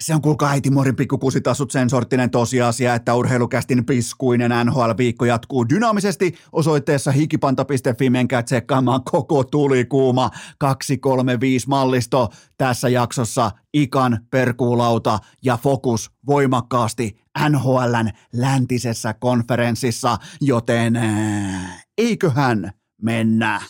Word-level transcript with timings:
Se 0.00 0.14
on 0.14 0.22
kuulkaa 0.22 0.50
äiti 0.50 0.70
Morin 0.70 0.96
pikkukusitassut 0.96 1.70
sen 1.70 1.90
sorttinen 1.90 2.30
tosiasia, 2.30 2.94
että 2.94 3.14
urheilukästin 3.14 3.86
piskuinen 3.86 4.50
NHL-viikko 4.50 5.24
jatkuu 5.24 5.68
dynaamisesti 5.68 6.34
osoitteessa 6.52 7.10
hikipanta.fi. 7.12 8.10
Menkää 8.10 8.42
tsekkaamaan 8.42 9.04
koko 9.04 9.44
tulikuuma 9.44 10.30
235 10.58 11.68
mallisto 11.68 12.28
tässä 12.58 12.88
jaksossa 12.88 13.50
ikan 13.74 14.18
perkuulauta 14.30 15.18
ja 15.44 15.56
fokus 15.56 16.10
voimakkaasti 16.26 17.20
NHLn 17.48 18.10
läntisessä 18.32 19.14
konferenssissa, 19.14 20.16
joten 20.40 20.96
äh, 20.96 21.86
eiköhän 21.98 22.72
mennä. 23.02 23.60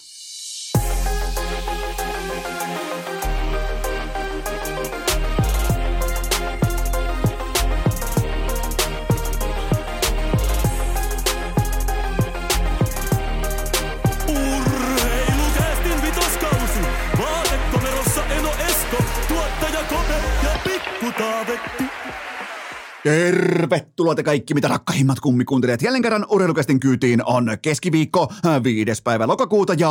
Tervetuloa 23.05 24.15
te 24.15 24.23
kaikki, 24.23 24.55
mitä 24.55 24.69
rakkahimmat 24.69 25.21
kummikuuntelijat. 25.21 25.83
Jälleen 25.83 26.03
kerran 26.03 26.27
urheilukästin 26.31 26.81
kyytiin 26.81 27.25
on 27.25 27.59
keskiviikko, 27.63 28.33
viides 28.65 29.03
päivä 29.03 29.27
lokakuuta 29.27 29.75
ja 29.75 29.91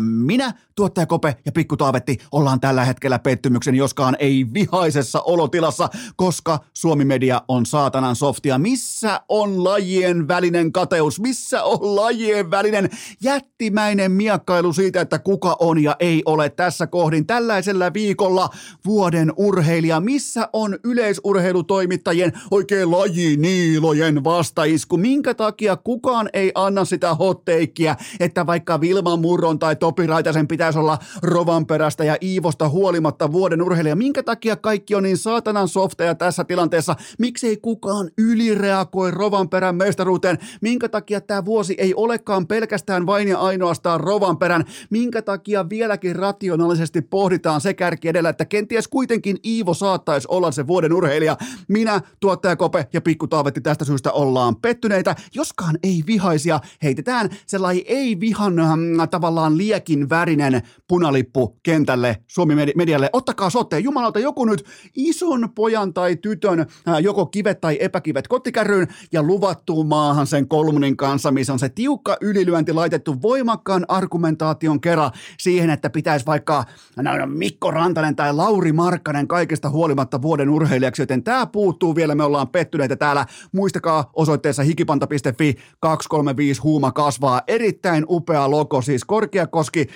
minä, 0.00 0.54
tuottaja 0.76 1.06
Kope 1.06 1.36
ja 1.46 1.52
Pikku 1.52 1.76
Taavetti 1.76 2.18
ollaan 2.32 2.60
tällä 2.60 2.84
hetkellä 2.84 3.18
pettymyksen 3.18 3.74
joskaan 3.74 4.16
ei 4.18 4.46
vihaisessa 4.54 5.20
olotilassa, 5.20 5.88
koska 6.16 6.58
Suomi 6.74 7.04
Media 7.04 7.42
on 7.48 7.66
saatanan 7.66 8.16
softia. 8.16 8.58
Missä 8.58 9.20
on 9.28 9.64
lajien 9.64 10.28
välinen 10.28 10.72
kateus? 10.72 11.20
Missä 11.20 11.62
on 11.64 11.96
lajien 11.96 12.50
välinen 12.50 12.90
jättimäinen 13.22 14.12
miakkailu 14.12 14.72
siitä, 14.72 15.00
että 15.00 15.18
kuka 15.18 15.56
on 15.60 15.82
ja 15.82 15.96
ei 15.98 16.22
ole 16.24 16.50
tässä 16.50 16.86
kohdin 16.86 17.26
tällaisella 17.26 17.92
viikolla 17.94 18.48
vuoden 18.84 19.32
urheilija? 19.36 20.00
Missä 20.00 20.48
on 20.52 20.78
yleisurheilutoimittajien 20.84 22.32
oikein 22.50 22.90
lajiniilojen 22.90 24.24
vastaisku? 24.24 24.96
Minkä 24.96 25.34
takia 25.34 25.76
kukaan 25.76 26.30
ei 26.32 26.52
anna 26.54 26.84
sitä 26.84 27.14
hotteikkiä, 27.14 27.96
että 28.20 28.46
vaikka 28.46 28.80
Vilma 28.80 29.16
Murron 29.16 29.58
tai 29.58 29.76
Topi 29.76 30.06
Raitasen 30.06 30.48
pitäisi 30.66 30.78
olla 30.78 30.98
Rovanperästä 31.22 32.04
ja 32.04 32.16
Iivosta 32.22 32.68
huolimatta 32.68 33.32
vuoden 33.32 33.62
urheilija? 33.62 33.96
Minkä 33.96 34.22
takia 34.22 34.56
kaikki 34.56 34.94
on 34.94 35.02
niin 35.02 35.16
saatanan 35.16 35.68
softeja 35.68 36.14
tässä 36.14 36.44
tilanteessa? 36.44 36.96
Miksei 37.18 37.56
kukaan 37.56 38.10
ylireagoi 38.18 39.10
Rovanperän 39.10 39.76
mestaruuteen? 39.76 40.38
Minkä 40.60 40.88
takia 40.88 41.20
tämä 41.20 41.44
vuosi 41.44 41.74
ei 41.78 41.94
olekaan 41.94 42.46
pelkästään 42.46 43.06
vain 43.06 43.28
ja 43.28 43.38
ainoastaan 43.38 44.00
Rovanperän? 44.00 44.64
Minkä 44.90 45.22
takia 45.22 45.68
vieläkin 45.68 46.16
rationaalisesti 46.16 47.02
pohditaan 47.02 47.60
se 47.60 47.74
kärki 47.74 48.08
edellä, 48.08 48.28
että 48.28 48.44
kenties 48.44 48.88
kuitenkin 48.88 49.36
Iivo 49.44 49.74
saattaisi 49.74 50.28
olla 50.30 50.50
se 50.50 50.66
vuoden 50.66 50.92
urheilija? 50.92 51.36
Minä, 51.68 52.00
tuottaja 52.20 52.56
Kope 52.56 52.86
ja 52.92 53.00
Pikku 53.00 53.26
Taavetti 53.26 53.60
tästä 53.60 53.84
syystä 53.84 54.12
ollaan 54.12 54.56
pettyneitä. 54.56 55.16
Joskaan 55.34 55.78
ei 55.82 56.02
vihaisia, 56.06 56.60
heitetään 56.82 57.30
sellainen 57.46 57.82
ei 57.86 58.20
vihan 58.20 58.58
äh, 58.58 58.68
tavallaan 59.10 59.58
liekin 59.58 60.10
värinen 60.10 60.55
punalippu 60.88 61.58
kentälle 61.62 62.16
Suomi 62.26 62.54
Medialle. 62.76 63.10
Ottakaa 63.12 63.50
sotteen, 63.50 63.84
jumalauta 63.84 64.18
joku 64.18 64.44
nyt 64.44 64.64
ison 64.96 65.48
pojan 65.54 65.94
tai 65.94 66.16
tytön, 66.16 66.66
joko 67.00 67.26
kivet 67.26 67.60
tai 67.60 67.76
epäkivet 67.80 68.28
kottikärryyn 68.28 68.88
ja 69.12 69.22
luvattuun 69.22 69.86
maahan 69.86 70.26
sen 70.26 70.48
kolmonin 70.48 70.96
kanssa, 70.96 71.30
missä 71.30 71.52
on 71.52 71.58
se 71.58 71.68
tiukka 71.68 72.16
ylilyönti 72.20 72.72
laitettu 72.72 73.22
voimakkaan 73.22 73.84
argumentaation 73.88 74.80
kerran 74.80 75.10
siihen, 75.38 75.70
että 75.70 75.90
pitäisi 75.90 76.26
vaikka 76.26 76.64
no, 76.96 77.10
Mikko 77.26 77.70
Rantanen 77.70 78.16
tai 78.16 78.34
Lauri 78.34 78.72
Markkanen 78.72 79.28
kaikesta 79.28 79.70
huolimatta 79.70 80.22
vuoden 80.22 80.50
urheilijaksi, 80.50 81.02
joten 81.02 81.22
tämä 81.24 81.46
puuttuu 81.46 81.94
vielä, 81.94 82.14
me 82.14 82.24
ollaan 82.24 82.48
pettyneitä 82.48 82.96
täällä. 82.96 83.26
Muistakaa 83.52 84.10
osoitteessa 84.14 84.62
hikipanta.fi 84.62 85.54
235 85.80 86.60
huuma 86.60 86.92
kasvaa. 86.92 87.40
Erittäin 87.46 88.04
upea 88.08 88.50
logo, 88.50 88.82
siis 88.82 89.04
Korkeakoski 89.04 89.86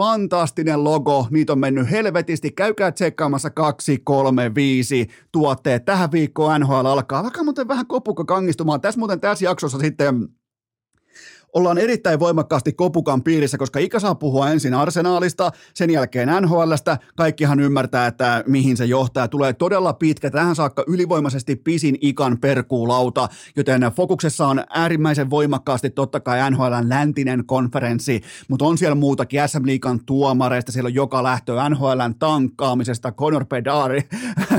fantastinen 0.00 0.84
logo, 0.84 1.26
niitä 1.30 1.52
on 1.52 1.58
mennyt 1.58 1.90
helvetisti, 1.90 2.50
käykää 2.50 2.92
tsekkaamassa 2.92 3.50
235 3.50 5.06
tuotteet. 5.32 5.84
Tähän 5.84 6.12
viikkoon 6.12 6.60
NHL 6.60 6.86
alkaa, 6.86 7.22
vaikka 7.22 7.44
muuten 7.44 7.68
vähän 7.68 7.86
kopukka 7.86 8.24
kangistumaan. 8.24 8.80
Tässä 8.80 8.98
muuten 8.98 9.20
tässä 9.20 9.44
jaksossa 9.44 9.78
sitten 9.78 10.28
ollaan 11.52 11.78
erittäin 11.78 12.20
voimakkaasti 12.20 12.72
kopukan 12.72 13.22
piirissä, 13.22 13.58
koska 13.58 13.78
Ika 13.78 14.00
saa 14.00 14.14
puhua 14.14 14.50
ensin 14.50 14.74
arsenaalista, 14.74 15.50
sen 15.74 15.90
jälkeen 15.90 16.28
NHLstä. 16.42 16.98
Kaikkihan 17.16 17.60
ymmärtää, 17.60 18.06
että 18.06 18.44
mihin 18.46 18.76
se 18.76 18.84
johtaa. 18.84 19.28
Tulee 19.28 19.52
todella 19.52 19.92
pitkä, 19.92 20.30
tähän 20.30 20.56
saakka 20.56 20.84
ylivoimaisesti 20.86 21.56
pisin 21.56 21.98
Ikan 22.00 22.38
perkuulauta, 22.38 23.28
joten 23.56 23.80
fokuksessa 23.96 24.46
on 24.46 24.64
äärimmäisen 24.68 25.30
voimakkaasti 25.30 25.90
totta 25.90 26.20
kai 26.20 26.50
NHLn 26.50 26.88
läntinen 26.88 27.46
konferenssi, 27.46 28.22
mutta 28.48 28.64
on 28.64 28.78
siellä 28.78 28.94
muutakin. 28.94 29.40
SM 29.46 29.66
Liikan 29.66 30.04
tuomareista, 30.06 30.72
siellä 30.72 30.88
on 30.88 30.94
joka 30.94 31.22
lähtö 31.22 31.52
NHLn 31.68 32.14
tankkaamisesta, 32.18 33.12
Conor 33.12 33.46
Bedari, 33.46 34.08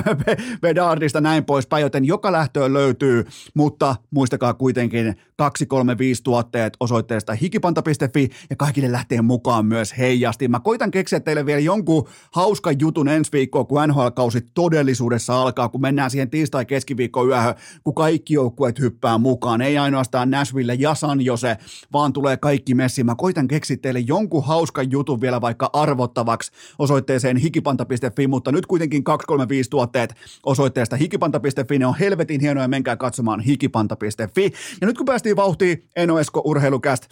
Bedardista 0.62 1.22
näin 1.22 1.46
poispäin, 1.46 1.82
joten 1.82 2.06
joka 2.06 2.32
lähtöön 2.32 2.74
löytyy, 2.74 3.26
mutta 3.54 3.96
muistakaa 4.12 4.54
kuitenkin 4.54 5.16
235 5.38 6.24
tuotteet 6.24 6.78
osoitteesta 6.82 7.34
hikipanta.fi 7.34 8.30
ja 8.50 8.56
kaikille 8.56 8.92
lähtee 8.92 9.22
mukaan 9.22 9.66
myös 9.66 9.98
heijasti. 9.98 10.48
Mä 10.48 10.60
koitan 10.60 10.92
keksiä 10.92 11.20
teille 11.20 11.46
vielä 11.46 11.60
jonkun 11.60 12.08
hauskan 12.32 12.76
jutun 12.80 13.08
ensi 13.08 13.32
viikkoa, 13.32 13.64
kun 13.64 13.82
NHL-kausi 13.88 14.42
todellisuudessa 14.54 15.42
alkaa, 15.42 15.70
kun 15.70 15.82
mennään 15.82 16.12
siihen 16.12 16.30
tiistai-keskiviikko 16.30 17.28
yöhön, 17.28 17.56
kun 17.84 17.96
kaikki 17.96 18.34
joukkueet 18.34 18.80
hyppää 18.80 19.18
mukaan. 19.18 19.62
Ei 19.62 19.78
ainoastaan 19.78 20.32
Nashville 20.32 20.74
ja 20.74 20.96
San 20.96 21.22
Jose, 21.22 21.58
vaan 21.94 22.14
tulee 22.14 22.38
kaikki 22.38 22.76
messi. 22.76 23.04
Mä 23.04 23.16
koitan 23.16 23.48
keksiä 23.48 23.78
teille 23.78 24.00
jonkun 24.00 24.46
hauskan 24.46 24.92
jutun 24.92 25.22
vielä 25.22 25.42
vaikka 25.42 25.70
arvottavaksi 25.74 26.52
osoitteeseen 26.80 27.38
hikipanta.fi, 27.38 28.28
mutta 28.28 28.52
nyt 28.52 28.66
kuitenkin 28.66 29.04
235 29.04 29.70
tuotteet 29.70 30.16
osoitteesta 30.46 30.96
hikipanta.fi, 30.96 31.80
ne 31.80 31.86
on 31.86 31.96
helvetin 32.00 32.42
hienoja, 32.42 32.68
menkää 32.68 32.96
katsomaan 32.96 33.40
hikipanta.fi. 33.40 34.52
Ja 34.82 34.88
nyt 34.88 34.98
kun 34.98 35.06
päästiin 35.06 35.36
vauhtiin 35.36 35.84
Eno 35.96 36.20
Esko 36.20 36.42
urheilukäst, 36.72 37.08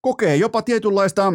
kokee 0.00 0.36
jopa 0.36 0.62
tietynlaista 0.62 1.32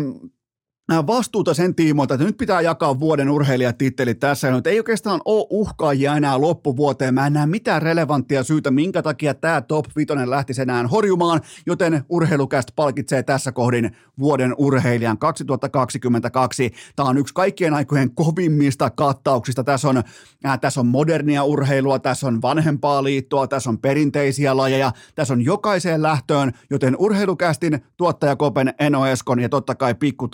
vastuuta 1.08 1.54
sen 1.54 1.76
tiimoilta, 1.76 2.14
että 2.14 2.26
nyt 2.26 2.38
pitää 2.38 2.62
jakaa 2.62 3.00
vuoden 3.00 3.30
urheilijatittelit 3.30 4.20
tässä. 4.20 4.52
Nyt 4.52 4.68
ei 4.68 4.80
oikeastaan 4.80 5.22
ole 5.26 5.48
uhkaajia 5.50 6.16
enää 6.16 6.42
loppuvuoteen. 6.42 7.14
Mä 7.14 7.28
en 7.28 7.34
näe 7.34 7.46
mitään 7.46 7.82
relevanttia 7.82 8.44
syytä, 8.44 8.72
minkä 8.72 9.02
takia 9.02 9.34
tämä 9.34 9.62
top 9.62 9.86
5 9.96 10.14
lähtisi 10.26 10.62
enää 10.62 10.88
horjumaan, 10.88 11.42
joten 11.66 12.04
urheilukästä 12.10 12.74
palkitsee 12.76 13.24
tässä 13.24 13.52
kohdin 13.52 13.92
vuoden 14.20 14.56
urheilijan 14.58 15.18
2022. 15.18 16.72
Tämä 16.96 17.10
on 17.10 17.18
yksi 17.18 17.34
kaikkien 17.34 17.74
aikojen 17.74 18.12
kovimmista 18.12 18.90
kattauksista. 18.90 19.64
Tässä 19.64 19.90
on, 19.90 19.98
äh, 20.46 20.60
tässä 20.60 20.80
on 20.80 20.88
modernia 20.88 21.44
urheilua, 21.44 22.00
tässä 22.00 22.28
on 22.28 22.42
vanhempaa 22.42 23.04
liittoa, 23.04 23.48
tässä 23.48 23.70
on 23.70 23.78
perinteisiä 23.78 24.58
lajeja, 24.58 24.92
tässä 25.16 25.34
on 25.34 25.42
jokaiseen 25.46 26.02
lähtöön, 26.02 26.52
joten 26.70 26.96
urheilukästin 27.00 27.82
tuottaja 27.98 28.36
Kopen, 28.36 28.74
Eno 28.80 29.06
Eskon 29.08 29.40
ja 29.40 29.50
totta 29.50 29.76
kai 29.76 29.96
Pikku 29.96 30.28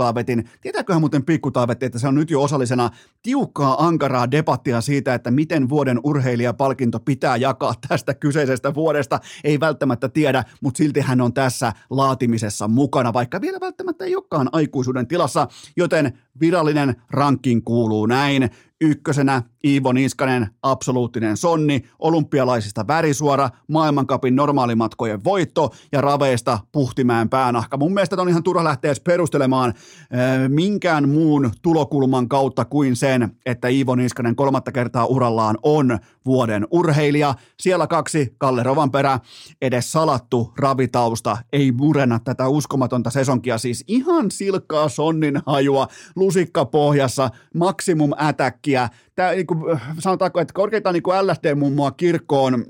Tietääköhän 0.61 1.01
muuten 1.01 1.25
pikkutaavetti, 1.25 1.85
että 1.85 1.99
se 1.99 2.07
on 2.07 2.15
nyt 2.15 2.31
jo 2.31 2.43
osallisena 2.43 2.89
tiukkaa 3.21 3.85
ankaraa 3.85 4.31
debattia 4.31 4.81
siitä, 4.81 5.13
että 5.13 5.31
miten 5.31 5.69
vuoden 5.69 5.99
urheilijapalkinto 6.03 6.99
pitää 6.99 7.37
jakaa 7.37 7.73
tästä 7.87 8.13
kyseisestä 8.13 8.73
vuodesta. 8.73 9.19
Ei 9.43 9.59
välttämättä 9.59 10.09
tiedä, 10.09 10.43
mutta 10.61 10.77
silti 10.77 10.99
hän 10.99 11.21
on 11.21 11.33
tässä 11.33 11.73
laatimisessa 11.89 12.67
mukana, 12.67 13.13
vaikka 13.13 13.41
vielä 13.41 13.59
välttämättä 13.59 14.05
ei 14.05 14.15
olekaan 14.15 14.49
aikuisuuden 14.51 15.07
tilassa, 15.07 15.47
joten 15.77 16.19
virallinen 16.39 16.95
ranking 17.09 17.61
kuuluu 17.65 18.05
näin. 18.05 18.49
Ykkösenä 18.81 19.43
Iivo 19.67 19.93
Niskanen, 19.93 20.47
absoluuttinen 20.63 21.37
sonni, 21.37 21.81
olympialaisista 21.99 22.87
värisuora, 22.87 23.49
maailmankapin 23.67 24.35
normaalimatkojen 24.35 25.23
voitto 25.23 25.69
ja 25.91 26.01
raveista 26.01 26.59
Puhtimäen 26.71 27.29
päänahka. 27.29 27.77
Mun 27.77 27.93
mielestä 27.93 28.21
on 28.21 28.29
ihan 28.29 28.43
turha 28.43 28.63
lähteä 28.63 28.93
perustelemaan 29.03 29.69
äh, 29.69 30.49
minkään 30.49 31.09
muun 31.09 31.51
tulokulman 31.61 32.29
kautta 32.29 32.65
kuin 32.65 32.95
sen, 32.95 33.29
että 33.45 33.67
Iivo 33.67 33.95
Niskanen 33.95 34.35
kolmatta 34.35 34.71
kertaa 34.71 35.05
urallaan 35.05 35.57
on 35.63 35.99
vuoden 36.25 36.67
urheilija. 36.71 37.33
Siellä 37.59 37.87
kaksi, 37.87 38.35
Kalle 38.37 38.63
Rovanperä, 38.63 39.19
edes 39.61 39.91
salattu 39.91 40.53
ravitausta, 40.57 41.37
ei 41.53 41.71
murenna 41.71 42.19
tätä 42.19 42.47
uskomatonta 42.47 43.09
sesonkia, 43.09 43.57
siis 43.57 43.83
ihan 43.87 44.31
silkkaa 44.31 44.89
sonnin 44.89 45.41
hajua, 45.45 45.87
lusikka 46.15 46.65
pohjassa, 46.65 47.29
maksimum 47.53 48.11
attack 48.17 48.64
merkkiä. 48.65 48.89
Tämä, 49.15 49.31
niin 49.31 49.47
kuin, 49.47 49.79
sanotaanko, 49.99 50.39
että 50.39 50.53
korkeintaan 50.53 50.93
niin 50.93 51.03
LSD-mummoa 51.03 51.91
kirkkoon 51.91 52.65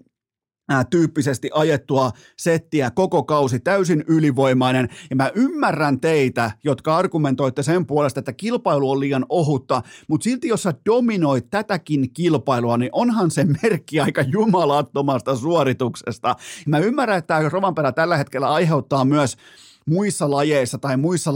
tyyppisesti 0.89 1.49
ajettua 1.53 2.11
settiä 2.37 2.91
koko 2.91 3.23
kausi, 3.23 3.59
täysin 3.59 4.03
ylivoimainen. 4.07 4.89
Ja 5.09 5.15
mä 5.15 5.31
ymmärrän 5.35 5.99
teitä, 5.99 6.51
jotka 6.63 6.97
argumentoitte 6.97 7.63
sen 7.63 7.85
puolesta, 7.85 8.19
että 8.19 8.33
kilpailu 8.33 8.91
on 8.91 8.99
liian 8.99 9.25
ohutta, 9.29 9.81
mutta 10.07 10.23
silti 10.23 10.47
jos 10.47 10.63
sä 10.63 10.73
dominoit 10.85 11.49
tätäkin 11.49 12.13
kilpailua, 12.13 12.77
niin 12.77 12.89
onhan 12.91 13.31
se 13.31 13.45
merkki 13.63 13.99
aika 13.99 14.21
jumalattomasta 14.21 15.35
suorituksesta. 15.35 16.35
Mä 16.67 16.79
ymmärrän, 16.79 17.17
että 17.17 17.37
tämä 17.37 17.49
Rovanperä 17.49 17.91
tällä 17.91 18.17
hetkellä 18.17 18.53
aiheuttaa 18.53 19.05
myös 19.05 19.37
muissa 19.85 20.31
lajeissa 20.31 20.77
tai 20.77 20.97
muissa 20.97 21.33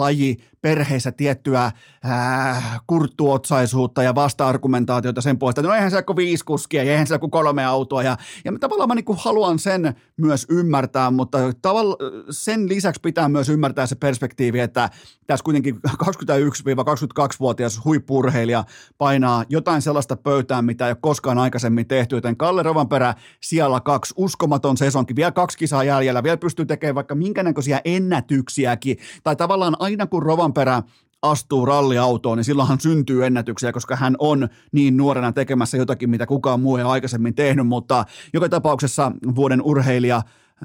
lajiperheissä 0.63 1.11
tiettyä 1.11 1.71
ää, 2.03 2.79
kurttuotsaisuutta 2.87 4.03
ja 4.03 4.15
vasta-argumentaatiota 4.15 5.21
sen 5.21 5.39
puolesta, 5.39 5.61
no 5.61 5.73
eihän 5.73 5.91
se 5.91 6.03
ole 6.07 6.15
viisi 6.15 6.45
kuskia 6.45 6.83
ja 6.83 6.91
eihän 6.91 7.07
se 7.07 7.13
ole 7.21 7.29
kolme 7.29 7.65
autoa. 7.65 8.03
Ja, 8.03 8.17
ja 8.45 8.51
tavallaan 8.59 8.87
mä 8.87 8.95
niin 8.95 9.05
haluan 9.17 9.59
sen 9.59 9.95
myös 10.17 10.45
ymmärtää, 10.49 11.11
mutta 11.11 11.37
tavalla, 11.61 11.95
sen 12.29 12.69
lisäksi 12.69 13.01
pitää 13.01 13.29
myös 13.29 13.49
ymmärtää 13.49 13.87
se 13.87 13.95
perspektiivi, 13.95 14.59
että 14.59 14.89
tässä 15.27 15.43
kuitenkin 15.43 15.75
21-22-vuotias 16.03 17.85
huippurheilija 17.85 18.63
painaa 18.97 19.43
jotain 19.49 19.81
sellaista 19.81 20.15
pöytään, 20.15 20.65
mitä 20.65 20.85
ei 20.85 20.91
ole 20.91 20.97
koskaan 21.01 21.37
aikaisemmin 21.37 21.87
tehty, 21.87 22.15
joten 22.15 22.37
Kalle 22.37 22.63
Rovanperä 22.63 23.13
siellä 23.41 23.79
kaksi, 23.79 24.13
uskomaton 24.17 24.77
sesonkin, 24.77 25.15
vielä 25.15 25.31
kaksi 25.31 25.57
kisaa 25.57 25.83
jäljellä, 25.83 26.23
vielä 26.23 26.37
pystyy 26.37 26.65
tekemään 26.65 26.95
vaikka 26.95 27.15
minkä 27.15 27.43
näköisiä 27.43 27.81
ennätyksiäkin, 27.85 28.97
tai 29.23 29.35
tavallaan 29.35 29.75
aina 29.79 30.07
kun 30.07 30.23
Rovanperä 30.49 30.83
astuu 31.21 31.65
ralliautoon, 31.65 32.37
niin 32.37 32.45
silloinhan 32.45 32.79
syntyy 32.79 33.25
ennätyksiä, 33.25 33.71
koska 33.71 33.95
hän 33.95 34.15
on 34.19 34.49
niin 34.71 34.97
nuorena 34.97 35.31
tekemässä 35.31 35.77
jotakin, 35.77 36.09
mitä 36.09 36.25
kukaan 36.25 36.59
muu 36.59 36.77
ei 36.77 36.83
aikaisemmin 36.83 37.35
tehnyt, 37.35 37.67
mutta 37.67 38.05
joka 38.33 38.49
tapauksessa 38.49 39.11
vuoden 39.35 39.61
urheilija 39.61 40.21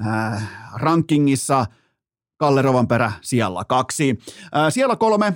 äh, 0.07 0.49
rankingissa 0.75 1.65
Kalle 2.37 2.61
Rovanperä 2.61 3.11
siellä 3.21 3.63
kaksi. 3.67 4.19
Äh, 4.55 4.73
siellä 4.73 4.95
kolme 4.95 5.33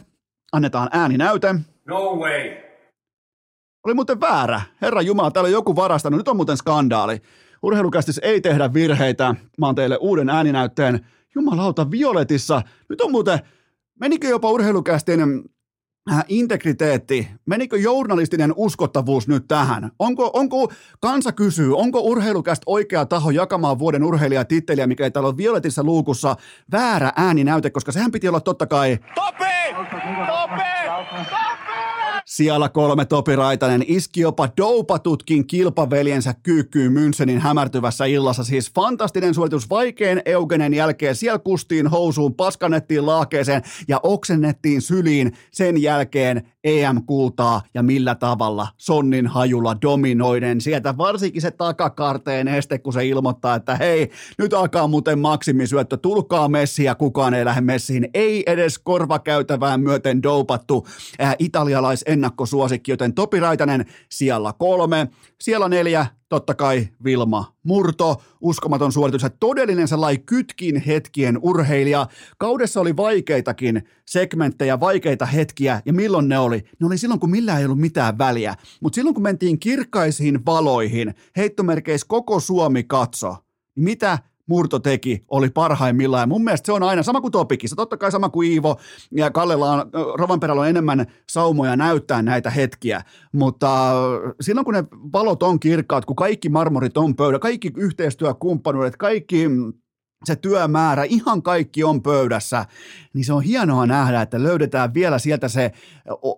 annetaan 0.52 0.90
ääninäyte. 0.92 1.56
No 1.86 2.16
way. 2.16 2.58
Oli 3.86 3.94
muuten 3.94 4.22
väärä. 4.22 4.62
Herra 4.82 5.02
Jumala, 5.02 5.32
täällä 5.32 5.48
on 5.48 5.52
joku 5.54 5.76
varastanut. 5.76 6.18
Nyt 6.18 6.28
on 6.28 6.36
muuten 6.36 6.58
skandaali. 6.58 7.22
Urheilukästis 7.62 8.20
ei 8.24 8.42
tehdä 8.42 8.74
virheitä. 8.74 9.36
Mä 9.58 9.66
oon 9.66 9.76
teille 9.76 9.98
uuden 10.02 10.30
ääninäytteen. 10.30 11.06
Jumalauta, 11.36 11.92
Violetissa. 11.92 12.62
Nyt 12.90 13.02
on 13.02 13.12
muuten 13.12 13.40
menikö 14.00 14.28
jopa 14.28 14.52
urheilukästin 14.52 15.20
äh, 16.12 16.26
integriteetti, 16.28 17.28
menikö 17.46 17.78
journalistinen 17.78 18.54
uskottavuus 18.56 19.28
nyt 19.28 19.48
tähän? 19.48 19.92
Onko, 20.00 20.32
onko 20.34 20.72
kansa 21.00 21.32
kysyy, 21.32 21.78
onko 21.78 22.00
urheilukäst 22.00 22.64
oikea 22.66 23.06
taho 23.06 23.32
jakamaan 23.32 23.80
vuoden 23.80 24.04
urheilijatitteliä, 24.04 24.88
mikä 24.88 25.04
ei 25.04 25.12
täällä 25.12 25.28
ole 25.28 25.38
Violetissa 25.38 25.84
luukussa, 25.84 26.36
väärä 26.72 27.12
ääninäyte, 27.16 27.70
koska 27.70 27.92
sehän 27.92 28.12
piti 28.12 28.28
olla 28.28 28.42
totta 28.42 28.68
kai... 28.68 29.00
Topi! 29.16 29.46
Topi! 30.28 30.79
Siellä 32.30 32.70
kolme 32.70 33.06
Topi 33.06 33.36
Raitanen 33.36 33.84
iski 33.88 34.22
jopa 34.22 34.50
doupatutkin 34.58 35.48
kilpaveljensä 35.48 36.34
kyykkyyn 36.44 36.94
Münchenin 36.94 37.40
hämärtyvässä 37.40 38.06
illassa. 38.06 38.44
Siis 38.44 38.72
fantastinen 38.74 39.34
suoritus 39.34 39.70
vaikean 39.70 40.22
Eugenen 40.26 40.74
jälkeen. 40.74 41.16
Siellä 41.16 41.40
kustiin 41.40 41.88
housuun, 41.88 42.36
paskannettiin 42.36 43.06
laakeeseen 43.06 43.62
ja 43.88 44.00
oksennettiin 44.04 44.82
syliin 44.82 45.34
sen 45.52 45.82
jälkeen 45.82 46.52
EM-kultaa 46.64 47.62
ja 47.74 47.84
millä 47.84 48.16
tavalla 48.16 48.68
Sonnin 48.78 49.28
hajulla 49.28 49.78
dominoiden. 49.82 50.62
Sieltä 50.62 50.98
varsinkin 50.98 51.42
se 51.42 51.52
takakarteen 51.52 52.48
este, 52.48 52.80
kun 52.80 52.94
se 52.94 53.08
ilmoittaa, 53.08 53.56
että 53.56 53.76
hei, 53.76 54.12
nyt 54.38 54.54
alkaa 54.54 54.88
muuten 54.88 55.20
maksimisyöttö, 55.20 55.98
tulkaa 55.98 56.48
messiä, 56.48 56.96
kukaan 56.96 57.34
ei 57.34 57.46
lähde 57.46 57.62
messiin. 57.62 58.10
Ei 58.14 58.44
edes 58.48 58.80
korvakäytävään 58.80 59.82
myöten 59.82 60.24
doupattu 60.24 60.88
äh, 61.22 61.36
italialais 61.40 62.04
ennakkosuosikki, 62.08 62.92
joten 62.92 63.14
Topi 63.14 63.40
Raitanen 63.40 63.86
siellä 64.10 64.54
kolme, 64.60 65.08
siellä 65.42 65.70
neljä, 65.70 66.06
totta 66.30 66.56
kai 66.56 66.88
Vilma 67.04 67.54
Murto, 67.64 68.22
uskomaton 68.42 68.92
suoritus 68.92 69.24
ja 69.24 69.30
todellinen 69.30 69.88
sellainen 69.88 70.24
kytkin 70.24 70.82
hetkien 70.82 71.40
urheilija. 71.42 72.08
Kaudessa 72.38 72.82
oli 72.82 72.98
vaikeitakin 72.98 73.84
segmenttejä, 74.06 74.80
vaikeita 74.80 75.26
hetkiä 75.26 75.82
ja 75.86 75.94
milloin 75.94 76.30
ne 76.30 76.40
oli? 76.40 76.64
Ne 76.80 76.88
oli 76.88 76.98
silloin, 76.98 77.20
kun 77.20 77.32
millään 77.32 77.60
ei 77.60 77.66
ollut 77.66 77.80
mitään 77.80 78.18
väliä. 78.18 78.56
Mutta 78.82 78.96
silloin, 78.96 79.14
kun 79.14 79.24
mentiin 79.24 79.60
kirkkaisiin 79.60 80.46
valoihin, 80.46 81.16
heittomerkeissä 81.38 82.08
koko 82.10 82.40
Suomi 82.40 82.84
katso, 82.84 83.36
niin 83.76 83.84
mitä 83.84 84.20
Murto 84.50 84.80
teki, 84.80 85.24
oli 85.28 85.50
parhaimmillaan. 85.50 86.22
Ja 86.22 86.28
mun 86.28 86.44
mielestä 86.44 86.66
se 86.66 86.72
on 86.72 86.84
aina 86.84 87.04
sama 87.04 87.22
kuin 87.22 87.32
Topikissa, 87.32 87.76
totta 87.76 87.98
kai 87.98 88.12
sama 88.12 88.30
kuin 88.30 88.52
Iivo 88.52 88.80
ja 89.12 89.32
Kallella 89.32 89.72
on, 89.72 89.90
Rovanperällä 90.14 90.62
on 90.62 90.68
enemmän 90.68 91.06
saumoja 91.30 91.76
näyttää 91.76 92.22
näitä 92.22 92.50
hetkiä, 92.50 93.02
mutta 93.32 93.94
silloin 94.42 94.66
kun 94.66 94.74
ne 94.74 94.84
valot 95.14 95.44
on 95.44 95.60
kirkkaat, 95.60 96.06
kun 96.06 96.16
kaikki 96.16 96.50
marmorit 96.50 96.98
on 96.98 97.16
pöydä, 97.16 97.40
kaikki 97.40 97.74
yhteistyökumppanuudet, 97.78 98.98
kaikki 98.98 99.46
se 100.26 100.36
työmäärä, 100.36 101.04
ihan 101.04 101.44
kaikki 101.44 101.84
on 101.84 102.02
pöydässä, 102.02 102.66
niin 103.14 103.26
se 103.26 103.34
on 103.34 103.44
hienoa 103.44 103.86
nähdä, 103.86 104.22
että 104.22 104.44
löydetään 104.44 104.94
vielä 104.94 105.20
sieltä 105.20 105.48
se 105.48 105.72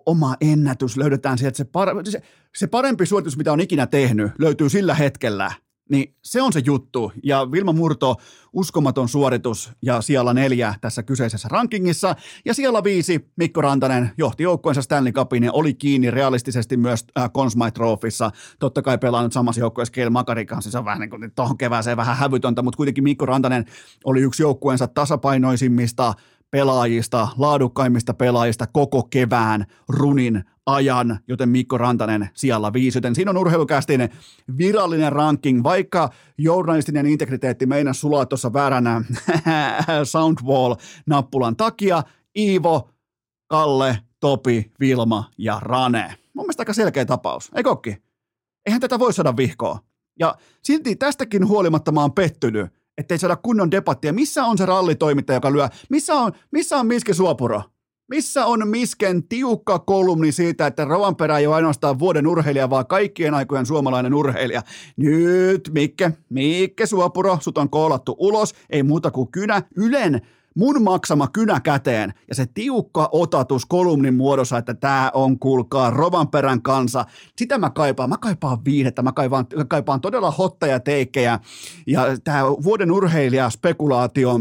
oma 0.06 0.36
ennätys, 0.40 0.96
löydetään 0.96 1.38
sieltä 1.38 1.56
se, 1.56 1.64
par- 1.64 2.10
se, 2.10 2.22
se 2.56 2.66
parempi 2.66 3.06
suoritus, 3.06 3.36
mitä 3.36 3.52
on 3.52 3.60
ikinä 3.60 3.86
tehnyt, 3.86 4.32
löytyy 4.38 4.68
sillä 4.68 4.94
hetkellä. 4.94 5.52
Niin 5.92 6.14
se 6.22 6.42
on 6.42 6.52
se 6.52 6.62
juttu. 6.64 7.12
Ja 7.22 7.50
Vilma 7.52 7.72
Murto, 7.72 8.16
uskomaton 8.52 9.08
suoritus 9.08 9.72
ja 9.82 10.00
siellä 10.00 10.34
neljä 10.34 10.74
tässä 10.80 11.02
kyseisessä 11.02 11.48
rankingissa. 11.48 12.16
Ja 12.44 12.54
siellä 12.54 12.84
viisi, 12.84 13.28
Mikko 13.36 13.60
Rantanen 13.60 14.10
johti 14.18 14.42
joukkueensa 14.42 14.82
Stanley 14.82 15.12
Cupin 15.12 15.44
ja 15.44 15.52
oli 15.52 15.74
kiinni 15.74 16.10
realistisesti 16.10 16.76
myös 16.76 17.06
äh, 17.18 17.30
Consmite 17.30 17.70
Trophyssa. 17.70 18.30
Totta 18.58 18.82
kai 18.82 18.98
pelaa 18.98 19.22
nyt 19.22 19.32
samassa 19.32 19.60
joukkueessa 19.60 19.92
Keil 19.92 20.10
Makarin 20.10 20.46
kanssa, 20.46 20.70
se 20.70 20.78
on 20.78 20.84
vähän 20.84 21.00
niin 21.00 21.10
kuin 21.10 21.32
tuohon 21.34 21.58
kevääseen 21.58 21.96
vähän 21.96 22.16
hävytöntä, 22.16 22.62
mutta 22.62 22.76
kuitenkin 22.76 23.04
Mikko 23.04 23.26
Rantanen 23.26 23.64
oli 24.04 24.20
yksi 24.20 24.42
joukkueensa 24.42 24.88
tasapainoisimmista 24.88 26.14
pelaajista, 26.50 27.28
laadukkaimmista 27.38 28.14
pelaajista 28.14 28.66
koko 28.66 29.02
kevään 29.02 29.66
runin 29.88 30.44
ajan, 30.66 31.18
joten 31.28 31.48
Mikko 31.48 31.78
Rantanen 31.78 32.28
siellä 32.34 32.72
viisi. 32.72 32.98
Joten 32.98 33.14
siinä 33.14 33.30
on 33.30 33.36
urheilukästin 33.36 34.08
virallinen 34.58 35.12
ranking, 35.12 35.62
vaikka 35.62 36.10
journalistinen 36.38 37.06
integriteetti 37.06 37.66
meinaa 37.66 37.92
sulaa 37.92 38.26
tuossa 38.26 38.52
vääränä 38.52 39.02
Soundwall-nappulan 40.12 41.56
takia. 41.56 42.02
Iivo, 42.38 42.90
Kalle, 43.46 43.98
Topi, 44.20 44.72
Vilma 44.80 45.30
ja 45.38 45.60
Rane. 45.62 46.14
Mun 46.34 46.44
mielestä 46.44 46.60
aika 46.60 46.72
selkeä 46.72 47.04
tapaus, 47.04 47.50
ei 47.54 47.62
kokki? 47.62 47.96
Eihän 48.66 48.80
tätä 48.80 48.98
voi 48.98 49.12
saada 49.12 49.36
vihkoa. 49.36 49.78
Ja 50.18 50.34
silti 50.62 50.96
tästäkin 50.96 51.48
huolimatta 51.48 51.92
mä 51.92 52.00
oon 52.00 52.12
pettynyt, 52.12 52.66
ettei 52.98 53.18
saada 53.18 53.36
kunnon 53.36 53.70
debattia. 53.70 54.12
Missä 54.12 54.44
on 54.44 54.58
se 54.58 54.66
rallitoimittaja, 54.66 55.36
joka 55.36 55.52
lyö? 55.52 55.68
Missä 55.90 56.14
on, 56.14 56.32
missä 56.50 56.76
on 56.76 56.86
Miske 56.86 57.14
Suopuro? 57.14 57.62
Missä 58.12 58.46
on 58.46 58.68
Misken 58.68 59.28
tiukka 59.28 59.78
kolumni 59.78 60.32
siitä, 60.32 60.66
että 60.66 60.84
Rovanperä 60.84 61.38
ei 61.38 61.46
ole 61.46 61.54
ainoastaan 61.54 61.98
vuoden 61.98 62.26
urheilija, 62.26 62.70
vaan 62.70 62.86
kaikkien 62.86 63.34
aikojen 63.34 63.66
suomalainen 63.66 64.14
urheilija? 64.14 64.62
Nyt, 64.96 65.70
Mikke, 65.74 66.12
Mikke 66.28 66.86
Suopuro, 66.86 67.38
sut 67.40 67.58
on 67.58 67.70
koolattu 67.70 68.16
ulos, 68.18 68.54
ei 68.70 68.82
muuta 68.82 69.10
kuin 69.10 69.28
kynä, 69.30 69.62
Ylen 69.76 70.20
mun 70.56 70.82
maksama 70.82 71.28
kynä 71.28 71.60
käteen 71.60 72.14
ja 72.28 72.34
se 72.34 72.46
tiukka 72.54 73.08
otatus 73.12 73.66
kolumnin 73.66 74.14
muodossa, 74.14 74.58
että 74.58 74.74
tämä 74.74 75.10
on, 75.14 75.38
kuulkaa, 75.38 75.90
Rovanperän 75.90 76.62
kansa. 76.62 77.04
Sitä 77.36 77.58
mä 77.58 77.70
kaipaan. 77.70 78.08
Mä 78.08 78.16
kaipaan 78.16 78.64
viihdettä, 78.64 79.02
mä 79.02 79.12
kaipaan, 79.12 79.46
kaipaan 79.68 80.00
todella 80.00 80.30
hotteja 80.30 80.80
teikkejä 80.80 81.38
ja 81.86 82.02
tämä 82.24 82.42
vuoden 82.44 82.92
urheilija 82.92 83.50
spekulaatio 83.50 84.40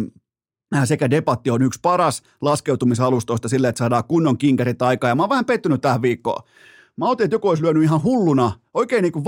sekä 0.85 1.09
debatti 1.09 1.49
on 1.49 1.61
yksi 1.61 1.79
paras 1.81 2.23
laskeutumisalustoista 2.41 3.49
sille, 3.49 3.67
että 3.67 3.79
saadaan 3.79 4.03
kunnon 4.03 4.37
kinkerit 4.37 4.81
aikaa. 4.81 5.09
Ja 5.09 5.15
mä 5.15 5.23
oon 5.23 5.29
vähän 5.29 5.45
pettynyt 5.45 5.81
tähän 5.81 6.01
viikkoon. 6.01 6.43
Mä 6.97 7.09
otin, 7.09 7.23
että 7.23 7.35
joku 7.35 7.49
olisi 7.49 7.63
lyönyt 7.63 7.83
ihan 7.83 8.03
hulluna, 8.03 8.51
oikein 8.73 9.01
niin 9.01 9.11
kuin 9.11 9.25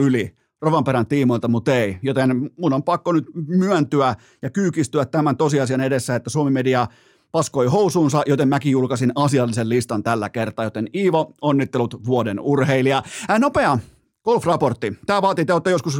yli 0.00 0.36
Rovanperän 0.62 1.06
tiimoilta, 1.06 1.48
mutta 1.48 1.74
ei. 1.74 1.98
Joten 2.02 2.50
mun 2.58 2.72
on 2.72 2.82
pakko 2.82 3.12
nyt 3.12 3.26
myöntyä 3.46 4.16
ja 4.42 4.50
kyykistyä 4.50 5.04
tämän 5.04 5.36
tosiasian 5.36 5.80
edessä, 5.80 6.14
että 6.14 6.30
Suomi 6.30 6.50
Media 6.50 6.86
paskoi 7.32 7.66
housuunsa, 7.66 8.22
joten 8.26 8.48
mäkin 8.48 8.72
julkaisin 8.72 9.12
asiallisen 9.14 9.68
listan 9.68 10.02
tällä 10.02 10.28
kertaa. 10.28 10.64
Joten 10.64 10.88
Iivo, 10.94 11.34
onnittelut 11.40 12.06
vuoden 12.06 12.40
urheilija. 12.40 13.02
Ää, 13.28 13.38
nopea 13.38 13.78
Golf-raportti. 14.24 14.92
Tämä 15.06 15.22
vaatii, 15.22 15.44
te 15.44 15.52
olette 15.52 15.70
joskus, 15.70 15.98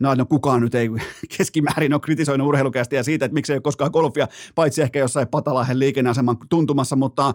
no, 0.00 0.14
no 0.14 0.26
kukaan 0.26 0.60
nyt 0.60 0.74
ei 0.74 0.88
keskimäärin 1.38 1.92
ole 1.92 2.00
kritisoinut 2.00 2.46
urheilukästiä 2.46 3.02
siitä, 3.02 3.24
että 3.24 3.34
miksei 3.34 3.54
ole 3.54 3.60
koskaan 3.60 3.90
golfia, 3.90 4.28
paitsi 4.54 4.82
ehkä 4.82 4.98
jossain 4.98 5.28
Patalahden 5.28 5.78
liikenneaseman 5.78 6.36
tuntumassa, 6.48 6.96
mutta 6.96 7.34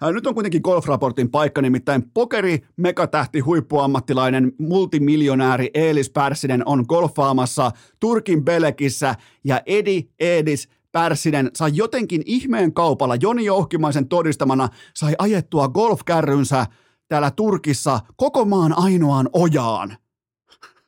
ää, 0.00 0.12
nyt 0.12 0.26
on 0.26 0.34
kuitenkin 0.34 0.60
golf-raportin 0.64 1.30
paikka, 1.30 1.62
nimittäin 1.62 2.10
pokeri, 2.14 2.58
megatähti, 2.76 3.40
huippuammattilainen, 3.40 4.52
multimiljonääri 4.58 5.70
Eelis 5.74 6.10
Pärssinen 6.10 6.62
on 6.66 6.84
golfaamassa 6.88 7.70
Turkin 8.00 8.44
Belekissä 8.44 9.14
ja 9.44 9.62
Edi 9.66 10.08
Edis 10.20 10.68
Pärssinen 10.92 11.50
sai 11.54 11.70
jotenkin 11.74 12.22
ihmeen 12.26 12.74
kaupalla 12.74 13.16
Joni 13.16 13.44
Jouhkimaisen 13.44 14.08
todistamana 14.08 14.68
sai 14.94 15.14
ajettua 15.18 15.68
golfkärrynsä 15.68 16.66
täällä 17.10 17.30
Turkissa 17.30 18.00
koko 18.16 18.44
maan 18.44 18.78
ainoaan 18.78 19.28
ojaan. 19.32 19.90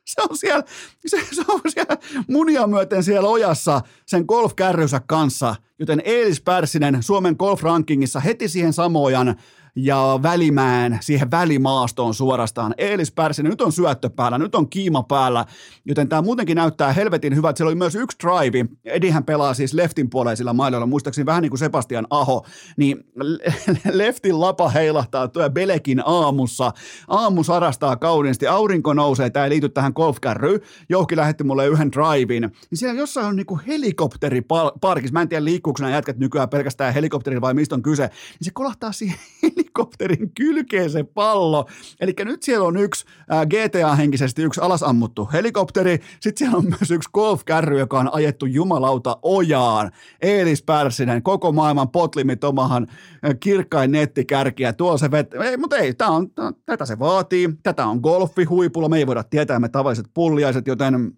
Se 0.05 0.21
on 0.29 0.37
siellä, 0.37 0.63
se, 1.05 1.17
se 1.31 1.41
on 1.47 1.61
siellä 1.67 1.97
munia 2.29 2.67
myöten 2.67 3.03
siellä 3.03 3.29
ojassa 3.29 3.81
sen 4.05 4.25
golfkärrynsä 4.27 5.01
kanssa, 5.07 5.55
joten 5.79 6.01
Eelis 6.05 6.41
Pärssinen 6.41 7.03
Suomen 7.03 7.35
golf-rankingissa 7.39 8.19
heti 8.19 8.47
siihen 8.47 8.73
samojan 8.73 9.35
ja 9.75 10.19
Välimään 10.23 10.97
siihen 11.01 11.31
välimaastoon 11.31 12.13
suorastaan. 12.13 12.73
Eelis 12.77 13.11
Pärssinen, 13.11 13.49
nyt 13.49 13.61
on 13.61 13.71
syöttö 13.71 14.09
päällä, 14.09 14.37
nyt 14.37 14.55
on 14.55 14.69
kiima 14.69 15.03
päällä, 15.03 15.45
joten 15.85 16.09
tämä 16.09 16.21
muutenkin 16.21 16.55
näyttää 16.55 16.93
helvetin 16.93 17.35
hyvältä. 17.35 17.57
Siellä 17.57 17.69
oli 17.69 17.75
myös 17.75 17.95
yksi 17.95 18.17
drive, 18.23 18.65
Edihän 18.85 19.23
pelaa 19.23 19.53
siis 19.53 19.73
leftin 19.73 20.09
puoleisilla 20.09 20.53
mailoilla, 20.53 20.85
muistaakseni 20.85 21.25
vähän 21.25 21.41
niin 21.41 21.49
kuin 21.49 21.59
Sebastian 21.59 22.07
Aho, 22.09 22.45
niin 22.77 22.97
leftin 23.91 24.41
lapa 24.41 24.69
heilahtaa 24.69 25.27
tuo 25.27 25.49
Belekin 25.49 26.01
aamussa. 26.05 26.71
Aamu 27.07 27.43
sarastaa 27.43 27.95
kauniisti, 27.95 28.47
aurinko 28.47 28.93
nousee, 28.93 29.29
tämä 29.29 29.45
ei 29.45 29.49
liity 29.49 29.69
tähän 29.69 29.93
golfkärryyn. 29.95 30.61
Jouhki 30.89 31.15
lähetti 31.15 31.43
mulle 31.43 31.67
yhden 31.67 31.91
drivein, 31.91 32.41
niin 32.41 32.77
siellä 32.77 32.99
jossain 32.99 33.27
on 33.27 33.35
niinku 33.35 33.59
helikopteriparkis, 33.67 35.11
mä 35.11 35.21
en 35.21 35.29
tiedä 35.29 35.45
liikkuuko 35.45 35.77
nämä 35.81 35.95
jätkät 35.95 36.17
nykyään 36.17 36.49
pelkästään 36.49 36.93
helikopterilla 36.93 37.41
vai 37.41 37.53
mistä 37.53 37.75
on 37.75 37.81
kyse, 37.81 38.03
niin 38.03 38.41
se 38.41 38.51
kolahtaa 38.53 38.91
siihen 38.91 39.17
helikopterin 39.63 40.31
kylkeen 40.35 40.89
se 40.89 41.03
pallo. 41.03 41.65
Eli 41.99 42.13
nyt 42.25 42.43
siellä 42.43 42.67
on 42.67 42.77
yksi 42.77 43.05
äh, 43.31 43.45
GTA-henkisesti 43.47 44.43
yksi 44.43 44.61
alasammuttu 44.61 45.29
helikopteri, 45.33 45.99
sitten 46.19 46.37
siellä 46.37 46.57
on 46.57 46.65
myös 46.65 46.91
yksi 46.91 47.09
golfkärry, 47.13 47.79
joka 47.79 47.99
on 47.99 48.13
ajettu 48.13 48.45
jumalauta 48.45 49.17
ojaan. 49.21 49.91
Eelis 50.21 50.63
Pärssinen, 50.63 51.23
koko 51.23 51.51
maailman 51.51 51.89
potlimit 51.89 52.43
omahan 52.43 52.87
äh, 52.89 53.35
kirkkain 53.39 53.91
nettikärkiä, 53.91 54.73
tuo 54.73 54.97
se 54.97 55.11
vet... 55.11 55.33
Ei, 55.33 55.57
mutta 55.57 55.77
ei, 55.77 55.93
tää 55.93 56.09
on, 56.09 56.31
tää, 56.31 56.51
tätä 56.65 56.85
se 56.85 56.99
vaatii, 56.99 57.49
tätä 57.63 57.85
on 57.85 57.99
golfi 58.03 58.43
huipulla, 58.43 58.89
me 58.89 58.97
ei 58.97 59.07
voida 59.07 59.23
tietää 59.23 59.59
me 59.59 59.69
tavalliset 59.69 60.05
pulliaiset, 60.13 60.67
joten 60.67 61.13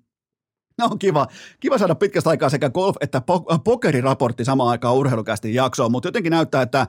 No 0.78 0.88
on 0.92 1.00
kiva, 1.00 1.28
kiva 1.60 1.78
saada 1.78 1.96
pitkästä 1.96 2.30
aikaa 2.30 2.50
sekä 2.50 2.68
golf- 2.68 2.98
että 3.02 3.22
po- 3.32 3.60
pokeriraportti 3.64 4.46
samaan 4.46 4.70
aikaan 4.70 4.96
urheilukästi 4.96 5.54
jaksoon, 5.54 5.92
mutta 5.92 6.08
jotenkin 6.08 6.32
näyttää, 6.32 6.62
että 6.62 6.88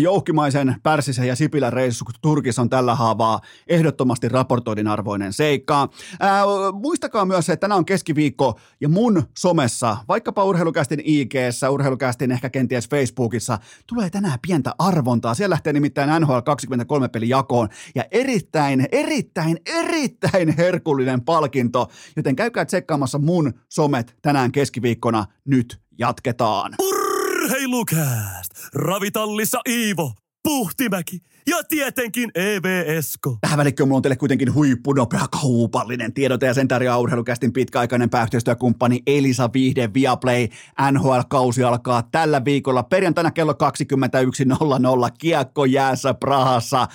jouhkimaisen 0.00 0.76
Pärsisen 0.82 1.28
ja 1.28 1.36
Sipilän 1.36 1.72
reissu 1.72 2.04
Turkissa 2.22 2.62
on 2.62 2.70
tällä 2.70 2.94
haavaa 2.94 3.40
ehdottomasti 3.66 4.28
raportoidin 4.28 4.86
arvoinen 4.86 5.32
seikka. 5.32 5.88
Ää, 6.20 6.42
muistakaa 6.72 7.24
myös, 7.24 7.48
että 7.48 7.60
tänään 7.60 7.78
on 7.78 7.84
keskiviikko 7.84 8.60
ja 8.80 8.88
mun 8.88 9.22
somessa, 9.38 9.96
vaikkapa 10.08 10.44
urheilukästin 10.44 11.02
ig 11.04 11.32
urheilukästin 11.70 12.32
ehkä 12.32 12.50
kenties 12.50 12.88
Facebookissa, 12.88 13.58
tulee 13.86 14.10
tänään 14.10 14.38
pientä 14.46 14.74
arvontaa. 14.78 15.34
Siellä 15.34 15.52
lähtee 15.52 15.72
nimittäin 15.72 16.20
NHL 16.20 16.38
23 16.38 17.08
peli 17.08 17.28
jakoon 17.28 17.68
ja 17.94 18.04
erittäin, 18.10 18.86
erittäin, 18.92 19.58
erittäin 19.66 20.56
herkullinen 20.56 21.20
palkinto, 21.20 21.88
joten 22.16 22.36
käykää 22.36 22.64
tsekkaamassa 22.64 23.17
seuraamassa 23.18 23.26
mun 23.26 23.52
somet 23.68 24.16
tänään 24.22 24.52
keskiviikkona. 24.52 25.26
Nyt 25.44 25.80
jatketaan. 25.98 26.74
Urheilukääst! 26.78 28.50
Ravitallissa 28.74 29.60
Iivo, 29.68 30.12
Puhtimäki 30.42 31.20
ja 31.48 31.64
tietenkin 31.68 32.30
EVSko. 32.34 33.38
Tähän 33.40 33.58
välikköön 33.58 33.88
mulla 33.88 33.96
on 33.96 34.02
teille 34.02 34.16
kuitenkin 34.16 34.54
huippunopea 34.54 35.26
kaupallinen 35.42 36.12
tiedote 36.12 36.46
ja 36.46 36.54
sen 36.54 36.68
tarjoaa 36.68 36.98
urheilukästin 36.98 37.52
pitkäaikainen 37.52 38.10
pääyhteistyökumppani 38.10 39.02
Elisa 39.06 39.50
Viihde 39.54 39.90
Viaplay. 39.94 40.48
NHL-kausi 40.92 41.62
alkaa 41.62 42.02
tällä 42.02 42.44
viikolla 42.44 42.82
perjantaina 42.82 43.30
kello 43.30 43.52
21.00 43.52 43.58
kiekko 45.18 45.64
jäässä 45.64 46.14
Prahassa. 46.14 46.86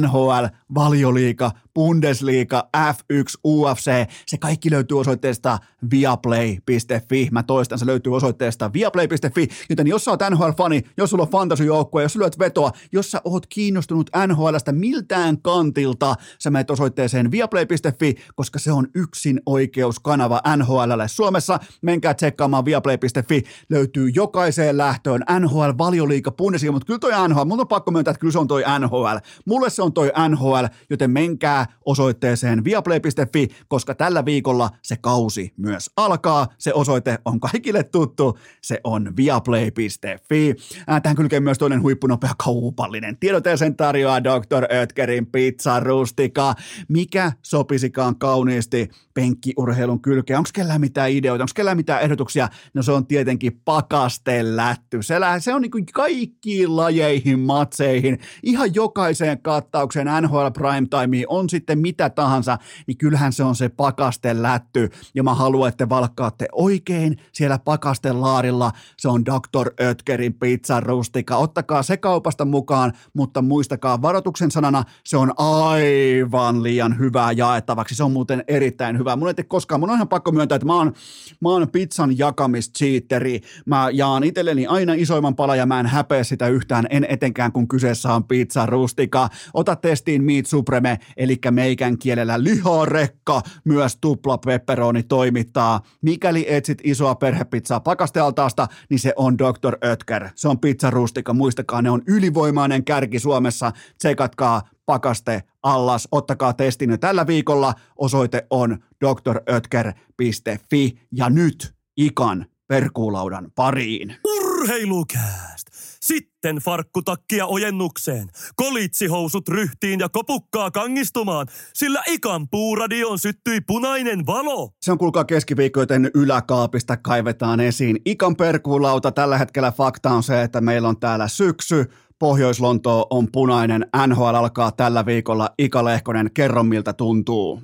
NHL, 0.00 0.44
valioliika, 0.74 1.50
Bundesliga, 1.74 2.68
F1, 2.76 3.40
UFC, 3.44 3.90
se 4.26 4.38
kaikki 4.38 4.70
löytyy 4.70 5.00
osoitteesta 5.00 5.58
viaplay.fi. 5.90 7.28
Mä 7.32 7.42
toistan, 7.42 7.78
se 7.78 7.86
löytyy 7.86 8.14
osoitteesta 8.14 8.72
viaplay.fi, 8.72 9.48
joten 9.70 9.86
jos 9.86 10.04
sä 10.04 10.10
oot 10.10 10.20
NHL-fani, 10.30 10.82
jos 10.96 11.10
sulla 11.10 11.22
on 11.22 11.30
fantasy-joukkue, 11.30 12.02
jos 12.02 12.12
sä 12.12 12.18
lyöt 12.18 12.38
vetoa, 12.38 12.70
jos 12.92 13.10
sä 13.10 13.20
oot 13.24 13.46
kiinnostunut 13.46 13.95
NHLstä 14.26 14.72
miltään 14.72 15.42
kantilta, 15.42 16.14
sä 16.38 16.50
menet 16.50 16.70
osoitteeseen 16.70 17.30
viaplay.fi, 17.30 18.14
koska 18.34 18.58
se 18.58 18.72
on 18.72 18.86
yksin 18.94 19.40
oikeuskanava 19.46 20.40
NHLlle 20.56 21.08
Suomessa. 21.08 21.58
Menkää 21.82 22.14
tsekkaamaan 22.14 22.64
viaplay.fi, 22.64 23.42
löytyy 23.70 24.10
jokaiseen 24.14 24.78
lähtöön 24.78 25.24
NHL, 25.40 25.70
valioliika, 25.78 26.30
Bundesliga, 26.30 26.72
mutta 26.72 26.86
kyllä 26.86 26.98
toi 26.98 27.28
NHL, 27.28 27.44
mun 27.44 27.60
on 27.60 27.68
pakko 27.68 27.90
myöntää, 27.90 28.10
että 28.10 28.20
kyllä 28.20 28.32
se 28.32 28.38
on 28.38 28.48
toi 28.48 28.62
NHL. 28.78 29.16
Mulle 29.46 29.70
se 29.70 29.82
on 29.82 29.92
toi 29.92 30.12
NHL, 30.28 30.64
joten 30.90 31.10
menkää 31.10 31.66
osoitteeseen 31.84 32.64
viaplay.fi, 32.64 33.48
koska 33.68 33.94
tällä 33.94 34.24
viikolla 34.24 34.70
se 34.82 34.96
kausi 34.96 35.52
myös 35.56 35.90
alkaa. 35.96 36.46
Se 36.58 36.72
osoite 36.74 37.18
on 37.24 37.40
kaikille 37.40 37.82
tuttu, 37.82 38.38
se 38.62 38.80
on 38.84 39.16
viaplay.fi. 39.16 40.54
Tähän 41.02 41.16
kylkee 41.16 41.40
myös 41.40 41.58
toinen 41.58 41.82
huippunopea 41.82 42.32
kaupallinen 42.44 43.16
tiedote 43.16 43.50
ja 43.50 43.56
sen 43.56 43.75
tarjoaa 43.76 44.24
Dr. 44.24 44.74
Ötkerin 44.74 45.26
pizza 45.26 45.80
rustika. 45.80 46.54
Mikä 46.88 47.32
sopisikaan 47.42 48.18
kauniisti 48.18 48.88
penkkiurheilun 49.14 50.02
kylkeen? 50.02 50.38
Onko 50.38 50.50
kellään 50.54 50.80
mitään 50.80 51.10
ideoita? 51.10 51.44
Onko 51.44 51.52
kellään 51.54 51.76
mitään 51.76 52.02
ehdotuksia? 52.02 52.48
No 52.74 52.82
se 52.82 52.92
on 52.92 53.06
tietenkin 53.06 53.60
pakastelätty. 53.64 55.02
Se, 55.02 55.14
se 55.38 55.54
on 55.54 55.62
niin 55.62 55.70
kuin 55.70 55.86
kaikkiin 55.86 56.76
lajeihin, 56.76 57.40
matseihin, 57.40 58.18
ihan 58.42 58.74
jokaiseen 58.74 59.42
kattaukseen 59.42 60.06
NHL 60.22 60.46
Primetimeen 60.54 61.24
on 61.28 61.50
sitten 61.50 61.78
mitä 61.78 62.10
tahansa, 62.10 62.58
niin 62.86 62.98
kyllähän 62.98 63.32
se 63.32 63.44
on 63.44 63.56
se 63.56 63.68
pakastelätty. 63.68 64.90
Ja 65.14 65.22
mä 65.22 65.34
haluan, 65.34 65.68
että 65.68 65.88
valkkaatte 65.88 66.46
oikein 66.52 67.16
siellä 67.32 67.58
pakastelaarilla. 67.58 68.72
Se 68.98 69.08
on 69.08 69.24
Dr. 69.24 69.70
Ötkerin 69.80 70.34
pizza 70.34 70.80
rustika. 70.80 71.36
Ottakaa 71.36 71.82
se 71.82 71.96
kaupasta 71.96 72.44
mukaan, 72.44 72.92
mutta 73.14 73.42
muistakaa 73.42 73.65
varoituksen 74.02 74.50
sanana, 74.50 74.84
se 75.04 75.16
on 75.16 75.32
aivan 75.36 76.62
liian 76.62 76.98
hyvää 76.98 77.32
jaettavaksi. 77.32 77.94
Se 77.94 78.04
on 78.04 78.12
muuten 78.12 78.44
erittäin 78.48 78.98
hyvä. 78.98 79.16
Mun 79.16 79.28
ei 79.28 79.44
koskaan, 79.48 79.80
mun 79.80 79.90
on 79.90 79.96
ihan 79.96 80.08
pakko 80.08 80.32
myöntää, 80.32 80.56
että 80.56 80.66
mä 80.66 80.74
oon, 80.74 80.92
mä 81.40 81.48
oon 81.48 81.68
pizzan 81.68 82.18
jakamischeateri. 82.18 83.40
Mä 83.66 83.88
jaan 83.92 84.24
itselleni 84.24 84.66
aina 84.66 84.94
isoimman 84.94 85.36
pala 85.36 85.56
ja 85.56 85.66
mä 85.66 85.80
en 85.80 85.86
häpeä 85.86 86.24
sitä 86.24 86.48
yhtään, 86.48 86.86
en 86.90 87.06
etenkään 87.08 87.52
kun 87.52 87.68
kyseessä 87.68 88.14
on 88.14 88.24
pizza 88.24 88.66
rustika. 88.66 89.28
Ota 89.54 89.76
testiin 89.76 90.24
Meat 90.24 90.46
Supreme, 90.46 90.98
eli 91.16 91.38
meikän 91.50 91.98
kielellä 91.98 92.42
liharekka, 92.42 93.42
myös 93.64 93.96
tupla 94.00 94.38
pepperoni 94.38 95.02
toimittaa. 95.02 95.80
Mikäli 96.02 96.46
etsit 96.48 96.78
isoa 96.84 97.14
perhepizzaa 97.14 97.80
pakastealtaasta, 97.80 98.68
niin 98.90 98.98
se 98.98 99.12
on 99.16 99.38
Dr. 99.38 99.76
Ötker. 99.84 100.28
Se 100.34 100.48
on 100.48 100.58
pizza 100.58 100.90
rustika, 100.90 101.34
muistakaa, 101.34 101.82
ne 101.82 101.90
on 101.90 102.02
ylivoimainen 102.06 102.84
kärki 102.84 103.18
Suomessa. 103.18 103.55
Tsekatkaa 103.98 104.62
pakaste 104.86 105.42
allas, 105.62 106.08
ottakaa 106.12 106.52
testin 106.52 106.90
jo 106.90 106.98
tällä 106.98 107.26
viikolla. 107.26 107.74
Osoite 107.96 108.46
on 108.50 108.78
drötker.fi 109.00 110.98
ja 111.12 111.30
nyt 111.30 111.74
ikan 111.96 112.46
perkuulaudan 112.68 113.50
pariin. 113.54 114.16
Urheilukääst! 114.24 115.66
Sitten 116.00 116.56
farkkutakkia 116.56 117.46
ojennukseen, 117.46 118.28
kolitsihousut 118.56 119.48
ryhtiin 119.48 120.00
ja 120.00 120.08
kopukkaa 120.08 120.70
kangistumaan, 120.70 121.46
sillä 121.74 122.02
ikan 122.06 122.48
puuradioon 122.48 123.18
syttyi 123.18 123.60
punainen 123.60 124.26
valo. 124.26 124.70
Se 124.82 124.92
on 124.92 124.98
kuulkaa 124.98 125.24
keskiviikko, 125.24 125.80
joten 125.80 126.10
yläkaapista 126.14 126.96
kaivetaan 126.96 127.60
esiin. 127.60 128.00
Ikan 128.04 128.36
perkuulauta 128.36 129.12
tällä 129.12 129.38
hetkellä 129.38 129.72
fakta 129.72 130.10
on 130.10 130.22
se, 130.22 130.42
että 130.42 130.60
meillä 130.60 130.88
on 130.88 131.00
täällä 131.00 131.28
syksy, 131.28 131.84
Pohjois-Lonto 132.18 133.06
on 133.10 133.26
punainen, 133.32 133.86
NHL 134.06 134.34
alkaa 134.34 134.70
tällä 134.72 135.06
viikolla. 135.06 135.48
Ika 135.58 135.84
Lehkonen, 135.84 136.28
kerro 136.34 136.62
miltä 136.62 136.92
tuntuu. 136.92 137.60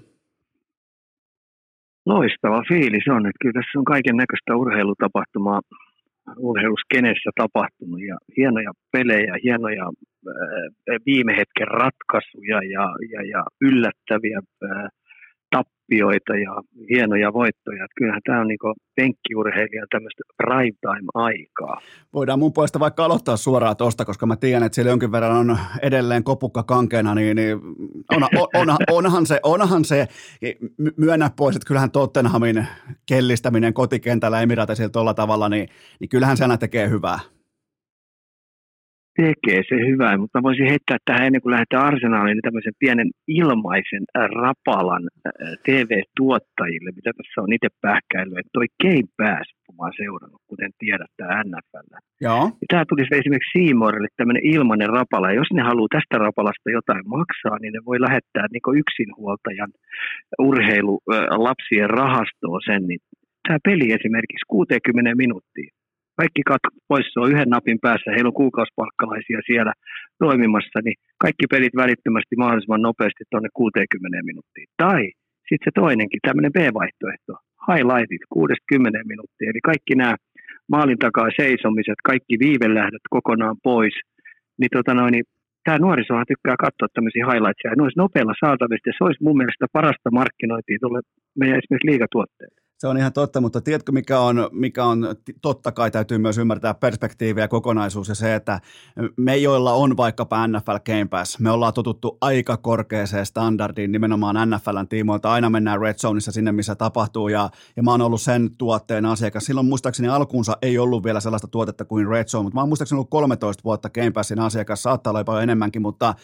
Loistava 2.07 2.63
fiilis 2.69 3.05
on, 3.09 3.27
että 3.27 3.39
kyllä 3.43 3.53
tässä 3.53 3.79
on 3.79 3.85
kaiken 3.85 4.17
näköistä 4.17 4.57
urheilutapahtumaa 4.57 5.61
urheiluskenessä 6.39 7.31
tapahtunut 7.37 8.01
ja 8.01 8.17
hienoja 8.37 8.73
pelejä, 8.93 9.35
hienoja 9.45 9.87
äh, 9.87 10.97
viime 11.07 11.33
hetken 11.37 11.69
ratkaisuja 11.69 12.59
ja, 12.75 12.85
ja, 13.13 13.23
ja 13.33 13.45
yllättäviä 13.61 14.39
äh, 14.39 14.89
tappioita 15.93 16.37
ja 16.37 16.63
hienoja 16.91 17.33
voittoja. 17.33 17.85
Että 17.85 17.95
kyllähän 17.97 18.21
tämä 18.25 18.41
on 18.41 18.49
niin 18.49 18.59
penkkiurheilijan 18.97 19.87
tämmöistä 19.91 20.23
prime 20.37 20.79
time-aikaa. 20.81 21.81
Voidaan 22.15 22.39
mun 22.39 22.53
puolesta 22.53 22.81
vaikka 22.81 23.05
aloittaa 23.05 23.37
suoraan 23.37 23.77
tuosta, 23.77 24.05
koska 24.05 24.27
mä 24.27 24.37
tiedän, 24.37 24.63
että 24.63 24.75
siellä 24.75 24.91
jonkin 24.91 25.13
verran 25.13 25.37
on 25.37 25.59
edelleen 25.83 26.25
kopukka 26.25 26.63
kankeena, 26.63 27.15
niin, 27.15 27.37
niin 27.37 27.57
on, 28.11 28.23
on, 28.23 28.49
on, 28.55 28.77
onhan, 28.91 29.27
se, 29.27 29.41
onhan 29.43 29.85
se, 29.85 30.07
myönnä 30.97 31.31
pois, 31.37 31.57
että 31.57 31.67
kyllähän 31.67 31.91
Tottenhamin 31.91 32.67
kellistäminen 33.07 33.75
kotikentällä 33.75 34.43
Emiratisilla 34.43 34.91
tuolla 34.91 35.15
tavalla, 35.15 35.49
niin, 35.49 35.69
niin 36.01 36.09
kyllähän 36.09 36.37
se 36.37 36.45
aina 36.45 36.59
tekee 36.59 36.89
hyvää 36.89 37.19
tekee 39.17 39.61
se 39.69 39.77
hyvää, 39.89 40.19
mutta 40.19 40.39
mä 40.39 40.43
voisin 40.43 40.69
heittää 40.73 40.99
tähän 41.05 41.27
ennen 41.27 41.43
kuin 41.43 41.53
lähdetään 41.55 41.87
arsenaaliin 41.91 42.35
niin 42.35 42.49
tämmöisen 42.49 42.81
pienen 42.83 43.11
ilmaisen 43.29 44.05
rapalan 44.43 45.05
TV-tuottajille, 45.67 46.91
mitä 46.99 47.11
tässä 47.17 47.41
on 47.45 47.53
itse 47.53 47.69
pähkäillyt, 47.81 48.39
että 48.39 48.57
toi 48.59 48.67
Game 48.83 49.09
Pass, 49.19 49.49
kun 49.65 49.75
mä 49.77 49.83
oon 49.85 50.01
seurannut, 50.03 50.43
kuten 50.51 50.71
tiedät, 50.79 51.13
tämä 51.17 51.43
NFL. 51.45 51.89
Joo. 52.21 52.43
Tämä 52.71 52.85
tulisi 52.89 53.15
esimerkiksi 53.21 53.57
Seamorelle 53.59 54.09
tämmöinen 54.17 54.47
ilmainen 54.55 54.91
rapala, 54.99 55.31
ja 55.31 55.41
jos 55.41 55.51
ne 55.53 55.63
haluaa 55.63 55.95
tästä 55.97 56.17
rapalasta 56.27 56.71
jotain 56.79 57.05
maksaa, 57.17 57.59
niin 57.59 57.73
ne 57.73 57.81
voi 57.89 58.01
lähettää 58.01 58.47
niin 58.53 58.79
yksinhuoltajan 58.83 59.73
urheilu 60.49 60.95
lapsien 61.49 61.91
rahastoon 61.91 62.61
sen, 62.69 62.83
niin 62.89 63.01
tämä 63.47 63.59
peli 63.69 63.87
esimerkiksi 63.99 64.47
60 64.49 65.15
minuuttia 65.15 65.71
kaikki 66.21 66.43
katkot 66.51 66.77
pois, 66.89 67.07
se 67.09 67.21
on 67.21 67.33
yhden 67.33 67.53
napin 67.57 67.79
päässä, 67.85 68.15
heillä 68.15 68.33
on 68.33 68.41
kuukausipalkkalaisia 68.43 69.41
siellä 69.49 69.73
toimimassa, 70.25 70.79
niin 70.85 70.97
kaikki 71.25 71.47
pelit 71.53 71.77
välittömästi 71.83 72.35
mahdollisimman 72.43 72.87
nopeasti 72.89 73.25
tuonne 73.31 73.49
60 73.55 74.19
minuuttiin. 74.31 74.69
Tai 74.83 75.03
sitten 75.49 75.67
se 75.67 75.71
toinenkin, 75.83 76.21
tämmöinen 76.27 76.57
B-vaihtoehto, 76.57 77.33
highlightit 77.69 78.25
60 78.29 78.99
minuuttia, 79.13 79.51
eli 79.51 79.61
kaikki 79.71 79.95
nämä 80.03 80.15
maalin 80.75 81.01
takaa 81.07 81.37
seisomiset, 81.41 81.99
kaikki 82.11 82.35
viivelähdöt 82.45 83.07
kokonaan 83.17 83.57
pois, 83.69 83.95
niin, 84.61 84.73
tota 84.77 84.95
noin, 84.95 85.13
niin 85.13 85.27
tämä 85.65 85.79
nuorisohan 85.79 86.31
tykkää 86.33 86.57
katsoa 86.65 86.89
tämmöisiä 86.95 87.27
highlightsia, 87.31 87.71
ja 87.71 87.77
ne 87.77 87.83
olisi 87.83 88.03
nopealla 88.05 88.43
saatavista, 88.45 88.89
ja 88.89 88.97
se 88.97 89.05
olisi 89.05 89.25
mun 89.25 89.39
mielestä 89.41 89.67
parasta 89.79 90.09
markkinointia 90.21 90.79
tuolle 90.81 91.01
meidän 91.41 91.59
esimerkiksi 91.59 91.91
liigatuotteille. 91.91 92.62
Se 92.83 92.89
on 92.89 92.99
ihan 92.99 93.13
totta, 93.13 93.41
mutta 93.41 93.61
tiedätkö 93.61 93.93
mikä 93.93 94.21
on, 94.21 94.49
mikä 94.53 94.85
on, 94.85 95.07
totta 95.43 95.73
kai 95.73 95.91
täytyy 95.91 96.19
myös 96.19 96.39
ymmärtää 96.39 96.75
perspektiivi 96.75 97.41
ja 97.41 97.49
kokonaisuus 97.49 98.09
ja 98.09 98.15
se, 98.15 98.35
että 98.35 98.61
me 99.17 99.37
joilla 99.37 99.73
on 99.73 99.97
vaikkapa 99.97 100.47
NFL 100.47 100.77
Game 100.87 101.05
Pass, 101.11 101.39
me 101.39 101.51
ollaan 101.51 101.75
totuttu 101.75 102.19
aika 102.21 102.57
korkeaseen 102.57 103.27
standardiin 103.27 103.93
nimenomaan 103.93 104.51
NFLn 104.51 104.89
tiimoilta, 104.89 105.33
aina 105.33 105.51
mennään 105.51 105.81
Red 105.81 105.95
Zoneissa 105.95 106.33
sinne, 106.33 106.53
missä 106.53 106.75
tapahtuu. 106.75 107.29
Ja, 107.29 107.51
ja 107.77 107.83
mä 107.83 107.91
oon 107.91 108.01
ollut 108.01 108.21
sen 108.21 108.51
tuotteen 108.59 109.07
asiakas. 109.07 109.45
Silloin 109.45 109.67
muistaakseni 109.67 110.09
alkuunsa 110.09 110.57
ei 110.63 110.79
ollut 110.79 111.05
vielä 111.05 111.21
sellaista 111.21 111.49
tuotetta 111.49 111.85
kuin 111.85 112.09
Red 112.09 112.25
Zone, 112.25 112.43
mutta 112.43 112.55
mä 112.55 112.61
oon 112.61 112.69
muistaakseni 112.69 112.97
ollut 112.97 113.11
13 113.11 113.65
vuotta 113.65 113.91
Game 113.91 114.11
Passin 114.11 114.41
asiakas, 114.41 114.83
saattaa 114.83 115.11
olla 115.11 115.21
jopa 115.21 115.43
enemmänkin, 115.43 115.83
mutta, 115.83 116.15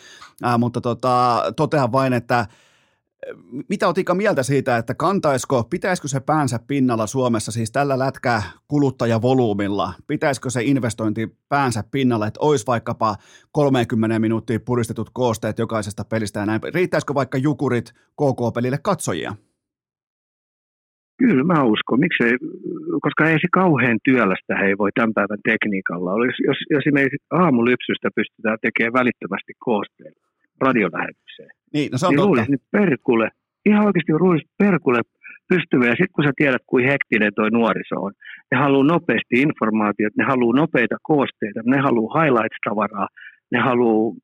ää, 0.43 0.59
mutta 0.59 0.81
tota, 0.81 1.43
totean 1.57 1.93
vain, 1.93 2.13
että 2.13 2.47
mitä 3.69 3.87
oot 3.87 3.99
Ika 3.99 4.15
mieltä 4.15 4.43
siitä, 4.43 4.77
että 4.77 4.95
kantaisiko, 4.95 5.65
pitäisikö 5.65 6.09
se 6.09 6.21
päänsä 6.21 6.59
pinnalla 6.67 7.07
Suomessa, 7.07 7.53
siis 7.53 7.73
tällä 7.73 7.99
lätkää 7.99 8.43
kuluttajavolyymilla, 8.69 9.93
pitäisikö 10.07 10.51
se 10.51 10.63
investointi 10.63 11.37
päänsä 11.49 11.85
pinnalla, 11.91 12.27
että 12.27 12.41
olisi 12.43 12.67
vaikkapa 12.67 13.17
30 13.53 14.19
minuuttia 14.19 14.61
puristetut 14.61 15.11
koosteet 15.13 15.59
jokaisesta 15.59 16.05
pelistä 16.05 16.41
ja 16.41 16.47
näin. 16.47 16.61
Riittäisikö 16.75 17.15
vaikka 17.15 17.39
Jukurit 17.39 17.93
KK-pelille 17.93 18.79
katsojia? 18.83 19.35
Kyllä 21.19 21.45
mä 21.45 21.65
uskon. 21.65 22.01
Miksei, 22.01 22.33
koska 23.03 23.29
ei 23.29 23.39
se 23.41 23.49
kauhean 23.53 23.99
työlästä 24.05 24.57
he 24.61 24.67
ei 24.67 24.79
voi 24.79 24.91
tämän 24.95 25.15
päivän 25.15 25.39
tekniikalla. 25.51 26.27
Jos, 26.27 26.39
jos, 26.47 26.59
jos 26.71 26.83
esimerkiksi 26.87 27.27
aamulypsystä 27.31 28.09
pystytään 28.15 28.59
tekemään 28.63 28.93
välittömästi 28.93 29.53
koosteet 29.59 30.17
radiolähetykseen, 30.61 31.51
niin, 31.75 31.89
no 31.93 31.99
se 31.99 32.07
on 32.07 32.11
niin 32.11 32.17
totta. 32.17 32.27
luulisin, 32.29 32.55
että 32.55 32.69
perkule, 32.73 33.29
ihan 33.67 33.87
oikeasti 33.87 34.13
luulisin, 34.13 34.49
perkule 34.59 35.01
pystyvä. 35.49 35.85
Ja 35.85 35.97
sitten 35.99 36.15
kun 36.15 36.25
sä 36.25 36.33
tiedät, 36.37 36.63
kuin 36.67 36.85
hektinen 36.93 37.33
toi 37.35 37.51
nuoriso 37.51 37.97
on, 38.07 38.13
ne 38.51 38.59
haluaa 38.59 38.85
nopeasti 38.93 39.35
informaatiot, 39.47 40.17
ne 40.17 40.25
haluaa 40.25 40.61
nopeita 40.63 40.97
koosteita, 41.03 41.61
ne 41.65 41.79
haluaa 41.87 42.15
highlights-tavaraa, 42.19 43.09
ne 43.53 43.59
haluaa 43.59 44.15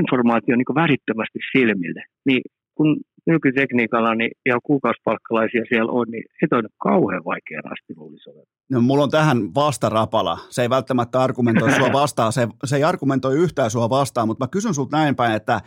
informaatio 0.00 0.56
niin 0.56 0.80
välittömästi 0.82 1.38
silmille. 1.52 2.02
Niin 2.26 2.42
kun 2.82 3.00
nykytekniikalla 3.26 4.14
niin, 4.14 4.30
ja 4.46 4.58
kuukausipalkkalaisia 4.62 5.64
siellä 5.68 5.92
on, 5.92 6.06
niin 6.10 6.24
se 6.40 6.56
on 6.56 6.64
kauhean 6.78 7.24
vaikea 7.24 7.60
rasti 7.60 7.92
luulisi 7.96 8.30
No 8.70 8.80
mulla 8.80 9.04
on 9.04 9.10
tähän 9.10 9.54
vastarapala. 9.54 10.38
Se 10.50 10.62
ei 10.62 10.70
välttämättä 10.70 11.20
argumentoi 11.20 11.72
sua 11.72 11.92
vastaan, 12.02 12.32
se, 12.32 12.48
se 12.64 12.76
ei 12.76 12.84
argumentoi 12.84 13.38
yhtään 13.38 13.70
sua 13.70 13.90
vastaan, 13.90 14.28
mutta 14.28 14.44
mä 14.44 14.48
kysyn 14.48 14.74
sulta 14.74 14.96
näin 14.96 15.16
päin, 15.16 15.36
että 15.36 15.60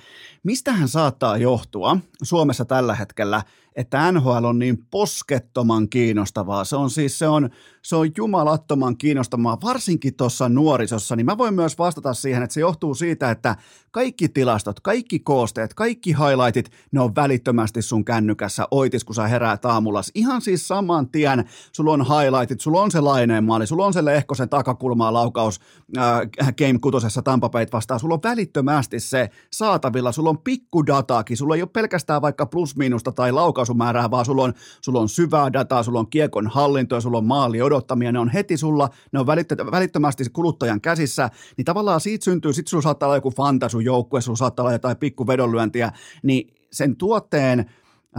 mistähän 0.43 0.87
saattaa 0.87 1.37
johtua 1.37 1.97
Suomessa 2.23 2.65
tällä 2.65 2.95
hetkellä, 2.95 3.41
että 3.75 4.11
NHL 4.11 4.43
on 4.43 4.59
niin 4.59 4.77
poskettoman 4.91 5.89
kiinnostavaa. 5.89 6.63
Se 6.63 6.75
on 6.75 6.89
siis, 6.89 7.19
se 7.19 7.27
on, 7.27 7.49
se 7.81 7.95
on 7.95 8.11
jumalattoman 8.17 8.97
kiinnostavaa, 8.97 9.57
varsinkin 9.63 10.15
tuossa 10.15 10.49
nuorisossa, 10.49 11.15
niin 11.15 11.25
mä 11.25 11.37
voin 11.37 11.53
myös 11.53 11.77
vastata 11.77 12.13
siihen, 12.13 12.43
että 12.43 12.53
se 12.53 12.59
johtuu 12.59 12.95
siitä, 12.95 13.31
että 13.31 13.55
kaikki 13.91 14.29
tilastot, 14.29 14.79
kaikki 14.79 15.19
koosteet, 15.19 15.73
kaikki 15.73 16.09
highlightit, 16.09 16.71
ne 16.91 17.01
on 17.01 17.15
välittömästi 17.15 17.81
sun 17.81 18.05
kännykässä 18.05 18.67
oitis, 18.71 19.03
kun 19.03 19.15
sä 19.15 19.27
heräät 19.27 19.65
aamulla. 19.65 20.01
Ihan 20.15 20.41
siis 20.41 20.67
saman 20.67 21.09
tien, 21.09 21.45
sulla 21.71 21.91
on 21.91 22.05
highlightit, 22.05 22.61
sulla 22.61 22.81
on 22.81 22.91
se 22.91 23.01
laineen 23.01 23.43
maali, 23.43 23.67
sulla 23.67 23.85
on 23.85 23.93
se 23.93 24.05
Lehkosen 24.05 24.49
takakulmaa 24.49 25.13
laukaus 25.13 25.59
äh, 25.97 26.53
Game 26.57 26.79
kutosessa 26.81 27.21
Tampa 27.21 27.49
Bay 27.49 27.65
vastaan, 27.73 27.99
sulla 27.99 28.13
on 28.13 28.23
välittömästi 28.23 28.99
se 28.99 29.29
saatavilla, 29.53 30.11
sulla 30.11 30.29
on 30.29 30.37
pikkudataakin, 30.37 31.37
sulla 31.37 31.55
ei 31.55 31.61
ole 31.61 31.69
pelkästään 31.73 32.21
vaikka 32.21 32.45
plus-miinusta 32.45 33.11
tai 33.11 33.31
laukaisumäärää, 33.65 34.11
vaan 34.11 34.25
sulla 34.25 34.43
on, 34.43 34.53
sulla 34.81 34.99
on 34.99 35.09
syvää 35.09 35.53
dataa, 35.53 35.83
sulla 35.83 35.99
on 35.99 36.09
kiekon 36.09 36.47
hallintoa, 36.47 37.01
sulla 37.01 37.17
on 37.17 37.25
maali 37.25 37.61
odottamia, 37.61 38.11
ne 38.11 38.19
on 38.19 38.29
heti 38.29 38.57
sulla, 38.57 38.89
ne 39.11 39.19
on 39.19 39.27
välittömästi 39.71 40.23
kuluttajan 40.33 40.81
käsissä, 40.81 41.29
niin 41.57 41.65
tavallaan 41.65 42.01
siitä 42.01 42.23
syntyy, 42.23 42.53
sit 42.53 42.67
sulla 42.67 42.81
saattaa 42.81 43.07
olla 43.07 43.17
joku 43.17 43.31
fantasu 43.31 43.79
joukkue, 43.79 44.21
sulla 44.21 44.37
saattaa 44.37 44.63
olla 44.63 44.73
jotain 44.73 44.97
pikkuvedonlyöntiä, 44.97 45.91
niin 46.23 46.53
sen 46.71 46.95
tuotteen 46.95 47.65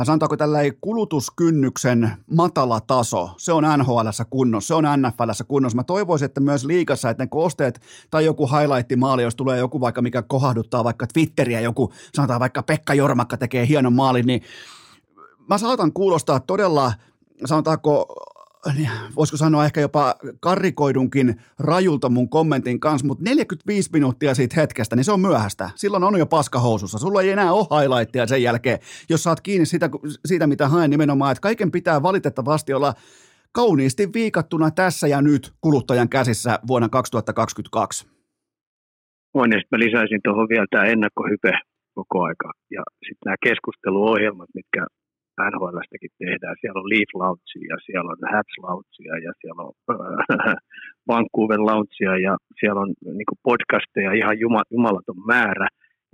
sanotaanko 0.02 0.36
tällä 0.36 0.58
kulutuskynnyksen 0.80 2.10
matala 2.36 2.80
taso, 2.80 3.30
se 3.36 3.52
on 3.52 3.64
nhl 3.78 4.08
kunnossa, 4.30 4.68
se 4.68 4.74
on 4.74 4.84
nfl 4.84 5.44
kunnossa. 5.48 5.76
Mä 5.76 5.84
toivoisin, 5.84 6.26
että 6.26 6.40
myös 6.40 6.64
liikassa, 6.64 7.10
että 7.10 7.22
ne 7.22 7.28
koosteet 7.28 7.80
tai 8.10 8.24
joku 8.24 8.46
highlight-maali, 8.46 9.22
jos 9.22 9.36
tulee 9.36 9.58
joku 9.58 9.80
vaikka, 9.80 10.02
mikä 10.02 10.22
kohahduttaa 10.22 10.84
vaikka 10.84 11.06
Twitteriä, 11.06 11.60
joku 11.60 11.92
sanotaan 12.14 12.40
vaikka 12.40 12.62
Pekka 12.62 12.94
Jormakka 12.94 13.36
tekee 13.36 13.68
hienon 13.68 13.92
maalin, 13.92 14.26
niin 14.26 14.42
mä 15.50 15.58
saatan 15.58 15.92
kuulostaa 15.92 16.40
todella, 16.40 16.92
sanotaanko 17.44 18.06
voisiko 19.16 19.36
sanoa 19.36 19.64
ehkä 19.64 19.80
jopa 19.80 20.14
karrikoidunkin 20.40 21.34
rajulta 21.58 22.08
mun 22.08 22.28
kommentin 22.28 22.80
kanssa, 22.80 23.06
mutta 23.06 23.24
45 23.24 23.90
minuuttia 23.92 24.34
siitä 24.34 24.60
hetkestä, 24.60 24.96
niin 24.96 25.04
se 25.04 25.12
on 25.12 25.20
myöhäistä. 25.20 25.70
Silloin 25.74 26.04
on 26.04 26.18
jo 26.18 26.26
paskahousussa. 26.26 26.98
Sulla 26.98 27.22
ei 27.22 27.30
enää 27.30 27.52
ole 27.52 27.80
highlightia 27.80 28.26
sen 28.26 28.42
jälkeen, 28.42 28.78
jos 29.08 29.22
saat 29.22 29.40
kiinni 29.40 29.66
siitä, 29.66 29.90
siitä 30.26 30.46
mitä 30.46 30.68
haen 30.68 30.90
nimenomaan, 30.90 31.32
että 31.32 31.42
kaiken 31.42 31.70
pitää 31.70 32.02
valitettavasti 32.02 32.72
olla 32.72 32.94
kauniisti 33.52 34.12
viikattuna 34.14 34.70
tässä 34.70 35.06
ja 35.08 35.22
nyt 35.22 35.52
kuluttajan 35.60 36.08
käsissä 36.08 36.58
vuonna 36.66 36.88
2022. 36.88 38.06
On, 39.34 39.52
ja 39.52 39.60
mä 39.70 39.78
lisäisin 39.78 40.20
tuohon 40.24 40.48
vielä 40.48 40.66
tämä 40.70 40.84
ennakkohype 40.84 41.52
koko 41.94 42.22
aika. 42.22 42.52
Ja 42.70 42.82
sitten 42.94 43.24
nämä 43.24 43.36
keskusteluohjelmat, 43.42 44.48
mitkä 44.54 44.86
NHLstäkin 45.50 46.12
tehdään. 46.22 46.56
Siellä 46.60 46.80
on 46.80 46.90
Leaf 46.92 47.10
Loungea, 47.20 47.76
siellä 47.86 48.10
on 48.12 48.20
Hats 48.34 48.54
Loungea 48.64 49.14
ja 49.26 49.32
siellä 49.40 49.62
on 49.68 49.74
äh, 49.92 50.54
Vancouver 51.10 51.60
Loungea 51.68 52.12
ja 52.26 52.34
siellä 52.60 52.80
on 52.84 52.90
niin 53.18 53.40
podcasteja 53.48 54.12
ihan 54.20 54.38
juma, 54.44 54.62
jumalaton 54.70 55.20
määrä 55.26 55.68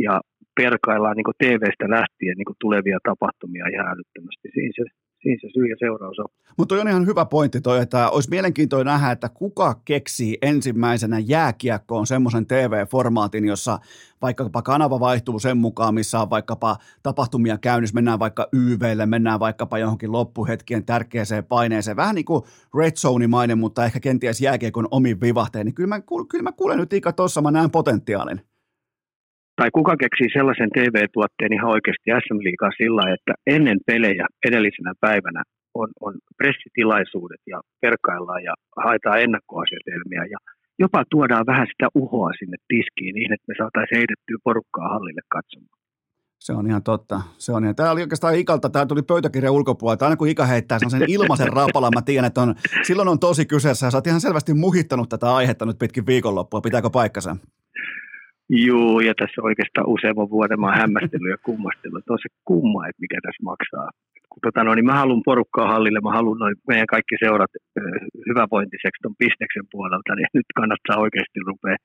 ja 0.07 0.21
perkaillaan 0.61 1.17
niin 1.17 1.39
TV-stä 1.43 1.87
lähtien 1.97 2.37
niin 2.37 2.61
tulevia 2.61 2.99
tapahtumia 3.11 3.73
ihan 3.75 3.89
älyttömästi. 3.93 4.49
Siinä 4.55 4.75
se, 4.79 4.85
siinä 5.23 5.41
se 5.41 5.49
syy 5.55 5.67
ja 5.67 5.77
seuraus 5.79 6.19
on. 6.19 6.27
Mutta 6.59 6.75
on 6.75 6.89
ihan 6.89 7.07
hyvä 7.07 7.25
pointti 7.25 7.61
toi, 7.61 7.83
että 7.83 8.11
olisi 8.11 8.31
mielenkiintoinen 8.31 8.93
nähdä, 8.93 9.11
että 9.11 9.29
kuka 9.29 9.81
keksii 9.85 10.39
ensimmäisenä 10.43 11.19
jääkiekkoon 11.19 12.07
semmoisen 12.07 12.47
TV-formaatin, 12.47 13.45
jossa 13.45 13.79
vaikkapa 14.23 14.63
kanava 14.63 15.01
vaihtuu 15.01 15.39
sen 15.39 15.57
mukaan, 15.57 15.95
missä 15.95 16.21
on 16.21 16.31
vaikkapa 16.31 16.77
tapahtumia 17.03 17.59
käynnissä, 17.59 17.95
mennään 17.95 18.19
vaikka 18.19 18.49
YVlle, 18.53 19.07
mennään 19.07 19.41
vaikkapa 19.41 19.79
johonkin 19.79 20.13
loppuhetkien 20.13 20.85
tärkeäseen 20.85 21.45
paineeseen, 21.45 21.97
vähän 21.97 22.15
niin 22.15 22.25
kuin 22.25 22.43
Red 22.79 22.93
Zone-mainen, 22.97 23.59
mutta 23.59 23.85
ehkä 23.85 24.01
kenties 24.01 24.41
jääkiekon 24.41 24.89
omin 24.91 25.21
vivahteen, 25.21 25.67
niin 25.67 25.75
kyllä 25.75 25.89
mä, 25.89 26.01
kyllä 26.29 26.43
mä 26.43 26.53
kuulen 26.53 26.79
nyt 26.79 26.93
Ika 26.93 27.13
tuossa, 27.13 27.43
mä 27.43 27.51
näen 27.51 27.71
potentiaalin. 27.71 28.52
Tai 29.57 29.69
kuka 29.79 29.95
keksii 30.03 30.31
sellaisen 30.33 30.71
TV-tuotteen 30.77 31.53
ihan 31.53 31.71
oikeasti 31.77 32.09
SM-liigaa 32.23 32.73
sillä, 32.81 33.05
että 33.15 33.33
ennen 33.47 33.79
pelejä 33.87 34.27
edellisenä 34.49 34.93
päivänä 35.01 35.43
on, 35.75 35.89
on 36.01 36.15
pressitilaisuudet 36.37 37.43
ja 37.53 37.59
perkaillaan 37.81 38.43
ja 38.49 38.55
haetaan 38.85 39.23
ennakkoasetelmia 39.23 40.25
ja 40.35 40.39
jopa 40.79 41.05
tuodaan 41.11 41.47
vähän 41.47 41.67
sitä 41.73 41.89
uhoa 41.95 42.31
sinne 42.39 42.57
tiskiin 42.69 43.15
niin, 43.15 43.33
että 43.33 43.49
me 43.49 43.55
saataisiin 43.59 43.99
heitettyä 43.99 44.39
porukkaa 44.45 44.89
hallille 44.89 45.25
katsomaan. 45.29 45.79
Se 46.47 46.53
on 46.53 46.67
ihan 46.67 46.83
totta. 46.83 47.21
Se 47.39 47.53
on 47.53 47.65
ihan. 47.65 47.77
Tämä 47.77 47.91
oli 47.91 48.01
oikeastaan 48.01 48.35
Ikalta, 48.35 48.71
tämä 48.71 48.87
tuli 48.87 49.03
pöytäkirjan 49.03 49.53
ulkopuolelta. 49.53 50.05
Aina 50.05 50.17
kun 50.17 50.29
Ika 50.29 50.47
heittää 50.47 50.79
sen 50.89 51.11
ilmaisen 51.17 51.53
rapalan, 51.53 51.93
mä 51.95 52.03
tiedän, 52.03 52.25
että 52.25 52.43
on, 52.43 52.55
silloin 52.83 53.09
on 53.09 53.19
tosi 53.19 53.47
kyseessä. 53.47 53.87
Ja 53.87 53.91
sä 53.91 53.99
oot 53.99 54.07
ihan 54.07 54.21
selvästi 54.21 54.55
muhittanut 54.55 55.09
tätä 55.09 55.35
aihetta 55.35 55.67
nyt 55.67 55.79
pitkin 55.79 56.07
viikonloppua. 56.07 56.61
Pitääkö 56.61 56.91
paikkansa? 56.91 57.37
Joo, 58.67 59.01
ja 59.01 59.15
tässä 59.21 59.43
oikeastaan 59.49 59.89
useamman 59.95 60.31
vuoden 60.31 60.61
mä 60.61 60.67
oon 60.67 60.81
hämmästellyt 60.83 61.35
ja 61.37 61.45
kummastellut, 61.49 61.99
että 61.99 62.13
on 62.13 62.23
se 62.23 62.31
kumma, 62.45 62.87
että 62.89 63.01
mikä 63.05 63.19
tässä 63.23 63.43
maksaa. 63.51 63.89
Kun, 64.31 64.41
tota, 64.47 64.65
no, 64.65 64.75
niin 64.75 64.85
mä 64.91 65.01
haluan 65.03 65.29
porukkaa 65.31 65.73
hallille, 65.75 66.01
mä 66.01 66.19
haluan 66.19 66.39
noin 66.39 66.57
meidän 66.69 66.93
kaikki 66.95 67.17
seurat 67.25 67.53
hyvävointiseksi 68.29 69.03
tuon 69.03 69.15
pisteksen 69.19 69.67
puolelta, 69.73 70.15
niin 70.15 70.27
nyt 70.35 70.49
kannattaa 70.61 71.03
oikeasti 71.05 71.39
rupea 71.47 71.77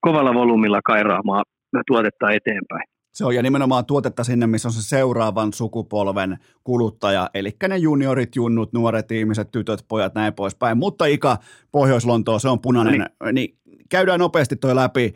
kovalla 0.00 0.34
volyymilla 0.34 0.80
kairaamaan 0.92 1.44
tuotetta 1.86 2.32
eteenpäin. 2.38 2.86
Se 3.14 3.24
on 3.24 3.34
ja 3.34 3.42
nimenomaan 3.42 3.86
tuotetta 3.86 4.24
sinne, 4.24 4.46
missä 4.46 4.68
on 4.68 4.72
se 4.72 4.88
seuraavan 4.88 5.52
sukupolven 5.52 6.36
kuluttaja, 6.64 7.30
eli 7.34 7.50
ne 7.68 7.76
juniorit, 7.76 8.36
junnut, 8.36 8.72
nuoret 8.72 9.12
ihmiset, 9.12 9.50
tytöt, 9.50 9.80
pojat, 9.88 10.14
näin 10.14 10.34
poispäin. 10.34 10.78
Mutta 10.78 11.06
Ika, 11.06 11.36
Pohjois-Lontoa, 11.72 12.38
se 12.38 12.48
on 12.48 12.60
punainen, 12.60 12.94
niin, 12.94 13.32
niin 13.32 13.58
käydään 13.90 14.20
nopeasti 14.20 14.56
toi 14.56 14.74
läpi. 14.74 15.14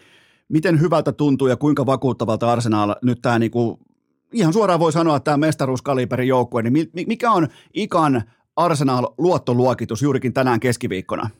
Miten 0.51 0.81
hyvältä 0.81 1.13
tuntuu 1.13 1.49
ja 1.49 1.57
kuinka 1.57 1.87
vakuuttavalta 1.87 2.53
Arsenal 2.53 2.95
nyt 3.03 3.19
tämä 3.23 3.39
niinku, 3.39 3.81
ihan 4.33 4.53
suoraan 4.53 4.81
voi 4.81 4.93
sanoa, 4.93 5.17
että 5.17 5.25
tämä 5.25 5.37
mestaruuskaliberin 5.37 6.29
joukkue, 6.29 6.63
niin 6.63 6.91
mikä 7.07 7.31
on 7.31 7.49
Ikan 7.75 8.23
Arsenal 8.57 9.07
luottoluokitus 9.19 10.03
juurikin 10.03 10.33
tänään 10.33 10.61
keskiviikkona? 10.61 11.31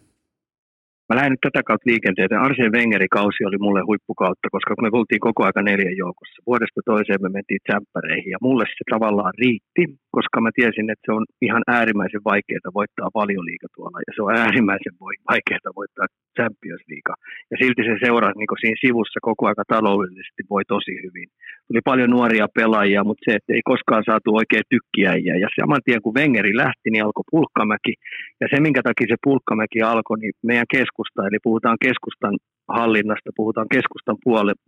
Mä 1.11 1.17
lähdin 1.17 1.35
nyt 1.35 1.47
tätä 1.47 1.63
kautta 1.69 1.91
liikenteeseen. 1.91 2.45
Arsene 2.47 2.75
Wengerin 2.77 3.17
kausi 3.19 3.43
oli 3.49 3.59
mulle 3.67 3.83
huippukautta, 3.89 4.47
koska 4.55 4.83
me 4.83 4.89
oltiin 4.99 5.27
koko 5.29 5.41
aika 5.45 5.63
neljän 5.63 6.01
joukossa. 6.05 6.43
Vuodesta 6.51 6.81
toiseen 6.91 7.23
me 7.23 7.29
mentiin 7.37 7.63
tsemppäreihin 7.65 8.33
ja 8.35 8.39
mulle 8.47 8.65
se 8.67 8.85
tavallaan 8.95 9.35
riitti, 9.43 9.83
koska 10.17 10.37
mä 10.45 10.51
tiesin, 10.59 10.91
että 10.93 11.07
se 11.07 11.13
on 11.19 11.25
ihan 11.47 11.63
äärimmäisen 11.77 12.25
vaikeaa 12.31 12.77
voittaa 12.81 13.17
valioliiga 13.21 13.69
tuolla 13.75 13.99
ja 14.07 14.13
se 14.15 14.21
on 14.27 14.33
äärimmäisen 14.45 14.95
vaikeaa 15.31 15.79
voittaa 15.81 16.07
Champions 16.37 16.85
League. 16.91 17.15
Ja 17.51 17.57
silti 17.61 17.83
se 17.85 17.95
seuraa 18.05 18.33
niin 18.37 18.63
siinä 18.63 18.83
sivussa 18.85 19.19
koko 19.29 19.43
aika 19.51 19.65
taloudellisesti 19.75 20.43
voi 20.55 20.65
tosi 20.75 20.95
hyvin. 21.05 21.29
Tuli 21.71 21.81
paljon 21.91 22.11
nuoria 22.11 22.47
pelaajia, 22.59 23.05
mutta 23.05 23.25
se, 23.25 23.37
että 23.37 23.53
ei 23.55 23.71
koskaan 23.73 24.05
saatu 24.07 24.29
oikein 24.41 24.71
tykkiäjiä. 24.75 25.35
Ja 25.43 25.49
saman 25.61 25.85
tien 25.85 26.03
kun 26.03 26.17
Wengeri 26.19 26.57
lähti, 26.57 26.87
niin 26.91 27.05
alkoi 27.05 27.31
Pulkkamäki. 27.31 27.95
Ja 28.41 28.47
se, 28.51 28.57
minkä 28.61 28.83
takia 28.83 29.07
se 29.11 29.25
Pulkkamäki 29.27 29.79
alkoi, 29.83 30.19
niin 30.19 30.33
meidän 30.51 30.73
keskusta, 30.77 31.27
eli 31.29 31.39
puhutaan 31.43 31.79
keskustan 31.87 32.35
hallinnasta, 32.79 33.31
puhutaan 33.41 33.69
keskustan 33.77 34.17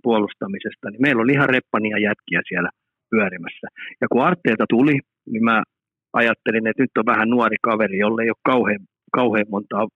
puolustamisesta, 0.02 0.86
niin 0.90 1.02
meillä 1.04 1.22
oli 1.22 1.32
ihan 1.32 1.52
reppania 1.56 1.98
jätkiä 2.08 2.40
siellä 2.48 2.70
pyörimässä. 3.10 3.66
Ja 4.00 4.06
kun 4.10 4.24
Arteeta 4.28 4.66
tuli, 4.74 4.96
niin 5.32 5.44
mä 5.50 5.62
ajattelin, 6.20 6.66
että 6.66 6.82
nyt 6.82 6.98
on 6.98 7.10
vähän 7.12 7.28
nuori 7.30 7.56
kaveri, 7.68 7.98
jolle 7.98 8.22
ei 8.22 8.34
ole 8.34 8.48
kauhean, 8.52 8.82
kauhean 9.18 9.50
montaa 9.54 9.86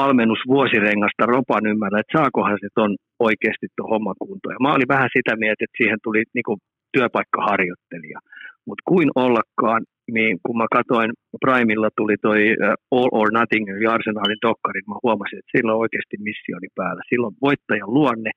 valmennusvuosirengasta 0.00 1.24
ropan 1.34 1.66
ymmärrä, 1.72 2.00
että 2.00 2.16
saakohan 2.18 2.58
se 2.60 2.68
ton 2.78 2.92
oikeasti 3.28 3.66
tuon 3.76 3.92
homman 3.92 4.18
kuntoon. 4.24 4.54
Ja 4.56 4.64
mä 4.64 4.74
olin 4.74 4.94
vähän 4.94 5.10
sitä 5.16 5.32
mieltä, 5.42 5.64
että 5.64 5.78
siihen 5.80 5.98
tuli 6.06 6.20
niinku 6.36 6.54
työpaikkaharjoittelija. 6.94 8.18
Mutta 8.66 8.86
kuin 8.90 9.08
ollakaan, 9.24 9.82
niin 10.16 10.34
kun 10.44 10.56
mä 10.60 10.66
katsoin, 10.76 11.10
Primilla 11.44 11.90
tuli 11.96 12.16
toi 12.26 12.40
All 12.96 13.10
or 13.20 13.28
Nothing, 13.38 13.64
eli 13.68 13.86
Arsenalin 13.96 14.44
dokkari, 14.48 14.80
mä 14.88 15.04
huomasin, 15.04 15.38
että 15.38 15.54
sillä 15.54 15.70
on 15.74 15.82
oikeasti 15.84 16.16
missioni 16.28 16.68
päällä. 16.78 17.02
Silloin 17.10 17.34
voittajan 17.46 17.94
luonne, 17.98 18.30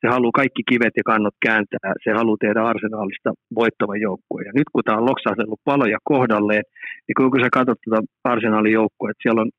se 0.00 0.06
haluaa 0.14 0.40
kaikki 0.40 0.62
kivet 0.70 0.94
ja 1.00 1.04
kannot 1.10 1.36
kääntää, 1.46 1.90
se 2.04 2.10
haluaa 2.18 2.42
tehdä 2.44 2.60
arsenaalista 2.72 3.30
voittava 3.60 3.96
joukkue. 4.06 4.40
Ja 4.48 4.52
nyt 4.58 4.68
kun 4.72 4.84
tämä 4.84 4.98
on 4.98 5.10
loksahdellut 5.10 5.60
paloja 5.70 5.98
kohdalleen, 6.12 6.64
niin 7.04 7.16
kun 7.16 7.42
sä 7.42 7.56
katsot 7.58 7.80
tuota 7.84 8.02
arsenaalin 8.32 8.78
joukkoa, 8.80 9.10
että 9.10 9.22
siellä 9.24 9.42
on 9.44 9.50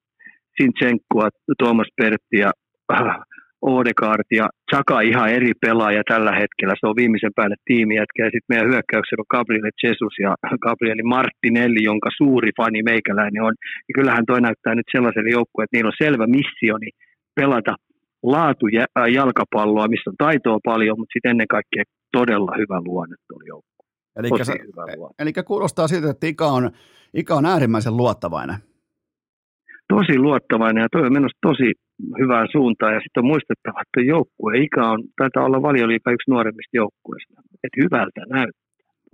Sinchenkoa, 0.57 1.29
Tuomas 1.59 1.87
Perttiä, 1.97 2.51
äh, 2.93 3.17
Odegaard 3.61 4.27
ja 4.31 4.45
Chaka 4.69 5.01
ihan 5.01 5.29
eri 5.29 5.51
pelaaja 5.61 6.03
tällä 6.07 6.31
hetkellä. 6.41 6.73
Se 6.79 6.87
on 6.87 6.95
viimeisen 6.95 7.35
päälle 7.35 7.55
tiimijätkä 7.65 8.19
ja 8.25 8.31
sitten 8.33 8.51
meidän 8.51 8.69
hyökkäyksellä 8.71 9.21
on 9.21 9.33
Gabriel 9.35 9.71
Jesus 9.83 10.13
ja 10.25 10.35
Gabrieli 10.65 11.03
Martinelli, 11.03 11.83
jonka 11.83 12.09
suuri 12.17 12.51
fani 12.57 12.83
meikäläinen 12.83 13.43
on. 13.43 13.53
Ja 13.87 13.93
kyllähän 13.97 14.25
toi 14.25 14.41
näyttää 14.41 14.75
nyt 14.75 14.89
sellaiselle 14.91 15.29
joukkueelle, 15.29 15.67
että 15.67 15.77
niillä 15.77 15.93
on 15.93 16.03
selvä 16.05 16.27
missioni 16.27 16.89
pelata 17.35 17.75
laatu 18.23 18.65
äh, 18.77 19.07
jalkapalloa, 19.13 19.87
missä 19.87 20.09
on 20.09 20.15
taitoa 20.17 20.59
paljon, 20.63 20.99
mutta 20.99 21.13
sitten 21.13 21.31
ennen 21.31 21.47
kaikkea 21.47 21.83
todella 22.17 22.51
hyvä 22.61 22.81
luonne 22.87 23.15
tuolla 23.27 23.43
joukkue. 23.47 23.83
Eli, 24.19 24.29
eli 25.19 25.33
kuulostaa 25.45 25.87
siltä, 25.87 26.09
että 26.09 26.27
Ika 26.27 26.47
on, 26.47 26.71
Ika 27.13 27.35
on 27.35 27.45
äärimmäisen 27.45 27.97
luottavainen 27.97 28.57
tosi 29.95 30.15
luottavainen 30.25 30.81
ja 30.81 30.87
toi 30.91 31.05
on 31.05 31.13
menossa 31.13 31.45
tosi 31.49 31.69
hyvään 32.21 32.47
suuntaan. 32.51 32.93
Ja 32.93 32.99
sitten 32.99 33.23
on 33.23 33.31
muistettava, 33.33 33.83
että 33.85 34.01
joukkue 34.13 34.53
ikä 34.65 34.81
on, 34.91 34.99
taitaa 35.17 35.45
olla 35.45 35.61
valioliika 35.61 36.11
yksi 36.11 36.31
nuoremmista 36.31 36.77
joukkueista. 36.81 37.33
Että 37.63 37.81
hyvältä 37.83 38.21
näyttää. 38.29 38.63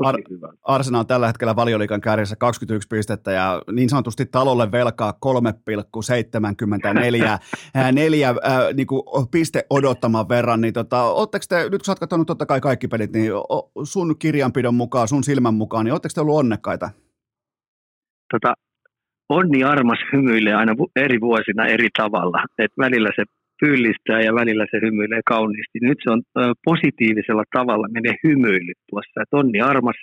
Ar- 0.05 0.15
Arsenal 0.63 0.99
on 0.99 1.07
tällä 1.07 1.27
hetkellä 1.27 1.55
valioliikan 1.55 2.01
kärjessä 2.01 2.35
21 2.35 2.87
pistettä 2.87 3.31
ja 3.31 3.61
niin 3.71 3.89
sanotusti 3.89 4.25
talolle 4.25 4.71
velkaa 4.71 5.13
3,74 5.25 7.91
neljä, 7.91 8.29
äh, 8.29 8.35
niin 8.73 8.87
kuin 8.87 9.03
piste 9.31 9.65
odottaman 9.69 10.29
verran. 10.29 10.61
Niin 10.61 10.73
tota, 10.73 11.03
te, 11.49 11.63
nyt 11.63 11.71
kun 11.71 11.85
sä 11.85 11.91
oot 11.91 11.99
katsonut 11.99 12.27
totta 12.27 12.45
kai 12.45 12.61
kaikki 12.61 12.87
pelit, 12.87 13.13
niin 13.13 13.31
sun 13.83 14.15
kirjanpidon 14.19 14.75
mukaan, 14.75 15.07
sun 15.07 15.23
silmän 15.23 15.53
mukaan, 15.53 15.85
niin 15.85 15.93
ootteko 15.93 16.11
te 16.15 16.21
ollut 16.21 16.39
onnekkaita? 16.39 16.89
Tota, 18.33 18.53
onni 19.29 19.63
armas 19.63 19.99
hymyilee 20.13 20.53
aina 20.53 20.73
eri 20.95 21.21
vuosina 21.21 21.67
eri 21.67 21.87
tavalla. 21.97 22.43
Et 22.57 22.71
välillä 22.77 23.09
se 23.15 23.23
pyllistää 23.59 24.21
ja 24.21 24.35
välillä 24.35 24.65
se 24.71 24.77
hymyilee 24.81 25.21
kauniisti. 25.25 25.79
Nyt 25.81 25.97
se 26.03 26.11
on 26.11 26.21
positiivisella 26.65 27.43
tavalla 27.57 27.87
menee 27.91 28.15
hymyilyt 28.23 28.77
tuossa. 28.89 29.21
Et 29.21 29.33
onni 29.33 29.61
armas 29.61 29.95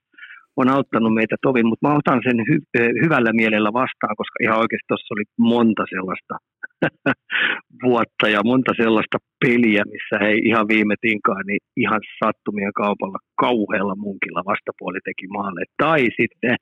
on 0.57 0.69
auttanut 0.69 1.15
meitä 1.15 1.37
tovin, 1.43 1.67
mutta 1.67 1.89
mä 1.89 1.95
otan 1.95 2.21
sen 2.29 2.39
hy- 2.51 3.05
hyvällä 3.05 3.33
mielellä 3.33 3.73
vastaan, 3.73 4.17
koska 4.17 4.37
ihan 4.43 4.59
oikeasti 4.59 4.89
tuossa 4.89 5.15
oli 5.15 5.25
monta 5.39 5.85
sellaista 5.95 6.35
vuotta 7.87 8.29
ja 8.29 8.41
monta 8.45 8.73
sellaista 8.77 9.19
peliä, 9.45 9.83
missä 9.95 10.17
he 10.25 10.33
ihan 10.51 10.69
viime 10.69 10.95
tinkaan, 11.01 11.45
niin 11.47 11.61
ihan 11.77 12.01
sattumien 12.25 12.73
kaupalla 12.73 13.19
kauhealla 13.41 13.95
munkilla 13.97 14.43
vastapuoli 14.53 14.99
teki 15.05 15.27
maalle. 15.37 15.63
Tai 15.83 16.01
sitten 16.21 16.57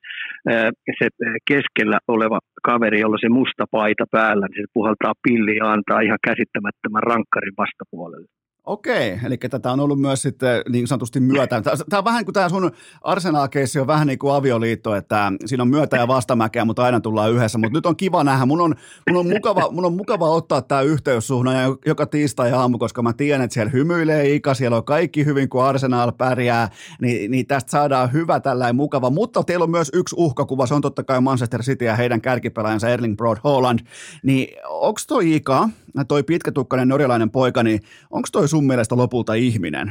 se 0.98 1.08
keskellä 1.50 1.98
oleva 2.08 2.38
kaveri, 2.62 3.00
jolla 3.00 3.18
se 3.20 3.28
musta 3.28 3.64
paita 3.70 4.04
päällä, 4.10 4.46
niin 4.46 4.62
se 4.62 4.74
puhaltaa 4.74 5.14
pilliä 5.22 5.54
ja 5.54 5.72
antaa 5.72 6.00
ihan 6.00 6.18
käsittämättömän 6.28 7.02
rankkarin 7.02 7.58
vastapuolelle. 7.58 8.28
Okei, 8.66 9.20
eli 9.24 9.38
tätä 9.38 9.72
on 9.72 9.80
ollut 9.80 10.00
myös 10.00 10.22
sitten 10.22 10.62
niin 10.68 10.86
sanotusti 10.86 11.20
myötä. 11.20 11.62
Tämä 11.62 11.98
on 11.98 12.04
vähän 12.04 12.24
kuin 12.24 12.32
tämä 12.32 12.48
sun 12.48 12.70
arsenal 13.02 13.48
on 13.80 13.86
vähän 13.86 14.06
niin 14.06 14.18
kuin 14.18 14.34
avioliitto, 14.34 14.94
että 14.94 15.32
siinä 15.46 15.62
on 15.62 15.68
myötä 15.68 15.96
ja 15.96 16.08
vastamäkeä, 16.08 16.64
mutta 16.64 16.82
aina 16.82 17.00
tullaan 17.00 17.32
yhdessä. 17.32 17.58
Mutta 17.58 17.78
nyt 17.78 17.86
on 17.86 17.96
kiva 17.96 18.24
nähdä. 18.24 18.46
Mun 18.46 18.60
on, 18.60 18.74
mun 19.10 19.18
on, 19.18 19.28
mukava, 19.28 19.70
mun 19.70 19.84
on 19.84 19.96
mukava 19.96 20.30
ottaa 20.30 20.62
tämä 20.62 20.80
yhteys 20.80 21.26
suhun 21.26 21.46
joka 21.86 22.06
tiistai 22.06 22.52
aamu, 22.52 22.78
koska 22.78 23.02
mä 23.02 23.12
tiedän, 23.12 23.44
että 23.44 23.54
siellä 23.54 23.70
hymyilee 23.70 24.34
Ika, 24.34 24.54
siellä 24.54 24.76
on 24.76 24.84
kaikki 24.84 25.24
hyvin, 25.24 25.48
kun 25.48 25.64
Arsenal 25.64 26.12
pärjää, 26.12 26.68
niin, 27.00 27.30
niin 27.30 27.46
tästä 27.46 27.70
saadaan 27.70 28.12
hyvä 28.12 28.40
tällainen 28.40 28.76
mukava. 28.76 29.10
Mutta 29.10 29.42
teillä 29.42 29.62
on 29.62 29.70
myös 29.70 29.90
yksi 29.94 30.16
uhkakuva, 30.18 30.66
se 30.66 30.74
on 30.74 30.82
totta 30.82 31.02
kai 31.02 31.20
Manchester 31.20 31.62
City 31.62 31.84
ja 31.84 31.96
heidän 31.96 32.20
kärkipelaajansa 32.20 32.88
Erling 32.88 33.16
Broad 33.16 33.38
Holland. 33.44 33.78
Niin 34.22 34.48
onko 34.68 35.00
toi 35.08 35.34
Ika, 35.34 35.68
toi 36.08 36.22
pitkätukkainen 36.22 36.88
norjalainen 36.88 37.30
poika, 37.30 37.62
niin 37.62 37.80
onko 38.10 38.28
toi 38.32 38.48
sun 38.54 38.66
mielestä 38.66 38.94
lopulta 38.96 39.34
ihminen? 39.34 39.86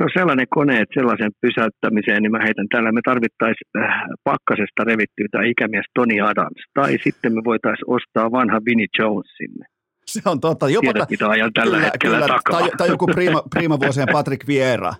No 0.00 0.06
sellainen 0.18 0.46
kone, 0.56 0.74
että 0.80 0.94
sellaisen 0.98 1.32
pysäyttämiseen, 1.44 2.22
niin 2.22 2.34
mä 2.36 2.46
heitän 2.46 2.68
täällä, 2.72 2.92
me 2.92 3.00
tarvittaisiin 3.10 3.70
äh, 3.78 3.90
pakkasesta 4.24 4.80
revittyä 4.90 5.28
tai 5.32 5.50
ikämies 5.50 5.86
Tony 5.94 6.20
Adams, 6.30 6.62
tai 6.78 6.90
sitten 7.04 7.34
me 7.36 7.40
voitaisiin 7.50 7.90
ostaa 7.96 8.32
vanha 8.36 8.58
Vinnie 8.66 8.92
Jones 8.98 9.30
sinne. 9.36 9.64
Se 10.06 10.20
on 10.32 10.40
totta. 10.40 10.68
Jopa 10.68 10.92
Tiedät, 10.92 11.10
mitä 11.10 11.28
ajan 11.28 11.52
tällä 11.52 11.76
kyllä, 11.76 11.86
hetkellä 11.86 12.16
kyllä, 12.16 12.34
takaa. 12.34 12.60
Tai, 12.60 12.70
tai 12.78 12.88
joku 12.88 13.06
prima, 13.06 13.42
prima 13.54 13.76
vuosien 13.82 14.08
Patrick 14.16 14.42
Vieira. 14.48 14.92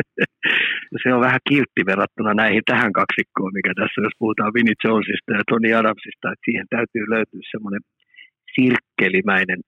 se 1.02 1.08
on 1.14 1.20
vähän 1.26 1.44
kiltti 1.48 1.82
verrattuna 1.90 2.32
näihin 2.42 2.62
tähän 2.70 2.92
kaksikkoon, 3.00 3.52
mikä 3.58 3.72
tässä, 3.80 3.98
jos 4.06 4.16
puhutaan 4.18 4.54
Vinnie 4.54 4.82
Jonesista 4.84 5.30
ja 5.38 5.42
Tony 5.50 5.70
Adamsista, 5.80 6.26
että 6.32 6.44
siihen 6.48 6.66
täytyy 6.76 7.04
löytyä 7.14 7.42
semmoinen 7.54 7.82
sirkkelimäinen 8.54 9.60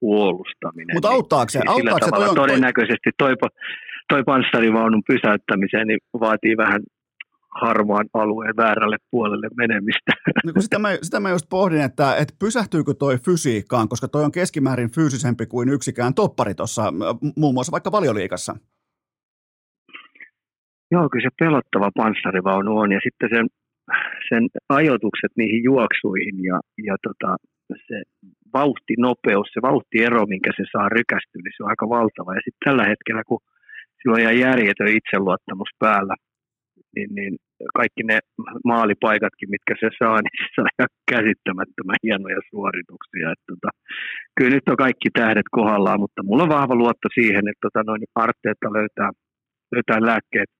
puolustaminen. 0.00 0.96
Mutta 0.96 1.08
auttaako 1.08 1.48
se? 1.50 1.58
Niin 1.58 1.76
sillä 1.76 1.90
Auttaako 1.90 2.04
se? 2.04 2.10
tavalla 2.10 2.26
Toi 2.26 2.42
on, 2.42 2.48
todennäköisesti 2.48 3.10
toi, 3.18 3.34
toi 4.08 4.22
panssarivaunun 4.24 5.02
pysäyttämiseen 5.06 5.86
niin 5.86 5.98
vaatii 6.20 6.56
vähän 6.56 6.80
harmaan 7.62 8.06
alueen 8.14 8.56
väärälle 8.56 8.96
puolelle 9.10 9.48
menemistä. 9.56 10.12
No 10.44 10.52
kun 10.52 10.62
sitä, 10.62 10.78
mä, 10.78 10.88
sitä 11.02 11.20
mä 11.20 11.30
just 11.30 11.46
pohdin, 11.50 11.80
että, 11.80 12.16
että 12.16 12.34
pysähtyykö 12.38 12.94
toi 12.94 13.18
fysiikkaan, 13.18 13.88
koska 13.88 14.08
toi 14.08 14.24
on 14.24 14.32
keskimäärin 14.32 14.90
fyysisempi 14.90 15.46
kuin 15.46 15.68
yksikään 15.68 16.14
toppari 16.14 16.54
tuossa, 16.54 16.92
muun 17.36 17.54
muassa 17.54 17.72
vaikka 17.72 17.92
valioliikassa. 17.92 18.56
Joo, 20.90 21.08
kyllä 21.08 21.24
se 21.24 21.36
pelottava 21.38 21.90
panssarivaunu 21.96 22.78
on 22.78 22.92
ja 22.92 23.00
sitten 23.02 23.28
sen, 23.34 23.46
sen 24.28 24.48
ajoitukset 24.68 25.32
niihin 25.36 25.64
juoksuihin 25.64 26.44
ja, 26.44 26.60
ja 26.86 26.96
tota, 27.02 27.36
se 27.88 28.02
vauhtinopeus, 28.52 29.48
se 29.54 29.60
vauhtiero, 29.62 30.26
minkä 30.26 30.50
se 30.56 30.64
saa 30.72 30.88
rykästyä, 30.88 31.40
niin 31.42 31.54
se 31.56 31.62
on 31.62 31.72
aika 31.72 31.88
valtava. 31.88 32.34
Ja 32.34 32.40
sitten 32.44 32.64
tällä 32.64 32.84
hetkellä, 32.92 33.22
kun 33.28 33.40
sillä 33.98 34.14
on 34.14 34.38
järjetön 34.46 34.96
itseluottamus 34.98 35.70
päällä, 35.78 36.14
niin, 36.94 37.10
niin 37.16 37.32
kaikki 37.78 38.02
ne 38.02 38.18
maalipaikatkin, 38.64 39.50
mitkä 39.54 39.74
se 39.80 39.88
saa, 39.98 40.18
niin 40.24 40.36
se 40.40 40.48
saa 40.56 40.74
ihan 40.78 40.92
käsittämättömän 41.12 42.00
hienoja 42.04 42.40
suorituksia. 42.50 43.32
Et 43.32 43.42
tota, 43.50 43.68
kyllä 44.36 44.54
nyt 44.54 44.68
on 44.72 44.84
kaikki 44.86 45.08
tähdet 45.18 45.48
kohdallaan, 45.58 46.00
mutta 46.04 46.20
mulla 46.22 46.42
on 46.42 46.56
vahva 46.58 46.74
luotto 46.74 47.08
siihen, 47.18 47.44
että 47.50 47.64
tota, 47.66 47.80
noin 47.86 48.02
Arteetta 48.14 48.68
löytää, 48.78 49.10
löytää 49.74 50.06
lääkkeet 50.10 50.50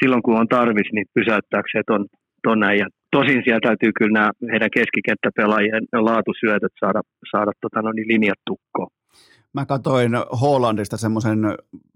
silloin, 0.00 0.22
kun 0.22 0.40
on 0.40 0.48
tarvis, 0.48 0.88
niin 0.92 1.06
pysäyttääkseen 1.14 1.84
ton, 1.86 2.06
ton 2.42 2.60
näin. 2.60 2.86
Tosin 3.16 3.42
siellä 3.44 3.66
täytyy 3.68 3.90
kyllä 3.98 4.18
nämä 4.18 4.30
heidän 4.52 4.76
keskikenttäpelaajien 4.78 5.84
laatusyötöt 6.08 6.74
saada, 6.80 7.00
saada 7.32 7.52
tota, 7.60 7.82
noin 7.82 8.08
linjat 8.12 8.40
tukkoon. 8.46 8.90
Mä 9.56 9.66
katsoin 9.66 10.12
Hollandista 10.40 10.96
semmoisen 10.96 11.40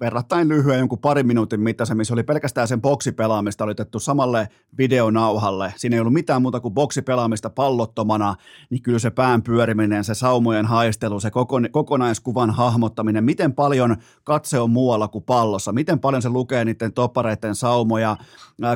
verrattain 0.01 0.49
lyhyen 0.49 0.79
jonkun 0.79 0.99
parin 0.99 1.27
minuutin 1.27 1.61
mittaisen, 1.61 1.97
missä 1.97 2.15
oli 2.15 2.23
pelkästään 2.23 2.69
sen 2.69 2.81
boksipelaamista 2.81 3.65
oli 3.65 3.71
otettu 3.71 4.01
samalle 4.01 4.49
videonauhalle. 4.79 5.75
Siinä 5.77 5.97
ei 5.97 6.01
ollut 6.01 6.13
mitään 6.13 6.43
muuta 6.43 6.61
kuin 6.61 6.75
boksipelaamista 6.75 7.51
pallottomana, 7.51 8.35
niin 8.71 8.83
kyllä 8.83 8.99
se 8.99 9.11
pään 9.11 9.43
pyöriminen, 9.43 10.05
se 10.05 10.15
saumojen 10.15 10.67
haistelu, 10.67 11.21
se 11.21 11.31
kokonaiskuvan 11.71 12.51
hahmottaminen, 12.51 13.25
miten 13.25 13.53
paljon 13.53 13.97
katse 14.25 14.61
on 14.61 14.71
muualla 14.71 15.09
kuin 15.09 15.25
pallossa, 15.25 15.73
miten 15.73 15.99
paljon 15.99 16.23
se 16.23 16.29
lukee 16.29 16.65
niiden 16.65 16.93
toppareiden 16.93 17.55
saumoja, 17.55 18.17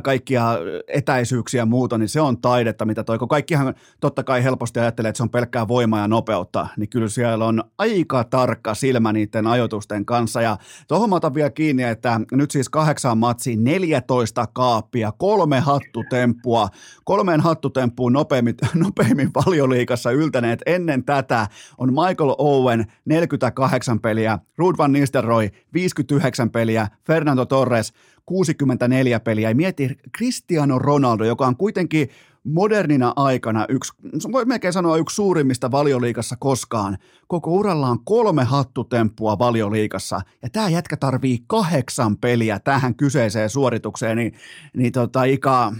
kaikkia 0.02 0.58
etäisyyksiä 0.88 1.60
ja 1.60 1.66
muuta, 1.66 1.98
niin 1.98 2.08
se 2.08 2.20
on 2.20 2.40
taidetta, 2.40 2.84
mitä 2.84 3.04
toi, 3.04 3.18
kun 3.18 3.28
kaikkihan 3.28 3.74
totta 4.00 4.24
kai 4.24 4.44
helposti 4.44 4.80
ajattelee, 4.80 5.08
että 5.08 5.16
se 5.16 5.22
on 5.22 5.30
pelkkää 5.30 5.68
voimaa 5.68 6.00
ja 6.00 6.08
nopeutta, 6.08 6.66
niin 6.76 6.88
kyllä 6.88 7.08
siellä 7.08 7.44
on 7.44 7.64
aika 7.78 8.24
tarkka 8.24 8.73
silmä 8.74 9.12
niiden 9.12 9.46
ajoitusten 9.46 10.04
kanssa. 10.04 10.42
Ja 10.42 10.56
tuohon 10.88 11.10
mä 11.10 11.16
otan 11.16 11.34
vielä 11.34 11.50
kiinni, 11.50 11.82
että 11.82 12.20
nyt 12.32 12.50
siis 12.50 12.68
kahdeksan 12.68 13.18
matsiin 13.18 13.64
14 13.64 14.46
kaappia, 14.52 15.12
kolme 15.12 15.60
hattutemppua, 15.60 16.68
kolmeen 17.04 17.40
hattutemppuun 17.40 18.12
nopeimmin, 18.12 18.54
nopeimmin 18.74 19.30
valioliikassa 19.34 20.10
yltäneet 20.10 20.62
ennen 20.66 21.04
tätä 21.04 21.46
on 21.78 21.92
Michael 21.92 22.34
Owen 22.38 22.86
48 23.04 24.00
peliä, 24.00 24.38
Rud 24.56 24.74
van 24.78 24.92
Nistelrooy 24.92 25.50
59 25.72 26.50
peliä, 26.50 26.88
Fernando 27.06 27.44
Torres 27.44 27.92
64 28.26 29.20
peliä. 29.20 29.48
Ja 29.48 29.54
mieti 29.54 29.96
Cristiano 30.16 30.78
Ronaldo, 30.78 31.24
joka 31.24 31.46
on 31.46 31.56
kuitenkin 31.56 32.08
modernina 32.44 33.12
aikana 33.16 33.66
yksi, 33.68 33.92
voi 34.32 34.44
melkein 34.44 34.72
sanoa 34.72 34.96
yksi 34.96 35.16
suurimmista 35.16 35.70
valioliikassa 35.70 36.36
koskaan. 36.38 36.98
Koko 37.28 37.50
uralla 37.50 37.88
on 37.88 38.04
kolme 38.04 38.44
hattutemppua 38.44 39.38
valioliikassa, 39.38 40.20
ja 40.42 40.50
tämä 40.50 40.68
jätkä 40.68 40.96
tarvii 40.96 41.38
kahdeksan 41.46 42.16
peliä 42.16 42.58
tähän 42.58 42.94
kyseiseen 42.94 43.50
suoritukseen, 43.50 44.16
niin, 44.16 44.32
niin 44.76 44.92
tota, 44.92 45.24
Ika, 45.24 45.72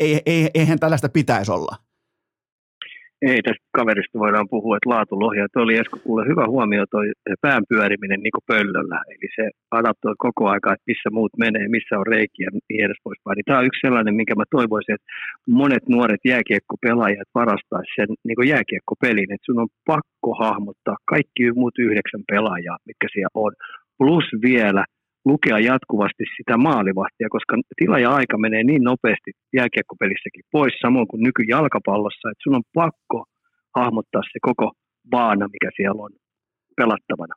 ei, 0.00 0.22
ei, 0.26 0.50
eihän 0.54 0.78
tällaista 0.78 1.08
pitäisi 1.08 1.52
olla 1.52 1.76
ei 3.30 3.40
tästä 3.42 3.66
kaverista 3.78 4.18
voidaan 4.18 4.48
puhua, 4.54 4.76
että 4.76 4.90
laatulohja. 4.94 5.46
Tuo 5.52 5.62
oli 5.62 5.76
Esko 5.76 5.98
kuule 6.06 6.22
hyvä 6.30 6.44
huomio 6.54 6.84
toi 6.90 7.06
pään 7.40 7.64
pyöriminen 7.68 8.20
niin 8.20 8.36
kuin 8.36 8.48
pöllöllä. 8.52 8.98
Eli 9.12 9.28
se 9.36 9.44
adaptoi 9.70 10.14
koko 10.18 10.42
aika, 10.48 10.72
että 10.72 10.90
missä 10.90 11.08
muut 11.16 11.32
menee, 11.44 11.68
missä 11.68 11.98
on 11.98 12.06
reikiä 12.06 12.46
ja 12.46 12.50
niin 12.68 12.84
edes 12.84 13.00
poispäin. 13.04 13.34
Niin 13.36 13.48
tämä 13.48 13.58
on 13.58 13.68
yksi 13.70 13.84
sellainen, 13.86 14.14
minkä 14.14 14.34
mä 14.34 14.54
toivoisin, 14.56 14.94
että 14.94 15.08
monet 15.60 15.84
nuoret 15.88 16.22
jääkiekkopelaajat 16.32 17.30
varastaisi 17.34 17.92
sen 17.96 18.08
niin 18.26 18.36
kuin 18.38 18.48
jääkiekkopelin. 18.54 19.32
Että 19.32 19.46
sun 19.46 19.62
on 19.64 19.68
pakko 19.92 20.30
hahmottaa 20.44 20.96
kaikki 21.12 21.52
muut 21.60 21.76
yhdeksän 21.78 22.24
pelaajaa, 22.32 22.76
mitkä 22.88 23.06
siellä 23.12 23.36
on. 23.46 23.52
Plus 23.98 24.26
vielä 24.42 24.84
lukea 25.24 25.58
jatkuvasti 25.58 26.24
sitä 26.36 26.56
maalivahtia, 26.56 27.28
koska 27.30 27.56
tila 27.76 27.98
ja 27.98 28.10
aika 28.10 28.38
menee 28.38 28.64
niin 28.64 28.84
nopeasti 28.84 29.30
jääkiekkopelissäkin 29.52 30.44
pois, 30.52 30.74
samoin 30.80 31.08
kuin 31.08 31.22
nykyjalkapallossa, 31.22 32.30
että 32.30 32.42
sun 32.42 32.54
on 32.54 32.62
pakko 32.74 33.24
hahmottaa 33.76 34.22
se 34.32 34.38
koko 34.42 34.72
baana, 35.10 35.48
mikä 35.48 35.70
siellä 35.76 36.02
on 36.02 36.10
pelattavana. 36.76 37.34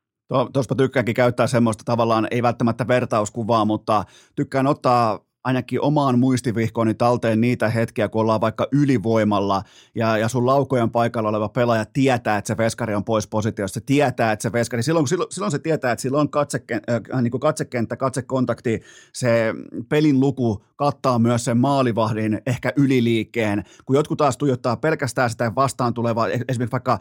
Tuossa 0.53 0.75
tykkäänkin 0.75 1.15
käyttää 1.15 1.47
semmoista 1.47 1.83
tavallaan, 1.85 2.27
ei 2.31 2.43
välttämättä 2.43 2.87
vertauskuvaa, 2.87 3.65
mutta 3.65 4.03
tykkään 4.35 4.67
ottaa 4.67 5.24
ainakin 5.45 5.81
omaan 5.81 6.19
muistivihkooni 6.19 6.93
talteen 6.93 7.41
niitä 7.41 7.69
hetkiä, 7.69 8.09
kun 8.09 8.21
ollaan 8.21 8.41
vaikka 8.41 8.67
ylivoimalla 8.71 9.63
ja, 9.95 10.17
ja 10.17 10.27
sun 10.27 10.45
laukojen 10.45 10.89
paikalla 10.89 11.29
oleva 11.29 11.49
pelaaja 11.49 11.85
tietää, 11.93 12.37
että 12.37 12.47
se 12.47 12.57
veskari 12.57 12.95
on 12.95 13.03
pois 13.03 13.27
positiosta, 13.27 13.81
tietää, 13.81 14.31
että 14.31 14.43
se 14.43 14.51
veskari, 14.51 14.83
silloin, 14.83 15.07
silloin, 15.07 15.31
silloin 15.31 15.51
se 15.51 15.59
tietää, 15.59 15.91
että 15.91 16.01
sillä 16.01 16.17
on 16.17 16.29
katsekenttä, 16.29 17.01
äh, 17.13 17.21
niin 17.21 17.39
katsekenttä, 17.39 17.97
katsekontakti, 17.97 18.81
se 19.13 19.53
pelin 19.89 20.19
luku 20.19 20.65
kattaa 20.75 21.19
myös 21.19 21.45
sen 21.45 21.57
maalivahdin 21.57 22.41
ehkä 22.45 22.73
yliliikkeen, 22.75 23.63
kun 23.85 23.95
jotkut 23.95 24.17
taas 24.17 24.37
tuijottaa 24.37 24.77
pelkästään 24.77 25.29
sitä 25.29 25.55
vastaan 25.55 25.93
tulevaa, 25.93 26.27
esimerkiksi 26.27 26.71
vaikka 26.71 26.99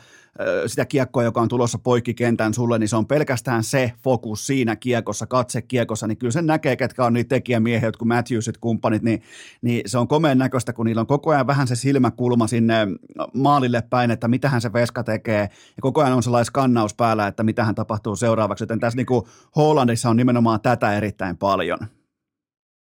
sitä 0.66 0.84
kiekkoa, 0.84 1.22
joka 1.22 1.40
on 1.40 1.48
tulossa 1.48 1.78
poikki 1.78 2.14
kentän 2.14 2.54
sulle, 2.54 2.78
niin 2.78 2.88
se 2.88 2.96
on 2.96 3.06
pelkästään 3.06 3.64
se 3.64 3.92
fokus 4.04 4.46
siinä 4.46 4.76
kiekossa, 4.76 5.26
katse 5.26 5.62
kiekossa, 5.62 6.06
niin 6.06 6.18
kyllä 6.18 6.30
sen 6.30 6.46
näkee, 6.46 6.76
ketkä 6.76 7.04
on 7.04 7.12
niitä 7.12 7.28
tekijämiehiä, 7.28 7.90
Matthew 7.90 8.08
Matthewsit 8.08 8.58
kumppanit, 8.58 9.02
niin, 9.02 9.22
niin 9.62 9.82
se 9.86 9.98
on 9.98 10.08
komeen 10.08 10.38
näköistä, 10.38 10.72
kun 10.72 10.86
niillä 10.86 11.00
on 11.00 11.06
koko 11.06 11.30
ajan 11.30 11.46
vähän 11.46 11.68
se 11.68 11.76
silmäkulma 11.76 12.46
sinne 12.46 12.86
maalille 13.34 13.82
päin, 13.82 14.10
että 14.10 14.28
mitä 14.28 14.48
hän 14.48 14.60
se 14.60 14.72
veska 14.72 15.04
tekee, 15.04 15.40
ja 15.76 15.80
koko 15.80 16.00
ajan 16.00 16.12
on 16.12 16.22
sellainen 16.22 16.46
skannaus 16.46 16.94
päällä, 16.94 17.26
että 17.26 17.42
mitä 17.42 17.64
hän 17.64 17.74
tapahtuu 17.74 18.16
seuraavaksi, 18.16 18.62
joten 18.62 18.80
tässä 18.80 18.96
niin 18.96 19.06
kuin 19.06 19.24
Hollandissa 19.56 20.10
on 20.10 20.16
nimenomaan 20.16 20.60
tätä 20.60 20.96
erittäin 20.96 21.36
paljon. 21.36 21.78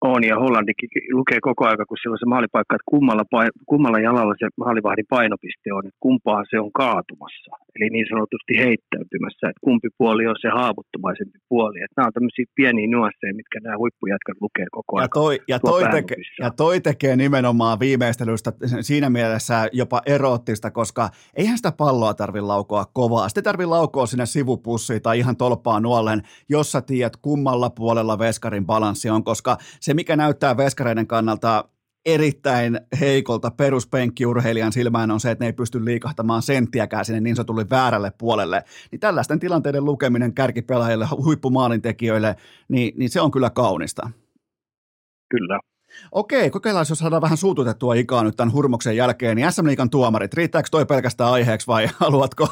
On, 0.04 0.24
ja 0.24 0.38
Hollandikin 0.38 0.88
lukee 1.12 1.40
koko 1.40 1.66
aika, 1.66 1.84
kun 1.86 1.96
siellä 1.96 2.14
on 2.14 2.22
se 2.24 2.32
maalipaikka, 2.34 2.74
että 2.76 2.92
kummalla, 2.94 3.24
kummalla 3.66 3.98
jalalla 3.98 4.34
se 4.38 4.46
maalivahdin 4.56 5.12
painopiste 5.16 5.72
on, 5.72 5.86
että 5.86 6.00
kumpaa 6.00 6.42
se 6.50 6.60
on 6.60 6.72
kaatumassa. 6.72 7.50
Eli 7.76 7.90
niin 7.90 8.06
sanotusti 8.12 8.52
heittäytymässä, 8.64 9.44
että 9.48 9.64
kumpi 9.66 9.88
puoli 9.98 10.26
on 10.26 10.36
se 10.40 10.48
haavoittuvaisempi 10.48 11.38
puoli. 11.48 11.78
Että 11.80 11.94
nämä 11.96 12.06
on 12.06 12.12
tämmöisiä 12.12 12.44
pieniä 12.54 12.88
nuasseja, 12.96 13.34
mitkä 13.34 13.58
nämä 13.60 13.76
huippujätkät 13.78 14.36
lukee 14.40 14.66
koko 14.70 14.96
ajan. 14.96 15.04
Ja 15.04 15.08
toi, 15.08 15.34
ja 15.48 15.58
toi, 15.58 15.82
teke, 15.90 16.14
ja 16.40 16.50
toi 16.50 16.80
tekee 16.80 17.16
nimenomaan 17.16 17.80
viimeistelystä 17.80 18.52
siinä 18.80 19.10
mielessä 19.10 19.68
jopa 19.72 20.02
eroottista, 20.06 20.70
koska 20.70 21.08
eihän 21.36 21.56
sitä 21.56 21.72
palloa 21.72 22.14
tarvi 22.14 22.40
laukoa 22.40 22.84
kovaa. 22.92 23.28
Sitten 23.28 23.44
tarvi 23.44 23.66
laukoa 23.66 24.06
sinne 24.06 24.26
sivupussiin 24.26 25.02
tai 25.02 25.18
ihan 25.18 25.36
tolppaan 25.36 25.82
nuollen, 25.82 26.22
jos 26.48 26.72
sä 26.72 26.80
tiedät 26.80 27.16
kummalla 27.16 27.70
puolella 27.70 28.18
veskarin 28.18 28.66
balanssi 28.66 29.10
on, 29.10 29.24
koska 29.24 29.56
se 29.80 29.89
se, 29.90 29.94
mikä 29.94 30.16
näyttää 30.16 30.56
veskareiden 30.56 31.06
kannalta 31.06 31.64
erittäin 32.06 32.80
heikolta 33.00 33.50
peruspenkkiurheilijan 33.50 34.72
silmään 34.72 35.10
on 35.10 35.20
se, 35.20 35.30
että 35.30 35.44
ne 35.44 35.48
ei 35.48 35.52
pysty 35.52 35.84
liikahtamaan 35.84 36.42
senttiäkään 36.42 37.04
sinne 37.04 37.20
niin 37.20 37.36
sanotulle 37.36 37.66
väärälle 37.70 38.12
puolelle. 38.18 38.64
Niin 38.90 39.00
tällaisten 39.00 39.40
tilanteiden 39.40 39.84
lukeminen 39.84 40.34
kärkipelaajille, 40.34 41.06
huippumaalintekijöille, 41.24 42.36
niin, 42.68 42.92
niin 42.96 43.10
se 43.10 43.20
on 43.20 43.30
kyllä 43.30 43.50
kaunista. 43.50 44.10
Kyllä. 45.30 45.60
Okei, 46.12 46.50
kokeillaan, 46.50 46.86
jos 46.88 46.98
saadaan 46.98 47.22
vähän 47.22 47.36
suututettua 47.38 47.94
ikaa 47.94 48.24
nyt 48.24 48.36
tämän 48.36 48.52
hurmoksen 48.52 48.96
jälkeen, 48.96 49.36
niin 49.36 49.52
SM 49.52 49.66
Liikan 49.66 49.90
tuomarit, 49.90 50.34
riittääkö 50.34 50.68
toi 50.70 50.86
pelkästään 50.86 51.30
aiheeksi 51.30 51.66
vai 51.66 51.88
haluatko, 52.00 52.48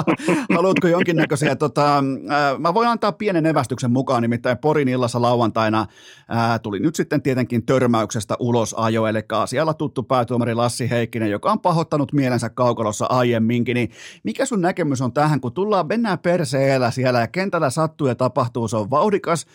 haluatko 0.56 0.88
jonkinnäköisiä, 0.88 1.56
tota, 1.56 1.98
äh, 1.98 2.58
mä 2.58 2.74
voin 2.74 2.88
antaa 2.88 3.12
pienen 3.12 3.46
evästyksen 3.46 3.90
mukaan, 3.90 4.22
nimittäin 4.22 4.58
Porin 4.58 4.88
illassa 4.88 5.22
lauantaina 5.22 5.80
äh, 5.80 6.60
tuli 6.62 6.80
nyt 6.80 6.96
sitten 6.96 7.22
tietenkin 7.22 7.66
törmäyksestä 7.66 8.36
ulos 8.38 8.74
ajo, 8.78 9.06
eli 9.06 9.22
asialla 9.32 9.74
tuttu 9.74 10.02
päätuomari 10.02 10.54
Lassi 10.54 10.90
Heikkinen, 10.90 11.30
joka 11.30 11.52
on 11.52 11.60
pahoittanut 11.60 12.12
mielensä 12.12 12.48
kaukolossa 12.48 13.06
aiemminkin, 13.06 13.74
niin 13.74 13.90
mikä 14.24 14.44
sun 14.44 14.60
näkemys 14.60 15.00
on 15.00 15.12
tähän, 15.12 15.40
kun 15.40 15.52
tullaan, 15.52 15.86
mennään 15.86 16.18
perseellä 16.18 16.90
siellä 16.90 17.20
ja 17.20 17.26
kentällä 17.28 17.70
sattuu 17.70 18.06
ja 18.06 18.14
tapahtuu, 18.14 18.68
se 18.68 18.76
on 18.76 18.90
vauhdikas, 18.90 19.46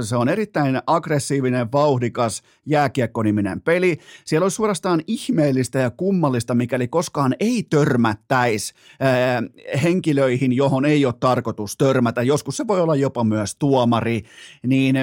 se 0.00 0.16
on 0.16 0.28
erittäin 0.28 0.82
aggressiivinen, 0.86 1.72
vauhdikas, 1.72 2.42
jääkiekkoniminen 2.74 3.60
peli. 3.60 3.98
Siellä 4.24 4.44
olisi 4.44 4.54
suorastaan 4.54 5.00
ihmeellistä 5.06 5.78
ja 5.78 5.90
kummallista, 5.90 6.54
mikäli 6.54 6.88
koskaan 6.88 7.34
ei 7.40 7.62
törmättäisi 7.70 8.74
ää, 9.00 9.42
henkilöihin, 9.82 10.52
johon 10.52 10.84
ei 10.84 11.06
ole 11.06 11.14
tarkoitus 11.20 11.76
törmätä. 11.76 12.22
Joskus 12.22 12.56
se 12.56 12.66
voi 12.66 12.80
olla 12.80 12.96
jopa 12.96 13.24
myös 13.24 13.56
tuomari. 13.56 14.22
Niin 14.66 14.96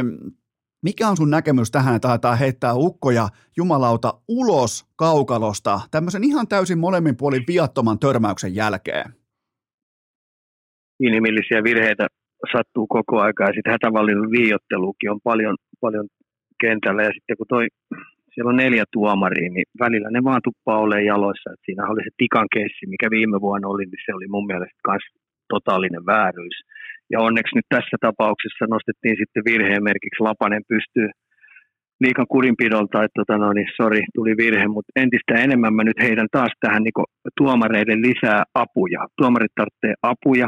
mikä 0.83 1.09
on 1.09 1.17
sun 1.17 1.29
näkemys 1.29 1.71
tähän, 1.71 1.95
että 1.95 2.09
aletaan 2.09 2.37
heittää 2.37 2.73
ukkoja 2.75 3.29
jumalauta 3.57 4.13
ulos 4.27 4.85
kaukalosta 4.95 5.79
tämmöisen 5.91 6.23
ihan 6.23 6.47
täysin 6.47 6.79
molemmin 6.79 7.17
puolin 7.17 7.43
viattoman 7.47 7.99
törmäyksen 7.99 8.55
jälkeen? 8.55 9.13
Inhimillisiä 10.99 11.63
virheitä 11.63 12.07
sattuu 12.51 12.87
koko 12.87 13.19
aika 13.19 13.43
ja 13.43 13.53
sitten 13.53 13.71
hätävallinen 13.71 14.31
on 15.11 15.19
paljon, 15.23 15.55
paljon 15.81 16.07
kentällä 16.65 17.01
ja 17.03 17.13
sitten 17.15 17.37
kun 17.37 17.51
toi, 17.53 17.65
siellä 18.31 18.49
on 18.49 18.61
neljä 18.63 18.83
tuomaria, 18.97 19.49
niin 19.51 19.67
välillä 19.83 20.09
ne 20.11 20.21
vaan 20.29 20.45
tuppaa 20.47 20.83
olemaan 20.85 21.11
jaloissa. 21.13 21.47
Et 21.53 21.63
siinä 21.65 21.89
oli 21.91 22.03
se 22.03 22.11
Tikan 22.17 22.49
keissi, 22.55 22.91
mikä 22.93 23.07
viime 23.17 23.37
vuonna 23.45 23.67
oli, 23.73 23.85
niin 23.85 24.05
se 24.05 24.11
oli 24.17 24.27
mun 24.35 24.47
mielestä 24.51 24.87
myös 24.87 25.05
totaalinen 25.53 26.05
vääryys. 26.13 26.57
Ja 27.11 27.17
onneksi 27.27 27.55
nyt 27.55 27.67
tässä 27.75 27.95
tapauksessa 28.07 28.65
nostettiin 28.75 29.17
sitten 29.21 29.45
virheen 29.49 29.83
merkiksi 29.89 30.23
Lapanen 30.25 30.63
pystyy 30.73 31.09
liikan 32.03 32.31
kurinpidolta, 32.33 33.03
että 33.03 33.17
tota, 33.19 33.37
no, 33.37 33.53
niin, 33.53 33.69
sorry, 33.81 34.01
tuli 34.15 34.33
virhe, 34.41 34.67
mutta 34.67 34.91
entistä 35.03 35.33
enemmän 35.45 35.73
mä 35.73 35.83
nyt 35.83 35.99
heidän 36.07 36.29
taas 36.31 36.53
tähän 36.59 36.83
niin 36.83 37.09
tuomareiden 37.37 38.01
lisää 38.07 38.43
apuja. 38.63 39.01
Tuomarit 39.17 39.53
tarvitsee 39.55 39.93
apuja, 40.11 40.47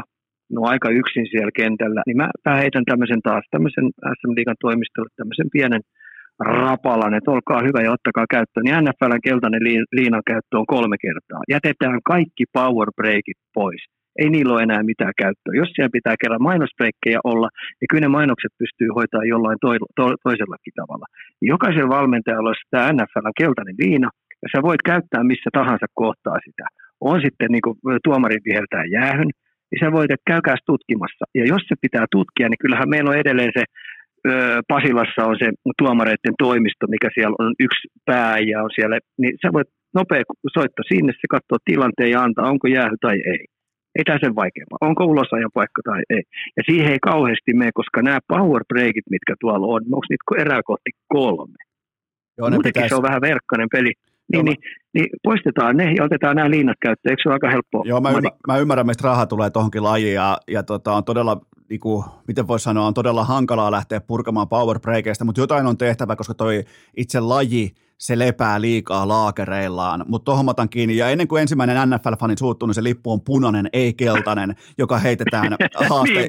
no 0.54 0.60
aika 0.72 0.88
yksin 1.00 1.26
siellä 1.32 1.52
kentällä, 1.60 2.00
niin 2.06 2.16
mä, 2.16 2.28
mä 2.46 2.54
heitän 2.62 2.84
tämmöisen 2.90 3.22
taas, 3.28 3.44
tämmöisen 3.50 3.86
SM 4.18 4.32
Liikan 4.36 4.62
toimistolle, 4.66 5.10
tämmöisen 5.16 5.48
pienen 5.52 5.82
rapalan, 6.38 7.14
että 7.14 7.30
olkaa 7.30 7.60
hyvä 7.66 7.80
ja 7.82 7.92
ottakaa 7.96 8.26
käyttöön. 8.30 8.64
Niin 8.64 8.84
NFLn 8.84 9.26
keltainen 9.28 9.62
liinan 9.98 10.22
käyttö 10.26 10.58
on 10.58 10.66
kolme 10.66 10.96
kertaa. 11.06 11.40
Jätetään 11.54 12.00
kaikki 12.04 12.44
power 12.52 12.88
breakit 12.96 13.40
pois 13.54 13.82
ei 14.22 14.28
niillä 14.30 14.52
ole 14.54 14.62
enää 14.62 14.82
mitään 14.82 15.16
käyttöä. 15.22 15.58
Jos 15.60 15.70
siellä 15.72 15.96
pitää 15.98 16.14
kerran 16.20 16.46
mainosbreikkejä 16.48 17.18
olla, 17.24 17.48
niin 17.78 17.88
kyllä 17.90 18.04
ne 18.04 18.16
mainokset 18.18 18.52
pystyy 18.58 18.88
hoitamaan 18.96 19.32
jollain 19.34 19.58
to- 19.60 19.92
to- 19.98 20.20
toisellakin 20.26 20.74
tavalla. 20.80 21.06
Jokaisen 21.52 21.88
valmentajalla 21.96 22.50
on 22.50 22.60
tämä 22.70 22.92
NFL 22.92 23.28
keltainen 23.42 23.76
viina, 23.84 24.08
ja 24.42 24.48
sä 24.52 24.58
voit 24.68 24.82
käyttää 24.90 25.30
missä 25.32 25.50
tahansa 25.58 25.86
kohtaa 26.02 26.38
sitä. 26.46 26.66
On 27.00 27.18
sitten 27.24 27.50
niin 27.54 27.64
kuin 27.66 27.76
tuomarin 28.04 28.46
viheltää 28.48 28.84
jäähyn, 28.96 29.30
niin 29.68 29.80
sä 29.82 29.92
voit, 29.96 30.10
että 30.10 30.30
käykää 30.32 30.56
tutkimassa. 30.66 31.24
Ja 31.38 31.44
jos 31.52 31.62
se 31.68 31.74
pitää 31.84 32.06
tutkia, 32.16 32.48
niin 32.48 32.62
kyllähän 32.62 32.92
meillä 32.92 33.10
on 33.10 33.22
edelleen 33.22 33.52
se 33.58 33.64
Pasilassa 34.68 35.20
on 35.30 35.36
se 35.38 35.48
tuomareiden 35.78 36.34
toimisto, 36.38 36.86
mikä 36.94 37.08
siellä 37.14 37.36
on 37.38 37.54
yksi 37.66 37.88
pää 38.06 38.38
ja 38.38 38.62
on 38.62 38.70
siellä, 38.74 38.98
niin 39.18 39.34
sä 39.42 39.52
voit 39.52 39.68
nopea 39.94 40.22
soitto 40.56 40.82
sinne, 40.88 41.12
se 41.12 41.28
katsoo 41.30 41.58
tilanteen 41.64 42.10
ja 42.10 42.22
antaa, 42.22 42.50
onko 42.52 42.66
jäähy 42.68 42.96
tai 43.00 43.16
ei. 43.34 43.44
Ei 43.98 44.04
tämä 44.04 44.18
sen 44.24 44.34
vaikeampaa. 44.34 44.86
Onko 44.88 45.04
ulosajan 45.04 45.54
paikka 45.54 45.80
tai 45.84 46.02
ei. 46.10 46.22
Ja 46.56 46.62
siihen 46.68 46.92
ei 46.92 46.98
kauheasti 47.10 47.54
mene, 47.54 47.70
koska 47.74 48.02
nämä 48.02 48.18
power 48.28 48.62
breakit, 48.68 49.06
mitkä 49.10 49.34
tuolla 49.40 49.66
on, 49.66 49.82
onko 49.96 50.06
niitä 50.10 50.42
erää 50.42 50.62
kohti 50.70 50.90
kolme? 51.08 51.60
Joo, 52.38 52.50
Muutenkin 52.50 52.68
pitäisi... 52.68 52.88
se 52.88 52.94
on 52.94 53.08
vähän 53.08 53.20
verkkainen 53.20 53.68
peli. 53.72 53.92
Niin, 54.32 54.44
niin, 54.44 54.56
niin, 54.94 55.06
poistetaan 55.22 55.76
ne 55.76 55.92
ja 55.92 56.04
otetaan 56.04 56.36
nämä 56.36 56.50
liinat 56.50 56.76
käyttöön. 56.80 57.10
Eikö 57.12 57.22
se 57.22 57.28
ole 57.28 57.34
aika 57.34 57.50
helppoa? 57.50 57.82
Joo, 57.84 58.00
mä, 58.00 58.10
ymmär, 58.10 58.32
mä 58.48 58.58
ymmärrän, 58.58 58.86
mistä 58.86 59.08
raha 59.08 59.26
tulee 59.26 59.50
tuohonkin 59.50 59.82
lajiin 59.82 60.14
ja, 60.14 60.38
ja 60.48 60.62
tota, 60.62 60.92
on 60.92 61.04
todella, 61.04 61.40
niin 61.74 61.80
kuin, 61.80 62.04
miten 62.28 62.48
voisi 62.48 62.62
sanoa, 62.62 62.86
on 62.86 62.94
todella 62.94 63.24
hankalaa 63.24 63.70
lähteä 63.70 64.00
purkamaan 64.00 64.48
power 64.48 64.80
breakeista, 64.80 65.24
mutta 65.24 65.40
jotain 65.40 65.66
on 65.66 65.76
tehtävä, 65.76 66.16
koska 66.16 66.34
toi 66.34 66.64
itse 66.96 67.20
laji– 67.20 67.74
se 67.98 68.18
lepää 68.18 68.60
liikaa 68.60 69.08
laakereillaan, 69.08 70.04
mutta 70.08 70.24
tuohon 70.24 70.48
otan 70.48 70.68
kiinni. 70.68 70.96
Ja 70.96 71.08
ennen 71.08 71.28
kuin 71.28 71.42
ensimmäinen 71.42 71.76
NFL-fani 71.90 72.34
suuttuu, 72.38 72.66
niin 72.66 72.74
se 72.74 72.82
lippu 72.82 73.12
on 73.12 73.20
punainen, 73.20 73.68
ei 73.72 73.94
keltainen, 73.94 74.54
joka 74.78 74.98
heitetään 74.98 75.56
haaste. 75.90 76.14
niin, 76.14 76.28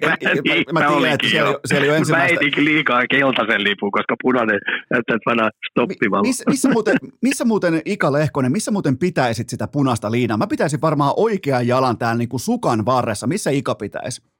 mä, 0.73 0.79
mä, 0.79 0.79
mä 0.79 0.88
tiedän, 0.88 1.13
että 1.13 1.27
siellä, 1.27 1.60
siellä 1.65 1.88
jo 1.88 1.95
ensimmäistä... 1.95 2.39
Mä 2.41 2.65
liikaa 2.65 3.08
keltaisen 3.08 3.63
lipun, 3.63 3.91
koska 3.91 4.15
punainen 4.23 4.60
näyttää 4.89 5.17
vanha 5.25 5.49
stoppivalla. 5.71 6.21
Miss, 6.21 6.43
missä, 6.49 6.69
muuten, 6.69 6.97
missä 7.21 7.45
muuten, 7.45 7.81
Ika 7.86 8.12
Lehkonen, 8.12 8.51
missä 8.51 8.71
muuten 8.71 8.97
pitäisit 8.97 9.49
sitä 9.49 9.67
punaista 9.67 10.12
liinaa? 10.12 10.38
Mä 10.38 10.47
pitäisin 10.47 10.81
varmaan 10.81 11.13
oikean 11.17 11.67
jalan 11.67 11.97
täällä 11.97 12.17
niin 12.17 12.29
kuin 12.29 12.39
sukan 12.39 12.86
varressa. 12.86 13.27
Missä 13.27 13.49
Ika 13.51 13.75
pitäisi? 13.75 14.35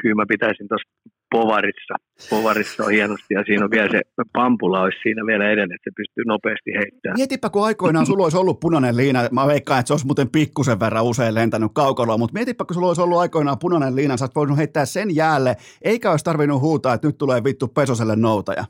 Kyllä 0.00 0.14
mä 0.14 0.24
pitäisin 0.28 0.68
tuossa 0.68 0.88
povarissa. 1.34 1.94
Povarissa 2.30 2.84
on 2.84 2.90
hienosti 2.90 3.34
ja 3.34 3.42
siinä 3.46 3.64
on 3.64 3.70
vielä 3.70 3.88
se 3.92 4.00
pampula 4.32 4.80
olisi 4.80 4.98
siinä 5.02 5.26
vielä 5.26 5.44
edelleen, 5.44 5.74
että 5.74 5.90
se 5.90 5.94
pystyy 5.96 6.24
nopeasti 6.26 6.70
heittämään. 6.80 7.18
Mietipä, 7.18 7.50
kun 7.50 7.64
aikoinaan 7.64 8.06
sulla 8.06 8.24
olisi 8.24 8.36
ollut 8.36 8.60
punainen 8.60 8.96
liina, 8.96 9.20
mä 9.32 9.46
veikkaan, 9.46 9.80
että 9.80 9.88
se 9.88 9.92
olisi 9.92 10.06
muuten 10.06 10.30
pikkusen 10.30 10.80
verran 10.80 11.04
usein 11.04 11.34
lentänyt 11.34 11.70
kaukoloa, 11.74 12.18
mutta 12.18 12.34
mietipä, 12.34 12.64
kun 12.64 12.74
sulla 12.74 12.88
olisi 12.88 13.02
ollut 13.02 13.18
aikoinaan 13.18 13.58
punainen 13.58 13.96
liina, 13.96 14.16
sä 14.16 14.28
voinut 14.34 14.58
heittää 14.58 14.84
sen 14.84 15.16
jäälle, 15.16 15.56
eikä 15.82 16.10
olisi 16.10 16.24
tarvinnut 16.24 16.60
huutaa, 16.60 16.94
että 16.94 17.08
nyt 17.08 17.18
tulee 17.18 17.44
vittu 17.44 17.68
Pesoselle 17.68 18.16
noutaja. 18.16 18.64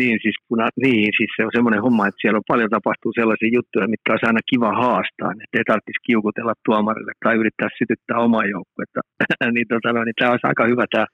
Niin, 0.00 0.18
siis, 0.22 0.36
puna, 0.48 0.66
niin, 0.84 1.08
siis 1.16 1.30
se 1.36 1.44
on 1.46 1.54
semmoinen 1.56 1.82
homma, 1.86 2.06
että 2.06 2.20
siellä 2.20 2.40
on 2.40 2.52
paljon 2.52 2.70
tapahtuu 2.70 3.12
sellaisia 3.20 3.56
juttuja, 3.58 3.92
mitkä 3.94 4.12
olisi 4.12 4.26
aina 4.26 4.48
kiva 4.50 4.70
haastaa, 4.82 5.30
että 5.44 5.58
ei 5.58 5.66
tarvitsisi 5.70 6.06
kiukutella 6.08 6.54
tuomarille 6.66 7.12
tai 7.24 7.34
yrittää 7.42 7.68
sytyttää 7.78 8.18
omaa 8.26 8.46
joukkuetta. 8.54 9.00
niin, 9.54 9.68
tota, 9.72 9.88
no, 9.92 10.00
niin 10.04 10.18
tämä 10.18 10.30
olisi 10.32 10.46
aika 10.50 10.64
hyvä 10.72 10.84
tämä 10.94 11.06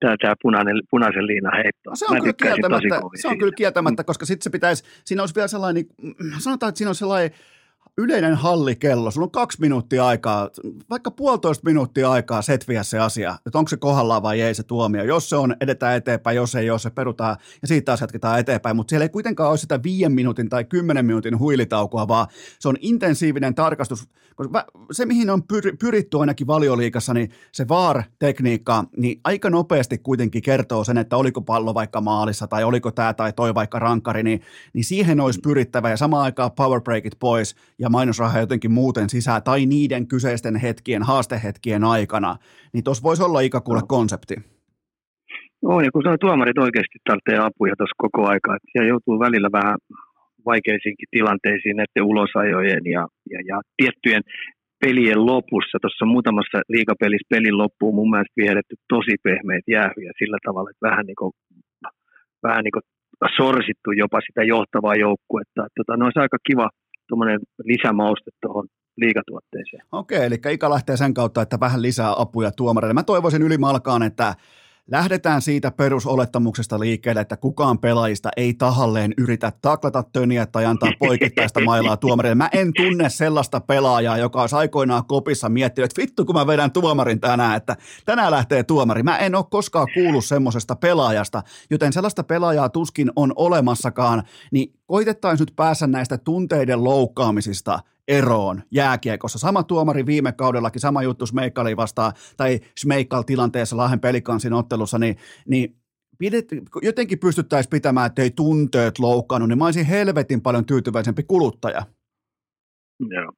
tämä, 0.00 0.16
tämä 0.22 0.34
punainen, 0.42 0.76
punaisen 0.90 1.26
liinan 1.26 1.52
heitto. 1.62 1.90
No 1.90 1.96
se 1.96 2.06
on, 2.10 2.20
kyllä 2.20 2.40
kieltämättä, 2.42 3.00
se 3.14 3.28
on 3.28 3.38
kyllä 3.38 3.52
kieltämättä, 3.56 4.04
koska 4.04 4.24
sitten 4.26 4.44
se 4.44 4.50
pitäisi, 4.50 4.84
siinä 5.04 5.22
olisi 5.22 5.34
vielä 5.34 5.48
sellainen, 5.48 5.84
sanotaan, 6.38 6.68
että 6.68 6.78
siinä 6.78 6.88
on 6.88 6.94
sellainen 6.94 7.30
yleinen 8.00 8.34
hallikello, 8.34 9.10
sulla 9.10 9.24
on 9.24 9.30
kaksi 9.30 9.60
minuuttia 9.60 10.06
aikaa, 10.06 10.50
vaikka 10.90 11.10
puolitoista 11.10 11.64
minuuttia 11.64 12.10
aikaa 12.10 12.42
setviä 12.42 12.82
se 12.82 12.98
asia, 12.98 13.38
että 13.46 13.58
onko 13.58 13.68
se 13.68 13.76
kohdallaan 13.76 14.22
vai 14.22 14.40
ei 14.40 14.54
se 14.54 14.62
tuomio. 14.62 15.04
Jos 15.04 15.28
se 15.28 15.36
on, 15.36 15.56
edetään 15.60 15.96
eteenpäin, 15.96 16.36
jos 16.36 16.54
ei 16.54 16.70
ole, 16.70 16.78
se 16.78 16.90
perutaan 16.90 17.36
ja 17.62 17.68
siitä 17.68 17.84
taas 17.84 18.00
jatketaan 18.00 18.38
eteenpäin, 18.38 18.76
mutta 18.76 18.90
siellä 18.90 19.04
ei 19.04 19.08
kuitenkaan 19.08 19.50
ole 19.50 19.58
sitä 19.58 19.82
viiden 19.82 20.12
minuutin 20.12 20.48
tai 20.48 20.64
kymmenen 20.64 21.06
minuutin 21.06 21.38
huilitaukoa, 21.38 22.08
vaan 22.08 22.26
se 22.58 22.68
on 22.68 22.76
intensiivinen 22.80 23.54
tarkastus, 23.54 24.08
se 24.92 25.06
mihin 25.06 25.30
on 25.30 25.42
pyritty 25.78 26.18
ainakin 26.18 26.46
valioliikassa, 26.46 27.14
niin 27.14 27.30
se 27.52 27.68
VAR-tekniikka, 27.68 28.84
niin 28.96 29.20
aika 29.24 29.50
nopeasti 29.50 29.98
kuitenkin 29.98 30.42
kertoo 30.42 30.84
sen, 30.84 30.98
että 30.98 31.16
oliko 31.16 31.40
pallo 31.40 31.74
vaikka 31.74 32.00
maalissa 32.00 32.46
tai 32.46 32.64
oliko 32.64 32.90
tämä 32.90 33.14
tai 33.14 33.32
toi 33.32 33.54
vaikka 33.54 33.78
rankkari, 33.78 34.22
niin, 34.22 34.40
niin 34.72 34.84
siihen 34.84 35.20
olisi 35.20 35.40
pyrittävä. 35.40 35.90
Ja 35.90 35.96
samaan 35.96 36.24
aikaan 36.24 36.52
power 36.52 36.80
breakit 36.80 37.18
pois 37.18 37.56
ja 37.78 37.89
mainosraha 37.90 38.40
jotenkin 38.40 38.72
muuten 38.72 39.08
sisään 39.10 39.42
tai 39.42 39.66
niiden 39.66 40.06
kyseisten 40.08 40.56
hetkien, 40.56 41.02
haastehetkien 41.02 41.84
aikana, 41.84 42.36
niin 42.72 42.84
tuossa 42.84 43.02
voisi 43.02 43.22
olla 43.22 43.40
ikäkuule 43.40 43.80
konsepti. 43.88 44.34
On, 45.62 45.84
ja 45.84 45.90
kun 45.92 46.02
sanoo, 46.02 46.18
tuomarit 46.18 46.58
oikeasti 46.58 46.98
tarvitsee 47.04 47.38
apuja 47.38 47.74
tuossa 47.76 48.02
koko 48.04 48.20
aikaa, 48.28 48.56
että 48.56 48.68
siellä 48.72 48.88
joutuu 48.88 49.20
välillä 49.20 49.48
vähän 49.52 49.78
vaikeisiinkin 50.46 51.08
tilanteisiin 51.10 51.76
näiden 51.76 52.08
ulosajojen 52.12 52.84
ja, 52.96 53.02
ja, 53.32 53.40
ja 53.50 53.60
tiettyjen 53.76 54.22
pelien 54.84 55.26
lopussa, 55.26 55.78
tuossa 55.82 56.04
muutamassa 56.14 56.58
liikapelissä 56.74 57.32
pelin 57.34 57.58
loppuun 57.58 57.94
mun 57.94 58.10
mielestä 58.10 58.40
viedetty 58.42 58.74
tosi 58.88 59.14
pehmeät 59.26 59.66
jäähyjä 59.76 60.12
sillä 60.18 60.38
tavalla, 60.46 60.70
että 60.70 60.88
vähän 60.88 61.06
niin 61.06 61.20
kuin, 61.20 61.32
vähän 62.46 62.64
niin 62.64 62.76
kuin 62.76 62.86
sorsittu 63.36 63.90
jopa 64.02 64.18
sitä 64.26 64.42
johtavaa 64.54 64.96
joukkuetta. 65.06 65.62
Tota, 65.76 65.96
no 65.96 66.04
olisi 66.04 66.24
aika 66.24 66.38
kiva, 66.48 66.68
tuommoinen 67.10 67.40
lisämauste 67.64 68.30
tuohon 68.40 68.66
liikatuotteeseen. 68.96 69.82
Okei, 69.92 70.24
eli 70.26 70.36
Ika 70.50 70.70
lähtee 70.70 70.96
sen 70.96 71.14
kautta, 71.14 71.42
että 71.42 71.60
vähän 71.60 71.82
lisää 71.82 72.14
apuja 72.16 72.50
tuomareille. 72.52 72.94
Mä 72.94 73.02
toivoisin 73.02 73.42
ylimalkaan, 73.42 74.02
että 74.02 74.34
Lähdetään 74.90 75.42
siitä 75.42 75.70
perusolettamuksesta 75.70 76.80
liikkeelle, 76.80 77.20
että 77.20 77.36
kukaan 77.36 77.78
pelaajista 77.78 78.28
ei 78.36 78.54
tahalleen 78.54 79.14
yritä 79.18 79.52
taklata 79.62 80.04
töniä 80.12 80.46
tai 80.46 80.64
antaa 80.64 80.92
poikittaista 80.98 81.60
mailaa 81.60 81.96
tuomarille. 81.96 82.34
Mä 82.34 82.48
en 82.52 82.72
tunne 82.76 83.08
sellaista 83.08 83.60
pelaajaa, 83.60 84.18
joka 84.18 84.40
olisi 84.40 84.56
aikoinaan 84.56 85.04
kopissa 85.06 85.48
miettinyt, 85.48 85.90
että 85.90 86.02
vittu 86.02 86.24
kun 86.24 86.34
mä 86.34 86.46
vedän 86.46 86.72
tuomarin 86.72 87.20
tänään, 87.20 87.56
että 87.56 87.76
tänään 88.04 88.30
lähtee 88.30 88.62
tuomari. 88.64 89.02
Mä 89.02 89.18
en 89.18 89.34
ole 89.34 89.44
koskaan 89.50 89.86
kuullut 89.94 90.24
semmoisesta 90.24 90.76
pelaajasta, 90.76 91.42
joten 91.70 91.92
sellaista 91.92 92.22
pelaajaa 92.22 92.68
tuskin 92.68 93.10
on 93.16 93.32
olemassakaan, 93.36 94.22
niin 94.52 94.74
koitettaisiin 94.86 95.44
nyt 95.46 95.56
päässä 95.56 95.86
näistä 95.86 96.18
tunteiden 96.18 96.84
loukkaamisista 96.84 97.80
eroon 98.10 98.62
jääkiekossa. 98.70 99.38
Sama 99.38 99.62
tuomari 99.62 100.06
viime 100.06 100.32
kaudellakin, 100.32 100.80
sama 100.80 101.02
juttu 101.02 101.26
Smeikkali 101.26 101.76
vastaan, 101.76 102.12
tai 102.36 102.60
Smeikkal 102.78 103.22
tilanteessa 103.22 103.76
Lahden 103.76 104.00
pelikansin 104.00 104.52
ottelussa, 104.52 104.98
niin, 104.98 105.16
niin 105.48 105.76
pidet, 106.18 106.48
jotenkin 106.82 107.18
pystyttäisiin 107.18 107.70
pitämään, 107.70 108.06
että 108.06 108.22
ei 108.22 108.30
tunteet 108.30 108.98
loukkaannut, 108.98 109.48
niin 109.48 109.58
mä 109.58 109.64
olisin 109.64 109.86
helvetin 109.86 110.40
paljon 110.40 110.66
tyytyväisempi 110.66 111.22
kuluttaja. 111.22 111.82
Joo. 113.08 113.32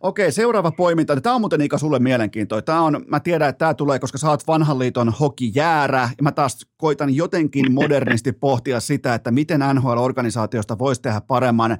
Okei, 0.00 0.32
seuraava 0.32 0.70
poiminta. 0.70 1.20
Tämä 1.20 1.34
on 1.34 1.40
muuten 1.40 1.60
Ika 1.60 1.78
sulle 1.78 1.98
mielenkiintoinen. 1.98 2.64
Tämä 2.64 2.82
on, 2.82 3.04
mä 3.06 3.20
tiedän, 3.20 3.48
että 3.48 3.58
tämä 3.58 3.74
tulee, 3.74 3.98
koska 3.98 4.18
sä 4.18 4.30
oot 4.30 4.46
vanhan 4.46 4.78
liiton 4.78 5.08
hokijäärä. 5.08 6.02
Ja 6.02 6.22
mä 6.22 6.32
taas 6.32 6.66
koitan 6.76 7.14
jotenkin 7.14 7.72
modernisti 7.80 8.32
pohtia 8.32 8.80
sitä, 8.80 9.14
että 9.14 9.30
miten 9.30 9.60
NHL-organisaatiosta 9.60 10.78
voisi 10.78 11.02
tehdä 11.02 11.20
paremman 11.20 11.78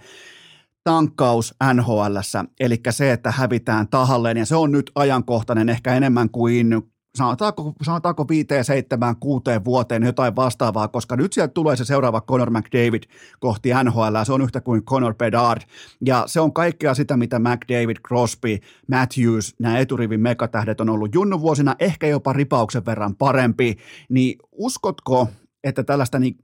tankkaus 0.89 1.55
NHLssä, 1.75 2.45
eli 2.61 2.81
se, 2.91 3.13
että 3.13 3.31
hävitään 3.31 3.89
tahalleen, 3.89 4.37
ja 4.37 4.47
se 4.47 4.57
on 4.57 4.73
nyt 4.73 4.91
ajankohtainen 4.95 5.69
ehkä 5.69 5.95
enemmän 5.95 6.31
kuin 6.31 6.83
sanotaanko, 7.15 7.73
sanotaanko 7.83 8.29
viiteen, 8.29 8.65
seitsemään, 8.65 9.17
kuuteen 9.17 9.65
vuoteen 9.65 10.03
jotain 10.03 10.37
vastaavaa, 10.37 10.89
koska 10.89 11.17
nyt 11.17 11.33
sieltä 11.33 11.53
tulee 11.53 11.77
se 11.77 11.85
seuraava 11.85 12.21
Conor 12.21 12.51
McDavid 12.51 13.03
kohti 13.41 13.71
NHL, 13.85 14.17
se 14.25 14.33
on 14.33 14.43
yhtä 14.43 14.61
kuin 14.61 14.85
Conor 14.85 15.15
Bedard, 15.15 15.63
ja 16.07 16.25
se 16.27 16.41
on 16.41 16.53
kaikkea 16.53 16.95
sitä, 16.95 17.17
mitä 17.17 17.39
McDavid, 17.39 17.97
Crosby, 18.09 18.59
Matthews, 18.91 19.55
nämä 19.59 19.79
eturivin 19.79 20.21
megatähdet 20.21 20.81
on 20.81 20.91
ollut. 20.91 21.15
Junnu 21.15 21.41
vuosina, 21.41 21.77
ehkä 21.79 22.07
jopa 22.07 22.33
ripauksen 22.33 22.87
verran 22.87 23.15
parempi, 23.17 23.77
niin 24.09 24.39
uskotko, 24.53 25.29
että 25.69 25.83
tällaista, 25.85 26.19
niin, 26.19 26.35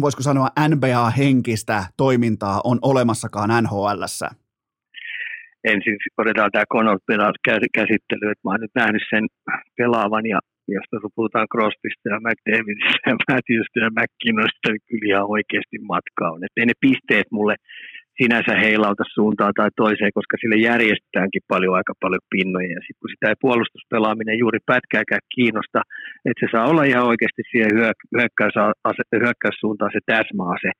voisiko 0.00 0.22
sanoa 0.22 0.48
NBA-henkistä 0.68 1.84
toimintaa 1.96 2.60
on 2.64 2.78
olemassakaan 2.82 3.64
NHLssä? 3.64 4.30
ensin 5.64 5.96
otetaan 6.18 6.50
tämä 6.52 6.72
Conor 6.72 6.98
käsittely, 7.78 8.24
että 8.30 8.44
mä 8.44 8.50
oon 8.50 8.60
nyt 8.60 8.74
nähnyt 8.74 9.02
sen 9.10 9.24
pelaavan 9.78 10.26
ja 10.26 10.38
jos 10.68 10.86
puhutaan 11.14 11.52
Crosbysta 11.52 12.08
ja 12.14 12.20
McDavidista 12.26 13.10
ja 13.10 13.16
Matthewsta 13.28 13.78
ja 13.84 13.90
McKinnosta, 13.98 14.68
niin 14.68 14.84
kyllä 14.88 15.06
ihan 15.10 15.30
oikeasti 15.36 15.78
matka 15.92 16.24
on. 16.32 16.40
Että 16.44 16.66
ne 16.66 16.76
pisteet 16.86 17.28
mulle 17.36 17.54
sinänsä 18.20 18.54
heilauta 18.64 19.04
suuntaan 19.14 19.54
tai 19.56 19.70
toiseen, 19.76 20.12
koska 20.18 20.36
sille 20.40 20.56
järjestetäänkin 20.70 21.48
paljon 21.52 21.74
aika 21.78 21.94
paljon 22.00 22.24
pinnoja. 22.34 22.72
Ja 22.76 22.80
sitten 22.80 23.00
kun 23.00 23.10
sitä 23.10 23.28
ei 23.28 23.42
puolustuspelaaminen 23.44 24.38
juuri 24.42 24.58
pätkääkään 24.66 25.24
kiinnosta, 25.34 25.80
että 26.28 26.40
se 26.40 26.46
saa 26.52 26.70
olla 26.70 26.84
ihan 26.92 27.08
oikeasti 27.12 27.42
siihen 27.50 27.70
hyökkäyssuuntaan 29.22 29.94
se 29.94 30.00
täsmäase, 30.06 30.70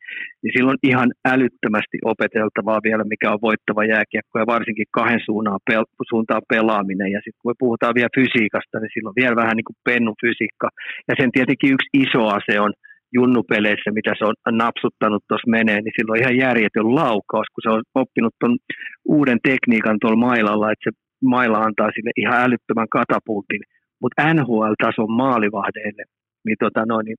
niin 0.43 0.53
silloin 0.57 0.78
ihan 0.91 1.09
älyttömästi 1.33 1.99
opeteltavaa 2.12 2.80
vielä, 2.87 3.05
mikä 3.05 3.26
on 3.35 3.47
voittava 3.49 3.85
jääkiekko 3.85 4.35
ja 4.39 4.53
varsinkin 4.55 4.95
kahden 4.99 5.22
suuntaan, 5.24 5.61
pel- 5.70 5.93
suuntaan 6.11 6.43
pelaaminen. 6.53 7.11
Ja 7.16 7.20
sitten 7.24 7.41
kun 7.43 7.51
me 7.51 7.62
puhutaan 7.64 7.95
vielä 7.99 8.16
fysiikasta, 8.18 8.76
niin 8.78 8.95
silloin 8.95 9.18
vielä 9.20 9.37
vähän 9.43 9.57
niin 9.57 9.68
kuin 9.68 9.83
pennufysiikka. 9.89 10.68
Ja 11.09 11.14
sen 11.20 11.33
tietenkin 11.33 11.74
yksi 11.74 11.89
iso 12.05 12.22
ase 12.37 12.61
on– 12.66 12.72
junnupeleissä, 13.12 13.90
mitä 13.98 14.12
se 14.18 14.24
on 14.24 14.34
napsuttanut 14.64 15.22
tuossa 15.28 15.50
menee, 15.56 15.80
niin 15.80 15.96
silloin 15.96 16.20
ihan 16.20 16.36
järjetön 16.36 16.94
laukaus, 16.94 17.48
kun 17.52 17.62
se 17.62 17.70
on 17.74 17.82
oppinut 17.94 18.34
tuon 18.40 18.56
uuden 19.04 19.38
tekniikan 19.48 19.96
tuolla 20.00 20.26
mailalla, 20.28 20.72
että 20.72 20.84
se 20.86 20.92
maila 21.34 21.58
antaa 21.58 21.90
sille 21.94 22.10
ihan 22.16 22.42
älyttömän 22.46 22.94
katapultin. 22.98 23.62
Mutta 24.00 24.34
NHL-tason 24.34 25.12
maalivahdeille, 25.22 26.04
niin, 26.46 26.56
tota 26.64 26.82
noin, 26.86 27.04
niin 27.06 27.16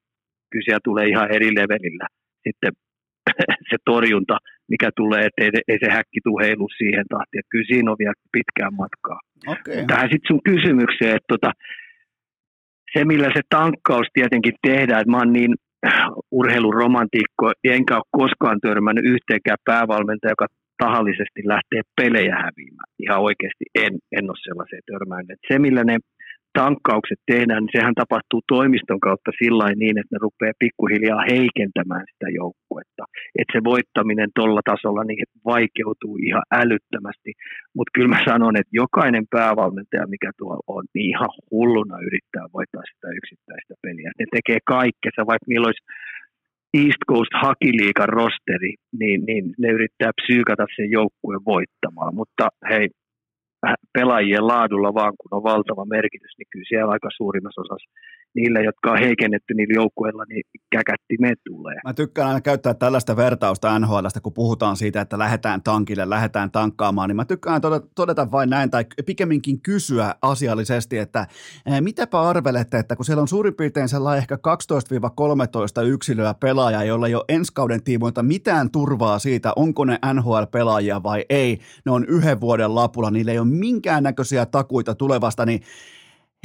siellä 0.66 0.88
tulee 0.90 1.08
ihan 1.08 1.32
eri 1.36 1.50
levelillä 1.56 2.08
sitten 2.48 2.72
se 3.70 3.78
torjunta, 3.86 4.38
mikä 4.70 4.90
tulee, 4.96 5.22
että 5.26 5.44
ei, 5.44 5.50
ei 5.68 5.78
se 5.84 5.90
häkki 5.92 6.20
tule 6.24 6.46
heilu 6.46 6.68
siihen 6.78 7.06
tahtiin. 7.10 7.40
Että 7.40 7.54
kyllä 7.54 7.70
siinä 7.72 7.92
on 7.92 8.02
vielä 8.04 8.30
pitkään 8.32 8.74
matkaa. 8.84 9.20
Okay. 9.48 9.86
Tähän 9.88 10.10
sitten 10.12 10.28
sun 10.28 10.44
kysymykseen, 10.52 11.16
että 11.16 11.32
tota, 11.34 11.52
se 12.94 13.06
millä 13.06 13.30
se 13.34 13.42
tankkaus 13.50 14.08
tietenkin 14.14 14.54
tehdään, 14.68 15.02
että 15.02 15.12
mä 15.12 15.18
oon 15.18 15.34
niin 15.34 15.54
urheiluromantiikko, 16.32 17.52
enkä 17.64 17.96
ole 17.96 18.04
koskaan 18.12 18.60
törmännyt 18.62 19.06
yhteenkään 19.06 19.58
päävalmentaja, 19.66 20.32
joka 20.32 20.48
tahallisesti 20.78 21.42
lähtee 21.46 21.82
pelejä 22.02 22.36
häviämään. 22.36 22.90
Ihan 23.00 23.22
oikeasti 23.22 23.66
en, 23.76 23.94
en 24.18 24.30
ole 24.30 24.44
sellaiseen 24.44 24.82
törmännyt. 24.92 25.40
Se, 25.48 25.60
millä 25.60 25.84
ne 25.84 25.98
tankkaukset 26.60 27.22
tehdään, 27.32 27.62
niin 27.64 27.76
sehän 27.78 27.96
tapahtuu 28.02 28.42
toimiston 28.56 29.00
kautta 29.08 29.32
sillä 29.42 29.66
niin, 29.84 29.98
että 30.00 30.14
ne 30.14 30.20
rupeaa 30.28 30.62
pikkuhiljaa 30.64 31.30
heikentämään 31.34 32.06
sitä 32.12 32.28
joukkuetta. 32.42 33.04
Että 33.40 33.54
se 33.56 33.62
voittaminen 33.72 34.30
tuolla 34.36 34.64
tasolla 34.72 35.04
niin 35.04 35.26
vaikeutuu 35.54 36.16
ihan 36.28 36.46
älyttömästi. 36.62 37.32
Mutta 37.76 37.94
kyllä 37.96 38.14
mä 38.14 38.20
sanon, 38.30 38.56
että 38.60 38.78
jokainen 38.84 39.26
päävalmentaja, 39.36 40.14
mikä 40.16 40.30
tuolla 40.38 40.64
on, 40.76 40.84
niin 40.94 41.08
ihan 41.14 41.32
hulluna 41.52 41.98
yrittää 42.08 42.46
voittaa 42.58 42.86
sitä 42.92 43.08
yksittäistä 43.20 43.74
peliä. 43.84 44.10
Ne 44.20 44.26
tekee 44.38 44.60
kaikkea, 44.76 45.30
vaikka 45.32 45.50
niillä 45.50 45.70
olisi 45.70 45.86
East 46.82 47.02
Coast 47.10 47.34
Hakiliikan 47.42 48.10
rosteri, 48.10 48.74
niin, 49.00 49.20
niin 49.28 49.46
ne 49.62 49.68
yrittää 49.78 50.12
psyykata 50.22 50.66
sen 50.76 50.92
joukkueen 50.92 51.46
voittamaan. 51.46 52.16
Mutta 52.16 52.46
hei, 52.70 52.90
pelaajien 53.94 54.48
laadulla 54.48 54.94
vaan, 54.94 55.14
kun 55.18 55.38
on 55.38 55.44
valtava 55.44 55.86
merkitys, 55.86 56.32
niin 56.38 56.48
kyllä 56.52 56.66
siellä 56.70 56.92
aika 56.92 57.10
suurimmassa 57.18 57.62
osassa 57.62 57.90
niillä, 58.36 58.62
jotka 58.62 58.92
on 58.92 59.00
heikennetty 59.00 59.54
niillä 59.54 59.74
joukkueilla, 59.74 60.24
niin 60.30 60.44
käkättimet 60.72 61.40
tulee. 61.50 61.76
Mä 61.84 61.94
tykkään 61.94 62.28
aina 62.28 62.42
käyttää 62.42 62.74
tällaista 62.74 63.16
vertausta 63.16 63.80
NHLstä, 63.80 64.22
kun 64.22 64.34
puhutaan 64.34 64.78
siitä, 64.78 65.02
että 65.02 65.18
lähdetään 65.18 65.64
tankille, 65.64 66.10
lähdetään 66.10 66.52
tankkaamaan, 66.52 67.10
niin 67.10 67.16
mä 67.16 67.26
tykkään 67.26 67.62
todeta 67.96 68.32
vain 68.32 68.50
näin, 68.50 68.72
tai 68.72 68.86
pikemminkin 69.06 69.62
kysyä 69.62 70.16
asiallisesti, 70.22 70.98
että 70.98 71.28
eh, 71.66 71.82
mitäpä 71.82 72.22
arvelette, 72.22 72.78
että 72.80 72.96
kun 72.96 73.06
siellä 73.06 73.22
on 73.22 73.28
suurin 73.28 73.56
piirtein 73.56 73.90
sellainen 73.90 74.22
ehkä 74.22 74.38
12-13 75.84 75.86
yksilöä 75.86 76.34
pelaajaa, 76.34 76.84
jolla 76.84 77.08
ei 77.08 77.16
ole 77.16 77.26
ensi 77.30 77.52
kauden 77.56 77.84
tiimoilta 77.84 78.24
mitään 78.24 78.72
turvaa 78.72 79.20
siitä, 79.20 79.54
onko 79.56 79.86
ne 79.86 80.00
NHL-pelaajia 80.14 81.04
vai 81.04 81.26
ei, 81.30 81.60
ne 81.86 81.92
on 81.92 82.06
yhden 82.06 82.42
vuoden 82.42 82.76
lapulla, 82.76 83.12
niillä 83.12 83.32
ei 83.32 83.40
ole 83.40 83.48
minkäännäköisiä 83.56 84.46
takuita 84.46 84.96
tulevasta, 84.96 85.46
niin 85.46 85.62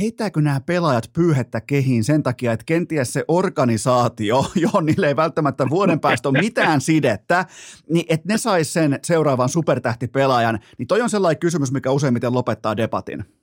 heittääkö 0.00 0.40
nämä 0.40 0.60
pelaajat 0.60 1.10
pyyhettä 1.12 1.60
kehiin 1.60 2.04
sen 2.04 2.22
takia, 2.22 2.52
että 2.52 2.64
kenties 2.66 3.12
se 3.12 3.24
organisaatio, 3.28 4.44
johon 4.64 4.86
niille 4.86 5.08
ei 5.08 5.16
välttämättä 5.16 5.66
vuoden 5.70 6.00
päästä 6.00 6.28
ole 6.28 6.40
mitään 6.40 6.80
sidettä, 6.80 7.46
niin 7.92 8.06
että 8.08 8.28
ne 8.28 8.38
sais 8.38 8.72
sen 8.72 8.98
seuraavan 9.02 9.48
supertähtipelaajan, 9.48 10.58
niin 10.78 10.86
toi 10.86 11.02
on 11.02 11.10
sellainen 11.10 11.40
kysymys, 11.40 11.72
mikä 11.72 11.90
useimmiten 11.90 12.32
lopettaa 12.32 12.76
debatin. 12.76 13.37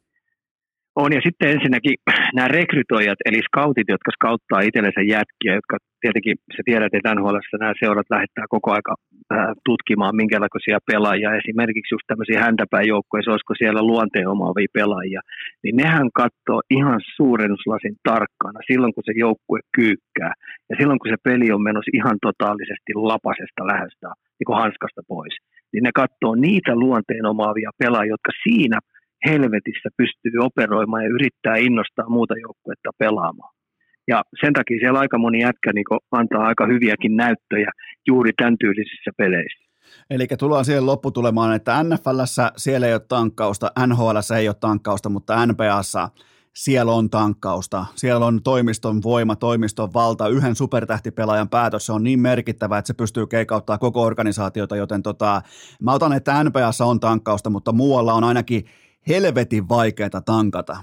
On, 1.02 1.14
ja 1.14 1.22
sitten 1.28 1.50
ensinnäkin 1.56 1.96
nämä 2.36 2.48
rekrytoijat, 2.48 3.20
eli 3.26 3.40
scoutit, 3.48 3.88
jotka 3.96 4.12
skauttaa 4.18 4.66
itsellensä 4.68 5.02
jätkiä, 5.02 5.54
jotka 5.60 5.76
tietenkin, 6.02 6.36
se 6.56 6.62
tiedät, 6.66 6.94
että 6.94 7.16
NHL 7.16 7.38
nämä 7.60 7.80
seurat 7.80 8.10
lähettää 8.16 8.46
koko 8.50 8.70
aika 8.78 8.94
äh, 9.34 9.48
tutkimaan, 9.66 10.16
minkälaisia 10.16 10.80
pelaajia, 10.92 11.38
esimerkiksi 11.42 11.94
just 11.96 12.08
tämmöisiä 12.08 12.40
häntäpäin 12.46 12.94
olisiko 12.94 13.54
siellä 13.58 13.82
luonteen 13.92 14.28
omaavia 14.28 14.76
pelaajia, 14.78 15.22
niin 15.64 15.76
nehän 15.76 16.10
katsoo 16.22 16.60
ihan 16.78 17.00
suurennuslasin 17.16 17.96
tarkkana 18.10 18.60
silloin, 18.70 18.94
kun 18.94 19.04
se 19.06 19.14
joukkue 19.26 19.60
kyykkää, 19.76 20.34
ja 20.70 20.76
silloin, 20.80 21.00
kun 21.00 21.12
se 21.12 21.20
peli 21.30 21.48
on 21.52 21.64
menossa 21.64 21.98
ihan 22.00 22.18
totaalisesti 22.28 22.92
lapasesta 23.12 23.62
lähestä, 23.72 24.08
niin 24.38 24.48
kuin 24.48 24.62
hanskasta 24.64 25.02
pois, 25.08 25.36
niin 25.74 25.84
ne 25.84 25.92
katsoo 26.02 26.34
niitä 26.36 26.76
luonteen 26.76 27.26
omaavia 27.26 27.72
pelaajia, 27.82 28.14
jotka 28.16 28.32
siinä– 28.44 28.80
helvetissä 29.26 29.90
pystyy 29.98 30.38
operoimaan 30.40 31.04
ja 31.04 31.10
yrittää 31.10 31.56
innostaa 31.56 32.10
muuta 32.10 32.34
joukkuetta 32.38 32.90
pelaamaan. 32.98 33.56
Ja 34.08 34.24
sen 34.42 34.54
takia 34.54 34.80
siellä 34.80 35.00
aika 35.00 35.18
moni 35.18 35.40
jätkä 35.42 35.74
niin 35.74 35.86
antaa 36.12 36.44
aika 36.46 36.66
hyviäkin 36.66 37.16
näyttöjä 37.16 37.72
juuri 38.08 38.32
tämän 38.38 38.58
tyylisissä 38.60 39.12
peleissä. 39.18 39.66
Eli 40.10 40.28
tullaan 40.40 40.66
siihen 40.66 40.86
lopputulemaan, 40.86 41.56
että 41.56 41.84
NFLssä 41.84 42.52
siellä 42.58 42.88
ei 42.88 42.94
ole 42.94 43.02
tankkausta, 43.08 43.72
NHLssä 43.88 44.38
ei 44.38 44.48
ole 44.48 44.56
tankkausta, 44.60 45.10
mutta 45.10 45.46
NBAssa 45.46 46.10
siellä 46.56 46.92
on 46.92 47.10
tankkausta, 47.10 47.86
siellä 47.96 48.26
on 48.26 48.44
toimiston 48.44 49.04
voima, 49.04 49.36
toimiston 49.36 49.94
valta, 49.94 50.28
yhden 50.28 50.56
supertähtipelaajan 50.56 51.50
päätös, 51.50 51.86
se 51.86 51.94
on 51.94 52.04
niin 52.04 52.20
merkittävä, 52.20 52.78
että 52.78 52.88
se 52.88 52.94
pystyy 52.94 53.28
keikauttaa 53.28 53.78
koko 53.78 54.02
organisaatiota, 54.02 54.76
joten 54.76 55.04
tota, 55.04 55.42
mä 55.82 55.94
otan, 55.94 56.14
että 56.14 56.44
NBAssa 56.44 56.86
on 56.86 57.00
tankkausta, 57.00 57.50
mutta 57.50 57.72
muualla 57.72 58.14
on 58.14 58.24
ainakin 58.24 58.66
helvetin 59.08 59.70
vaikeaa 59.70 60.22
tankata. 60.26 60.78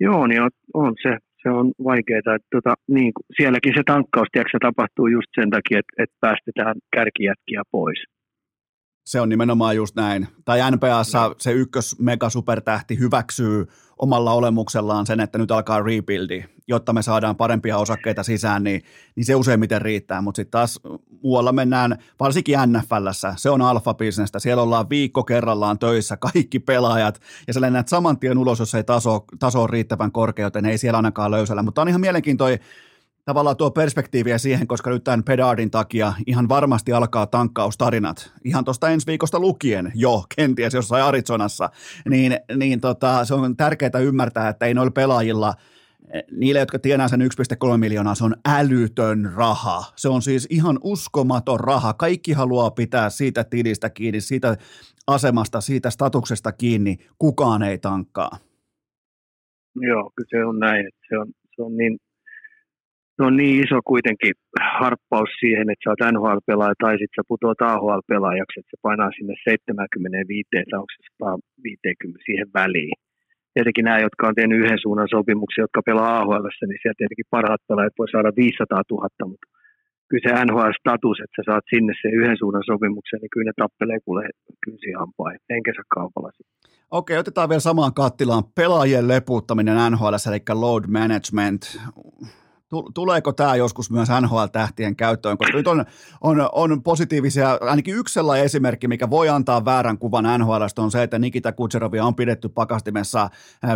Joo, 0.00 0.26
niin 0.26 0.42
on, 0.42 0.50
on 0.74 0.94
se. 1.02 1.18
Se 1.42 1.48
on 1.50 1.72
vaikeaa. 1.84 2.18
Että 2.18 2.48
tota, 2.50 2.74
niin, 2.88 3.12
sielläkin 3.36 3.72
se 3.76 3.82
tankkaus 3.86 4.28
tiedätkö, 4.32 4.58
tapahtuu 4.60 5.06
just 5.06 5.30
sen 5.34 5.50
takia, 5.50 5.78
että, 5.78 6.02
että 6.02 6.16
päästetään 6.20 6.76
kärkijätkiä 6.96 7.62
pois. 7.70 8.04
Se 9.10 9.20
on 9.20 9.28
nimenomaan 9.28 9.76
just 9.76 9.96
näin. 9.96 10.28
Tai 10.44 10.70
NPAssa 10.70 11.28
no. 11.28 11.34
se 11.38 11.52
ykkös 11.52 11.96
mega 11.98 12.30
supertähti 12.30 12.98
hyväksyy 12.98 13.66
omalla 13.98 14.32
olemuksellaan 14.32 15.06
sen, 15.06 15.20
että 15.20 15.38
nyt 15.38 15.50
alkaa 15.50 15.82
rebuildi, 15.82 16.44
jotta 16.68 16.92
me 16.92 17.02
saadaan 17.02 17.36
parempia 17.36 17.78
osakkeita 17.78 18.22
sisään, 18.22 18.64
niin, 18.64 18.82
niin 19.16 19.24
se 19.24 19.34
useimmiten 19.34 19.82
riittää. 19.82 20.20
Mutta 20.20 20.36
sitten 20.36 20.50
taas 20.50 20.80
muualla 21.22 21.52
mennään, 21.52 21.98
varsinkin 22.20 22.58
NFLssä, 22.66 23.34
se 23.36 23.50
on 23.50 23.62
alfa-bisnestä. 23.62 24.38
Siellä 24.38 24.62
ollaan 24.62 24.90
viikko 24.90 25.24
kerrallaan 25.24 25.78
töissä, 25.78 26.16
kaikki 26.16 26.58
pelaajat, 26.58 27.20
ja 27.46 27.52
sä 27.52 27.60
lennät 27.60 27.88
saman 27.88 28.18
tien 28.18 28.38
ulos, 28.38 28.58
jos 28.58 28.74
ei 28.74 28.84
taso, 28.84 29.24
taso 29.38 29.62
on 29.62 29.70
riittävän 29.70 30.12
korkea, 30.12 30.46
joten 30.46 30.66
ei 30.66 30.78
siellä 30.78 30.98
ainakaan 30.98 31.30
löysällä. 31.30 31.62
Mutta 31.62 31.82
on 31.82 31.88
ihan 31.88 32.00
mielenkiintoinen 32.00 32.60
tavallaan 33.30 33.56
tuo 33.56 33.70
perspektiiviä 33.70 34.38
siihen, 34.38 34.66
koska 34.66 34.90
nyt 34.90 35.04
tämän 35.04 35.24
Pedardin 35.24 35.70
takia 35.70 36.12
ihan 36.26 36.48
varmasti 36.48 36.92
alkaa 36.92 37.26
tankkaustarinat, 37.26 38.32
ihan 38.44 38.64
tuosta 38.64 38.88
ensi 38.88 39.06
viikosta 39.06 39.40
lukien 39.40 39.92
jo, 39.94 40.24
kenties 40.36 40.74
jossain 40.74 41.04
Arizonassa, 41.04 41.70
niin, 42.08 42.36
niin 42.56 42.80
tota, 42.80 43.24
se 43.24 43.34
on 43.34 43.56
tärkeää 43.56 44.00
ymmärtää, 44.02 44.48
että 44.48 44.66
ei 44.66 44.74
noilla 44.74 44.90
pelaajilla– 44.90 45.54
niille, 46.30 46.58
jotka 46.58 46.78
tienaa 46.78 47.08
sen 47.08 47.20
1,3 47.20 47.76
miljoonaa, 47.76 48.14
se 48.14 48.24
on 48.24 48.34
älytön 48.48 49.32
raha. 49.36 49.84
Se 49.96 50.08
on 50.08 50.22
siis 50.22 50.46
ihan 50.50 50.78
uskomaton 50.82 51.60
raha. 51.60 51.92
Kaikki 51.92 52.32
haluaa 52.32 52.70
pitää 52.70 53.10
siitä 53.10 53.44
tilistä 53.44 53.90
kiinni, 53.90 54.20
siitä 54.20 54.56
asemasta, 55.06 55.60
siitä 55.60 55.90
statuksesta 55.90 56.52
kiinni. 56.52 56.96
Kukaan 57.18 57.62
ei 57.62 57.78
tankkaa. 57.78 58.30
Joo, 59.76 60.10
kyllä 60.16 60.28
se 60.30 60.44
on 60.44 60.58
näin. 60.58 60.88
Se, 61.08 61.18
on, 61.18 61.26
se, 61.56 61.62
on 61.62 61.76
niin, 61.76 61.98
se 63.20 63.24
on 63.28 63.36
niin 63.36 63.56
iso 63.64 63.78
kuitenkin 63.92 64.34
harppaus 64.80 65.30
siihen, 65.40 65.66
että 65.70 65.82
sä 65.82 65.90
oot 65.90 66.04
NHL-pelaaja 66.14 66.82
tai 66.82 66.94
sitten 67.00 67.16
sä 67.18 67.30
putoat 67.30 67.60
AHL-pelaajaksi, 67.70 68.56
että 68.60 68.72
se 68.72 68.78
painaa 68.86 69.10
sinne 69.16 69.34
75 69.44 70.48
tai 70.52 70.78
onko 70.80 70.92
se 70.94 71.00
150 71.18 72.26
siihen 72.26 72.48
väliin 72.60 72.96
tietenkin 73.54 73.84
nämä, 73.84 74.06
jotka 74.06 74.28
on 74.28 74.38
tehnyt 74.38 74.60
yhden 74.62 74.82
suunnan 74.82 75.12
sopimuksia, 75.16 75.64
jotka 75.66 75.86
pelaa 75.88 76.18
AHL, 76.18 76.46
niin 76.70 76.82
sieltä 76.82 77.00
tietenkin 77.00 77.32
parhaat 77.36 77.62
pelaajat 77.68 77.98
voi 77.98 78.08
saada 78.10 78.30
500 78.36 78.82
000, 78.90 79.30
mutta 79.30 79.46
kyllä 80.08 80.24
se 80.24 80.44
NHL-status, 80.46 81.18
että 81.24 81.36
sä 81.36 81.42
saat 81.50 81.64
sinne 81.72 81.92
sen 82.02 82.14
yhden 82.20 82.38
suunnan 82.40 82.68
sopimuksen, 82.70 83.18
niin 83.20 83.32
kyllä 83.32 83.48
ne 83.48 83.54
tappelee 83.62 83.98
kuule 84.04 84.22
kynsi 84.64 84.90
hampain, 85.00 85.38
henkensä 85.50 85.82
kaupalla. 85.96 86.30
Okei, 86.90 87.18
otetaan 87.18 87.48
vielä 87.48 87.68
samaan 87.70 87.94
kattilaan 87.94 88.44
pelaajien 88.58 89.08
leputtaminen 89.08 89.76
NHL, 89.90 90.16
eli 90.30 90.40
load 90.64 90.84
management 91.00 91.62
Tuleeko 92.94 93.32
tämä 93.32 93.56
joskus 93.56 93.90
myös 93.90 94.08
NHL-tähtien 94.20 94.96
käyttöön, 94.96 95.38
koska 95.38 95.56
nyt 95.56 95.66
on, 95.66 95.84
on, 96.20 96.48
on 96.52 96.82
positiivisia, 96.82 97.58
ainakin 97.60 97.94
yksi 97.94 98.12
sellainen 98.12 98.44
esimerkki, 98.44 98.88
mikä 98.88 99.10
voi 99.10 99.28
antaa 99.28 99.64
väärän 99.64 99.98
kuvan 99.98 100.24
NHL, 100.38 100.62
on 100.78 100.90
se, 100.90 101.02
että 101.02 101.18
Nikita 101.18 101.52
Kutserovia 101.52 102.04
on 102.04 102.14
pidetty 102.14 102.48
pakastimessa 102.48 103.30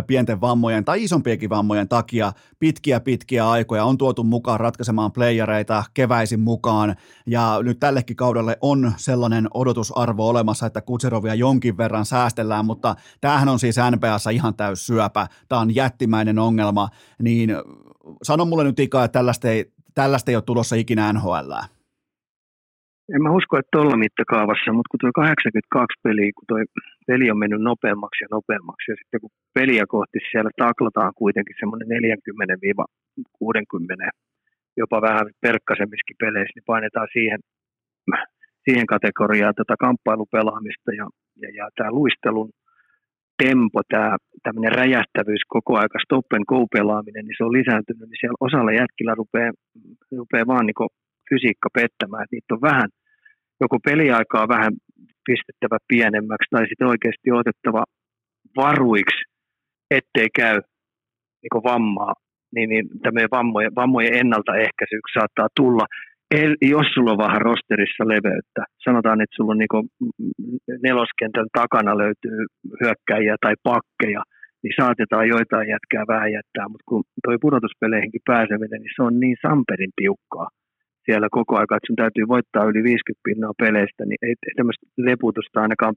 pienten 0.07 0.41
vammojen 0.41 0.85
tai 0.85 1.03
isompienkin 1.03 1.49
vammojen 1.49 1.87
takia 1.87 2.33
pitkiä 2.59 2.99
pitkiä 2.99 3.49
aikoja, 3.49 3.85
on 3.85 3.97
tuotu 3.97 4.23
mukaan 4.23 4.59
ratkaisemaan 4.59 5.11
playereita 5.11 5.83
keväisin 5.93 6.39
mukaan, 6.39 6.95
ja 7.25 7.59
nyt 7.63 7.79
tällekin 7.79 8.15
kaudelle 8.15 8.57
on 8.61 8.93
sellainen 8.97 9.47
odotusarvo 9.53 10.29
olemassa, 10.29 10.65
että 10.65 10.81
Kutserovia 10.81 11.35
jonkin 11.35 11.77
verran 11.77 12.05
säästellään, 12.05 12.65
mutta 12.65 12.95
tämähän 13.21 13.49
on 13.49 13.59
siis 13.59 13.75
NPAssa 13.91 14.29
ihan 14.29 14.55
täys 14.55 14.85
syöpä, 14.85 15.27
tämä 15.49 15.61
on 15.61 15.75
jättimäinen 15.75 16.39
ongelma, 16.39 16.89
niin 17.21 17.55
sano 18.23 18.45
mulle 18.45 18.63
nyt 18.63 18.79
Ika, 18.79 19.03
että 19.03 19.19
tällaista 19.19 19.49
ei, 19.49 19.65
tällaista 19.93 20.31
ei 20.31 20.35
ole 20.35 20.43
tulossa 20.43 20.75
ikinä 20.75 21.13
NHL. 21.13 21.51
En 23.13 23.23
mä 23.23 23.37
usko, 23.39 23.57
että 23.57 23.69
tuolla 23.71 23.97
mittakaavassa, 23.97 24.73
mutta 24.73 24.89
kun 24.91 24.99
tuo 25.01 25.11
82 25.13 25.99
peliä, 26.03 26.31
kun 26.35 26.47
tuo 26.47 26.57
peli 27.07 27.31
on 27.31 27.41
mennyt 27.43 27.61
nopeammaksi 27.61 28.23
ja 28.23 28.27
nopeammaksi, 28.31 28.91
ja 28.91 28.95
sitten 28.99 29.21
kun 29.21 29.33
peliä 29.57 29.85
kohti 29.95 30.19
siellä 30.31 30.51
taklataan 30.65 31.13
kuitenkin 31.21 31.59
semmoinen 31.59 31.87
40-60, 31.87 31.91
jopa 34.81 34.97
vähän 35.07 35.25
perkkaisemmissakin 35.41 36.21
peleissä, 36.23 36.55
niin 36.55 36.69
painetaan 36.71 37.07
siihen, 37.13 37.39
siihen 38.65 38.87
kategoriaan 38.93 39.55
tätä 39.55 39.75
kamppailupelaamista 39.85 40.91
ja, 40.99 41.05
ja, 41.41 41.49
ja 41.57 41.65
tämä 41.77 41.97
luistelun 41.99 42.49
tempo, 43.43 43.81
tämä 43.89 44.17
tämmöinen 44.43 44.77
räjähtävyys 44.79 45.43
koko 45.47 45.77
aika, 45.77 45.99
stop 46.05 46.25
and 46.33 46.45
go 46.47 46.67
pelaaminen, 46.75 47.25
niin 47.25 47.37
se 47.37 47.43
on 47.43 47.57
lisääntynyt, 47.59 48.09
niin 48.09 48.19
siellä 48.21 48.43
osalla 48.47 48.71
jätkillä 48.71 49.13
rupeaa, 49.15 49.51
rupeaa 50.17 50.47
vaan 50.47 50.65
niin 50.65 50.93
fysiikka 51.29 51.69
pettämään, 51.73 52.23
että 52.23 52.35
niitä 52.35 52.55
on 52.55 52.61
vähän, 52.61 52.89
joko 53.61 53.77
peliaikaa 53.85 54.47
vähän 54.47 54.73
pistettävä 55.25 55.77
pienemmäksi 55.87 56.49
tai 56.51 56.67
sitten 56.67 56.87
oikeasti 56.87 57.31
otettava 57.31 57.83
varuiksi, 58.55 59.21
ettei 59.91 60.29
käy 60.35 60.57
niin 61.41 61.63
vammaa, 61.63 62.13
niin, 62.55 62.69
niin 62.69 62.85
tämmöinen 63.03 63.29
vammojen, 63.31 63.75
vammojen 63.75 64.13
ennaltaehkäisy 64.13 64.99
saattaa 65.13 65.47
tulla 65.55 65.85
jos 66.75 66.87
sulla 66.93 67.11
on 67.11 67.25
vähän 67.25 67.41
rosterissa 67.49 68.03
leveyttä, 68.13 68.61
sanotaan, 68.87 69.21
että 69.21 69.35
sulla 69.35 69.51
on 69.51 69.61
niin 69.61 69.85
neloskentän 70.87 71.49
takana 71.59 71.97
löytyy 72.03 72.39
hyökkäjiä 72.81 73.35
tai 73.41 73.55
pakkeja, 73.63 74.21
niin 74.63 74.73
saatetaan 74.79 75.27
joitain 75.35 75.67
jätkää 75.75 76.03
vähän 76.13 76.31
jättää, 76.37 76.67
mutta 76.69 76.87
kun 76.89 77.03
toi 77.25 77.37
pudotuspeleihinkin 77.41 78.27
pääseminen, 78.31 78.79
niin 78.81 78.95
se 78.95 79.01
on 79.07 79.19
niin 79.19 79.37
samperin 79.47 79.93
tiukkaa. 80.01 80.47
Siellä 81.05 81.27
koko 81.37 81.53
aika, 81.57 81.75
että 81.75 81.87
sun 81.89 82.01
täytyy 82.03 82.25
voittaa 82.35 82.69
yli 82.71 82.81
50 82.83 83.27
pinnaa 83.27 83.53
peleistä, 83.63 84.01
niin 84.05 84.21
ei, 84.25 84.35
ei 84.47 84.55
tämmöistä 84.57 84.85
leputusta 85.07 85.61
ainakaan 85.61 85.95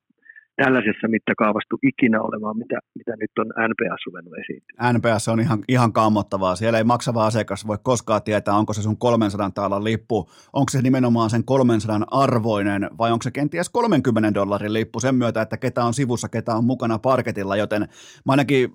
tällaisessa 0.63 1.09
mittakaavassa 1.09 1.77
ikinä 1.83 2.23
olemaan, 2.23 2.59
mitä, 2.59 2.79
mitä 2.95 3.13
nyt 3.21 3.31
on 3.39 3.47
NPS 3.47 4.07
ruvennut 4.07 4.35
esiintymään. 4.39 4.95
NPS 4.95 5.29
on 5.29 5.41
ihan, 5.41 5.59
ihan 5.69 5.93
kammottavaa. 5.93 6.57
Siellä 6.57 6.79
ei 6.79 6.85
maksava 6.85 7.27
asiakas 7.27 7.67
voi 7.67 7.79
koskaan 7.83 8.23
tietää, 8.23 8.55
onko 8.55 8.73
se 8.73 8.83
sun 8.83 8.99
300 8.99 9.51
taalan 9.51 9.85
lippu, 9.85 10.31
onko 10.53 10.71
se 10.71 10.83
nimenomaan 10.83 11.31
sen 11.31 11.45
300 11.45 12.01
arvoinen 12.11 12.91
vai 12.99 13.13
onko 13.13 13.23
se 13.23 13.31
kenties 13.31 13.71
30 13.71 14.35
dollarin 14.35 14.73
lippu 14.73 15.01
sen 15.01 15.15
myötä, 15.15 15.43
että 15.43 15.57
ketä 15.57 15.85
on 15.85 15.95
sivussa, 15.95 16.29
ketä 16.29 16.55
on 16.55 16.65
mukana 16.65 16.99
parketilla, 16.99 17.57
joten 17.57 17.83
mä 18.27 18.33
ainakin 18.33 18.75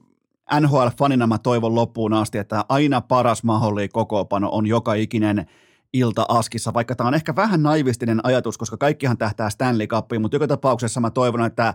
NHL-fanina 0.59 1.27
mä 1.27 1.37
toivon 1.37 1.75
loppuun 1.75 2.13
asti, 2.13 2.37
että 2.37 2.65
aina 2.69 3.01
paras 3.01 3.43
mahdollinen 3.43 3.89
kokoopano 3.93 4.49
on 4.51 4.67
joka 4.67 4.93
ikinen 4.93 5.45
ilta 5.93 6.25
Askissa, 6.29 6.73
vaikka 6.73 6.95
tämä 6.95 7.07
on 7.07 7.13
ehkä 7.13 7.35
vähän 7.35 7.63
naivistinen 7.63 8.19
ajatus, 8.23 8.57
koska 8.57 8.77
kaikkihan 8.77 9.17
tähtää 9.17 9.49
Stanley 9.49 9.87
Cupiin, 9.87 10.21
mutta 10.21 10.35
joka 10.35 10.47
tapauksessa 10.47 10.99
mä 10.99 11.09
toivon, 11.09 11.45
että 11.45 11.73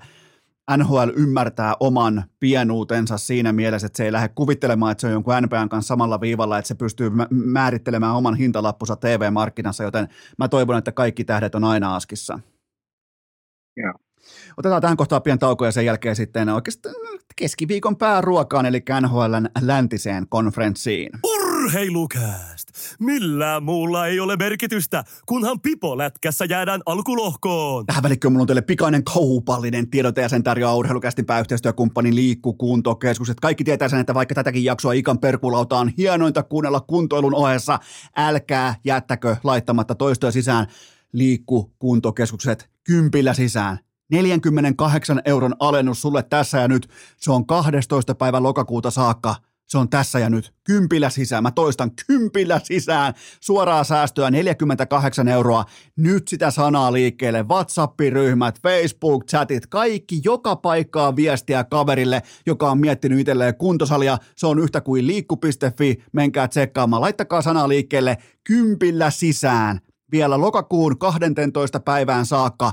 NHL 0.76 1.08
ymmärtää 1.16 1.74
oman 1.80 2.24
pienuutensa 2.40 3.18
siinä 3.18 3.52
mielessä, 3.52 3.86
että 3.86 3.96
se 3.96 4.04
ei 4.04 4.12
lähde 4.12 4.28
kuvittelemaan, 4.28 4.92
että 4.92 5.00
se 5.00 5.06
on 5.06 5.12
jonkun 5.12 5.34
NPN 5.42 5.68
kanssa 5.68 5.88
samalla 5.88 6.20
viivalla, 6.20 6.58
että 6.58 6.68
se 6.68 6.74
pystyy 6.74 7.10
määrittelemään 7.30 8.14
oman 8.14 8.34
hintalappunsa 8.34 8.96
TV-markkinassa, 8.96 9.84
joten 9.84 10.08
mä 10.38 10.48
toivon, 10.48 10.78
että 10.78 10.92
kaikki 10.92 11.24
tähdet 11.24 11.54
on 11.54 11.64
aina 11.64 11.96
Askissa. 11.96 12.38
Joo. 13.76 13.92
Otetaan 14.56 14.82
tähän 14.82 14.96
kohtaan 14.96 15.22
pian 15.22 15.38
tauko 15.38 15.64
ja 15.64 15.72
sen 15.72 15.86
jälkeen 15.86 16.16
sitten 16.16 16.48
oikeastaan 16.48 16.94
keskiviikon 17.36 17.96
pääruokaan, 17.96 18.66
eli 18.66 18.82
NHLn 19.00 19.48
läntiseen 19.60 20.26
konferenssiin. 20.28 21.10
Urheilukääst! 21.68 22.68
Millään 22.98 23.62
muulla 23.62 24.06
ei 24.06 24.20
ole 24.20 24.36
merkitystä, 24.36 25.04
kunhan 25.26 25.60
pipolätkässä 25.60 26.44
jäädään 26.44 26.80
alkulohkoon. 26.86 27.86
Tähän 27.86 28.02
välikköön 28.02 28.32
mulla 28.32 28.42
on 28.42 28.46
teille 28.46 28.62
pikainen 28.62 29.04
kaupallinen 29.04 29.90
tiedote 29.90 30.20
ja 30.20 30.28
sen 30.28 30.42
tarjoaa 30.42 30.76
urheilukästin 30.76 31.26
pääyhteistyökumppanin 31.26 32.14
Liikku 32.14 32.52
Kuntokeskukset. 32.52 33.40
Kaikki 33.40 33.64
tietää 33.64 33.88
sen, 33.88 34.00
että 34.00 34.14
vaikka 34.14 34.34
tätäkin 34.34 34.64
jaksoa 34.64 34.92
Ikan 34.92 35.18
perkulauta 35.18 35.78
on 35.78 35.92
hienointa 35.98 36.42
kuunnella 36.42 36.80
kuntoilun 36.80 37.34
ohessa, 37.34 37.78
älkää 38.16 38.74
jättäkö 38.84 39.36
laittamatta 39.44 39.94
toistoja 39.94 40.32
sisään. 40.32 40.66
Liikku 41.12 41.74
Kuntokeskukset 41.78 42.70
kympillä 42.84 43.34
sisään 43.34 43.78
48 44.10 45.22
euron 45.24 45.54
alennus 45.58 46.02
sulle 46.02 46.22
tässä 46.22 46.58
ja 46.58 46.68
nyt. 46.68 46.88
Se 47.16 47.32
on 47.32 47.46
12. 47.46 48.14
päivä 48.14 48.42
lokakuuta 48.42 48.90
saakka. 48.90 49.47
Se 49.68 49.78
on 49.78 49.88
tässä 49.88 50.18
ja 50.18 50.30
nyt. 50.30 50.52
Kympillä 50.64 51.10
sisään. 51.10 51.42
Mä 51.42 51.50
toistan 51.50 51.90
kympillä 52.06 52.60
sisään. 52.64 53.14
Suoraa 53.40 53.84
säästöä 53.84 54.30
48 54.30 55.28
euroa. 55.28 55.64
Nyt 55.96 56.28
sitä 56.28 56.50
sanaa 56.50 56.92
liikkeelle. 56.92 57.42
WhatsApp-ryhmät, 57.48 58.58
Facebook-chatit, 58.58 59.66
kaikki 59.66 60.20
joka 60.24 60.56
paikkaa 60.56 61.16
viestiä 61.16 61.64
kaverille, 61.64 62.22
joka 62.46 62.70
on 62.70 62.78
miettinyt 62.78 63.20
itselleen 63.20 63.56
kuntosalia. 63.56 64.18
Se 64.36 64.46
on 64.46 64.58
yhtä 64.58 64.80
kuin 64.80 65.06
liikku.fi. 65.06 66.02
Menkää 66.12 66.48
tsekkaamaan. 66.48 67.02
Laittakaa 67.02 67.42
sanaa 67.42 67.68
liikkeelle. 67.68 68.16
Kympillä 68.44 69.10
sisään 69.10 69.80
vielä 70.12 70.40
lokakuun 70.40 70.98
12. 70.98 71.80
päivään 71.80 72.26
saakka 72.26 72.72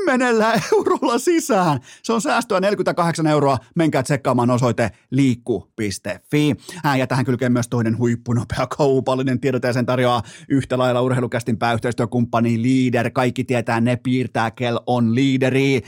kymmenellä 0.00 0.52
eurolla 0.72 1.18
sisään. 1.18 1.80
Se 2.02 2.12
on 2.12 2.20
säästöä 2.20 2.60
48 2.60 3.26
euroa. 3.26 3.58
Menkää 3.74 4.02
tsekkaamaan 4.02 4.50
osoite 4.50 4.90
liikku.fi. 5.10 6.54
Ja 6.98 7.06
tähän 7.06 7.24
kylkee 7.24 7.48
myös 7.48 7.68
toinen 7.68 7.98
huippunopea 7.98 8.66
kaupallinen 8.66 9.40
tiedot 9.40 9.62
ja 9.62 9.72
sen 9.72 9.86
tarjoaa 9.86 10.22
yhtä 10.48 10.78
lailla 10.78 11.00
urheilukästin 11.00 11.58
pääyhteistyökumppani 11.58 12.62
Leader. 12.62 13.10
Kaikki 13.10 13.44
tietää, 13.44 13.80
ne 13.80 13.96
piirtää, 13.96 14.50
kel 14.50 14.80
on 14.86 15.14
liideri 15.14 15.82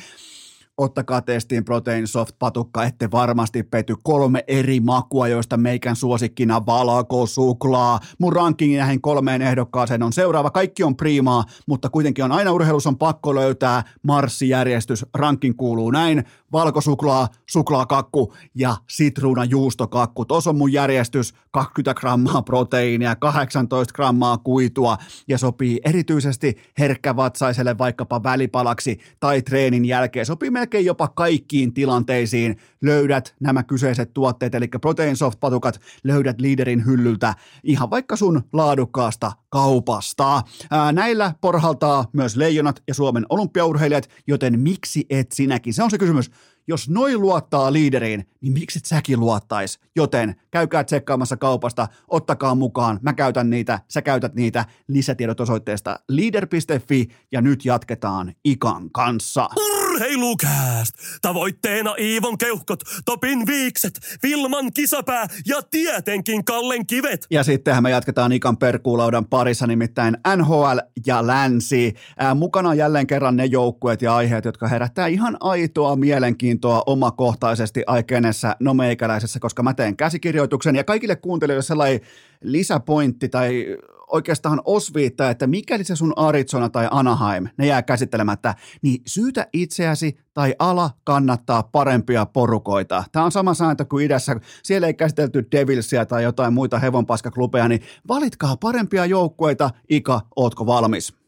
ottakaa 0.79 1.23
testiin 1.23 1.65
Protein 1.65 2.07
Soft 2.07 2.37
patukka, 2.39 2.85
ette 2.85 3.11
varmasti 3.11 3.63
pety. 3.63 3.95
Kolme 4.03 4.45
eri 4.47 4.81
makua, 4.81 5.29
joista 5.29 5.57
meikän 5.57 5.97
suosikkina 5.97 6.67
valako, 6.67 7.27
suklaa. 7.27 8.01
Mun 8.19 8.33
rankingi 8.33 8.77
näihin 8.77 9.01
kolmeen 9.01 9.43
ehdokkaaseen 9.43 10.03
on 10.03 10.13
seuraava. 10.13 10.51
Kaikki 10.51 10.83
on 10.83 10.97
priimaa, 10.97 11.45
mutta 11.67 11.89
kuitenkin 11.91 12.25
on 12.25 12.33
aina 12.33 12.53
urheilussa 12.53 12.91
on 12.91 12.99
pakko 12.99 13.35
löytää 13.35 13.83
marssijärjestys. 14.03 15.07
Rankin 15.15 15.57
kuuluu 15.57 15.91
näin. 15.91 16.25
Valkosuklaa, 16.53 17.29
suklaakakku 17.51 18.35
ja 18.55 18.77
sitruunajuustokakku. 18.89 20.25
Tuossa 20.25 20.51
on 20.51 20.57
mun 20.57 20.73
järjestys 20.73 21.35
20 21.51 22.01
grammaa 22.01 22.43
proteiinia, 22.43 23.17
18 23.17 23.95
grammaa 23.95 24.39
kuitua 24.39 24.99
ja 25.29 25.39
sopii 25.39 25.81
erityisesti 25.85 26.57
herkkävatsaiselle 26.79 27.79
vaikkapa 27.79 28.23
välipalaksi 28.23 29.01
tai 29.21 29.43
treenin 29.43 29.85
jälkeen. 29.85 30.27
Sopii 30.27 30.51
melkein 30.51 30.85
jopa 30.85 31.09
kaikkiin 31.09 31.75
tilanteisiin. 31.75 32.57
Löydät 32.83 33.35
nämä 33.41 33.63
kyseiset 33.63 34.15
tuotteet, 34.15 34.55
eli 34.55 34.69
Protein 34.69 35.17
Soft 35.17 35.41
patukat 35.41 35.81
löydät 36.05 36.41
liiderin 36.41 36.87
hyllyltä 36.87 37.35
ihan 37.63 37.91
vaikka 37.91 38.17
sun 38.17 38.43
laadukkaasta 38.53 39.33
kaupasta. 39.53 40.43
Ää, 40.71 40.93
näillä 40.93 41.35
porhaltaa 41.41 42.05
myös 42.13 42.37
leijonat 42.37 42.83
ja 42.89 42.95
Suomen 42.95 43.27
olympiaurheilijat, 43.29 44.09
joten 44.27 44.61
miksi 44.61 45.07
et 45.11 45.33
sinäkin? 45.33 45.75
Se 45.75 45.83
on 45.83 45.91
se 45.91 45.99
kysymys. 45.99 46.31
Jos 46.67 46.91
noin 46.91 47.21
luottaa 47.21 47.73
liideriin, 47.73 48.27
niin 48.41 48.53
miksi 48.53 48.79
et 48.79 48.85
säkin 48.85 49.21
luottais? 49.21 49.79
Joten 49.97 50.37
käykää 50.51 50.85
tsekkaamassa 50.85 51.37
kaupasta, 51.37 51.89
ottakaa 52.09 52.55
mukaan, 52.55 52.99
mä 53.03 53.13
käytän 53.13 53.51
niitä, 53.51 53.81
sä 53.89 54.03
käytät 54.03 54.35
niitä, 54.35 54.65
lisätiedot 54.89 55.41
osoitteesta 55.41 55.99
leader.fi 56.09 57.09
ja 57.33 57.41
nyt 57.41 57.65
jatketaan 57.65 58.33
Ikan 58.45 58.91
kanssa. 58.91 59.49
Urheilukääst! 59.93 60.95
Tavoitteena 61.23 61.95
Iivon 61.99 62.39
keuhkot, 62.39 62.81
Topin 63.05 63.47
viikset, 63.47 64.01
Vilman 64.23 64.73
kisapää 64.73 65.27
ja 65.47 65.63
tietenkin 65.71 66.45
Kallen 66.45 66.87
kivet. 66.87 67.27
Ja 67.31 67.45
sittenhän 67.45 67.83
me 67.83 67.91
jatketaan 67.91 68.33
Ikan 68.33 68.57
perkuulaudan 68.57 69.27
parissa, 69.27 69.67
nimittäin 69.67 70.17
NHL 70.37 70.79
ja 71.07 71.27
Länsi. 71.27 71.95
Ää, 72.19 72.35
mukana 72.35 72.69
on 72.69 72.77
jälleen 72.77 73.07
kerran 73.07 73.37
ne 73.37 73.45
joukkueet 73.45 74.03
ja 74.03 74.17
aiheet, 74.17 74.45
jotka 74.45 74.69
herättää 74.69 75.07
ihan 75.07 75.37
aitoa 75.41 75.97
mielenkiintoa 75.97 76.83
omakohtaisesti 76.87 77.83
aikenessa 77.87 78.57
no 78.61 78.75
meikäläisessä, 78.75 79.41
koska 79.41 79.63
mä 79.63 79.75
teen 79.75 79.97
käsikirjoituksen 79.97 80.77
ja 80.77 80.85
kaikille 80.85 81.17
kuuntelijoille 81.17 81.63
sellainen 81.63 82.01
lisäpointti 82.43 83.29
tai 83.29 83.77
oikeastaan 84.13 84.61
osviittaa, 84.65 85.31
että 85.31 85.47
mikäli 85.47 85.85
se 85.85 85.97
sun 85.97 86.13
Arizona 86.17 86.69
tai 86.69 86.89
Anaheim, 86.91 87.49
ne 87.57 87.67
jää 87.67 87.83
käsittelemättä, 87.83 88.55
niin 88.83 89.03
syytä 89.07 89.47
itseäsi 89.53 90.19
tai 90.35 90.55
ala 90.59 90.91
kannattaa 91.05 91.63
parempia 91.63 92.27
porukoita. 92.27 93.05
Tämä 93.13 93.25
on 93.25 93.33
sama 93.33 93.55
sääntö 93.55 93.85
kuin 93.85 94.07
idässä. 94.07 94.37
Siellä 94.63 94.87
ei 94.87 94.95
käsitelty 94.95 95.49
Devilsia 95.53 96.07
tai 96.07 96.23
jotain 96.23 96.53
muita 96.53 96.79
hevonpaskaklubeja, 96.79 97.69
niin 97.69 97.83
valitkaa 98.09 98.57
parempia 98.57 99.07
joukkueita. 99.07 99.71
Ika, 99.89 100.21
ootko 100.37 100.67
valmis? 100.67 101.22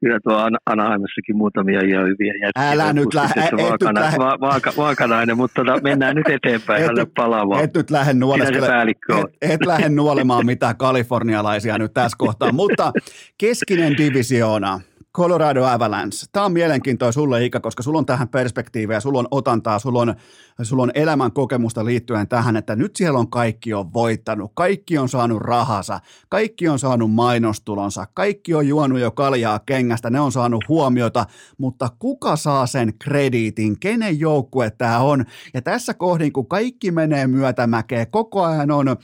Kyllä 0.00 0.20
tuo 0.24 0.36
An- 0.36 0.58
Anaheimissakin 0.66 1.36
muutamia 1.36 1.80
ihan 1.80 2.04
hyviä 2.06 2.32
jätkiä. 2.32 2.70
Älä 2.70 2.92
nyt 2.92 3.14
lähde, 3.14 3.48
vaakana, 3.62 4.00
lähde. 4.00 4.18
va- 4.18 4.40
vaaka, 4.40 4.72
vaakanainen, 4.76 5.36
mutta 5.36 5.64
tota, 5.64 5.80
mennään 5.82 6.16
nyt 6.16 6.28
eteenpäin, 6.28 6.82
Et 6.82 7.10
palaamaan. 7.16 7.64
Et 7.64 7.74
nyt 7.74 7.90
lähde 7.90 8.12
nuoleskele, 8.14 8.66
et, 8.90 9.52
et 9.52 9.66
lähde 9.66 9.88
nuolemaan 9.88 10.46
mitään 10.52 10.76
kalifornialaisia 10.76 11.78
nyt 11.78 11.94
tässä 11.94 12.16
kohtaa, 12.18 12.52
mutta 12.52 12.92
keskinen 13.38 13.96
divisioona, 13.96 14.80
Colorado 15.18 15.64
Avalanche. 15.64 16.26
Tämä 16.32 16.46
on 16.46 16.52
mielenkiintoinen 16.52 17.12
sulle, 17.12 17.44
Ika, 17.44 17.60
koska 17.60 17.82
sulla 17.82 17.98
on 17.98 18.06
tähän 18.06 18.28
perspektiivejä, 18.28 19.00
sulla 19.00 19.18
on 19.18 19.28
otantaa, 19.30 19.78
sulla 19.78 20.00
on, 20.00 20.14
sulla 20.62 20.82
on 20.82 20.90
elämän 20.94 21.32
kokemusta 21.32 21.84
liittyen 21.84 22.28
tähän, 22.28 22.56
että 22.56 22.76
nyt 22.76 22.96
siellä 22.96 23.18
on 23.18 23.30
kaikki 23.30 23.74
on 23.74 23.92
voittanut, 23.92 24.52
kaikki 24.54 24.98
on 24.98 25.08
saanut 25.08 25.42
rahansa, 25.42 26.00
kaikki 26.28 26.68
on 26.68 26.78
saanut 26.78 27.12
mainostulonsa, 27.12 28.06
kaikki 28.14 28.54
on 28.54 28.68
juonut 28.68 28.98
jo 28.98 29.10
kaljaa 29.10 29.58
kengästä, 29.58 30.10
ne 30.10 30.20
on 30.20 30.32
saanut 30.32 30.64
huomiota, 30.68 31.26
mutta 31.58 31.88
kuka 31.98 32.36
saa 32.36 32.66
sen 32.66 32.92
krediitin, 32.98 33.80
kenen 33.80 34.20
joukkue 34.20 34.70
tämä 34.70 34.98
on? 34.98 35.24
Ja 35.54 35.62
tässä 35.62 35.94
kohdin, 35.94 36.32
kun 36.32 36.46
kaikki 36.48 36.90
menee 36.90 37.26
myötämäkeen, 37.26 38.10
koko 38.10 38.44
ajan 38.44 38.70
on 38.70 38.88
ää, 38.88 38.96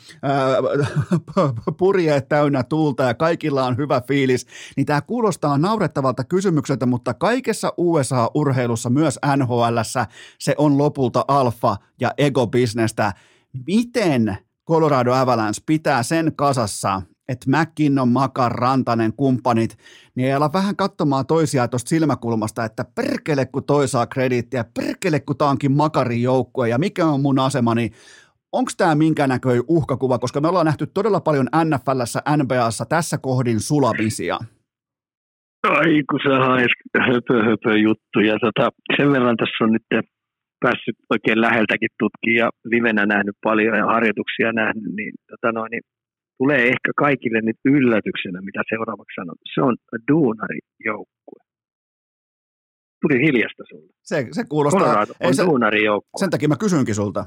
purjeet 1.79 2.29
täynnä 2.29 2.63
tuulta 2.63 3.03
ja 3.03 3.15
kaikilla 3.15 3.65
on 3.65 3.77
hyvä 3.77 4.03
fiilis, 4.09 4.47
niin 4.77 4.87
tämä 4.87 5.01
kuulostaa 5.01 5.59
naurettavalta 5.59 6.04
kysymykseltä, 6.29 6.87
mutta 6.87 7.15
kaikessa 7.15 7.73
USA-urheilussa, 7.77 8.91
myös 8.91 9.19
NHLssä, 9.37 10.07
se 10.39 10.55
on 10.59 10.79
lopulta 10.79 11.25
alfa- 11.29 11.77
ja 12.01 12.13
ego-bisnestä. 12.19 13.13
Miten 13.67 14.39
Colorado 14.69 15.13
Avalanche 15.13 15.63
pitää 15.67 16.03
sen 16.03 16.33
kasassa, 16.37 17.03
että 17.29 17.47
McKinnon, 17.51 18.09
Makar, 18.09 18.53
Rantanen, 18.53 19.13
kumppanit, 19.13 19.79
niin 20.15 20.29
ei 20.29 20.35
ala 20.35 20.53
vähän 20.53 20.77
katsomaan 20.77 21.27
toisiaan 21.27 21.71
tuosta 21.71 21.89
silmäkulmasta, 21.89 22.65
että 22.65 22.85
perkele 22.95 23.47
kun 23.47 23.65
toi 23.65 23.89
saa 23.89 24.07
krediittiä, 24.07 24.65
perkele 24.75 25.21
kun 25.21 25.37
tää 25.37 25.49
onkin 25.49 25.73
Makarin 25.73 26.23
joukkue 26.23 26.69
ja 26.69 26.79
mikä 26.79 27.07
on 27.07 27.21
mun 27.21 27.39
asemani, 27.39 27.91
onko 28.53 28.71
tämä 28.77 28.95
minkä 28.95 29.27
näköinen 29.27 29.65
uhkakuva, 29.69 30.19
koska 30.19 30.41
me 30.41 30.49
ollaan 30.49 30.67
nähty 30.67 30.87
todella 30.87 31.21
paljon 31.21 31.49
NFLssä, 31.65 32.23
NBAssa 32.37 32.85
tässä 32.85 33.19
kohdin 33.19 33.61
sulavisia. 33.61 34.39
Ai 35.69 36.03
kun 36.11 36.21
sä 36.25 36.35
haes 36.47 36.73
höpö, 37.09 37.37
höpö 37.49 37.79
juttuja. 37.79 38.35
Tota, 38.45 38.71
sen 38.97 39.13
verran 39.13 39.37
tässä 39.37 39.65
on 39.65 39.73
nyt 39.73 39.87
päässyt 40.65 40.99
oikein 41.15 41.41
läheltäkin 41.41 41.93
tutkimaan 42.01 42.39
ja 42.43 42.49
livenä 42.73 43.07
nähnyt 43.07 43.37
paljon 43.49 43.77
ja 43.81 43.87
harjoituksia 43.95 44.53
nähnyt, 44.53 44.93
niin, 44.99 45.13
tota 45.31 45.53
noin, 45.53 45.71
niin 45.71 45.85
tulee 46.39 46.63
ehkä 46.73 46.91
kaikille 46.97 47.41
nyt 47.41 47.61
yllätyksenä, 47.65 48.39
mitä 48.49 48.61
seuraavaksi 48.73 49.15
sanon. 49.15 49.39
Se 49.55 49.61
on 49.69 49.77
duunarijoukkue. 50.11 51.41
Tuli 53.03 53.17
hiljasta 53.27 53.63
sulle. 53.71 53.93
Se, 54.03 54.27
se 54.31 54.43
kuulostaa, 54.49 54.81
Colorado 54.81 55.13
ei 55.21 55.29
on 55.29 55.35
se, 55.35 55.45
duunarijoukkue. 55.45 56.21
sen 56.21 56.31
takia 56.31 56.49
mä 56.49 56.57
kysynkin 56.57 56.95
sulta. 56.95 57.25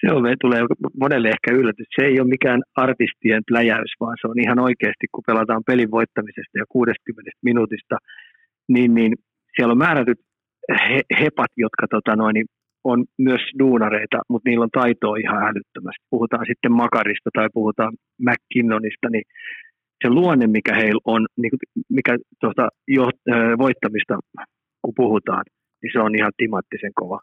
Se 0.00 0.12
on, 0.12 0.22
tulee 0.40 0.62
monelle 1.00 1.28
ehkä 1.28 1.50
yllätys. 1.60 1.86
Se 2.00 2.06
ei 2.06 2.20
ole 2.20 2.28
mikään 2.28 2.62
artistien 2.76 3.42
pläjäys, 3.48 3.92
vaan 4.00 4.16
se 4.20 4.28
on 4.28 4.38
ihan 4.38 4.58
oikeasti, 4.58 5.06
kun 5.12 5.24
pelataan 5.26 5.62
pelin 5.66 5.90
voittamisesta 5.90 6.58
ja 6.58 6.64
60 6.68 7.30
minuutista, 7.42 7.96
niin, 8.68 8.94
niin 8.94 9.12
siellä 9.56 9.72
on 9.72 9.78
määrätyt 9.78 10.20
he, 10.88 11.00
hepat, 11.20 11.52
jotka 11.56 11.86
tota 11.90 12.16
noin, 12.16 12.34
niin 12.34 12.46
on 12.84 13.04
myös 13.18 13.40
duunareita, 13.58 14.18
mutta 14.28 14.48
niillä 14.48 14.62
on 14.62 14.78
taitoa 14.80 15.16
ihan 15.16 15.42
älyttömästi. 15.42 16.04
Puhutaan 16.10 16.46
sitten 16.46 16.72
Makarista 16.72 17.30
tai 17.34 17.48
puhutaan 17.54 17.92
McKinnonista, 18.26 19.08
niin 19.10 19.24
se 20.04 20.10
luonne, 20.10 20.46
mikä 20.46 20.74
heillä 20.74 21.00
on, 21.04 21.26
niin 21.36 21.52
mikä 21.88 22.16
tuota, 22.40 22.68
jo, 22.88 23.04
voittamista, 23.58 24.18
kun 24.82 24.94
puhutaan, 24.96 25.44
niin 25.82 25.90
se 25.92 25.98
on 25.98 26.14
ihan 26.14 26.32
timattisen 26.36 26.92
kova. 26.94 27.20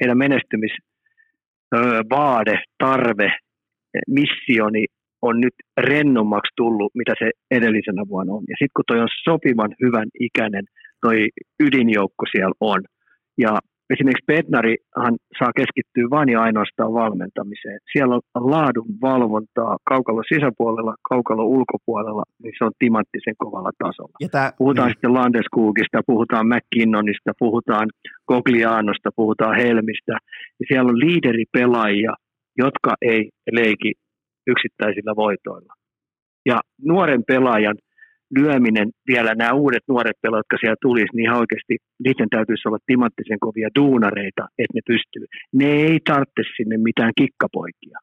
Heidän 0.00 0.18
menestymis 0.18 0.72
vaade, 2.10 2.62
tarve, 2.78 3.32
missioni 4.08 4.84
on 5.22 5.40
nyt 5.40 5.54
rennommaksi 5.80 6.52
tullut, 6.56 6.92
mitä 6.94 7.14
se 7.18 7.30
edellisenä 7.50 8.02
vuonna 8.08 8.32
on. 8.32 8.44
Ja 8.48 8.54
sitten 8.58 8.76
kun 8.76 8.84
toi 8.86 9.00
on 9.00 9.08
sopivan 9.24 9.74
hyvän 9.82 10.08
ikäinen, 10.20 10.64
toi 11.00 11.28
ydinjoukko 11.60 12.24
siellä 12.30 12.54
on, 12.60 12.80
ja 13.38 13.58
esimerkiksi 13.90 14.30
Petnarihan 14.32 15.14
saa 15.38 15.52
keskittyä 15.56 16.06
vain 16.10 16.28
ja 16.28 16.40
ainoastaan 16.42 16.92
valmentamiseen. 16.92 17.78
Siellä 17.92 18.14
on 18.14 18.50
laadun 18.50 18.90
valvontaa 19.02 19.76
kaukalo 19.88 20.22
sisäpuolella, 20.34 20.94
kaukalo 21.08 21.44
ulkopuolella, 21.44 22.22
niin 22.42 22.54
se 22.58 22.64
on 22.64 22.72
timanttisen 22.78 23.34
kovalla 23.38 23.70
tasolla. 23.78 24.16
Ja 24.20 24.28
tää, 24.28 24.52
Puhutaan 24.58 24.86
niin, 24.86 24.94
sitten 24.94 25.14
Landeskugista, 25.14 26.00
puhutaan 26.06 26.46
McKinnonista, 26.46 27.32
puhutaan 27.38 27.88
Goglianosta, 28.28 29.10
puhutaan 29.16 29.56
Helmistä. 29.56 30.12
Ja 30.60 30.64
siellä 30.68 30.88
on 30.90 30.98
liideripelaajia, 30.98 32.12
jotka 32.58 32.94
ei 33.02 33.30
leiki 33.52 33.92
yksittäisillä 34.46 35.16
voitoilla. 35.16 35.72
Ja 36.46 36.60
nuoren 36.84 37.22
pelaajan 37.26 37.76
lyöminen, 38.38 38.88
vielä 39.06 39.34
nämä 39.34 39.52
uudet 39.52 39.84
nuoret 39.88 40.16
pelaajat, 40.22 40.44
jotka 40.44 40.60
siellä 40.60 40.82
tulisi, 40.82 41.12
niin 41.14 41.26
ihan 41.26 41.38
oikeasti 41.38 41.76
niiden 42.04 42.28
täytyisi 42.30 42.68
olla 42.68 42.86
timanttisen 42.86 43.40
kovia 43.40 43.68
duunareita, 43.78 44.44
että 44.58 44.74
ne 44.74 44.80
pystyy. 44.86 45.26
Ne 45.52 45.68
ei 45.88 45.98
tarvitse 46.10 46.42
sinne 46.56 46.76
mitään 46.76 47.12
kikkapoikia. 47.20 47.98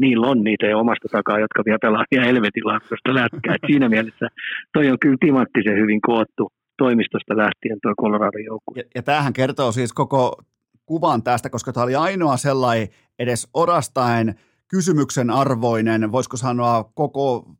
Niillä 0.00 0.26
on 0.26 0.44
niitä 0.44 0.66
jo 0.66 0.78
omasta 0.78 1.08
takaa, 1.12 1.38
jotka 1.40 1.62
vielä 1.66 1.78
pelaa 1.82 2.04
ihan 2.12 2.26
helvetin 2.26 2.66
laatuista 2.66 3.14
lätkää. 3.14 3.56
Siinä 3.66 3.88
mielessä 3.88 4.26
toi 4.72 4.90
on 4.90 4.98
kyllä 4.98 5.16
timanttisen 5.20 5.76
hyvin 5.82 6.00
koottu 6.00 6.52
toimistosta 6.78 7.36
lähtien 7.36 7.78
tuo 7.82 7.94
Colorado 8.02 8.38
joukkue. 8.38 8.74
ja, 8.76 8.84
ja 8.94 9.02
tämähän 9.02 9.32
kertoo 9.32 9.72
siis 9.72 9.92
koko 9.92 10.42
kuvan 10.86 11.22
tästä, 11.22 11.50
koska 11.50 11.72
tämä 11.72 11.84
oli 11.84 11.94
ainoa 11.94 12.36
sellainen 12.36 12.88
edes 13.18 13.48
orastaen 13.54 14.34
kysymyksen 14.68 15.30
arvoinen, 15.30 16.12
voisiko 16.12 16.36
sanoa 16.36 16.84
koko 16.94 17.56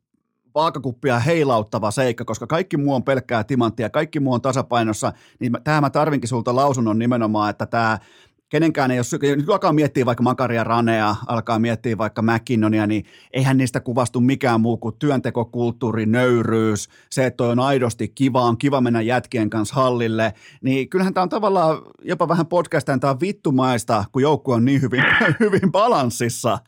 vaakakuppia 0.57 1.19
heilauttava 1.19 1.91
seikka, 1.91 2.25
koska 2.25 2.47
kaikki 2.47 2.77
muu 2.77 2.95
on 2.95 3.03
pelkkää 3.03 3.43
timanttia, 3.43 3.89
kaikki 3.89 4.19
muu 4.19 4.33
on 4.33 4.41
tasapainossa, 4.41 5.13
niin 5.39 5.51
tämä 5.63 5.81
mä 5.81 5.89
tarvinkin 5.89 6.27
sulta 6.27 6.55
lausunnon 6.55 6.99
nimenomaan, 6.99 7.49
että 7.49 7.65
tämä 7.65 7.97
kenenkään 8.49 8.91
ei 8.91 8.99
ole, 8.99 9.35
nyt 9.35 9.49
alkaa 9.49 9.73
miettiä 9.73 10.05
vaikka 10.05 10.23
Makaria 10.23 10.63
Ranea, 10.63 11.15
alkaa 11.27 11.59
miettiä 11.59 11.97
vaikka 11.97 12.21
McKinnonia, 12.21 12.87
niin 12.87 13.05
eihän 13.33 13.57
niistä 13.57 13.79
kuvastu 13.79 14.21
mikään 14.21 14.61
muu 14.61 14.77
kuin 14.77 14.95
työntekokulttuuri, 14.99 16.05
nöyryys, 16.05 16.89
se, 17.09 17.25
että 17.25 17.37
toi 17.37 17.49
on 17.49 17.59
aidosti 17.59 18.07
kiva, 18.07 18.41
on 18.41 18.57
kiva 18.57 18.81
mennä 18.81 19.01
jätkien 19.01 19.49
kanssa 19.49 19.75
hallille, 19.75 20.33
niin 20.61 20.89
kyllähän 20.89 21.13
tämä 21.13 21.23
on 21.23 21.29
tavallaan 21.29 21.81
jopa 22.03 22.27
vähän 22.27 22.47
podcastaan, 22.47 22.99
tämä 22.99 23.11
on 23.11 23.19
vittumaista, 23.19 24.05
kun 24.11 24.21
joukkue 24.21 24.55
on 24.55 24.65
niin 24.65 24.81
hyvin, 24.81 25.03
hyvin 25.39 25.71
balanssissa. 25.71 26.59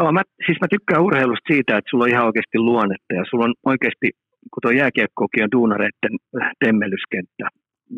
Joo, 0.00 0.12
mä, 0.12 0.22
siis 0.46 0.58
mä 0.60 0.68
tykkään 0.74 1.06
urheilusta 1.08 1.52
siitä, 1.52 1.76
että 1.76 1.90
sulla 1.90 2.04
on 2.04 2.14
ihan 2.14 2.28
oikeasti 2.30 2.58
luonnetta 2.58 3.12
ja 3.18 3.24
sulla 3.30 3.44
on 3.44 3.54
oikeasti, 3.72 4.08
kun 4.50 4.60
tuo 4.62 4.70
jääkiekkokin 4.70 5.44
on 5.44 5.54
duunareiden 5.56 6.14
temmelyskenttä, 6.64 7.46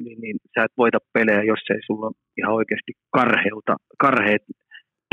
niin, 0.03 0.19
niin 0.23 0.37
sä 0.55 0.65
et 0.65 0.75
voita 0.83 0.99
pelejä, 1.17 1.43
jos 1.53 1.63
ei 1.75 1.83
sulla 1.87 2.07
ole 2.07 2.21
ihan 2.39 2.55
oikeasti 2.61 2.93
karheuta, 3.17 3.75
karheet 4.05 4.45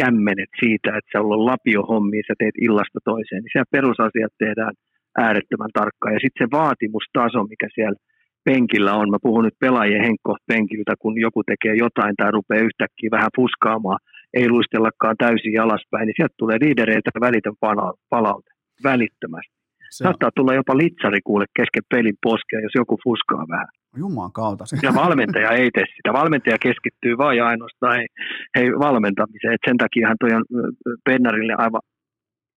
kämmenet 0.02 0.52
siitä, 0.62 0.90
että 0.98 1.12
sä 1.12 1.20
on 1.22 1.46
lapiohommia, 1.52 2.28
sä 2.28 2.34
teet 2.40 2.58
illasta 2.68 3.00
toiseen, 3.12 3.42
niin 3.42 3.54
siellä 3.54 3.76
perusasiat 3.78 4.34
tehdään 4.44 4.74
äärettömän 5.26 5.74
tarkkaan. 5.80 6.14
Ja 6.16 6.22
sitten 6.24 6.42
se 6.44 6.56
vaatimustaso, 6.60 7.40
mikä 7.54 7.68
siellä 7.76 8.00
penkillä 8.48 8.94
on, 9.02 9.10
mä 9.10 9.26
puhun 9.28 9.44
nyt 9.46 9.64
pelaajien 9.66 10.08
henkko 10.08 10.32
penkiltä, 10.52 10.94
kun 11.02 11.16
joku 11.26 11.42
tekee 11.44 11.76
jotain 11.86 12.16
tai 12.18 12.32
rupeaa 12.32 12.68
yhtäkkiä 12.70 13.16
vähän 13.18 13.36
fuskaamaan, 13.38 14.00
ei 14.34 14.50
luistellakaan 14.50 15.16
täysin 15.18 15.62
alaspäin, 15.62 16.06
niin 16.06 16.18
sieltä 16.18 16.36
tulee 16.38 16.58
liidereiltä 16.62 17.12
välitön 17.20 17.56
palaute 18.10 18.52
välittömästi. 18.84 19.54
Se 19.90 20.04
Saattaa 20.04 20.30
tulla 20.36 20.54
jopa 20.54 20.78
litsari 20.78 21.20
kuule 21.24 21.46
kesken 21.56 21.84
pelin 21.90 22.18
poskea, 22.24 22.60
jos 22.60 22.76
joku 22.76 22.98
fuskaa 23.04 23.46
vähän. 23.50 23.68
Jumalan 23.98 24.32
kautta. 24.32 24.64
Ja 24.84 24.94
valmentaja 24.94 25.52
ei 25.52 25.70
tee 25.74 25.84
sitä. 25.96 26.14
Valmentaja 26.14 26.58
keskittyy 26.62 27.18
vain 27.18 27.38
ja 27.38 27.48
ainoastaan 27.48 27.96
hei, 27.98 28.08
hei 28.56 28.72
valmentamiseen. 28.72 29.54
Et 29.54 29.62
sen 29.68 29.78
takiahan 29.78 30.18
toi 30.20 30.34
on 30.34 30.44
Pennarille 31.06 31.54
aivan 31.58 31.82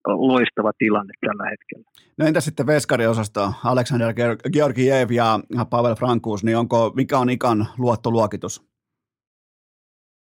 loistava 0.09 0.73
tilanne 0.79 1.13
tällä 1.27 1.45
hetkellä. 1.51 1.85
No 2.19 2.27
entä 2.27 2.41
sitten 2.41 2.67
veskariosasto, 2.67 3.53
Alexander 3.65 4.15
Georgiev 4.53 5.11
ja 5.11 5.41
Pavel 5.71 5.95
Frankus, 5.95 6.45
niin 6.45 6.57
onko, 6.57 6.93
mikä 6.97 7.19
on 7.19 7.31
ikan 7.31 7.67
luottoluokitus? 7.79 8.61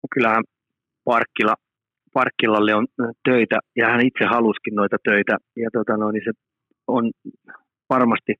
No 0.03 0.07
kyllähän 0.13 0.43
Parkkila, 1.05 1.55
Parkkilalle 2.13 2.75
on 2.75 2.87
töitä, 3.29 3.59
ja 3.75 3.89
hän 3.89 4.05
itse 4.05 4.25
haluskin 4.25 4.75
noita 4.75 4.97
töitä, 5.03 5.37
ja 5.57 5.69
tota 5.73 5.97
no, 5.97 6.11
niin 6.11 6.23
se 6.25 6.31
on 6.87 7.11
varmasti, 7.89 8.33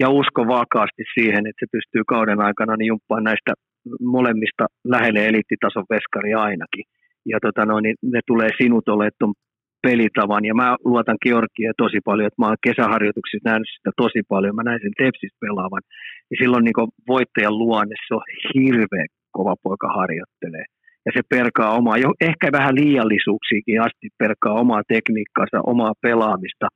ja 0.00 0.08
usko 0.08 0.46
vakaasti 0.46 1.04
siihen, 1.14 1.46
että 1.46 1.60
se 1.60 1.66
pystyy 1.72 2.02
kauden 2.08 2.40
aikana 2.40 2.76
niin 2.76 2.86
jumppaan 2.86 3.24
näistä 3.24 3.52
molemmista 4.00 4.66
lähelle 4.84 5.26
eliittitason 5.26 5.84
veskari 5.90 6.34
ainakin. 6.34 6.84
Ja 7.26 7.38
tota 7.42 7.66
no, 7.66 7.80
niin 7.80 7.96
ne 8.02 8.20
tulee 8.26 8.48
sinut 8.60 8.88
olemaan 8.88 9.18
tuon 9.18 9.34
pelitavan, 9.82 10.44
ja 10.44 10.54
mä 10.54 10.76
luotan 10.84 11.18
Georgia 11.24 11.72
tosi 11.76 11.98
paljon, 12.04 12.26
että 12.26 12.42
mä 12.42 12.46
oon 12.46 12.64
kesäharjoituksissa 12.66 13.48
nähnyt 13.48 13.70
sitä 13.76 13.90
tosi 13.96 14.20
paljon, 14.28 14.56
mä 14.56 14.62
näin 14.62 14.80
sen 14.82 14.98
Tepsis 14.98 15.34
pelaavan, 15.40 15.82
ja 16.30 16.36
silloin 16.40 16.64
niin 16.64 16.92
voittajan 17.08 17.58
luonne, 17.58 17.94
se 18.08 18.14
on 18.14 18.22
hirveä 18.54 19.06
kova 19.36 19.54
poika 19.62 19.88
harjoittelee 19.98 20.64
ja 21.06 21.12
se 21.14 21.20
perkaa 21.28 21.76
omaa, 21.76 21.98
jo 21.98 22.12
ehkä 22.20 22.52
vähän 22.52 22.74
liiallisuuksiakin 22.74 23.80
asti 23.80 24.08
perkaa 24.18 24.52
omaa 24.52 24.82
tekniikkaansa, 24.88 25.60
omaa 25.66 25.92
pelaamista, 26.02 26.68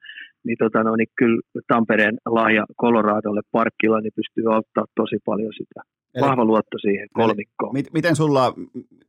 niin, 0.46 0.56
tota, 0.58 0.82
no, 0.82 0.96
niin 0.96 1.08
kyllä 1.16 1.40
Tampereen 1.66 2.16
lahja 2.26 2.64
Coloradolle 2.80 3.40
parkkilla 3.52 4.00
niin 4.00 4.12
pystyy 4.16 4.54
auttaa 4.54 4.84
tosi 4.94 5.16
paljon 5.24 5.52
sitä. 5.52 5.80
Eli, 6.14 6.26
Vahva 6.26 6.44
luotto 6.44 6.78
siihen 6.78 7.08
kolmikkoon. 7.12 7.72
Mit, 7.72 7.86
miten 7.92 8.16
sulla, 8.16 8.54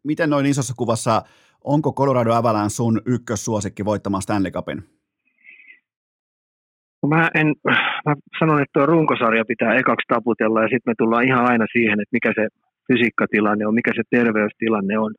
miten 0.03 0.29
noin 0.29 0.45
isossa 0.45 0.73
kuvassa, 0.77 1.21
onko 1.63 1.93
Colorado 1.93 2.33
Avalanche 2.33 2.69
sun 2.69 3.01
ykkössuosikki 3.05 3.85
voittamaan 3.85 4.21
Stanley 4.21 4.51
Cupin? 4.51 4.83
No 7.03 7.09
mä, 7.09 7.29
en, 7.35 7.47
mä 8.05 8.15
sanon, 8.39 8.61
että 8.61 8.73
tuo 8.73 8.85
runkosarja 8.85 9.45
pitää 9.45 9.75
ekaksi 9.75 10.05
taputella 10.07 10.61
ja 10.61 10.67
sitten 10.67 10.91
me 10.91 10.93
tullaan 10.97 11.27
ihan 11.27 11.45
aina 11.51 11.65
siihen, 11.71 11.99
että 11.99 12.13
mikä 12.17 12.33
se 12.35 12.47
fysiikkatilanne 12.89 13.67
on, 13.67 13.79
mikä 13.79 13.91
se 13.95 14.03
terveystilanne 14.09 14.95
on, 15.05 15.11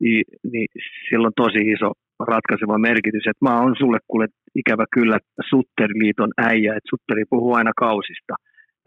niin, 0.00 0.68
sillä 1.08 1.26
on 1.26 1.40
tosi 1.44 1.62
iso 1.74 1.88
ratkaiseva 2.32 2.78
merkitys. 2.78 3.26
Et 3.26 3.40
mä 3.46 3.60
oon 3.60 3.74
sulle 3.78 3.98
kuule 4.08 4.26
ikävä 4.60 4.84
kyllä 4.96 5.18
Sutteriliiton 5.50 6.32
äijä, 6.50 6.70
että 6.76 6.90
Sutteri 6.90 7.24
puhuu 7.30 7.54
aina 7.54 7.72
kausista. 7.76 8.34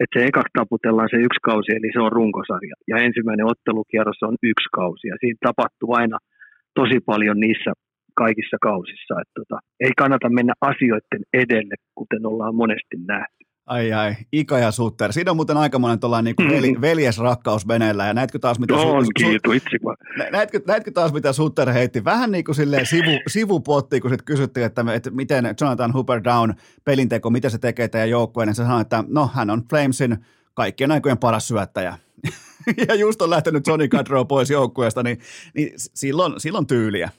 Että 0.00 0.14
se 0.18 0.26
eka 0.26 0.42
taputellaan 0.58 1.08
se 1.12 1.18
yksi 1.26 1.40
kausi, 1.42 1.70
eli 1.72 1.90
se 1.92 2.00
on 2.00 2.12
runkosarja. 2.12 2.74
Ja 2.90 2.96
ensimmäinen 3.06 3.46
ottelukierros 3.52 4.22
on 4.22 4.36
yksi 4.42 4.68
kausi. 4.72 5.08
Ja 5.08 5.16
siinä 5.20 5.38
tapahtuu 5.48 5.90
aina 6.00 6.18
tosi 6.74 6.98
paljon 7.10 7.40
niissä 7.40 7.72
kaikissa 8.14 8.56
kausissa. 8.68 9.14
Että 9.22 9.34
tota, 9.40 9.56
ei 9.80 9.92
kannata 9.98 10.28
mennä 10.28 10.54
asioiden 10.60 11.22
edelle, 11.42 11.74
kuten 11.98 12.26
ollaan 12.26 12.54
monesti 12.54 12.96
nähty. 13.06 13.41
Ai 13.66 13.92
ai, 13.92 14.14
Ika 14.32 14.58
ja 14.58 14.70
Sutter. 14.70 15.12
Siinä 15.12 15.30
on 15.30 15.36
muuten 15.36 15.56
aikamoinen 15.56 16.00
tuollainen 16.00 16.34
niin 16.38 16.50
veli, 16.50 16.72
mm. 16.72 16.80
veljesrakkaus 16.80 17.68
veneellä. 17.68 18.06
Ja 18.06 18.14
näetkö 18.14 18.38
taas, 18.38 18.58
mitä, 18.58 18.74
on, 18.74 19.04
su, 19.04 19.10
kiitos, 19.16 19.56
näetkö, 20.32 20.60
näetkö, 20.66 20.90
taas, 20.90 21.12
mitä 21.12 21.32
Sutter 21.32 21.72
heitti? 21.72 22.04
Vähän 22.04 22.30
niin 22.30 22.44
kuin 22.44 22.54
silleen 22.54 22.86
sivu, 22.86 23.10
sivupotti, 23.28 24.00
kun 24.00 24.10
sitten 24.10 24.24
kysyttiin, 24.24 24.66
että, 24.66 24.84
että 24.94 25.10
miten 25.10 25.44
Jonathan 25.60 25.92
Hooper 25.92 26.24
Down 26.24 26.54
pelinteko, 26.84 27.30
mitä 27.30 27.48
se 27.48 27.58
tekee 27.58 27.88
teidän 27.88 28.10
joukkueen. 28.10 28.46
Niin 28.46 28.54
se 28.54 28.62
sanoi, 28.62 28.80
että 28.80 29.04
no 29.08 29.30
hän 29.34 29.50
on 29.50 29.62
Flamesin 29.70 30.16
kaikkien 30.54 30.92
aikojen 30.92 31.18
paras 31.18 31.48
syöttäjä. 31.48 31.98
ja 32.88 32.94
just 32.94 33.22
on 33.22 33.30
lähtenyt 33.30 33.66
Johnny 33.66 33.88
Gaudreau 33.88 34.24
pois 34.24 34.50
joukkueesta, 34.50 35.02
niin, 35.02 35.18
niin 35.54 35.72
silloin, 35.76 36.40
silloin 36.40 36.66
tyyliä. 36.66 37.10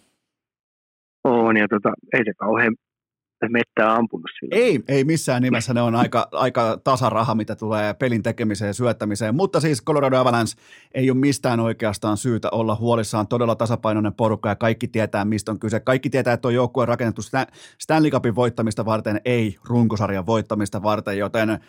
On, 1.24 1.58
ja 1.58 1.68
tota, 1.68 1.94
ei 2.14 2.24
se 2.26 2.34
kauhean 2.34 2.76
mettää 3.50 3.96
ampunut 3.96 4.30
sillä. 4.40 4.56
Ei, 4.56 4.80
ei 4.88 5.04
missään 5.04 5.42
nimessä. 5.42 5.74
Ne 5.74 5.82
on 5.82 5.96
aika, 5.96 6.28
aika 6.32 6.80
tasaraha, 6.84 7.36
mitä 7.36 7.56
tulee 7.56 7.94
pelin 7.94 8.24
tekemiseen 8.24 8.70
ja 8.70 8.74
syöttämiseen. 8.74 9.36
Mutta 9.36 9.60
siis 9.60 9.84
Colorado 9.84 10.18
Avalanche 10.18 10.54
ei 10.94 11.12
ole 11.12 11.18
mistään 11.18 11.60
oikeastaan 11.60 12.18
syytä 12.18 12.50
olla 12.50 12.76
huolissaan. 12.76 13.28
Todella 13.28 13.56
tasapainoinen 13.56 14.14
porukka 14.14 14.50
ja 14.50 14.56
kaikki 14.56 14.88
tietää, 14.88 15.26
mistä 15.26 15.52
on 15.52 15.60
kyse. 15.60 15.80
Kaikki 15.80 16.10
tietää, 16.10 16.34
että 16.34 16.42
tuo 16.42 16.52
joukkue 16.52 16.82
on 16.82 16.88
rakennettu 16.88 17.22
Stanley 17.80 18.12
Cupin 18.12 18.36
voittamista 18.36 18.86
varten, 18.86 19.22
ei 19.26 19.58
runkosarjan 19.70 20.26
voittamista 20.26 20.84
varten, 20.84 21.18
joten 21.18 21.60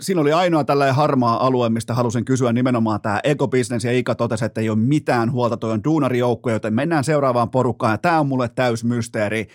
siinä 0.00 0.20
oli 0.20 0.32
ainoa 0.32 0.64
tällainen 0.64 0.94
harmaa 0.94 1.46
alue, 1.46 1.68
mistä 1.68 1.94
halusin 1.94 2.24
kysyä 2.24 2.52
nimenomaan 2.52 3.00
tämä 3.00 3.20
ekobisnes 3.24 3.84
ja 3.84 3.92
Ika 3.92 4.14
totesi, 4.14 4.44
että 4.44 4.60
ei 4.60 4.70
ole 4.70 4.78
mitään 4.78 5.32
huolta, 5.32 5.56
tuo 5.56 5.70
on 5.70 5.84
duunarijoukkue, 5.84 6.52
joten 6.52 6.74
mennään 6.74 7.04
seuraavaan 7.04 7.50
porukkaan 7.50 7.92
ja 7.92 7.98
tämä 7.98 8.20
on 8.20 8.26
mulle 8.26 8.48
täys 8.48 8.84
mysteeri. 8.84 9.48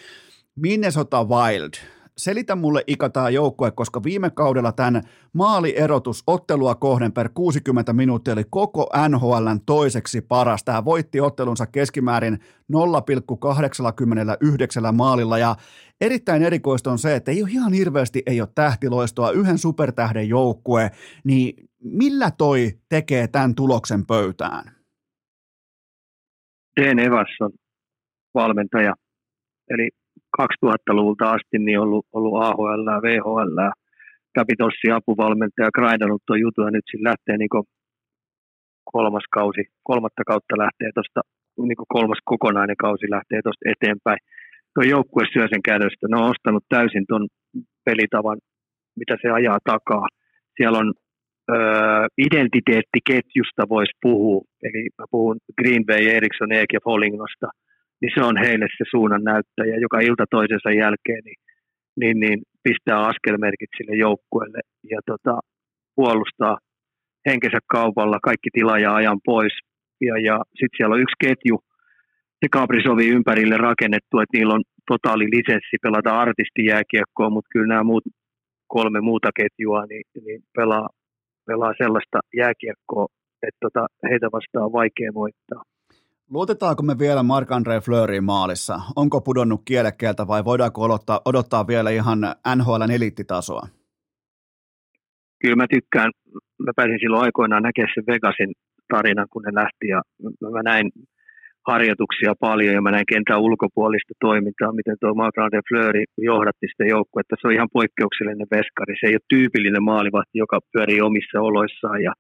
Minnesota 0.56 1.24
Wild. 1.24 1.74
Selitä 2.18 2.56
mulle 2.56 2.84
Ika 2.88 3.10
tämä 3.10 3.30
joukkue, 3.30 3.72
koska 3.72 4.04
viime 4.04 4.30
kaudella 4.30 4.72
tämän 4.72 5.02
maalierotus 5.34 6.24
ottelua 6.28 6.76
kohden 6.76 7.12
per 7.12 7.30
60 7.34 7.94
minuuttia 7.94 8.34
oli 8.34 8.44
koko 8.50 8.90
NHLn 9.10 9.60
toiseksi 9.66 10.22
paras. 10.22 10.64
Tämä 10.64 10.86
voitti 10.86 11.22
ottelunsa 11.22 11.68
keskimäärin 11.68 12.40
0,89 12.74 14.92
maalilla 14.92 15.38
ja 15.38 15.56
erittäin 16.02 16.44
erikoista 16.44 16.92
on 16.92 17.00
se, 17.00 17.16
että 17.16 17.32
ei 17.32 17.44
ole 17.44 17.52
ihan 17.52 17.74
hirveästi 17.74 18.24
ei 18.26 18.42
ole 18.42 18.50
tähtiloistoa, 18.56 19.32
yhden 19.32 19.58
supertähden 19.58 20.30
joukkue, 20.30 20.92
niin 21.24 21.70
millä 21.84 22.32
toi 22.32 22.72
tekee 22.90 23.28
tämän 23.28 23.56
tuloksen 23.56 24.06
pöytään? 24.06 24.76
Dan 26.82 27.00
Evans 27.00 27.38
valmentaja, 28.34 28.96
eli 29.70 29.90
2000-luvulta 30.42 31.32
asti 31.32 31.58
niin 31.60 31.80
ollut, 31.80 32.06
ollut 32.14 32.42
AHL, 32.44 32.88
VHL, 33.06 33.60
Capitalsin 34.38 34.94
apuvalmentaja, 34.94 35.76
grindannut 35.78 36.24
tuon 36.28 36.40
jutun 36.40 36.66
ja 36.66 36.72
nyt 36.72 36.86
siinä 36.90 37.10
lähtee 37.10 37.38
niin 37.38 37.66
kolmas 38.94 39.24
kausi, 39.32 39.64
kolmatta 39.84 40.24
kautta 40.28 40.58
lähtee 40.58 40.90
tuosta, 40.94 41.22
niin 41.58 41.94
kolmas 41.96 42.22
kokonainen 42.26 42.78
kausi 42.78 43.06
lähtee 43.10 43.42
tuosta 43.44 43.70
eteenpäin. 43.74 44.20
Tuo 44.74 44.84
joukkue 44.84 45.24
syö 45.34 45.48
sen 45.48 45.64
kädestä. 45.70 46.08
Ne 46.08 46.18
on 46.18 46.32
ostanut 46.34 46.66
täysin 46.70 47.06
tuon 47.10 47.28
pelitavan, 47.86 48.38
mitä 49.00 49.18
se 49.22 49.28
ajaa 49.30 49.60
takaa. 49.64 50.08
Siellä 50.58 50.78
on 50.78 50.94
ö, 51.52 51.56
identiteettiketjusta 52.18 53.64
voisi 53.70 53.94
puhua, 54.02 54.42
eli 54.64 54.90
mä 54.98 55.06
puhun 55.12 55.38
Green 55.58 55.86
Bay, 55.86 56.04
Eriksson, 56.18 56.52
Eek 56.52 56.74
ja 56.74 56.80
Folignosta– 56.84 57.48
niin 58.04 58.14
se 58.16 58.22
on 58.30 58.38
heille 58.38 58.68
se 58.78 58.86
suunnan 58.92 59.24
näyttäjä, 59.24 59.76
joka 59.86 60.00
ilta 60.00 60.26
toisensa 60.30 60.72
jälkeen 60.72 61.24
niin, 61.26 61.40
niin, 62.00 62.20
niin 62.20 62.40
pistää 62.64 63.00
askelmerkit 63.10 63.70
sille 63.78 63.96
joukkueelle 63.96 64.60
ja 64.92 65.00
tota, 65.06 65.40
puolustaa 65.96 66.58
henkensä 67.30 67.60
kaupalla. 67.76 68.20
Kaikki 68.24 68.50
tilaaja 68.54 68.96
ajan 68.96 69.20
pois. 69.26 69.54
Ja, 70.02 70.16
ja 70.28 70.36
sitten 70.60 70.78
siellä 70.78 70.94
on 70.94 71.02
yksi 71.06 71.22
ketju, 71.26 71.56
se 72.40 72.48
Kabrisovi 72.52 73.08
ympärille 73.08 73.58
rakennettu, 73.58 74.20
että 74.20 74.38
niillä 74.38 74.54
on 74.54 74.64
totaali 74.92 75.26
lisenssi 75.26 75.78
pelata 75.82 76.20
artistijääkiekkoa, 76.20 77.30
mutta 77.30 77.50
kyllä 77.54 77.68
nämä 77.68 77.84
muut, 77.84 78.04
kolme 78.68 79.02
muuta 79.02 79.30
ketjua 79.40 79.86
niin, 79.86 80.06
niin 80.26 80.42
pelaa, 80.58 80.88
pelaa 81.48 81.74
sellaista 81.78 82.20
jääkiekkoa, 82.38 83.06
että 83.48 83.60
tota, 83.66 83.88
heitä 84.10 84.28
vastaan 84.32 84.66
on 84.66 84.74
vaikea 84.82 85.12
voittaa 85.14 85.64
Luotetaanko 86.34 86.84
me 86.84 86.96
vielä 87.00 87.24
Mark-Andre 87.24 87.82
Fleurin 87.86 88.24
maalissa? 88.24 88.76
Onko 88.96 89.22
pudonnut 89.22 89.62
kielekkeeltä 89.66 90.28
vai 90.28 90.46
voidaanko 90.46 90.82
odottaa, 90.82 91.20
odottaa 91.26 91.68
vielä 91.68 91.90
ihan 91.90 92.20
NHLn 92.56 92.92
eliittitasoa? 92.98 93.64
Kyllä 95.42 95.56
mä 95.56 95.68
tykkään, 95.76 96.12
mä 96.66 96.72
pääsin 96.76 97.00
silloin 97.00 97.24
aikoinaan 97.24 97.64
näkemään 97.64 97.94
sen 97.96 98.08
Vegasin 98.08 98.52
tarinan, 98.94 99.28
kun 99.32 99.44
ne 99.44 99.52
lähti 99.62 99.88
ja 99.94 100.02
mä 100.56 100.62
näin 100.72 100.86
harjoituksia 101.68 102.34
paljon 102.40 102.76
ja 102.76 102.82
mä 102.82 102.92
näin 102.92 103.12
kentän 103.14 103.42
ulkopuolista 103.48 104.14
toimintaa, 104.28 104.78
miten 104.80 104.98
tuo 105.00 105.12
Marc-André 105.22 105.62
Fleury 105.70 106.04
johdatti 106.18 106.66
sitä 106.72 106.86
joukkuetta. 106.94 107.36
Se 107.36 107.48
on 107.48 107.58
ihan 107.58 107.74
poikkeuksellinen 107.78 108.48
veskari. 108.56 108.94
Se 109.00 109.08
ei 109.08 109.18
ole 109.20 109.30
tyypillinen 109.34 109.84
maalivahti, 109.84 110.36
joka 110.44 110.58
pyörii 110.72 111.02
omissa 111.02 111.38
oloissaan 111.50 112.02
ja, 112.08 112.14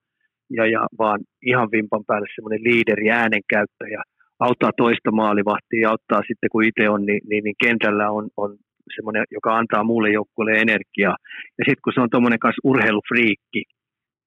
ja, 0.50 0.66
ja 0.66 0.88
vaan 1.00 1.20
ihan 1.41 1.72
vimpan 1.72 2.06
päälle 2.08 2.28
semmoinen 2.36 2.64
liideri, 2.64 3.12
äänenkäyttäjä, 3.12 4.04
auttaa 4.39 4.72
toista 4.78 5.12
maalivahtia 5.12 5.82
ja 5.82 5.89
auttaa 5.89 6.22
sitten 6.28 6.50
kun 6.52 6.64
itse 6.64 6.89
on, 6.89 7.06
niin, 7.06 7.22
niin, 7.30 7.44
niin 7.44 7.56
kentällä 7.64 8.12
on, 8.12 8.30
on 8.38 8.58
semmoinen, 8.96 9.24
joka 9.32 9.58
antaa 9.58 9.84
muulle 9.84 10.10
joukkueelle 10.12 10.62
energiaa. 10.62 11.16
Ja 11.58 11.64
sitten 11.66 11.84
kun 11.84 11.94
se 11.94 12.02
on 12.02 12.10
tuommoinen 12.10 12.39
kanssa 12.39 12.62
urheilufriikki, 12.64 13.64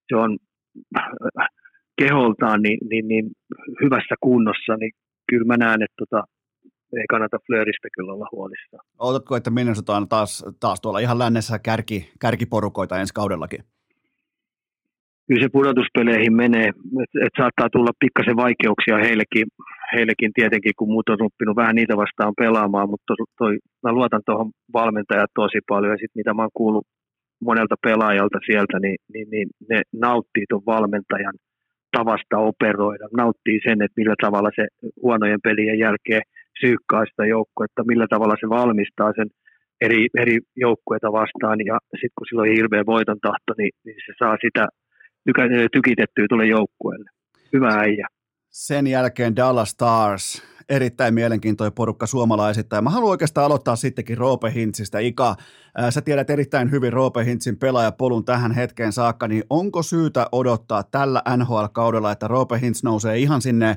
se 0.08 0.16
on 0.16 0.38
keholtaan 2.02 2.62
niin, 2.62 2.78
niin, 2.90 3.08
niin 3.08 3.30
hyvässä 3.82 4.14
kunnossa, 4.20 4.76
niin 4.76 4.92
kyllä 5.30 5.46
mä 5.46 5.56
näen, 5.56 5.82
että 5.82 5.94
tota, 5.98 6.24
ei 7.00 7.06
kannata 7.10 7.38
Fleuristä 7.46 7.88
kyllä 7.96 8.12
olla 8.12 8.28
huolissaan. 8.32 8.86
Otatko, 8.98 9.36
että 9.36 9.50
Minnesota 9.50 9.96
on 9.96 10.08
taas, 10.08 10.44
taas 10.60 10.80
tuolla 10.80 10.98
ihan 10.98 11.18
lännessä 11.18 11.58
kärki, 11.58 12.10
kärkiporukoita 12.20 12.98
ensi 12.98 13.14
kaudellakin? 13.14 13.64
Kyllä 15.26 15.42
se 15.42 15.48
pudotuspeleihin 15.52 16.36
menee, 16.42 16.68
että 17.02 17.18
et 17.26 17.34
saattaa 17.40 17.68
tulla 17.72 18.00
pikkasen 18.00 18.36
vaikeuksia 18.36 19.04
heillekin, 19.06 19.46
heillekin 19.94 20.32
tietenkin, 20.34 20.72
kun 20.78 20.88
muut 20.92 21.08
on 21.08 21.26
oppinut 21.28 21.56
vähän 21.56 21.74
niitä 21.74 21.96
vastaan 21.96 22.34
pelaamaan, 22.42 22.90
mutta 22.90 23.14
toi, 23.38 23.58
mä 23.82 23.92
luotan 23.92 24.22
tuohon 24.26 24.50
valmentajaan 24.72 25.34
tosi 25.34 25.58
paljon. 25.68 25.92
Ja 25.92 26.00
sitten 26.00 26.20
mitä 26.20 26.34
mä 26.34 26.42
oon 26.42 26.58
kuullut 26.60 26.86
monelta 27.48 27.76
pelaajalta 27.86 28.38
sieltä, 28.46 28.76
niin, 28.80 28.98
niin, 29.12 29.28
niin 29.30 29.48
ne 29.70 29.82
nauttii 29.92 30.44
tuon 30.48 30.66
valmentajan 30.66 31.36
tavasta 31.96 32.38
operoida, 32.38 33.06
nauttii 33.16 33.58
sen, 33.66 33.82
että 33.82 34.00
millä 34.00 34.14
tavalla 34.22 34.50
se 34.56 34.66
huonojen 35.02 35.40
pelien 35.46 35.78
jälkeen 35.78 36.22
syykkaa 36.60 37.04
sitä 37.06 37.26
joukkuetta, 37.26 37.88
millä 37.90 38.06
tavalla 38.10 38.36
se 38.40 38.48
valmistaa 38.48 39.12
sen 39.16 39.28
eri, 39.80 40.06
eri 40.22 40.38
joukkueita 40.56 41.12
vastaan. 41.12 41.58
Ja 41.70 41.76
sitten 42.00 42.16
kun 42.16 42.26
sillä 42.26 42.42
on 42.42 42.56
hirveä 42.56 42.82
voiton 42.86 43.20
tahto, 43.20 43.52
niin, 43.58 43.72
niin 43.84 43.96
se 44.06 44.12
saa 44.18 44.36
sitä 44.44 44.66
tykitettyä 45.72 46.26
tuolle 46.28 46.46
joukkueelle. 46.46 47.10
Hyvä 47.52 47.68
äijä. 47.68 48.08
Sen 48.50 48.86
jälkeen 48.86 49.36
Dallas 49.36 49.70
Stars, 49.70 50.42
erittäin 50.68 51.14
mielenkiintoinen 51.14 51.72
porukka 51.72 52.06
suomalaisittain. 52.06 52.84
Mä 52.84 52.90
haluan 52.90 53.10
oikeastaan 53.10 53.44
aloittaa 53.46 53.76
sittenkin 53.76 54.18
Roope 54.18 54.52
Hintzistä. 54.54 54.98
Ika, 54.98 55.34
sä 55.90 56.00
tiedät 56.00 56.30
erittäin 56.30 56.70
hyvin 56.70 56.92
Roope 56.92 57.24
Hintzin 57.24 57.58
pelaajapolun 57.58 58.24
tähän 58.24 58.52
hetkeen 58.52 58.92
saakka, 58.92 59.28
niin 59.28 59.42
onko 59.50 59.82
syytä 59.82 60.26
odottaa 60.32 60.82
tällä 60.82 61.22
NHL-kaudella, 61.36 62.12
että 62.12 62.28
Roope 62.28 62.60
Hintz 62.60 62.82
nousee 62.82 63.18
ihan 63.18 63.42
sinne 63.42 63.76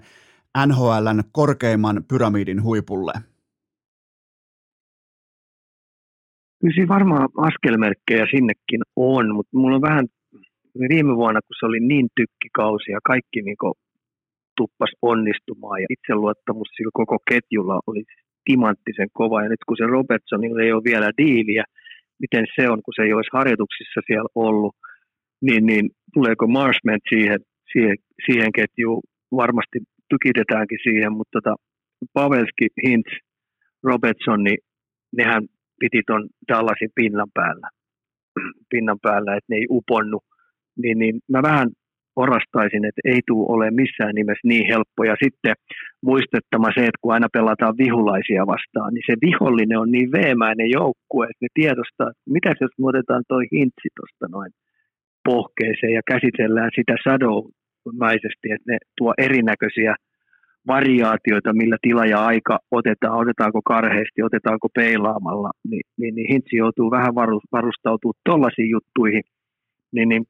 NHLn 0.68 1.24
korkeimman 1.32 2.04
pyramidin 2.08 2.64
huipulle? 2.64 3.14
Kyllä 6.62 6.74
siinä 6.74 6.88
varmaan 6.88 7.30
askelmerkkejä 7.38 8.26
sinnekin 8.32 8.82
on, 8.96 9.36
mutta 9.36 9.58
mulla 9.58 9.76
on 9.76 9.82
vähän 9.82 10.06
viime 10.96 11.16
vuonna, 11.16 11.42
kun 11.42 11.56
se 11.60 11.66
oli 11.66 11.80
niin 11.80 12.08
tykkikausi 12.16 12.92
ja 12.92 13.00
kaikki 13.12 13.42
niin 13.42 13.58
tuppas 14.58 14.92
onnistumaan 15.02 15.82
ja 15.82 15.88
itseluottamus 15.96 16.70
sillä 16.76 16.92
koko 16.94 17.18
ketjulla 17.30 17.80
oli 17.88 18.04
timanttisen 18.46 19.10
kova. 19.14 19.44
Ja 19.44 19.50
nyt 19.50 19.64
kun 19.68 19.78
se 19.78 19.86
Robertsonilla 19.98 20.62
ei 20.62 20.72
ole 20.72 20.90
vielä 20.92 21.10
diiliä, 21.18 21.64
miten 22.24 22.46
se 22.56 22.70
on, 22.70 22.80
kun 22.84 22.94
se 22.96 23.02
ei 23.04 23.14
olisi 23.14 23.36
harjoituksissa 23.38 24.00
siellä 24.08 24.30
ollut, 24.36 24.76
niin, 25.42 25.66
niin 25.66 25.86
tuleeko 26.14 26.48
Marshman 26.48 27.02
siihen, 27.10 27.40
siihen, 27.72 27.96
siihen 28.26 28.52
ketjuun? 28.52 29.02
Varmasti 29.32 29.80
tykitetäänkin 30.10 30.80
siihen, 30.84 31.12
mutta 31.18 31.36
tota, 31.38 31.56
Pavelski, 32.14 32.68
Hintz, 32.86 33.12
Robertson, 33.84 34.44
niin 34.44 34.58
nehän 35.18 35.44
piti 35.80 36.02
tuon 36.08 36.30
Dallasin 36.48 36.92
pinnan 36.96 37.32
päällä, 37.34 37.68
pinnan 38.72 39.00
päällä, 39.02 39.32
että 39.36 39.50
ne 39.50 39.56
ei 39.56 39.66
uponnut. 39.70 40.24
Niin, 40.82 41.00
niin 41.00 41.16
mä 41.30 41.42
vähän 41.42 41.70
orastaisin, 42.16 42.86
että 42.86 43.02
ei 43.06 43.22
tule 43.28 43.46
ole 43.56 43.72
missään 43.72 44.16
nimessä 44.16 44.48
niin 44.48 44.66
helppo. 44.74 45.04
Ja 45.04 45.16
sitten 45.24 45.54
muistettama 46.10 46.70
se, 46.76 46.82
että 46.82 47.02
kun 47.02 47.14
aina 47.14 47.36
pelataan 47.38 47.78
vihulaisia 47.78 48.44
vastaan, 48.54 48.94
niin 48.94 49.08
se 49.10 49.16
vihollinen 49.28 49.80
on 49.80 49.92
niin 49.92 50.12
veemäinen 50.12 50.70
joukkue, 50.80 51.26
että 51.26 51.46
ne 51.46 51.50
tiedostaa, 51.54 52.10
että 52.10 52.34
mitä 52.36 52.50
jos 52.62 52.74
me 52.80 52.86
otetaan 52.92 53.24
toi 53.28 53.44
hintsi 53.56 53.88
tuosta 53.96 54.26
noin 54.36 54.52
pohkeeseen 55.30 55.94
ja 55.94 56.02
käsitellään 56.12 56.72
sitä 56.76 56.96
sadoumaisesti, 57.08 58.48
että 58.52 58.72
ne 58.72 58.78
tuo 58.98 59.14
erinäköisiä 59.18 59.96
variaatioita, 60.68 61.54
millä 61.54 61.78
tila 61.82 62.06
ja 62.06 62.20
aika 62.26 62.60
otetaan, 62.72 63.18
otetaanko 63.22 63.62
karheasti, 63.74 64.24
otetaanko 64.24 64.68
peilaamalla, 64.76 65.52
niin, 65.70 65.86
niin, 65.98 66.16
niin 66.16 66.28
hintsi 66.32 66.56
joutuu 66.56 66.92
vähän 66.92 67.16
varustautumaan 67.52 68.22
tuollaisiin 68.26 68.70
juttuihin, 68.70 69.24
niin, 69.92 70.10
niin 70.10 70.24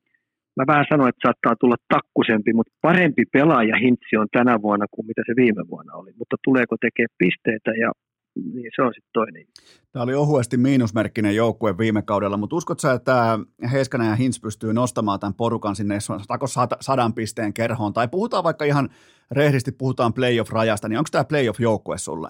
mä 0.60 0.74
vähän 0.74 0.86
sanoin, 0.90 1.10
että 1.10 1.28
saattaa 1.28 1.56
tulla 1.56 1.76
takkusempi, 1.94 2.54
mutta 2.54 2.74
parempi 2.82 3.24
pelaaja 3.34 3.76
Hintsi 3.78 4.18
on 4.18 4.28
tänä 4.32 4.62
vuonna 4.62 4.86
kuin 4.92 5.08
mitä 5.08 5.22
se 5.28 5.34
viime 5.36 5.64
vuonna 5.72 5.94
oli. 5.96 6.12
Mutta 6.20 6.36
tuleeko 6.44 6.76
tekemään 6.82 7.16
pisteitä 7.18 7.72
ja 7.84 7.92
niin 8.54 8.72
se 8.76 8.82
on 8.82 8.94
sitten 8.94 9.10
toinen. 9.14 9.46
Tämä 9.92 10.04
oli 10.04 10.14
ohuesti 10.14 10.58
miinusmerkkinen 10.58 11.36
joukkue 11.36 11.78
viime 11.78 12.02
kaudella, 12.02 12.38
mutta 12.38 12.56
uskotko 12.56 12.80
sä, 12.80 12.94
että 12.94 13.40
Heiskanen 13.72 14.08
ja 14.08 14.16
Hintz 14.16 14.42
pystyy 14.42 14.74
nostamaan 14.74 15.20
tämän 15.20 15.34
porukan 15.34 15.76
sinne 15.76 15.98
sadan 16.80 17.14
pisteen 17.14 17.54
kerhoon, 17.54 17.94
tai 17.94 18.08
puhutaan 18.08 18.44
vaikka 18.44 18.66
ihan 18.66 18.90
rehdisti, 19.32 19.72
puhutaan 19.72 20.14
playoff-rajasta, 20.14 20.90
niin 20.90 20.98
onko 20.98 21.10
tämä 21.12 21.24
playoff-joukkue 21.24 21.98
sulle? 21.98 22.30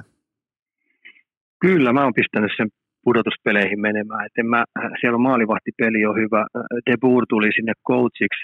Kyllä, 1.62 1.94
mä 1.94 2.04
oon 2.04 2.14
pistänyt 2.14 2.52
sen 2.58 2.70
pudotuspeleihin 3.10 3.82
menemään. 3.88 4.26
Et 4.26 4.36
mä, 4.53 4.62
siellä 4.99 5.18
on 5.20 5.30
maalivahtipeli 5.30 6.05
on 6.10 6.18
hyvä. 6.24 6.41
De 6.88 6.95
Boer 7.03 7.26
tuli 7.30 7.49
sinne 7.57 7.74
coachiksi, 7.89 8.43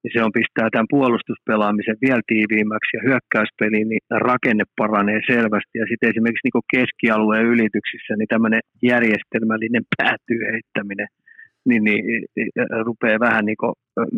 niin 0.00 0.12
se 0.14 0.20
on 0.26 0.36
pistää 0.38 0.68
tämän 0.70 0.92
puolustuspelaamisen 0.94 1.98
vielä 2.04 2.22
tiiviimmäksi 2.32 2.92
ja 2.96 3.04
hyökkäyspeli, 3.06 3.80
niin 3.90 4.02
rakenne 4.30 4.64
paranee 4.80 5.20
selvästi. 5.32 5.74
Ja 5.80 5.86
sitten 5.88 6.10
esimerkiksi 6.10 6.46
niin 6.46 6.70
keskialueen 6.74 7.46
ylityksissä, 7.52 8.12
niin 8.16 8.30
tämmöinen 8.34 8.62
järjestelmällinen 8.92 9.84
päätyy 9.96 10.40
heittäminen, 10.52 11.08
niin, 11.68 11.82
niin 11.86 12.02
rupeaa 12.88 13.26
vähän 13.28 13.44
niin 13.48 13.62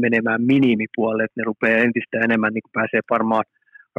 menemään 0.05 0.43
minimipuolelle, 0.53 1.25
että 1.25 1.41
ne 1.41 1.51
rupeaa 1.53 1.85
entistä 1.87 2.17
enemmän 2.27 2.53
niin 2.55 2.75
pääsee 2.79 3.01
varmaan 3.17 3.45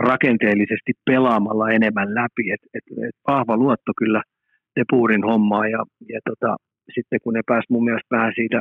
rakenteellisesti 0.10 0.92
pelaamalla 1.10 1.76
enemmän 1.78 2.10
läpi. 2.20 2.46
Et, 2.54 2.64
et, 2.78 2.86
et 3.08 3.18
vahva 3.28 3.56
luotto 3.64 3.92
kyllä– 4.02 4.22
Depuurin 4.80 5.24
hommaa 5.32 5.68
ja, 5.76 5.82
ja 6.14 6.20
tota, 6.30 6.52
sitten 6.96 7.20
kun 7.24 7.34
ne 7.34 7.42
pääsi 7.52 7.68
mun 7.70 7.86
mielestä 7.88 8.16
vähän 8.18 8.34
siitä 8.36 8.60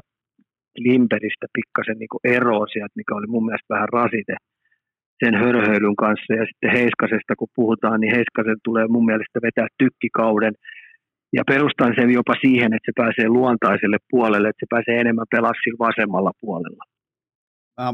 Limperistä 0.87 1.47
pikkasen 1.57 1.99
niin 1.99 2.37
eroon 2.37 2.69
sieltä, 2.73 2.99
mikä 3.01 3.15
oli 3.15 3.27
mun 3.27 3.47
mielestä 3.47 3.75
vähän 3.75 3.89
rasite 3.99 4.37
sen 5.25 5.35
hörhöilyn 5.43 5.97
kanssa 6.05 6.35
ja 6.41 6.45
sitten 6.51 6.71
Heiskasesta 6.79 7.33
kun 7.39 7.57
puhutaan, 7.57 8.01
niin 8.01 8.15
Heiskasen 8.17 8.61
tulee 8.65 8.87
mun 8.89 9.07
mielestä 9.11 9.39
vetää 9.47 9.69
tykkikauden 9.79 10.55
ja 11.37 11.43
perustan 11.47 11.93
sen 11.99 12.11
jopa 12.11 12.35
siihen, 12.45 12.71
että 12.75 12.89
se 12.89 12.93
pääsee 13.03 13.29
luontaiselle 13.29 13.99
puolelle, 14.11 14.49
että 14.49 14.65
se 14.65 14.75
pääsee 14.75 15.01
enemmän 15.01 15.33
pelaamaan 15.35 15.85
vasemmalla 15.89 16.33
puolella. 16.41 16.85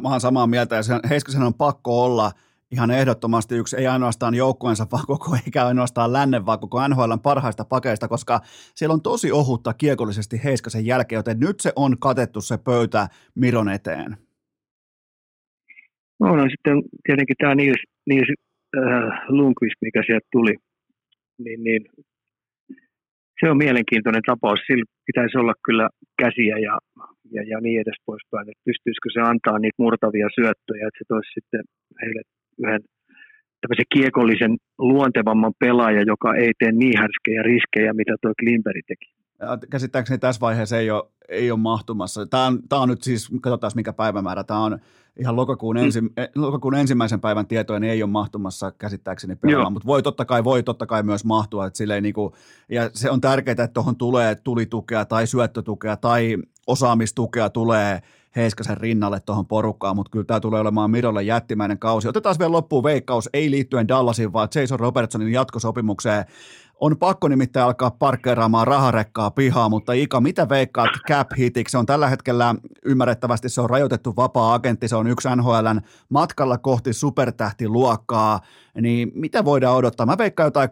Mä 0.03 0.09
oon 0.09 0.21
samaa 0.21 0.47
mieltä 0.47 0.75
ja 0.77 0.83
Heiskasen 1.11 1.43
on 1.43 1.55
pakko 1.55 2.05
olla– 2.05 2.31
ihan 2.73 2.91
ehdottomasti 2.91 3.55
yksi, 3.55 3.77
ei 3.77 3.87
ainoastaan 3.87 4.35
joukkueensa, 4.35 4.87
vaan 4.93 5.05
koko, 5.07 5.37
eikä 5.47 5.67
ainoastaan 5.67 6.13
lännen, 6.13 6.47
vaan 6.47 6.61
koko 6.61 6.89
NHLn 6.89 7.21
parhaista 7.23 7.65
pakeista, 7.65 8.09
koska 8.09 8.41
siellä 8.75 8.95
on 8.95 9.03
tosi 9.03 9.33
ohutta 9.33 9.75
kiekollisesti 9.75 10.45
Heiskasen 10.45 10.87
jälkeen, 10.87 11.19
joten 11.19 11.41
nyt 11.41 11.61
se 11.61 11.73
on 11.77 11.99
katettu 11.99 12.41
se 12.41 12.59
pöytä 12.65 13.09
Miron 13.35 13.69
eteen. 13.69 14.17
No, 16.21 16.37
no 16.37 16.43
sitten 16.51 16.83
tietenkin 17.07 17.37
tämä 17.39 17.55
Nils, 17.55 17.83
Nils 18.07 18.29
äh, 18.77 18.83
Lundqvist, 19.29 19.79
mikä 19.81 20.03
sieltä 20.07 20.27
tuli, 20.33 20.55
niin, 21.39 21.65
niin 21.65 21.83
se 23.41 23.51
on 23.51 23.57
mielenkiintoinen 23.57 24.23
tapaus. 24.27 24.61
Sillä 24.67 24.85
pitäisi 25.07 25.39
olla 25.39 25.55
kyllä 25.67 25.89
käsiä 26.23 26.57
ja, 26.67 26.79
ja, 27.35 27.43
ja 27.51 27.61
niin 27.61 27.81
edes 27.81 27.99
poispäin, 28.07 28.49
että 28.51 28.67
pystyisikö 28.69 29.09
se 29.13 29.21
antaa 29.21 29.59
niitä 29.59 29.83
murtavia 29.83 30.29
syöttöjä, 30.39 30.85
että 30.89 30.99
se 30.99 31.05
toisi 31.09 31.31
sitten 31.37 31.63
heille 32.03 32.23
yhden 32.63 32.81
tämmöisen 33.61 33.93
kiekollisen 33.93 34.57
luontevamman 34.79 35.53
pelaajan, 35.59 36.07
joka 36.07 36.35
ei 36.35 36.53
tee 36.59 36.73
niin 36.73 36.99
härskejä 36.99 37.43
riskejä, 37.43 37.93
mitä 37.93 38.17
tuo 38.23 38.33
Klimperi 38.41 38.81
teki. 38.89 39.15
käsittääkseni 39.71 40.19
tässä 40.19 40.41
vaiheessa 40.41 40.79
ei 40.79 40.91
ole, 40.91 41.05
ei 41.29 41.51
ole 41.51 41.61
mahtumassa. 41.61 42.27
Tämä 42.27 42.47
on, 42.47 42.59
tämä 42.69 42.83
on 42.83 42.89
nyt 42.89 43.03
siis, 43.03 43.31
katsotaan 43.41 43.73
mikä 43.77 43.93
päivämäärä, 43.93 44.45
tämä 44.45 44.61
on 44.61 44.79
ihan 45.21 45.37
lokakuun, 45.37 45.77
ensi, 45.77 46.01
mm. 46.01 46.11
lokakuun 46.35 46.75
ensimmäisen 46.75 47.21
päivän 47.21 47.47
tietoja, 47.47 47.81
niin 47.81 47.93
ei 47.93 48.03
ole 48.03 48.11
mahtumassa 48.11 48.73
käsittääkseni 48.73 49.37
pelaamaan, 49.37 49.73
mutta 49.73 49.87
voi 49.87 50.03
totta 50.03 50.25
kai, 50.25 50.45
voi 50.45 50.63
totta 50.63 50.87
kai 50.87 51.03
myös 51.03 51.25
mahtua, 51.25 51.67
että 51.67 52.01
niin 52.01 52.15
kuin, 52.15 52.33
ja 52.69 52.91
se 52.93 53.11
on 53.11 53.21
tärkeää, 53.21 53.53
että 53.53 53.69
tuohon 53.69 53.97
tulee 53.97 54.35
tulitukea 54.35 55.05
tai 55.05 55.27
syöttötukea 55.27 55.97
tai 55.97 56.37
osaamistukea 56.67 57.51
tulee 57.51 58.03
Heiskasen 58.37 58.77
rinnalle 58.77 59.21
tuohon 59.21 59.47
porukkaan, 59.47 59.97
mutta 59.97 60.11
kyllä 60.11 60.25
tämä 60.25 60.41
tulee 60.41 60.61
olemaan 60.61 60.91
Mirolle 60.91 61.23
jättimäinen 61.23 61.79
kausi. 61.79 62.09
Otetaan 62.09 62.37
vielä 62.39 62.53
loppuun 62.53 62.85
veikkaus, 62.85 63.29
ei 63.33 63.51
liittyen 63.51 63.89
Dallasin, 63.89 64.33
vaan 64.33 64.49
Jason 64.55 64.81
Robertsonin 64.81 65.33
jatkosopimukseen. 65.33 66.25
On 66.81 66.99
pakko 66.99 67.29
nimittäin 67.29 67.67
alkaa 67.67 67.91
parkkeeraamaan 67.91 68.67
raharekkaa 68.67 69.31
pihaa, 69.31 69.69
mutta 69.69 69.93
Ika, 69.93 70.21
mitä 70.21 70.49
veikkaat 70.49 70.91
cap 71.09 71.29
hitiksi? 71.39 71.71
Se 71.71 71.79
on 71.79 71.87
tällä 71.87 72.09
hetkellä 72.09 72.55
ymmärrettävästi 72.85 73.49
se 73.49 73.61
on 73.61 73.71
rajoitettu 73.71 74.17
vapaa-agentti, 74.17 74.89
se 74.89 74.97
on 74.97 75.07
yksi 75.07 75.29
NHLn 75.37 75.81
matkalla 76.09 76.59
kohti 76.59 76.93
supertähtiluokkaa, 76.93 78.41
niin 78.81 79.13
mitä 79.15 79.45
voidaan 79.45 79.77
odottaa? 79.77 80.07
Mä 80.07 80.19
veikkaan 80.19 80.47
jotain 80.47 80.69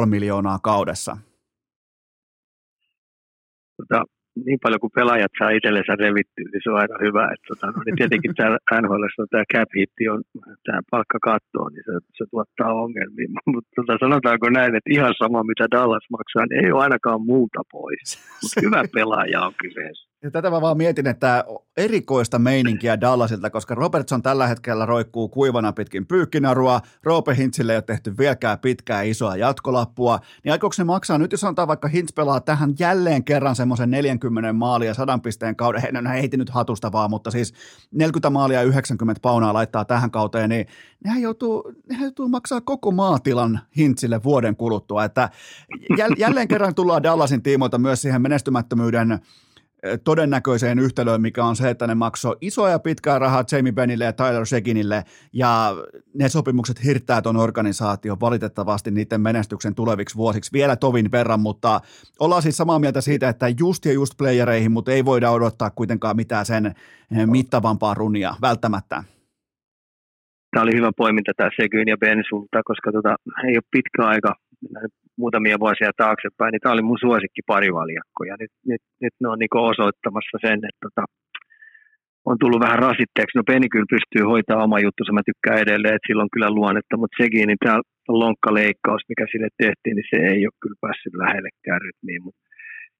8,5 0.00 0.06
miljoonaa 0.06 0.58
kaudessa. 0.58 1.16
Tota, 3.76 4.04
niin 4.46 4.58
paljon 4.62 4.80
kuin 4.80 4.96
pelaajat 4.98 5.32
saa 5.38 5.50
itsellensä 5.50 5.94
revittyä, 5.96 6.48
niin 6.52 6.62
se 6.62 6.70
on 6.70 6.80
aika 6.80 6.96
hyvä. 7.06 7.24
Että, 7.24 7.46
tota, 7.48 7.66
no, 7.66 7.82
niin 7.86 7.96
tietenkin 7.96 8.34
tämä 8.34 8.56
NHL 8.80 9.04
on 9.18 9.28
tämä 9.30 9.44
cap 9.54 9.68
hitti 9.78 10.08
on 10.08 10.22
tämä 10.64 10.80
palkkakatto, 10.90 11.68
niin 11.68 11.84
se, 11.86 11.92
se 12.16 12.24
tuottaa 12.30 12.72
ongelmia. 12.84 13.28
Mutta 13.52 13.70
tota, 13.76 13.98
sanotaanko 14.00 14.50
näin, 14.50 14.74
että 14.74 14.90
ihan 14.96 15.14
sama 15.18 15.44
mitä 15.44 15.66
Dallas 15.70 16.06
maksaa, 16.10 16.46
niin 16.46 16.64
ei 16.64 16.72
ole 16.72 16.82
ainakaan 16.82 17.22
muuta 17.32 17.60
pois. 17.72 18.08
Mutta 18.42 18.60
hyvä 18.66 18.82
pelaaja 18.96 19.40
on 19.46 19.54
kyseessä. 19.62 20.09
Ja 20.22 20.30
tätä 20.30 20.50
mä 20.50 20.60
vaan 20.60 20.76
mietin, 20.76 21.06
että 21.06 21.44
erikoista 21.76 22.38
meininkiä 22.38 23.00
Dallasilta, 23.00 23.50
koska 23.50 23.74
Robertson 23.74 24.22
tällä 24.22 24.46
hetkellä 24.46 24.86
roikkuu 24.86 25.28
kuivana 25.28 25.72
pitkin 25.72 26.06
pyykkinarua, 26.06 26.80
Roope 27.02 27.36
Hintzille 27.36 27.72
ei 27.72 27.76
ole 27.76 27.82
tehty 27.82 28.18
vieläkään 28.18 28.58
pitkää 28.58 29.02
isoa 29.02 29.36
jatkolappua, 29.36 30.18
niin 30.44 30.52
aikooko 30.52 30.72
se 30.72 30.84
maksaa, 30.84 31.18
nyt 31.18 31.32
jos 31.32 31.40
sanotaan 31.40 31.68
vaikka 31.68 31.88
Hintz 31.88 32.14
pelaa 32.14 32.40
tähän 32.40 32.74
jälleen 32.78 33.24
kerran 33.24 33.56
semmoisen 33.56 33.90
40 33.90 34.52
maalia 34.52 34.88
ja 34.88 34.94
100 34.94 35.18
pisteen 35.18 35.56
kauden, 35.56 35.82
he, 35.82 35.92
no, 35.92 36.00
nyt 36.36 36.50
hatusta 36.50 36.92
vaan, 36.92 37.10
mutta 37.10 37.30
siis 37.30 37.54
40 37.90 38.30
maalia 38.30 38.58
ja 38.58 38.68
90 38.68 39.20
paunaa 39.22 39.54
laittaa 39.54 39.84
tähän 39.84 40.10
kauteen, 40.10 40.48
niin 40.48 40.66
nehän 41.04 41.22
joutuu, 41.22 41.72
nehän 41.88 42.04
joutuu 42.04 42.28
maksaa 42.28 42.60
koko 42.60 42.90
maatilan 42.90 43.60
Hintzille 43.76 44.22
vuoden 44.22 44.56
kuluttua, 44.56 45.04
että 45.04 45.30
jälleen 46.18 46.48
kerran 46.48 46.74
tullaan 46.74 47.02
Dallasin 47.02 47.42
tiimoilta 47.42 47.78
myös 47.78 48.02
siihen 48.02 48.22
menestymättömyyden 48.22 49.20
todennäköiseen 50.04 50.78
yhtälöön, 50.78 51.20
mikä 51.20 51.44
on 51.44 51.56
se, 51.56 51.70
että 51.70 51.86
ne 51.86 51.94
maksoi 51.94 52.36
isoja 52.40 52.78
pitkää 52.78 53.18
rahaa 53.18 53.44
Jamie 53.52 53.72
Bennille 53.72 54.04
ja 54.04 54.12
Tyler 54.12 54.46
Shekinille, 54.46 55.04
ja 55.32 55.74
ne 56.14 56.28
sopimukset 56.28 56.84
hirttää 56.84 57.22
tuon 57.22 57.36
organisaation 57.36 58.20
valitettavasti 58.20 58.90
niiden 58.90 59.20
menestyksen 59.20 59.74
tuleviksi 59.74 60.16
vuosiksi 60.16 60.52
vielä 60.52 60.76
tovin 60.76 61.12
verran, 61.12 61.40
mutta 61.40 61.80
ollaan 62.20 62.42
siis 62.42 62.56
samaa 62.56 62.78
mieltä 62.78 63.00
siitä, 63.00 63.28
että 63.28 63.46
just 63.58 63.84
ja 63.84 63.92
just 63.92 64.14
playereihin, 64.18 64.72
mutta 64.72 64.92
ei 64.92 65.04
voida 65.04 65.30
odottaa 65.30 65.70
kuitenkaan 65.70 66.16
mitään 66.16 66.46
sen 66.46 66.74
mittavampaa 67.26 67.94
runia 67.94 68.34
välttämättä. 68.42 69.04
Tämä 70.50 70.62
oli 70.62 70.76
hyvä 70.76 70.90
poiminta 70.96 71.32
tämä 71.36 71.50
Segyn 71.56 71.88
ja 71.88 71.96
Ben 71.96 72.22
sulta, 72.28 72.60
koska 72.64 72.92
tota, 72.92 73.16
ei 73.48 73.56
ole 73.56 73.62
pitkä 73.70 74.06
aika 74.06 74.34
muutamia 75.18 75.62
vuosia 75.64 75.90
taaksepäin, 75.96 76.52
niin 76.52 76.60
tämä 76.62 76.72
oli 76.72 76.82
mun 76.82 77.04
suosikki 77.04 77.42
parivaljakko. 77.46 78.20
Ja 78.30 78.34
nyt, 78.40 78.52
nyt, 78.70 78.82
nyt 79.02 79.14
ne 79.20 79.28
on 79.28 79.38
niin 79.38 79.70
osoittamassa 79.72 80.36
sen, 80.46 80.58
että 80.68 80.82
tota, 80.86 81.04
on 82.30 82.36
tullut 82.40 82.64
vähän 82.66 82.82
rasitteeksi. 82.86 83.36
No 83.36 83.42
Peni 83.50 83.68
kyllä 83.68 83.94
pystyy 83.96 84.24
hoitamaan 84.32 84.66
oma 84.68 84.78
juttu, 84.86 85.00
mä 85.12 85.28
tykkään 85.30 85.62
edelleen, 85.64 85.94
että 85.94 86.08
sillä 86.08 86.22
on 86.22 86.34
kyllä 86.34 86.50
luonnetta, 86.58 86.96
mutta 87.00 87.18
sekin, 87.22 87.46
niin 87.48 87.62
tämä 87.64 87.80
lonkkaleikkaus, 88.22 89.02
mikä 89.08 89.24
sille 89.32 89.48
tehtiin, 89.62 89.96
niin 89.96 90.10
se 90.12 90.18
ei 90.32 90.40
ole 90.46 90.60
kyllä 90.62 90.82
päässyt 90.84 91.14
lähellekään 91.22 91.80
rytmiin. 91.86 92.22
Mutta 92.24 92.40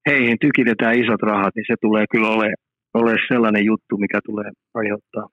heihin 0.08 0.38
tykitetään 0.44 0.98
isot 1.02 1.22
rahat, 1.30 1.54
niin 1.54 1.68
se 1.70 1.76
tulee 1.80 2.04
kyllä 2.12 2.28
ole, 2.36 2.48
ole 3.00 3.14
sellainen 3.32 3.64
juttu, 3.70 3.92
mikä 4.04 4.18
tulee 4.28 4.50
aiheuttaa 4.80 5.26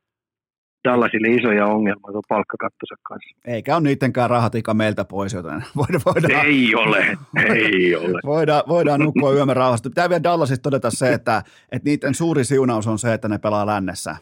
tällaisille 0.84 1.28
isoja 1.28 1.66
ongelmia 1.66 2.12
tuon 2.12 2.24
palkkakattonsa 2.30 2.96
kanssa. 3.04 3.36
Eikä 3.46 3.76
ole 3.76 3.84
niidenkään 3.84 4.30
rahat 4.30 4.56
ikä 4.56 4.74
meiltä 4.74 5.06
pois, 5.06 5.34
joten 5.34 5.64
voidaan... 5.78 6.02
voidaan 6.06 6.46
ei 6.46 6.76
ole, 6.76 7.18
ei 7.56 7.96
ole. 7.96 8.20
voidaan, 8.36 8.64
voidaan 8.68 9.00
nukkua 9.00 9.34
yömme 9.34 9.54
rauhassa. 9.54 9.90
Pitää 9.90 10.10
vielä 10.10 10.24
Dallasista 10.24 10.64
todeta 10.64 10.92
se, 10.92 11.14
että, 11.14 11.44
että 11.72 11.90
niiden 11.90 12.16
suuri 12.16 12.44
siunaus 12.44 12.88
on 12.88 13.00
se, 13.00 13.14
että 13.14 13.28
ne 13.28 13.38
pelaa 13.38 13.66
lännessä 13.66 14.16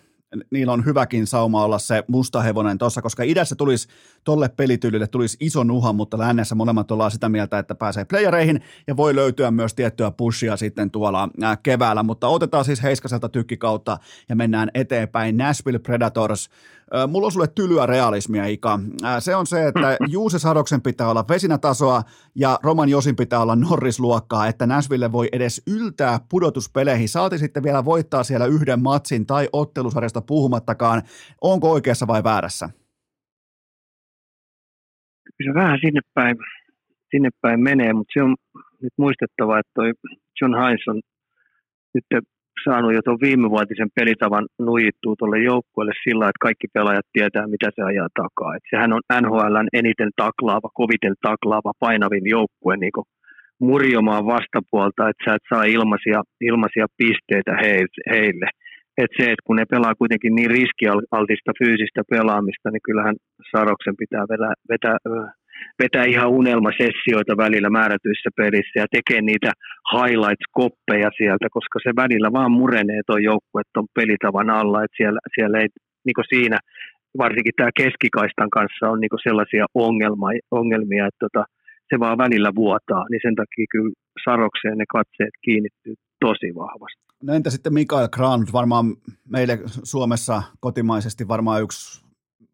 niillä 0.52 0.74
on 0.74 0.86
hyväkin 0.86 1.28
sauma 1.28 1.64
olla 1.64 1.80
se 1.80 2.04
musta 2.08 2.42
hevonen 2.42 2.78
tuossa, 2.78 3.02
koska 3.02 3.24
idässä 3.24 3.56
tulisi 3.56 3.88
tolle 4.24 4.50
pelityylille 4.50 5.08
tulisi 5.08 5.38
iso 5.40 5.64
nuha, 5.64 5.94
mutta 5.94 6.18
lännessä 6.18 6.56
molemmat 6.56 6.92
ollaan 6.92 7.12
sitä 7.12 7.30
mieltä, 7.30 7.60
että 7.60 7.76
pääsee 7.76 8.06
playereihin 8.06 8.62
ja 8.88 8.98
voi 8.98 9.16
löytyä 9.16 9.52
myös 9.52 9.74
tiettyä 9.74 10.12
pushia 10.12 10.58
sitten 10.58 10.92
tuolla 10.92 11.30
keväällä, 11.64 12.04
mutta 12.04 12.28
otetaan 12.28 12.66
siis 12.66 12.84
Heiskaselta 12.84 13.30
tykkikautta 13.30 13.98
ja 14.30 14.36
mennään 14.36 14.72
eteenpäin. 14.74 15.38
Nashville 15.38 15.80
Predators 15.80 16.50
Mulla 17.08 17.26
on 17.26 17.32
sulle 17.32 17.48
tylyä 17.56 17.86
realismia, 17.86 18.46
Ika. 18.46 18.80
Se 19.20 19.36
on 19.36 19.48
se, 19.48 19.68
että 19.68 19.98
Juuse 20.14 20.40
Sadoksen 20.40 20.82
pitää 20.82 21.10
olla 21.10 21.26
vesinätasoa 21.30 22.02
ja 22.36 22.60
Roman 22.64 22.90
Josin 22.90 23.16
pitää 23.16 23.42
olla 23.42 23.56
Norrisluokkaa, 23.56 24.48
että 24.48 24.66
Nashville 24.66 25.12
voi 25.12 25.30
edes 25.32 25.62
yltää 25.68 26.20
pudotuspeleihin. 26.30 27.10
Saati 27.10 27.38
sitten 27.38 27.64
vielä 27.64 27.86
voittaa 27.86 28.24
siellä 28.24 28.46
yhden 28.46 28.84
matsin 28.84 29.26
tai 29.26 29.50
ottelusarjasta 29.54 30.22
puhumattakaan. 30.22 31.02
Onko 31.42 31.72
oikeassa 31.72 32.08
vai 32.08 32.24
väärässä? 32.24 32.70
Kyllä 35.38 35.54
vähän 35.54 35.80
sinne 35.82 36.02
päin, 36.14 36.38
sinne 37.12 37.30
päin 37.42 37.60
menee, 37.60 37.94
mutta 37.94 38.12
se 38.14 38.24
on 38.24 38.36
nyt 38.82 38.94
muistettava, 38.98 39.60
että 39.60 39.72
toi 39.74 39.92
John 40.42 40.54
Hines 40.56 40.88
on 40.88 41.02
nyt 41.94 42.06
saanut 42.68 42.94
jo 42.94 43.02
tuon 43.02 43.26
viimevuotisen 43.28 43.90
pelitavan 43.96 44.46
nujittua 44.60 45.16
tuolle 45.20 45.40
joukkueelle 45.52 45.96
sillä, 46.04 46.26
että 46.26 46.46
kaikki 46.48 46.68
pelaajat 46.74 47.08
tietää, 47.14 47.48
mitä 47.48 47.68
se 47.76 47.82
ajaa 47.82 48.10
takaa. 48.22 48.56
Et 48.56 48.66
sehän 48.70 48.94
on 48.94 49.02
NHLn 49.22 49.68
eniten 49.74 50.12
taklaava, 50.16 50.70
koviten 50.82 51.16
taklaava, 51.22 51.72
painavin 51.80 52.28
joukkue 52.36 52.78
niin 52.78 52.92
murjomaan 53.60 54.26
vastapuolta, 54.26 55.10
että 55.10 55.24
sä 55.26 55.36
et 55.36 55.46
saa 55.50 55.64
ilmaisia, 55.64 56.20
ilmaisia 56.42 56.88
pisteitä 56.98 57.54
heille. 58.12 58.48
Et 59.02 59.12
se, 59.18 59.24
että 59.24 59.46
kun 59.46 59.56
ne 59.56 59.66
pelaa 59.76 60.00
kuitenkin 60.02 60.36
niin 60.36 60.52
riskialtista 60.58 61.52
fyysistä 61.60 62.02
pelaamista, 62.10 62.68
niin 62.72 62.86
kyllähän 62.88 63.16
Saroksen 63.52 63.96
pitää 64.02 64.26
vetää, 64.32 64.54
vetää 64.70 64.98
vetää 65.84 66.06
ihan 66.06 66.30
unelmasessioita 66.30 67.38
välillä 67.38 67.70
määrätyissä 67.70 68.30
pelissä 68.38 68.80
ja 68.80 68.88
tekee 68.92 69.22
niitä 69.22 69.52
highlights-koppeja 69.94 71.10
sieltä, 71.18 71.48
koska 71.52 71.80
se 71.84 71.92
välillä 71.96 72.30
vaan 72.38 72.52
murenee 72.52 73.02
tuo 73.08 73.18
joukkue 73.18 73.62
tuon 73.74 73.88
pelitavan 73.96 74.50
alla, 74.50 74.84
että 74.84 74.98
siellä, 74.98 75.20
siellä 75.36 75.60
ei 75.60 75.68
niin 76.06 76.30
siinä, 76.34 76.58
varsinkin 77.18 77.58
tämä 77.58 77.70
keskikaistan 77.82 78.50
kanssa 78.50 78.90
on 78.92 79.00
niin 79.00 79.26
sellaisia 79.28 79.66
ongelma, 79.74 80.28
ongelmia, 80.52 81.08
että 81.08 81.26
tota, 81.26 81.46
se 81.90 82.00
vaan 82.00 82.18
välillä 82.18 82.52
vuotaa, 82.56 83.06
niin 83.10 83.22
sen 83.24 83.36
takia 83.36 83.66
kyllä 83.72 83.94
Sarokseen 84.26 84.78
ne 84.78 84.86
katseet 84.98 85.36
kiinnittyy 85.46 85.94
tosi 86.20 86.56
vahvasti. 86.56 87.06
No 87.24 87.34
entä 87.34 87.50
sitten 87.50 87.74
Mikael 87.74 88.08
Grant, 88.08 88.54
varmaan 88.54 88.86
meille 89.30 89.60
Suomessa 89.84 90.44
kotimaisesti 90.60 91.28
varmaan 91.28 91.62
yksi 91.62 92.05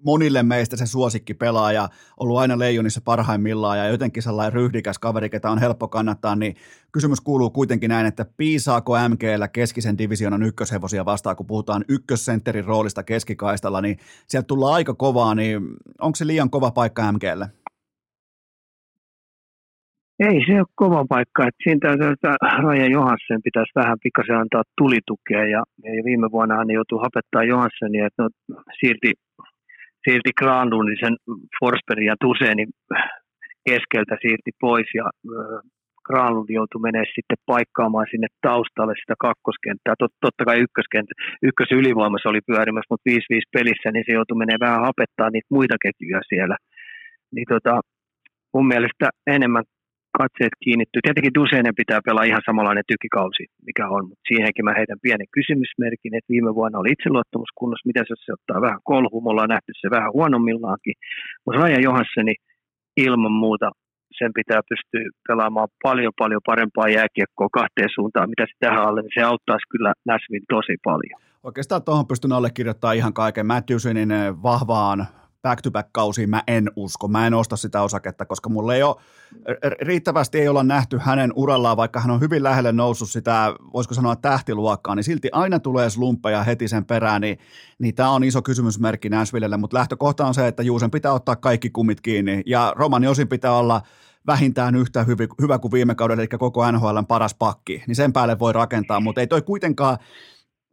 monille 0.06 0.44
meistä 0.44 0.78
se 0.78 0.86
suosikki 0.86 1.34
pelaaja, 1.34 1.90
ollut 2.20 2.38
aina 2.38 2.60
leijonissa 2.60 3.02
parhaimmillaan 3.06 3.78
ja 3.78 3.88
jotenkin 3.88 4.24
sellainen 4.24 4.54
ryhdikäs 4.54 5.00
kaveri, 5.00 5.30
ketä 5.30 5.50
on 5.50 5.60
helppo 5.60 5.88
kannattaa, 5.88 6.36
niin 6.36 6.56
kysymys 6.92 7.22
kuuluu 7.22 7.50
kuitenkin 7.50 7.90
näin, 7.90 8.06
että 8.06 8.26
piisaako 8.38 8.94
MGllä 9.10 9.48
keskisen 9.48 9.98
divisionan 9.98 10.44
ykköshevosia 10.44 11.06
vastaan, 11.06 11.36
kun 11.36 11.48
puhutaan 11.48 11.86
ykkössentterin 11.90 12.66
roolista 12.66 13.04
keskikaistalla, 13.04 13.82
niin 13.82 13.98
sieltä 14.28 14.48
tullaan 14.48 14.74
aika 14.74 14.94
kovaa, 14.94 15.36
niin 15.36 15.62
onko 16.02 16.16
se 16.16 16.28
liian 16.28 16.50
kova 16.50 16.72
paikka 16.72 17.12
MGlle? 17.12 17.48
Ei 20.30 20.46
se 20.46 20.54
ole 20.60 20.76
kova 20.76 21.06
paikka. 21.10 21.48
Että 21.48 21.64
siinä 21.64 21.80
täytyy, 21.82 22.14
Raja 22.64 22.88
Johansen 22.88 23.42
pitäisi 23.44 23.72
vähän 23.76 23.98
pikkasen 24.04 24.38
antaa 24.38 24.64
tulitukea. 24.78 25.44
Ja, 25.54 25.64
ja 25.84 26.04
viime 26.04 26.28
vuonna 26.32 26.56
hän 26.56 26.72
joutui 26.72 27.04
hapettaa 27.06 27.44
Johanssenia, 27.44 28.08
että 28.08 28.24
no, 28.24 28.30
siirti 28.80 29.12
siirti 30.04 30.32
Granlundin 30.40 30.98
sen 31.04 31.16
Forsbergin 31.60 32.12
ja 32.12 32.16
Tusenin 32.22 32.70
keskeltä 33.70 34.16
siirti 34.22 34.52
pois 34.62 34.88
ja 35.00 35.06
Granlund 36.08 36.50
joutui 36.50 36.82
menemään 36.82 37.16
sitten 37.16 37.44
paikkaamaan 37.52 38.08
sinne 38.12 38.28
taustalle 38.48 38.94
sitä 39.02 39.16
kakkoskenttää. 39.28 39.94
Tot, 40.00 40.14
totta 40.26 40.46
kai 40.46 40.58
ykköskenttä, 40.66 41.14
ykkös 41.48 41.72
ylivoimassa 41.80 42.30
oli 42.30 42.42
pyörimässä, 42.50 42.92
mutta 42.92 43.10
5-5 43.10 43.14
pelissä, 43.56 43.90
niin 43.92 44.06
se 44.08 44.12
joutui 44.18 44.38
menemään 44.38 44.66
vähän 44.68 44.88
hapettaa 44.90 45.30
niitä 45.30 45.56
muita 45.58 45.76
ketjuja 45.84 46.22
siellä. 46.32 46.58
Niin 47.36 47.48
tota, 47.54 47.74
mun 48.54 48.68
mielestä 48.68 49.06
enemmän 49.28 49.64
katseet 50.20 50.56
kiinnittyy. 50.64 51.02
Tietenkin 51.02 51.38
Duseinen 51.38 51.80
pitää 51.82 52.06
pelaa 52.08 52.30
ihan 52.30 52.48
samanlainen 52.48 52.90
tykikausi, 52.92 53.44
mikä 53.68 53.86
on, 53.96 54.04
mutta 54.10 54.28
siihenkin 54.28 54.66
mä 54.66 54.74
heitän 54.80 55.04
pienen 55.06 55.34
kysymysmerkin, 55.38 56.16
että 56.16 56.34
viime 56.34 56.52
vuonna 56.60 56.80
oli 56.80 56.92
itseluottamus 56.96 57.52
kunnossa, 57.60 57.90
miten 57.90 58.06
se, 58.08 58.14
se 58.26 58.34
ottaa 58.38 58.66
vähän 58.68 58.82
kolhu, 58.92 59.22
me 59.22 59.30
ollaan 59.30 59.54
nähty 59.56 59.72
se 59.82 59.88
vähän 59.96 60.14
huonommillaankin, 60.18 60.96
mutta 61.44 61.60
Raja 61.62 61.80
Johanssoni 61.88 62.36
ilman 63.06 63.36
muuta 63.44 63.68
sen 64.20 64.32
pitää 64.40 64.62
pystyä 64.70 65.04
pelaamaan 65.28 65.68
paljon 65.84 66.14
paljon 66.22 66.42
parempaa 66.46 66.90
jääkiekkoa 66.98 67.50
kahteen 67.60 67.90
suuntaan, 67.96 68.30
mitä 68.30 68.46
se 68.46 68.56
tähän 68.60 68.86
alle, 68.88 69.02
niin 69.02 69.18
se 69.18 69.22
auttaisi 69.22 69.72
kyllä 69.72 69.94
Näsvin 70.06 70.44
tosi 70.50 70.76
paljon. 70.84 71.20
Oikeastaan 71.44 71.84
tuohon 71.84 72.08
pystyn 72.08 72.32
allekirjoittamaan 72.32 72.98
ihan 72.98 73.14
kaiken. 73.14 73.46
Matthewsinin 73.46 74.10
vahvaan 74.44 75.08
back-to-back-kausiin 75.42 76.30
mä 76.30 76.44
en 76.48 76.72
usko. 76.76 77.08
Mä 77.08 77.28
en 77.28 77.34
osta 77.34 77.58
sitä 77.58 77.82
osaketta, 77.82 78.26
koska 78.26 78.50
mulle 78.50 78.76
ei 78.76 78.84
ole, 78.84 78.96
riittävästi 79.82 80.40
ei 80.40 80.48
olla 80.48 80.64
nähty 80.64 80.98
hänen 80.98 81.34
urallaan, 81.36 81.78
vaikka 81.78 82.00
hän 82.00 82.12
on 82.12 82.20
hyvin 82.20 82.44
lähelle 82.44 82.72
noussut 82.72 83.10
sitä, 83.10 83.54
voisiko 83.74 83.94
sanoa 83.94 84.16
tähtiluokkaa, 84.16 84.96
niin 84.96 85.04
silti 85.04 85.30
aina 85.32 85.60
tulee 85.60 85.90
slumppeja 85.90 86.44
heti 86.44 86.68
sen 86.68 86.86
perään, 86.86 87.22
niin, 87.22 87.40
niin 87.80 87.96
tämä 87.96 88.10
on 88.10 88.24
iso 88.24 88.42
kysymysmerkki 88.42 89.10
Nashvillelle, 89.10 89.58
mutta 89.58 89.78
lähtökohta 89.78 90.26
on 90.26 90.34
se, 90.34 90.48
että 90.48 90.64
Juusen 90.64 90.92
pitää 90.92 91.14
ottaa 91.14 91.36
kaikki 91.36 91.70
kumit 91.70 92.02
kiinni, 92.02 92.42
ja 92.46 92.74
Romani 92.76 93.08
osin 93.08 93.28
pitää 93.28 93.54
olla 93.54 93.82
vähintään 94.28 94.76
yhtä 94.76 95.04
hyvä, 95.04 95.24
hyvä 95.42 95.60
kuin 95.60 95.72
viime 95.72 95.96
kaudella, 95.96 96.22
eli 96.22 96.28
koko 96.28 96.72
NHLn 96.72 97.06
paras 97.08 97.36
pakki, 97.36 97.84
niin 97.88 97.96
sen 97.96 98.14
päälle 98.14 98.40
voi 98.40 98.54
rakentaa, 98.54 99.00
mutta 99.00 99.22
ei 99.22 99.28
toi 99.28 99.42
kuitenkaan, 99.42 99.98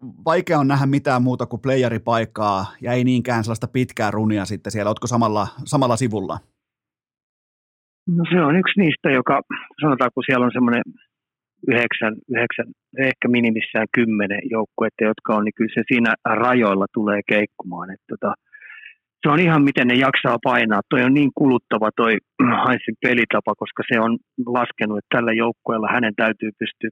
vaikea 0.03 0.59
on 0.59 0.69
nähdä 0.69 0.87
mitään 0.87 1.23
muuta 1.23 1.47
kuin 1.47 1.63
playeripaikkaa 1.63 2.67
ja 2.83 2.93
ei 2.93 3.05
niinkään 3.05 3.45
sellaista 3.45 3.69
pitkää 3.69 4.11
runia 4.11 4.45
sitten 4.45 4.73
siellä. 4.73 4.89
Oletko 4.89 5.07
samalla, 5.07 5.47
samalla 5.65 5.97
sivulla? 5.97 6.39
No 8.17 8.25
se 8.33 8.41
on 8.41 8.57
yksi 8.57 8.81
niistä, 8.81 9.11
joka 9.11 9.41
sanotaan, 9.81 10.11
kun 10.15 10.25
siellä 10.27 10.47
on 10.47 10.53
semmoinen 10.55 10.83
yhdeksän, 11.69 12.15
yhdeksän, 12.35 12.67
ehkä 12.99 13.29
minimissään 13.29 13.87
kymmenen 13.95 14.41
joukkuetta, 14.51 15.05
jotka 15.05 15.37
on, 15.37 15.45
niin 15.45 15.57
kyllä 15.57 15.75
se 15.75 15.83
siinä 15.89 16.15
rajoilla 16.25 16.87
tulee 16.95 17.21
keikkumaan. 17.29 17.91
Että 17.91 18.07
tota, 18.09 18.35
se 19.23 19.29
on 19.29 19.41
ihan 19.41 19.63
miten 19.65 19.87
ne 19.89 19.95
jaksaa 19.95 20.39
painaa. 20.45 20.81
Toi 20.91 21.03
on 21.03 21.15
niin 21.15 21.31
kuluttava 21.35 21.91
toi 21.97 22.13
Heinzin 22.65 22.97
pelitapa, 23.03 23.53
koska 23.63 23.83
se 23.93 24.01
on 24.01 24.19
laskenut, 24.47 24.99
että 24.99 25.15
tällä 25.17 25.33
joukkueella 25.33 25.89
hänen 25.93 26.15
täytyy 26.17 26.51
pystyä 26.59 26.91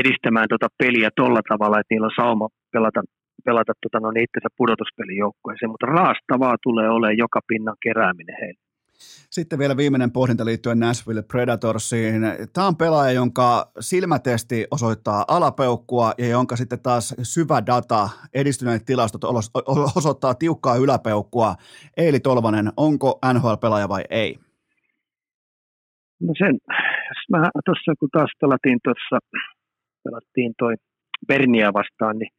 edistämään 0.00 0.48
tuota 0.48 0.68
peliä 0.78 1.10
tolla 1.16 1.42
tavalla, 1.48 1.80
että 1.80 1.92
niillä 1.92 2.10
on 2.10 2.20
sauma 2.22 2.48
pelata, 2.72 3.00
pelata 3.44 3.72
tota, 3.82 4.00
no, 4.00 4.08
itsensä 4.08 4.48
pudotuspelijoukkueeseen, 4.56 5.70
mutta 5.70 5.86
raastavaa 5.86 6.56
tulee 6.62 6.88
olemaan 6.90 7.18
joka 7.18 7.40
pinnan 7.48 7.76
kerääminen 7.82 8.36
heille. 8.40 8.68
Sitten 9.30 9.58
vielä 9.58 9.76
viimeinen 9.76 10.12
pohdinta 10.12 10.44
liittyen 10.44 10.78
Nashville 10.78 11.22
Predatorsiin. 11.22 12.22
Tämä 12.52 12.66
on 12.66 12.76
pelaaja, 12.76 13.12
jonka 13.12 13.70
silmätesti 13.80 14.66
osoittaa 14.70 15.24
alapeukkua 15.28 16.12
ja 16.18 16.28
jonka 16.28 16.56
sitten 16.56 16.82
taas 16.82 17.14
syvä 17.22 17.66
data, 17.66 18.08
edistyneet 18.34 18.84
tilastot 18.84 19.24
osoittaa 19.96 20.34
tiukkaa 20.34 20.76
yläpeukkua. 20.76 21.54
Eili 21.96 22.20
Tolvanen, 22.20 22.72
onko 22.76 23.18
NHL-pelaaja 23.34 23.88
vai 23.88 24.02
ei? 24.10 24.38
No 26.20 26.32
sen, 26.38 26.58
mä 27.32 27.50
tuossa 27.64 27.92
kun 28.00 28.08
taas 28.12 28.30
pelattiin 28.40 28.78
tuossa 28.84 29.18
pelattiin 30.04 30.52
toi 30.58 30.74
Bernia 31.28 31.72
vastaan, 31.72 32.18
niin 32.18 32.32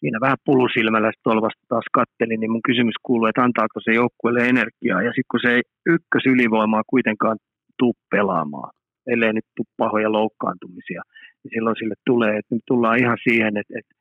siinä 0.00 0.18
vähän 0.20 0.44
pulusilmällä 0.44 1.12
Tolvasta 1.22 1.64
taas 1.68 1.88
kattelin, 1.92 2.40
niin 2.40 2.52
mun 2.52 2.68
kysymys 2.70 2.94
kuuluu, 3.02 3.26
että 3.26 3.42
antaako 3.42 3.80
se 3.80 3.92
joukkueelle 3.92 4.48
energiaa. 4.48 5.02
Ja 5.02 5.10
sitten 5.10 5.30
kun 5.30 5.40
se 5.42 5.50
ei 5.54 5.62
ykkösylivoimaa 5.86 6.82
kuitenkaan 6.86 7.36
tuu 7.78 7.94
pelaamaan, 8.10 8.70
ellei 9.06 9.32
nyt 9.32 9.48
tuu 9.56 9.66
pahoja 9.76 10.12
loukkaantumisia, 10.12 11.02
niin 11.40 11.50
silloin 11.54 11.76
sille 11.78 11.94
tulee, 12.06 12.38
että 12.38 12.54
nyt 12.54 12.62
tullaan 12.66 12.98
ihan 12.98 13.18
siihen, 13.28 13.56
että, 13.56 13.74
että 13.78 13.94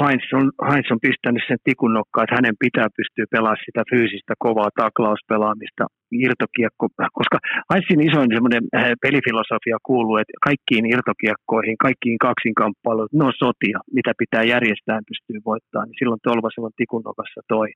Heinz 0.00 0.26
on, 0.38 0.46
Heinz 0.68 0.88
on 0.94 1.04
pistänyt 1.06 1.44
sen 1.48 1.60
tikun 1.64 1.94
nokkaan, 1.98 2.24
että 2.24 2.38
hänen 2.38 2.56
pitää 2.64 2.88
pystyä 2.98 3.26
pelaamaan 3.34 3.64
sitä 3.66 3.82
fyysistä 3.90 4.34
kovaa 4.44 4.70
taklauspelaamista, 4.82 5.84
irtokiekko, 6.24 6.84
koska 7.18 7.38
Heinzin 7.70 8.06
isoin 8.08 8.30
semmoinen 8.34 8.64
äh, 8.76 8.84
pelifilosofia 9.04 9.78
kuuluu, 9.88 10.16
että 10.16 10.36
kaikkiin 10.48 10.86
irtokiekkoihin, 10.94 11.76
kaikkiin 11.86 12.18
kaksinkamppailuihin, 12.26 13.18
ne 13.18 13.24
on 13.30 13.38
sotia, 13.44 13.78
mitä 13.98 14.12
pitää 14.22 14.44
järjestää 14.54 15.08
pystyy 15.10 15.38
voittamaan, 15.50 15.88
niin 15.88 16.00
silloin 16.00 16.24
Tolvasella 16.26 16.70
on 16.70 16.80
tikun 16.80 17.04
nokassa 17.10 17.40
toi, 17.54 17.68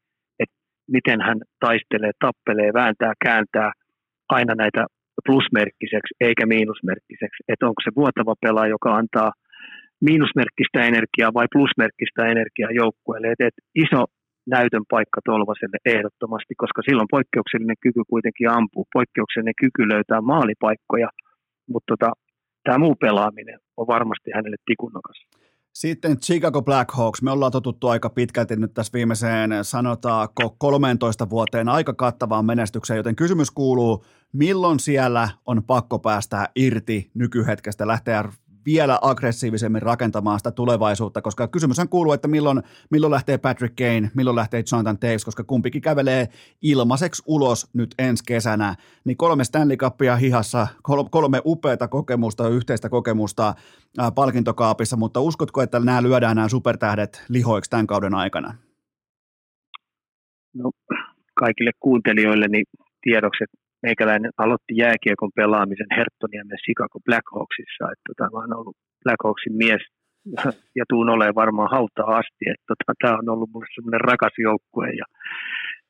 että 0.42 0.56
miten 0.96 1.20
hän 1.26 1.38
taistelee, 1.66 2.12
tappelee, 2.24 2.70
vääntää, 2.80 3.12
kääntää 3.24 3.70
aina 4.36 4.54
näitä 4.62 4.82
plusmerkkiseksi 5.26 6.12
eikä 6.26 6.44
miinusmerkkiseksi, 6.46 7.40
että 7.50 7.66
onko 7.68 7.80
se 7.84 7.90
vuotava 8.00 8.34
pelaaja, 8.44 8.74
joka 8.76 8.90
antaa– 9.00 9.30
miinusmerkkistä 10.00 10.78
energiaa 10.90 11.34
vai 11.34 11.46
plusmerkkistä 11.52 12.26
energiaa 12.34 12.70
joukkueelle. 12.70 13.28
Et, 13.32 13.40
et 13.40 13.58
iso 13.74 14.04
näytön 14.46 14.84
paikka 14.90 15.20
Tolvaselle 15.24 15.78
ehdottomasti, 15.84 16.54
koska 16.62 16.80
silloin 16.82 17.12
poikkeuksellinen 17.16 17.76
kyky 17.80 18.02
kuitenkin 18.12 18.50
ampuu, 18.50 18.84
poikkeuksellinen 18.92 19.60
kyky 19.62 19.82
löytää 19.88 20.20
maalipaikkoja, 20.20 21.08
mutta 21.72 21.88
tota, 21.92 22.12
tämä 22.64 22.78
muu 22.78 22.94
pelaaminen 22.94 23.58
on 23.76 23.86
varmasti 23.86 24.30
hänelle 24.34 24.56
tikunokas. 24.66 25.18
Sitten 25.76 26.18
Chicago 26.18 26.62
Blackhawks. 26.62 27.22
Me 27.22 27.30
ollaan 27.30 27.52
totuttu 27.52 27.88
aika 27.88 28.10
pitkälti 28.10 28.56
nyt 28.56 28.74
tässä 28.74 28.92
viimeiseen, 28.92 29.50
sanotaanko 29.62 30.56
13 30.58 31.30
vuoteen 31.30 31.68
aika 31.68 31.94
kattavaan 31.94 32.44
menestykseen, 32.44 32.96
joten 32.96 33.16
kysymys 33.16 33.50
kuuluu, 33.50 34.04
milloin 34.32 34.80
siellä 34.80 35.28
on 35.46 35.64
pakko 35.64 35.98
päästä 35.98 36.48
irti 36.56 37.10
nykyhetkestä, 37.14 37.86
lähteä 37.86 38.24
vielä 38.66 38.98
aggressiivisemmin 39.02 39.82
rakentamaan 39.82 40.40
sitä 40.40 40.50
tulevaisuutta, 40.50 41.22
koska 41.22 41.48
kysymyshän 41.48 41.88
kuuluu, 41.88 42.12
että 42.12 42.28
milloin, 42.28 42.62
milloin 42.90 43.10
lähtee 43.10 43.38
Patrick 43.38 43.76
Kane, 43.76 44.10
milloin 44.14 44.36
lähtee 44.36 44.64
Jonathan 44.72 44.98
Taves, 44.98 45.24
koska 45.24 45.44
kumpikin 45.44 45.82
kävelee 45.82 46.28
ilmaiseksi 46.62 47.22
ulos 47.26 47.70
nyt 47.74 47.94
ensi 47.98 48.24
kesänä, 48.26 48.74
niin 49.04 49.16
kolme 49.16 49.44
Stanley 49.44 49.76
Cupia 49.76 50.16
hihassa, 50.16 50.66
kolme 51.10 51.42
upeata 51.44 51.88
kokemusta, 51.88 52.48
yhteistä 52.48 52.88
kokemusta 52.88 53.54
palkintokaapissa, 54.14 54.96
mutta 54.96 55.20
uskotko, 55.20 55.62
että 55.62 55.80
nämä 55.80 56.02
lyödään 56.02 56.36
nämä 56.36 56.48
supertähdet 56.48 57.24
lihoiksi 57.28 57.70
tämän 57.70 57.86
kauden 57.86 58.14
aikana? 58.14 58.54
No, 60.54 60.70
kaikille 61.34 61.70
kuuntelijoille 61.80 62.48
niin 62.48 62.64
tiedoksi, 63.02 63.44
että 63.44 63.65
meikäläinen 63.86 64.32
aloitti 64.44 64.74
jääkiekon 64.84 65.36
pelaamisen 65.38 65.90
Herttoniemen 65.96 66.62
Chicago 66.64 66.98
Blackhawksissa. 67.06 67.84
Että 67.92 68.06
tota, 68.08 68.24
mä 68.32 68.38
oon 68.40 68.58
ollut 68.60 68.76
Blackhawksin 69.04 69.56
mies 69.62 69.82
ja 70.78 70.84
tuun 70.90 71.08
olemaan 71.14 71.40
varmaan 71.42 71.74
hautaa 71.76 72.10
asti. 72.20 72.44
Että 72.52 72.66
tota, 72.70 72.92
tämä 73.00 73.18
on 73.20 73.28
ollut 73.32 73.50
mulle 73.52 73.68
semmoinen 73.74 74.06
rakas 74.10 74.34
joukkue 74.48 74.88
ja 75.00 75.06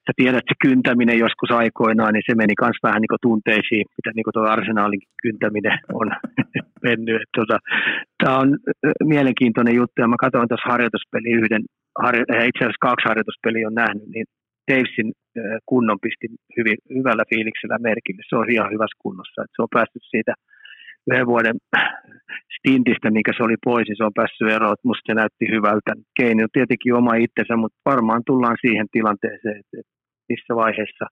sä 0.07 0.13
tiedät, 0.17 0.39
että 0.41 0.53
se 0.53 0.63
kyntäminen 0.67 1.19
joskus 1.25 1.51
aikoinaan, 1.61 2.13
niin 2.13 2.27
se 2.27 2.35
meni 2.35 2.55
myös 2.63 2.79
vähän 2.87 3.01
niin 3.03 3.25
tunteisiin, 3.29 3.85
mitä 3.97 4.11
niin 4.15 4.35
tuo 4.35 4.43
arsenaalin 4.57 5.05
kyntäminen 5.23 5.79
on 6.01 6.09
mennyt. 6.87 7.23
Tota, 7.39 7.57
Tämä 8.21 8.39
on 8.43 8.49
mielenkiintoinen 9.15 9.75
juttu, 9.81 9.97
ja 10.01 10.09
mä 10.09 10.25
katsoin 10.25 10.49
tuossa 10.49 10.71
harjoituspeli 10.73 11.31
yhden, 11.41 11.63
harjo- 12.05 12.49
itse 12.51 12.63
asiassa 12.65 12.87
kaksi 12.89 13.09
harjoituspeliä 13.09 13.69
on 13.71 13.81
nähnyt, 13.85 14.09
niin 14.15 14.27
Davesin 14.69 15.13
kunnon 15.67 15.99
pisti 16.05 16.27
hyvin, 16.57 16.79
hyvällä 16.97 17.25
fiiliksellä 17.31 17.79
merkille. 17.79 18.23
Se 18.29 18.37
on 18.37 18.51
ihan 18.51 18.71
hyvässä 18.75 19.03
kunnossa. 19.05 19.43
Että 19.43 19.57
se 19.57 19.63
on 19.63 19.75
päässyt 19.77 20.05
siitä 20.11 20.33
yhden 21.11 21.27
vuoden 21.27 21.57
stintistä, 22.57 23.11
mikä 23.11 23.33
se 23.37 23.43
oli 23.43 23.59
pois, 23.65 23.87
niin 23.89 23.97
se 23.97 24.05
on 24.05 24.19
päässyt 24.21 24.51
eroon, 24.57 24.73
että 24.73 24.89
musta 24.91 25.07
se 25.07 25.15
näytti 25.15 25.45
hyvältä. 25.55 25.91
Keini 26.17 26.43
on 26.43 26.57
tietenkin 26.57 26.95
oma 27.01 27.15
itsensä, 27.15 27.57
mutta 27.57 27.79
varmaan 27.93 28.23
tullaan 28.27 28.57
siihen 28.61 28.87
tilanteeseen, 28.93 29.59
että 29.61 29.77
missä 30.29 30.53
vaiheessa 30.63 31.05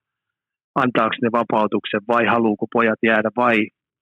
antaako 0.83 1.15
ne 1.21 1.29
vapautuksen 1.39 2.01
vai 2.07 2.25
haluuko 2.25 2.65
pojat 2.73 3.01
jäädä 3.09 3.29
vai 3.43 3.57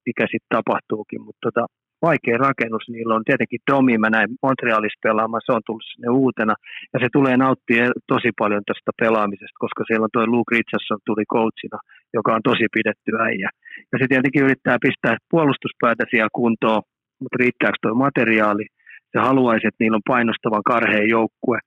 mikä 0.05 0.23
sitten 0.31 0.53
tapahtuukin. 0.57 1.21
Mutta 1.25 1.41
tota, 1.47 1.65
vaikea 2.07 2.43
rakennus 2.47 2.85
niillä 2.89 3.15
on. 3.15 3.23
Tietenkin 3.29 3.65
Domi, 3.71 3.95
mä 3.97 4.09
näin 4.09 4.29
Montrealissa 4.43 5.03
pelaamaan, 5.07 5.41
se 5.45 5.51
on 5.57 5.65
tullut 5.65 5.89
sinne 5.91 6.09
uutena. 6.23 6.55
Ja 6.93 6.97
se 6.99 7.07
tulee 7.15 7.35
nauttia 7.37 7.83
tosi 8.13 8.29
paljon 8.41 8.63
tästä 8.69 8.91
pelaamisesta, 9.01 9.63
koska 9.63 9.81
siellä 9.87 10.05
on 10.05 10.13
tuo 10.13 10.25
Luke 10.33 10.51
Richardson 10.55 11.01
tuli 11.09 11.25
coachina, 11.35 11.77
joka 12.17 12.29
on 12.35 12.43
tosi 12.49 12.65
pidetty 12.75 13.11
äijä. 13.27 13.49
Ja 13.91 13.95
se 13.99 14.05
tietenkin 14.11 14.45
yrittää 14.47 14.77
pistää 14.85 15.15
puolustuspäätä 15.31 16.03
siellä 16.11 16.37
kuntoon, 16.39 16.81
mutta 17.21 17.37
riittääkö 17.43 17.77
tuo 17.81 17.93
materiaali? 18.05 18.65
Se 19.11 19.17
haluaisi, 19.29 19.67
että 19.67 19.81
niillä 19.81 19.99
on 19.99 20.09
painostavan 20.13 20.65
karheen 20.71 21.09
joukkue, 21.17 21.59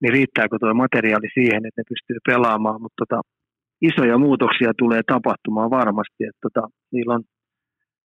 niin 0.00 0.12
riittääkö 0.16 0.56
tuo 0.58 0.74
materiaali 0.84 1.28
siihen, 1.38 1.62
että 1.66 1.80
ne 1.80 1.90
pystyy 1.92 2.18
pelaamaan, 2.30 2.82
mutta 2.82 3.00
tota, 3.02 3.18
isoja 3.90 4.16
muutoksia 4.18 4.72
tulee 4.78 5.02
tapahtumaan 5.14 5.70
varmasti, 5.70 6.20
että 6.28 6.42
tota, 6.46 6.62
niillä 6.92 7.14
on 7.14 7.22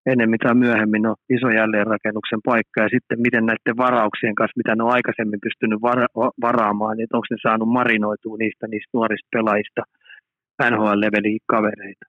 enemmän 0.05 0.39
tai 0.43 0.55
myöhemmin 0.55 1.07
on 1.07 1.15
iso 1.29 1.49
jälleenrakennuksen 1.49 2.39
paikka. 2.45 2.81
Ja 2.81 2.89
sitten 2.89 3.21
miten 3.21 3.45
näiden 3.45 3.77
varauksien 3.77 4.35
kanssa, 4.35 4.59
mitä 4.61 4.75
ne 4.75 4.83
on 4.83 4.91
aikaisemmin 4.97 5.39
pystynyt 5.45 5.81
vara- 5.81 6.31
varaamaan, 6.41 6.97
niin 6.97 7.07
onko 7.13 7.27
ne 7.29 7.37
saanut 7.41 7.69
marinoitua 7.69 8.37
niistä, 8.37 8.67
niistä 8.67 8.89
nuorista 8.93 9.27
pelaajista 9.31 9.81
NHL-leveliä 10.71 11.39
kavereita. 11.47 12.05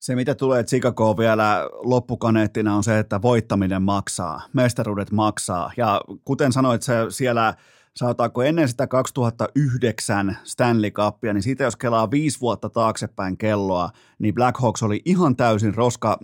Se, 0.00 0.14
mitä 0.14 0.34
tulee 0.34 0.64
Chicagoon 0.64 1.16
vielä 1.18 1.68
loppukaneettina, 1.84 2.76
on 2.76 2.84
se, 2.84 2.98
että 2.98 3.22
voittaminen 3.22 3.82
maksaa, 3.82 4.40
mestaruudet 4.54 5.10
maksaa. 5.10 5.70
Ja 5.76 6.00
kuten 6.24 6.52
sanoit, 6.52 6.82
se 6.82 6.94
siellä 7.08 7.54
sanotaanko 7.96 8.42
ennen 8.42 8.68
sitä 8.68 8.86
2009 8.86 10.36
Stanley 10.44 10.90
Cupia, 10.90 11.32
niin 11.32 11.42
siitä 11.42 11.64
jos 11.64 11.76
kelaa 11.76 12.10
viisi 12.10 12.40
vuotta 12.40 12.70
taaksepäin 12.70 13.38
kelloa, 13.38 13.90
niin 14.18 14.34
Black 14.34 14.60
Hawks 14.60 14.82
oli 14.82 15.02
ihan 15.04 15.36
täysin 15.36 15.74
roska, 15.74 16.18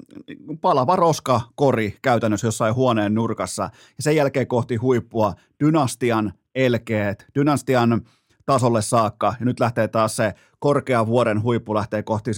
palava 0.61 0.97
roska 0.97 1.41
kori 1.55 1.99
käytännössä 2.03 2.47
jossain 2.47 2.75
huoneen 2.75 3.15
nurkassa. 3.15 3.63
Ja 3.73 4.03
sen 4.03 4.17
jälkeen 4.17 4.47
kohti 4.47 4.77
huippua 4.77 5.35
dynastian 5.65 6.33
elkeet, 6.55 7.27
dynastian 7.35 8.03
tasolle 8.47 8.83
saakka, 8.83 9.35
ja 9.41 9.47
nyt 9.47 9.61
lähtee 9.61 9.89
taas 9.89 10.17
se 10.17 10.35
korkea 10.59 11.07
vuoden 11.07 11.43
huippu 11.43 11.75
lähtee 11.75 12.03
kohti 12.03 12.31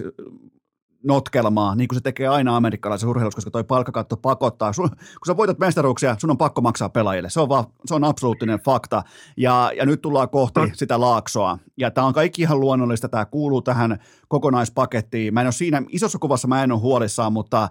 notkelmaa, 1.04 1.74
niin 1.74 1.88
kuin 1.88 1.96
se 1.96 2.00
tekee 2.00 2.28
aina 2.28 2.56
amerikkalaisessa 2.56 3.08
urheilussa, 3.08 3.36
koska 3.36 3.50
toi 3.50 3.64
palkkakatto 3.64 4.16
pakottaa. 4.16 4.72
Sun, 4.72 4.88
kun 4.88 5.26
sä 5.26 5.36
voitat 5.36 5.58
mestaruuksia, 5.58 6.16
sun 6.18 6.30
on 6.30 6.38
pakko 6.38 6.60
maksaa 6.60 6.88
pelaajille. 6.88 7.30
Se 7.30 7.40
on, 7.40 7.48
vaan, 7.48 7.64
se 7.86 7.94
on 7.94 8.04
absoluuttinen 8.04 8.60
fakta. 8.64 9.02
Ja, 9.36 9.72
ja 9.76 9.86
nyt 9.86 10.02
tullaan 10.02 10.28
kohti 10.28 10.60
sitä 10.72 11.00
laaksoa. 11.00 11.58
Ja 11.76 11.90
tämä 11.90 12.06
on 12.06 12.14
kaikki 12.14 12.42
ihan 12.42 12.60
luonnollista. 12.60 13.08
Tämä 13.08 13.24
kuuluu 13.24 13.62
tähän 13.62 13.98
kokonaispakettiin. 14.28 15.34
Mä 15.34 15.40
en 15.40 15.46
ole 15.46 15.52
siinä, 15.52 15.82
isossa 15.88 16.18
kuvassa 16.18 16.48
mä 16.48 16.62
en 16.62 16.72
ole 16.72 16.80
huolissaan, 16.80 17.32
mutta 17.32 17.68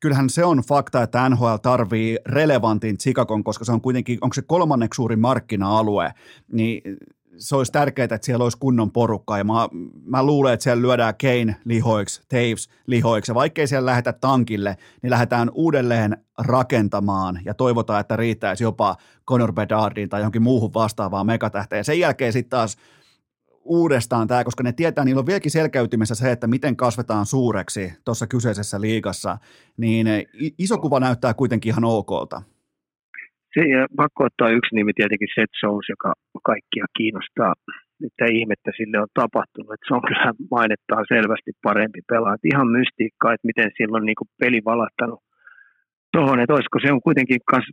kyllähän 0.00 0.30
se 0.30 0.44
on 0.44 0.58
fakta, 0.68 1.02
että 1.02 1.28
NHL 1.28 1.54
tarvii 1.62 2.18
relevantin 2.26 2.98
Chicagon, 2.98 3.44
koska 3.44 3.64
se 3.64 3.72
on 3.72 3.80
kuitenkin, 3.80 4.18
onko 4.20 4.34
se 4.34 4.42
kolmanneksi 4.42 4.96
suuri 4.96 5.16
markkina-alue, 5.16 6.14
niin 6.52 6.82
se 7.40 7.56
olisi 7.56 7.72
tärkeää, 7.72 8.04
että 8.04 8.18
siellä 8.22 8.42
olisi 8.42 8.58
kunnon 8.58 8.90
porukka, 8.90 9.38
ja 9.38 9.44
mä, 9.44 9.68
mä 10.04 10.22
luulen, 10.22 10.54
että 10.54 10.64
siellä 10.64 10.82
lyödään 10.82 11.14
Kane 11.20 11.56
lihoiksi, 11.64 12.22
Taves 12.28 12.68
lihoiksi, 12.86 13.30
ja 13.30 13.34
vaikkei 13.34 13.66
siellä 13.66 13.86
lähetä 13.86 14.12
tankille, 14.12 14.76
niin 15.02 15.10
lähdetään 15.10 15.50
uudelleen 15.54 16.16
rakentamaan, 16.38 17.40
ja 17.44 17.54
toivotaan, 17.54 18.00
että 18.00 18.16
riittäisi 18.16 18.64
jopa 18.64 18.96
Conor 19.28 19.52
Bedardin 19.52 20.08
tai 20.08 20.20
johonkin 20.20 20.42
muuhun 20.42 20.74
vastaavaan 20.74 21.26
megatähteen. 21.26 21.84
Sen 21.84 21.98
jälkeen 21.98 22.32
sitten 22.32 22.50
taas 22.50 22.76
uudestaan 23.64 24.28
tämä, 24.28 24.44
koska 24.44 24.62
ne 24.62 24.72
tietää, 24.72 25.04
niillä 25.04 25.20
on 25.20 25.26
vieläkin 25.26 25.50
selkäytimessä 25.50 26.14
se, 26.14 26.32
että 26.32 26.46
miten 26.46 26.76
kasvetaan 26.76 27.26
suureksi 27.26 27.92
tuossa 28.04 28.26
kyseisessä 28.26 28.80
liigassa, 28.80 29.38
niin 29.76 30.06
iso 30.58 30.78
kuva 30.78 31.00
näyttää 31.00 31.34
kuitenkin 31.34 31.70
ihan 31.70 31.84
okolta. 31.84 32.42
Se, 33.54 33.60
ja 33.74 33.82
pakko 33.96 34.20
ottaa 34.24 34.56
yksi 34.58 34.74
nimi 34.74 34.92
tietenkin 34.92 35.34
Seth 35.34 35.54
Jones, 35.62 35.88
joka 35.94 36.10
kaikkia 36.50 36.84
kiinnostaa. 36.96 37.52
Mitä 38.04 38.24
ihmettä 38.38 38.70
sille 38.76 38.98
on 39.04 39.16
tapahtunut. 39.22 39.72
Että 39.72 39.86
se 39.88 39.94
on 39.94 40.06
kyllä 40.08 40.32
mainettaan 40.56 41.04
selvästi 41.14 41.52
parempi 41.66 42.00
pelaa. 42.12 42.34
Että 42.34 42.50
ihan 42.52 42.68
mystiikkaa, 42.78 43.32
että 43.32 43.50
miten 43.50 43.70
sillä 43.76 43.96
on 43.96 44.06
niin 44.06 44.30
peli 44.42 44.60
valahtanut 44.72 45.20
tuohon. 46.12 46.40
Että 46.40 46.54
olisiko 46.54 46.78
se 46.80 46.92
on 46.92 47.06
kuitenkin 47.08 47.40
kans, 47.50 47.66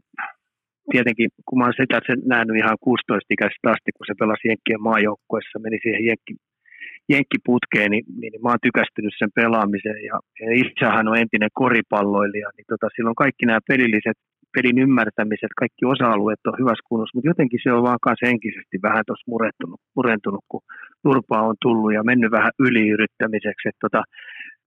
tietenkin, 0.92 1.30
kun 1.46 1.58
mä 1.58 1.66
oon 1.66 1.82
sitä 1.82 2.00
sen 2.08 2.20
nähnyt 2.34 2.58
ihan 2.62 2.78
16-ikäisestä 2.88 3.68
asti, 3.74 3.90
kun 3.96 4.08
se 4.08 4.20
pelasi 4.22 4.48
Jenkkien 4.48 4.82
maajoukkuessa, 4.90 5.64
meni 5.66 5.78
siihen 5.84 6.06
Jenkki, 6.10 6.34
Jenkkiputkeen, 7.14 7.92
niin, 7.92 8.06
niin, 8.20 8.32
niin 8.32 8.44
mä 8.44 8.50
oon 8.50 8.66
tykästynyt 8.68 9.16
sen 9.18 9.32
pelaamiseen. 9.40 10.02
Ja, 10.10 10.18
ja 10.42 10.50
itsehän 10.64 11.08
on 11.12 11.18
entinen 11.24 11.54
koripalloilija, 11.62 12.50
niin 12.58 12.68
tota, 12.72 12.88
sillä 12.96 13.10
on 13.14 13.24
kaikki 13.24 13.46
nämä 13.46 13.68
pelilliset 13.72 14.18
pelin 14.58 14.84
ymmärtämiset, 14.86 15.54
kaikki 15.62 15.84
osa-alueet 15.94 16.48
on 16.48 16.60
hyvässä 16.62 16.88
kunnossa, 16.90 17.16
mutta 17.16 17.32
jotenkin 17.32 17.60
se 17.64 17.70
on 17.76 17.84
vaan 17.88 18.06
kanssa 18.06 18.28
henkisesti 18.30 18.76
vähän 18.88 19.04
tuossa 19.08 19.32
murentunut, 19.32 19.80
murentunut, 19.98 20.44
kun 20.52 20.62
turpaa 21.04 21.48
on 21.50 21.58
tullut 21.66 21.94
ja 21.98 22.08
mennyt 22.10 22.32
vähän 22.38 22.54
yliyrittämiseksi. 22.66 23.70
Että 23.70 23.84
tota, 23.86 24.02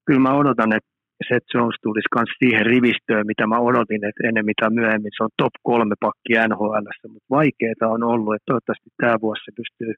kyllä 0.06 0.24
mä 0.26 0.38
odotan, 0.40 0.72
että 0.76 0.90
Seth 1.28 1.48
Jones 1.54 1.78
tulisi 1.82 2.14
myös 2.16 2.30
siihen 2.40 2.66
rivistöön, 2.74 3.30
mitä 3.32 3.44
mä 3.52 3.58
odotin, 3.68 4.02
että 4.08 4.26
ennen 4.28 4.50
mitä 4.50 4.70
myöhemmin. 4.78 5.12
Se 5.16 5.24
on 5.24 5.36
top 5.42 5.54
kolme 5.68 5.94
pakki 6.06 6.32
NHL, 6.50 6.86
mutta 7.14 7.34
vaikeaa 7.38 7.94
on 7.96 8.02
ollut, 8.12 8.34
että 8.34 8.48
toivottavasti 8.50 8.88
tämä 9.00 9.16
vuosi 9.24 9.44
se 9.44 9.52
pystyy 9.60 9.92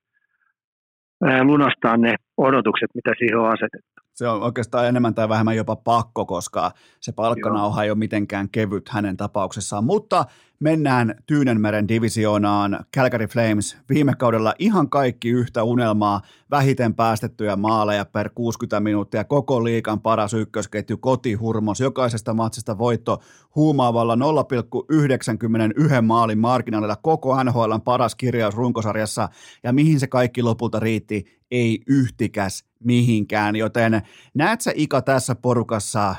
lunastaa 1.50 1.96
ne 1.96 2.12
odotukset, 2.36 2.90
mitä 2.94 3.12
siihen 3.18 3.38
on 3.38 3.52
asetettu. 3.56 3.91
Se 4.14 4.28
on 4.28 4.42
oikeastaan 4.42 4.88
enemmän 4.88 5.14
tai 5.14 5.28
vähemmän 5.28 5.56
jopa 5.56 5.76
pakko, 5.76 6.26
koska 6.26 6.70
se 7.00 7.12
palkkanauha 7.12 7.84
ei 7.84 7.90
ole 7.90 7.98
mitenkään 7.98 8.48
kevyt 8.48 8.88
hänen 8.88 9.16
tapauksessaan. 9.16 9.84
Mutta 9.84 10.24
mennään 10.62 11.14
Tyynenmeren 11.26 11.88
divisioonaan. 11.88 12.84
Calgary 12.96 13.26
Flames 13.26 13.76
viime 13.88 14.14
kaudella 14.18 14.54
ihan 14.58 14.90
kaikki 14.90 15.28
yhtä 15.28 15.62
unelmaa, 15.62 16.20
vähiten 16.50 16.94
päästettyjä 16.94 17.56
maaleja 17.56 18.04
per 18.04 18.30
60 18.34 18.80
minuuttia, 18.80 19.24
koko 19.24 19.64
liikan 19.64 20.00
paras 20.00 20.34
ykkösketju, 20.34 20.98
kotihurmos, 20.98 21.80
jokaisesta 21.80 22.34
matsista 22.34 22.78
voitto 22.78 23.18
huumaavalla 23.54 24.14
0,91 24.14 26.02
maalin 26.02 26.38
marginaalilla, 26.38 26.96
koko 26.96 27.44
NHLn 27.44 27.80
paras 27.84 28.14
kirjaus 28.14 28.54
runkosarjassa, 28.54 29.28
ja 29.62 29.72
mihin 29.72 30.00
se 30.00 30.06
kaikki 30.06 30.42
lopulta 30.42 30.80
riitti, 30.80 31.24
ei 31.50 31.80
yhtikäs 31.86 32.64
mihinkään, 32.84 33.56
joten 33.56 34.02
näet 34.34 34.60
sä 34.60 34.72
Ika 34.74 35.02
tässä 35.02 35.34
porukassa 35.34 36.14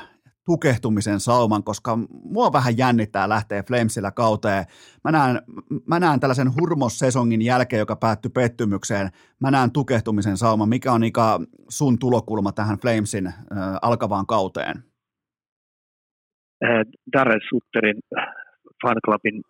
tukehtumisen 0.46 1.20
sauman, 1.20 1.64
koska 1.64 1.98
mua 2.24 2.52
vähän 2.52 2.78
jännittää 2.78 3.28
lähteä 3.28 3.62
Flamesillä 3.62 4.10
kauteen. 4.10 4.64
Mä 5.04 5.12
näen, 5.12 5.40
mä 5.86 6.00
näen 6.00 6.20
tällaisen 6.20 6.54
hurmossesongin 6.60 7.42
jälkeen, 7.42 7.80
joka 7.80 7.96
päättyi 7.96 8.30
pettymykseen. 8.30 9.10
Mä 9.40 9.50
näen 9.50 9.70
tukehtumisen 9.70 10.36
sauman. 10.36 10.68
Mikä 10.68 10.92
on 10.92 11.04
Ika 11.04 11.40
sun 11.68 11.98
tulokulma 11.98 12.52
tähän 12.52 12.78
Flamesin 12.78 13.26
äh, 13.26 13.34
alkavaan 13.82 14.26
kauteen? 14.26 14.76
Äh, 16.64 16.82
Darren 17.12 17.40
Sutterin 17.48 18.00
fanclubin 18.82 19.42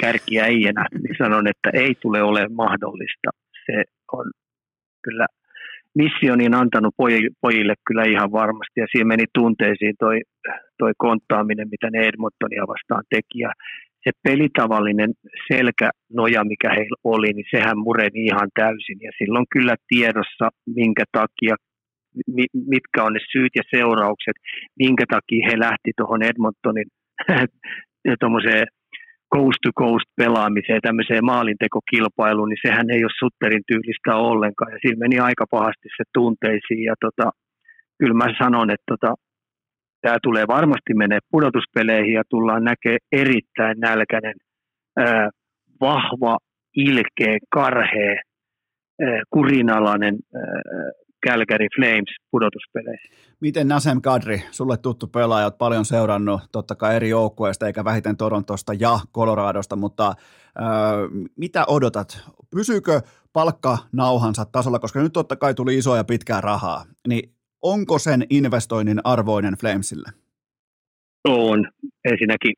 kärkiäijänä 0.00 0.86
niin 0.92 1.16
sanon, 1.18 1.46
että 1.46 1.70
ei 1.72 1.94
tule 1.94 2.22
ole 2.22 2.48
mahdollista. 2.48 3.30
Se 3.66 3.84
on 4.12 4.30
kyllä 5.02 5.26
missionin 6.02 6.54
antanut 6.54 6.94
pojille 7.40 7.74
kyllä 7.86 8.04
ihan 8.04 8.32
varmasti, 8.32 8.80
ja 8.80 8.86
siinä 8.90 9.08
meni 9.12 9.24
tunteisiin 9.34 9.94
toi, 9.98 10.20
toi 10.78 10.92
konttaaminen, 10.98 11.68
mitä 11.70 11.90
ne 11.90 11.98
Edmontonia 12.08 12.64
vastaan 12.72 13.04
teki, 13.10 13.38
ja 13.38 13.50
se 14.04 14.10
pelitavallinen 14.22 15.10
selkänoja, 15.48 16.44
mikä 16.44 16.68
heillä 16.68 16.96
oli, 17.04 17.32
niin 17.32 17.46
sehän 17.50 17.78
mureni 17.78 18.24
ihan 18.24 18.48
täysin, 18.54 18.98
ja 19.02 19.12
silloin 19.18 19.46
kyllä 19.50 19.76
tiedossa, 19.88 20.46
minkä 20.66 21.04
takia, 21.12 21.54
mitkä 22.74 23.04
on 23.04 23.12
ne 23.12 23.20
syyt 23.32 23.52
ja 23.56 23.62
seuraukset, 23.70 24.36
minkä 24.78 25.04
takia 25.10 25.48
he 25.50 25.58
lähti 25.58 25.90
tuohon 25.96 26.22
Edmontonin 26.22 26.88
tuommoiseen 28.20 28.66
coast 29.34 29.60
to 29.64 29.70
coast 29.82 30.08
pelaamiseen, 30.16 30.80
tämmöiseen 30.82 31.24
maalintekokilpailuun, 31.24 32.48
niin 32.48 32.66
sehän 32.66 32.90
ei 32.90 33.04
ole 33.04 33.18
Sutterin 33.18 33.62
tyylistä 33.70 34.16
ollenkaan. 34.16 34.72
Ja 34.72 34.78
siinä 34.82 34.98
meni 34.98 35.18
aika 35.18 35.44
pahasti 35.50 35.88
se 35.96 36.04
tunteisiin. 36.14 36.82
Ja 36.84 36.94
tota, 37.00 37.30
kyllä 37.98 38.14
mä 38.14 38.26
sanon, 38.42 38.70
että 38.70 38.84
tota, 38.92 39.14
tämä 40.00 40.16
tulee 40.22 40.44
varmasti 40.48 40.94
menee 40.94 41.18
pudotuspeleihin 41.30 42.14
ja 42.14 42.22
tullaan 42.30 42.64
näkemään 42.64 42.98
erittäin 43.12 43.76
nälkäinen, 43.80 44.34
ää, 44.96 45.30
vahva, 45.80 46.36
ilkeä, 46.76 47.38
karhea, 47.50 48.16
ää, 49.02 49.22
kurinalainen 49.30 50.16
Calgary 51.26 51.66
Flames 51.76 52.16
pudotuspeleissä. 52.30 53.08
Miten 53.40 53.68
Nasem 53.68 54.00
Kadri, 54.02 54.42
sulle 54.50 54.76
tuttu 54.76 55.06
pelaaja, 55.06 55.46
olet 55.46 55.58
paljon 55.58 55.84
seurannut 55.84 56.40
totta 56.52 56.74
kai 56.74 56.96
eri 56.96 57.08
joukkueista, 57.08 57.66
eikä 57.66 57.84
vähiten 57.84 58.16
Torontosta 58.16 58.72
ja 58.74 58.98
Coloradosta, 59.14 59.76
mutta 59.76 60.08
äh, 60.08 60.14
mitä 61.36 61.64
odotat? 61.68 62.24
Pysyykö 62.50 63.00
palkka 63.32 63.78
nauhansa 63.92 64.44
tasolla, 64.44 64.78
koska 64.78 65.02
nyt 65.02 65.12
totta 65.12 65.36
kai 65.36 65.54
tuli 65.54 65.78
isoa 65.78 65.96
ja 65.96 66.04
pitkää 66.04 66.40
rahaa, 66.40 66.84
niin 67.08 67.32
onko 67.62 67.98
sen 67.98 68.26
investoinnin 68.30 69.00
arvoinen 69.04 69.54
Flamesille? 69.60 70.10
On. 71.28 71.68
Ensinnäkin 72.04 72.54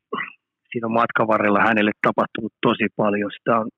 siinä 0.71 0.87
on 0.87 0.93
matkan 0.93 1.27
varrella 1.27 1.59
hänelle 1.59 1.91
tapahtunut 2.07 2.53
tosi 2.61 2.87
paljon. 2.95 3.31
Sitä 3.31 3.59
on 3.59 3.69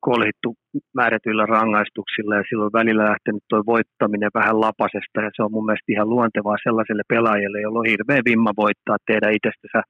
kolhittu 0.00 0.54
määrätyillä 0.94 1.46
rangaistuksilla 1.46 2.36
ja 2.36 2.44
silloin 2.48 2.72
välillä 2.72 3.04
lähtenyt 3.04 3.42
tuo 3.48 3.62
voittaminen 3.66 4.30
vähän 4.34 4.60
lapasesta 4.60 5.18
ja 5.26 5.30
se 5.34 5.42
on 5.42 5.52
mun 5.52 5.66
mielestä 5.66 5.92
ihan 5.92 6.10
luontevaa 6.10 6.56
sellaiselle 6.62 7.02
pelaajalle, 7.08 7.60
jolla 7.60 7.78
on 7.78 7.90
hirveä 7.92 8.20
vimma 8.30 8.52
voittaa 8.56 8.96
tehdä 9.06 9.28
itsestänsä 9.30 9.80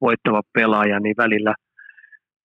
voittava 0.00 0.40
pelaaja, 0.58 1.00
niin 1.00 1.16
välillä 1.24 1.54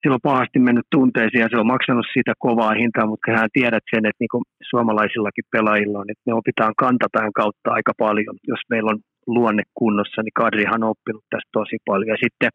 sillä 0.02 0.16
on 0.20 0.30
pahasti 0.32 0.60
mennyt 0.60 0.88
tunteisiin 0.92 1.42
ja 1.42 1.48
se 1.52 1.58
on 1.60 1.74
maksanut 1.74 2.06
siitä 2.14 2.34
kovaa 2.40 2.74
hintaa, 2.82 3.06
mutta 3.12 3.32
hän 3.32 3.56
tiedät 3.60 3.86
sen, 3.92 4.06
että 4.06 4.22
niin 4.24 4.34
kuin 4.34 4.44
suomalaisillakin 4.70 5.46
pelaajilla 5.52 6.00
on, 6.00 6.12
että 6.12 6.28
me 6.28 6.34
opitaan 6.34 6.74
kantapään 6.84 7.34
kautta 7.34 7.76
aika 7.78 7.94
paljon. 7.98 8.36
Jos 8.52 8.62
meillä 8.70 8.92
on 8.94 9.00
luonne 9.28 9.64
kunnossa, 9.74 10.22
niin 10.22 10.40
Kadrihan 10.42 10.84
on 10.84 10.90
oppinut 10.90 11.26
tästä 11.30 11.50
tosi 11.60 11.78
paljon. 11.86 12.14
Ja 12.16 12.24
sitten 12.26 12.50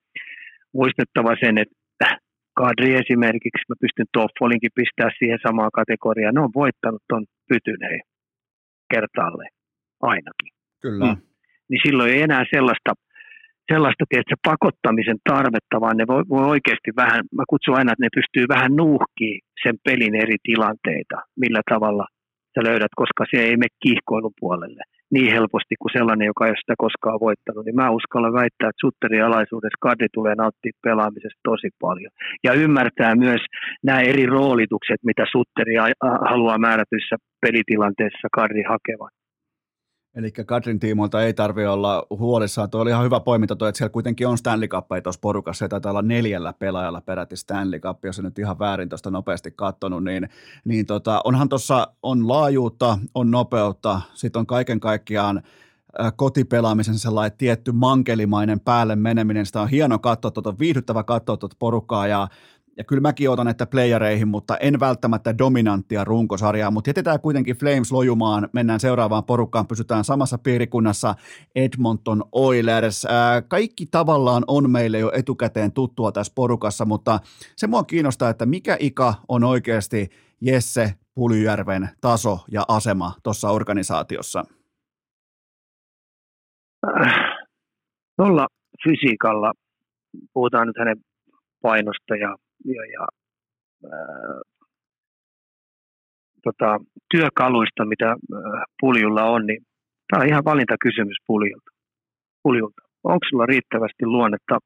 muistettava 0.74 1.32
sen, 1.44 1.58
että 1.58 1.74
Kadri 2.60 2.90
esimerkiksi, 3.02 3.68
mä 3.68 3.82
pystyn 3.82 4.12
Toffolinkin 4.12 4.76
pistää 4.78 5.10
siihen 5.18 5.38
samaan 5.46 5.76
kategoriaan. 5.80 6.34
Ne 6.34 6.40
on 6.40 6.58
voittanut 6.62 7.02
ton 7.08 7.24
pytyneen 7.48 8.00
kertaalleen, 8.92 9.52
ainakin. 10.02 10.52
Kyllä. 10.82 11.06
Mm. 11.06 11.16
niin 11.68 11.80
silloin 11.86 12.12
ei 12.12 12.22
enää 12.22 12.44
sellaista, 12.54 12.90
sellaista 13.72 14.04
tiedätkö, 14.08 14.36
pakottamisen 14.50 15.20
tarvetta, 15.30 15.80
vaan 15.84 15.96
ne 15.96 16.06
voi, 16.12 16.22
voi 16.28 16.44
oikeasti 16.54 16.90
vähän, 16.96 17.20
mä 17.36 17.44
kutsun 17.50 17.76
aina, 17.78 17.92
että 17.92 18.04
ne 18.04 18.16
pystyy 18.18 18.44
vähän 18.54 18.72
nuuhkiin 18.76 19.40
sen 19.62 19.76
pelin 19.84 20.14
eri 20.14 20.36
tilanteita, 20.42 21.16
millä 21.42 21.62
tavalla 21.72 22.06
sä 22.54 22.60
löydät, 22.68 22.94
koska 23.02 23.24
se 23.30 23.36
ei 23.42 23.56
mene 23.56 23.80
kiihkoilun 23.82 24.38
puolelle 24.40 24.82
niin 25.14 25.32
helposti 25.32 25.74
kuin 25.80 25.92
sellainen, 25.92 26.26
joka 26.26 26.44
ei 26.44 26.50
ole 26.50 26.62
sitä 26.62 26.74
koskaan 26.78 27.20
voittanut, 27.20 27.64
niin 27.64 27.76
mä 27.76 27.90
uskallan 27.90 28.38
väittää, 28.40 28.68
että 28.68 28.84
Sutterin 28.84 29.24
alaisuudessa 29.24 29.84
Kadri 29.86 30.08
tulee 30.14 30.34
nauttia 30.34 30.72
pelaamisesta 30.82 31.40
tosi 31.44 31.68
paljon. 31.80 32.12
Ja 32.44 32.52
ymmärtää 32.52 33.14
myös 33.14 33.42
nämä 33.82 34.00
eri 34.00 34.26
roolitukset, 34.26 35.00
mitä 35.04 35.24
Sutteri 35.32 35.74
haluaa 36.30 36.58
määrätyssä 36.58 37.16
pelitilanteessa 37.40 38.28
Kadri 38.32 38.62
hakevan. 38.62 39.10
Eli 40.16 40.30
Kadrin 40.30 40.80
tiimoilta 40.80 41.22
ei 41.22 41.34
tarvi 41.34 41.66
olla 41.66 42.06
huolissaan. 42.10 42.70
Tuo 42.70 42.80
oli 42.80 42.90
ihan 42.90 43.04
hyvä 43.04 43.20
poiminta 43.20 43.56
tuo, 43.56 43.68
että 43.68 43.76
siellä 43.76 43.92
kuitenkin 43.92 44.28
on 44.28 44.38
Stanley 44.38 44.68
Cup 44.68 44.86
tuossa 45.02 45.20
porukassa. 45.20 45.58
Se 45.58 45.68
taitaa 45.68 45.90
olla 45.90 46.02
neljällä 46.02 46.52
pelaajalla 46.52 47.00
peräti 47.00 47.36
Stanley 47.36 47.80
Cup, 47.80 48.04
jos 48.04 48.22
nyt 48.22 48.38
ihan 48.38 48.58
väärin 48.58 48.88
tuosta 48.88 49.10
nopeasti 49.10 49.50
katsonut. 49.50 50.04
Niin, 50.04 50.28
niin 50.64 50.86
tota, 50.86 51.20
onhan 51.24 51.48
tuossa 51.48 51.88
on 52.02 52.28
laajuutta, 52.28 52.98
on 53.14 53.30
nopeutta, 53.30 54.00
sitten 54.14 54.40
on 54.40 54.46
kaiken 54.46 54.80
kaikkiaan 54.80 55.42
kotipelaamisen 56.16 56.98
sellainen 56.98 57.38
tietty 57.38 57.72
mankelimainen 57.72 58.60
päälle 58.60 58.96
meneminen. 58.96 59.46
Sitä 59.46 59.60
on 59.60 59.68
hieno 59.68 59.98
katsoa, 59.98 60.30
tuota, 60.30 60.58
viihdyttävä 60.58 61.02
katsoa 61.02 61.36
tuota 61.36 61.56
porukkaa 61.58 62.06
ja 62.06 62.28
ja 62.76 62.84
kyllä 62.84 63.00
mäkin 63.00 63.30
otan, 63.30 63.48
että 63.48 63.66
playereihin, 63.66 64.28
mutta 64.28 64.56
en 64.56 64.80
välttämättä 64.80 65.38
dominanttia 65.38 66.04
runkosarjaa, 66.04 66.70
mutta 66.70 66.90
jätetään 66.90 67.20
kuitenkin 67.20 67.56
Flames 67.56 67.92
lojumaan, 67.92 68.48
mennään 68.52 68.80
seuraavaan 68.80 69.24
porukkaan, 69.24 69.66
pysytään 69.66 70.04
samassa 70.04 70.38
piirikunnassa. 70.38 71.14
Edmonton 71.54 72.24
Oilers. 72.32 73.06
Kaikki 73.48 73.86
tavallaan 73.86 74.44
on 74.46 74.70
meille 74.70 74.98
jo 74.98 75.12
etukäteen 75.14 75.72
tuttua 75.72 76.12
tässä 76.12 76.32
porukassa, 76.36 76.84
mutta 76.84 77.20
se 77.56 77.66
mua 77.66 77.84
kiinnostaa, 77.84 78.30
että 78.30 78.46
mikä 78.46 78.76
ika 78.80 79.14
on 79.28 79.44
oikeasti 79.44 80.08
Jesse 80.40 80.94
Pulyjärven 81.14 81.88
taso 82.00 82.38
ja 82.50 82.64
asema 82.68 83.12
tuossa 83.22 83.50
organisaatiossa? 83.50 84.44
Tuolla 88.16 88.46
fysiikalla, 88.84 89.52
puhutaan 90.32 90.66
nyt 90.66 90.78
hänen 90.78 90.96
painosta 91.62 92.16
ja 92.16 92.36
ja, 92.74 92.82
ja 92.94 93.06
ää, 93.92 94.40
tota, 96.44 96.78
työkaluista, 97.10 97.84
mitä 97.84 98.08
ää, 98.08 98.64
puljulla 98.80 99.24
on, 99.24 99.46
niin 99.46 99.62
tämä 100.08 100.22
on 100.22 100.28
ihan 100.28 100.44
valintakysymys 100.44 101.16
puljulta. 101.26 101.70
puljulta. 102.42 102.82
Onko 103.04 103.24
sulla 103.28 103.46
riittävästi 103.46 104.06
luonnetta 104.06 104.58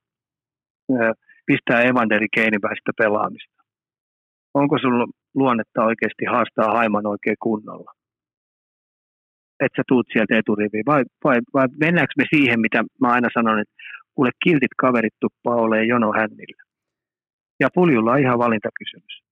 ää, 0.98 1.12
pistää 1.47 1.82
Evanderi 1.82 2.27
Keiniväistä 2.35 2.93
pelaamista? 2.98 3.62
Onko 4.55 4.78
sulla 4.78 5.06
luonnetta 5.35 5.85
oikeasti 5.85 6.24
haastaa 6.24 6.72
Haiman 6.77 7.06
oikein 7.06 7.36
kunnolla? 7.43 7.93
Että 9.64 9.77
sä 9.77 9.82
tuut 9.89 10.06
sieltä 10.12 10.39
eturiviin, 10.39 10.86
vai, 10.86 11.02
vai, 11.24 11.39
vai 11.55 11.66
mennäänkö 11.81 12.12
me 12.16 12.24
siihen, 12.35 12.60
mitä 12.60 12.85
mä 13.01 13.09
aina 13.09 13.28
sanon, 13.35 13.60
että 13.60 13.74
kuule 14.14 14.31
kiltit 14.44 14.74
kaverit 14.78 15.14
tuppaa 15.20 15.56
olemaan 15.56 15.89
jono 15.89 16.12
hännillä. 16.12 16.69
Ja 17.61 17.69
Puljulla 17.74 18.12
on 18.12 18.19
ihan 18.19 18.39
valintakysymys. 18.39 19.23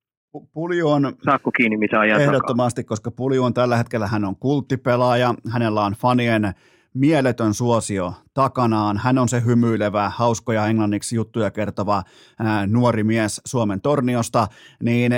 Pulju 0.52 0.88
on 0.88 1.12
Saakko 1.24 1.50
kiinni 1.50 1.76
mitä 1.76 2.00
ajan 2.00 2.20
Ehdottomasti, 2.20 2.82
takaa? 2.82 2.88
koska 2.88 3.10
Pulju 3.10 3.44
on 3.44 3.54
tällä 3.54 3.76
hetkellä, 3.76 4.06
hän 4.06 4.24
on 4.24 4.36
kulttipelaaja, 4.36 5.34
hänellä 5.52 5.84
on 5.84 5.92
fanien 5.92 6.52
mieletön 6.94 7.54
suosio 7.54 8.12
takanaan. 8.34 8.98
Hän 8.98 9.18
on 9.18 9.28
se 9.28 9.42
hymyilevä, 9.44 10.10
hauskoja 10.16 10.66
englanniksi 10.66 11.16
juttuja 11.16 11.50
kertova 11.50 12.02
ää, 12.38 12.66
nuori 12.66 13.04
mies 13.04 13.40
Suomen 13.44 13.80
torniosta, 13.80 14.46
niin 14.82 15.12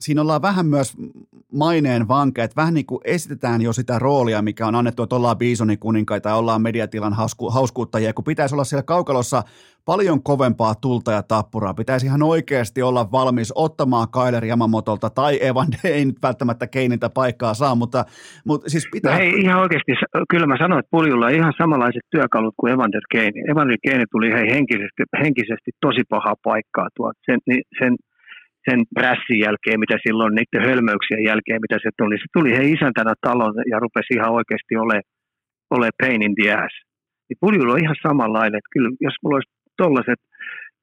siinä 0.00 0.20
ollaan 0.20 0.42
vähän 0.42 0.66
myös 0.66 0.96
maineen 1.52 2.08
vankeet, 2.08 2.56
vähän 2.56 2.74
niin 2.74 2.86
kuin 2.86 3.00
esitetään 3.04 3.62
jo 3.62 3.72
sitä 3.72 3.98
roolia, 3.98 4.42
mikä 4.42 4.66
on 4.66 4.74
annettu, 4.74 5.02
että 5.02 5.16
ollaan 5.16 5.38
Bisonin 5.38 5.78
kuninkaita 5.78 6.28
ja 6.28 6.34
ollaan 6.34 6.62
mediatilan 6.62 7.12
hausku, 7.12 7.50
hauskuuttajia, 7.50 8.12
kun 8.12 8.24
pitäisi 8.24 8.54
olla 8.54 8.64
siellä 8.64 8.82
kaukalossa 8.82 9.42
paljon 9.84 10.22
kovempaa 10.22 10.74
tulta 10.74 11.12
ja 11.12 11.22
tappuraa. 11.22 11.74
Pitäisi 11.74 12.06
ihan 12.06 12.22
oikeasti 12.22 12.82
olla 12.82 13.12
valmis 13.12 13.52
ottamaan 13.54 14.08
Kyler 14.10 14.44
Yamamotolta 14.44 15.10
tai 15.10 15.38
Evan, 15.46 15.66
ei 15.84 16.04
nyt 16.04 16.22
välttämättä 16.22 16.66
Keiniltä 16.66 17.10
paikkaa 17.10 17.54
saa, 17.54 17.74
mutta, 17.74 18.04
mutta 18.46 18.70
siis 18.70 18.88
pitää... 18.92 19.12
No 19.12 19.18
hei, 19.18 19.40
ihan 19.40 19.60
oikeasti, 19.60 19.92
kyllä 20.30 20.46
mä 20.46 20.56
sanoin, 20.58 20.78
että 20.78 20.90
Puljulla 20.90 21.26
on 21.26 21.34
ihan 21.34 21.52
samanlaiset 21.58 22.02
työkalut 22.10 22.54
kuin 22.56 22.72
Evander 22.72 23.02
Keini. 23.12 23.40
Evander 23.50 23.78
Keini 23.82 24.04
tuli 24.10 24.32
hei 24.32 24.50
henkisesti, 24.50 25.02
henkisesti 25.22 25.70
tosi 25.80 26.02
pahaa 26.08 26.34
paikkaa 26.44 26.88
tuolta. 26.96 27.18
Sen, 27.26 27.38
sen 27.78 27.96
sen 28.68 28.80
prässin 28.94 29.40
jälkeen, 29.46 29.80
mitä 29.84 29.96
silloin, 30.06 30.34
niiden 30.34 30.68
hölmöyksien 30.68 31.24
jälkeen, 31.30 31.60
mitä 31.66 31.76
se 31.82 31.90
tuli. 31.98 32.16
Se 32.18 32.28
tuli 32.36 32.50
he 32.56 32.62
isäntänä 32.74 33.14
talon 33.26 33.54
ja 33.72 33.78
rupesi 33.84 34.14
ihan 34.14 34.32
oikeasti 34.38 34.74
ole, 34.84 34.98
ole 35.76 35.88
pain 36.00 36.22
in 36.26 36.34
the 36.38 36.52
ass. 36.52 36.74
Niin 37.28 37.40
Puljulla 37.40 37.72
on 37.72 37.84
ihan 37.84 38.02
samanlainen, 38.06 38.58
että 38.58 38.74
kyllä 38.74 38.90
jos 39.06 39.16
mulla 39.22 39.36
olisi 39.36 39.52
tollaiset 39.82 40.20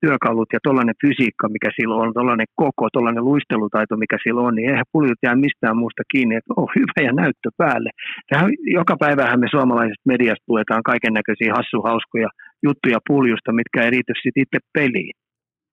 työkalut 0.04 0.50
ja 0.54 0.60
tollainen 0.68 1.02
fysiikka, 1.04 1.54
mikä 1.56 1.70
sillä 1.78 1.96
on, 2.04 2.14
tollainen 2.20 2.50
koko, 2.64 2.86
tollainen 2.98 3.28
luistelutaito, 3.30 3.96
mikä 4.04 4.18
sillä 4.24 4.42
on, 4.48 4.56
niin 4.56 4.70
eihän 4.70 4.92
puljut 4.96 5.22
jää 5.26 5.36
mistään 5.46 5.78
muusta 5.82 6.04
kiinni, 6.12 6.36
että 6.36 6.54
on 6.62 6.68
hyvä 6.78 7.00
ja 7.08 7.14
näyttö 7.22 7.50
päälle. 7.62 7.90
Tähän, 8.30 8.50
joka 8.80 8.96
päivähän 9.04 9.40
me 9.40 9.48
suomalaiset 9.56 10.02
mediasta 10.14 10.50
luetaan 10.52 10.84
kaiken 10.92 11.14
näköisiä 11.20 11.52
hassuhauskoja 11.58 12.30
juttuja 12.66 13.00
puljusta, 13.08 13.58
mitkä 13.60 13.78
ei 13.84 13.92
riity 13.96 14.14
sitten 14.16 14.44
itse 14.44 14.60
peliin. 14.78 15.16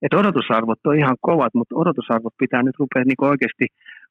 Et 0.04 0.14
odotusarvot 0.14 0.86
on 0.86 0.98
ihan 0.98 1.16
kovat, 1.20 1.54
mutta 1.54 1.76
odotusarvot 1.82 2.34
pitää 2.38 2.62
nyt 2.62 2.80
rupea 2.82 3.04
niin 3.04 3.28
oikeasti 3.32 3.66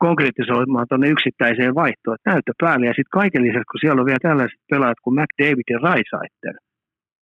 konkretisoimaan 0.05 0.85
tuonne 0.89 1.07
yksittäiseen 1.15 1.75
vaihtoon. 1.75 2.15
Et 2.15 2.29
näyttö 2.31 2.51
päälle 2.63 2.85
ja 2.85 2.93
sitten 2.97 3.17
kaiken 3.21 3.43
lisäksi, 3.43 3.71
kun 3.71 3.81
siellä 3.81 3.99
on 4.01 4.09
vielä 4.09 4.27
tällaiset 4.27 4.61
pelaajat 4.71 5.03
kuin 5.03 5.15
McDavid 5.19 5.67
ja 5.69 5.79
Raisaitler, 5.87 6.55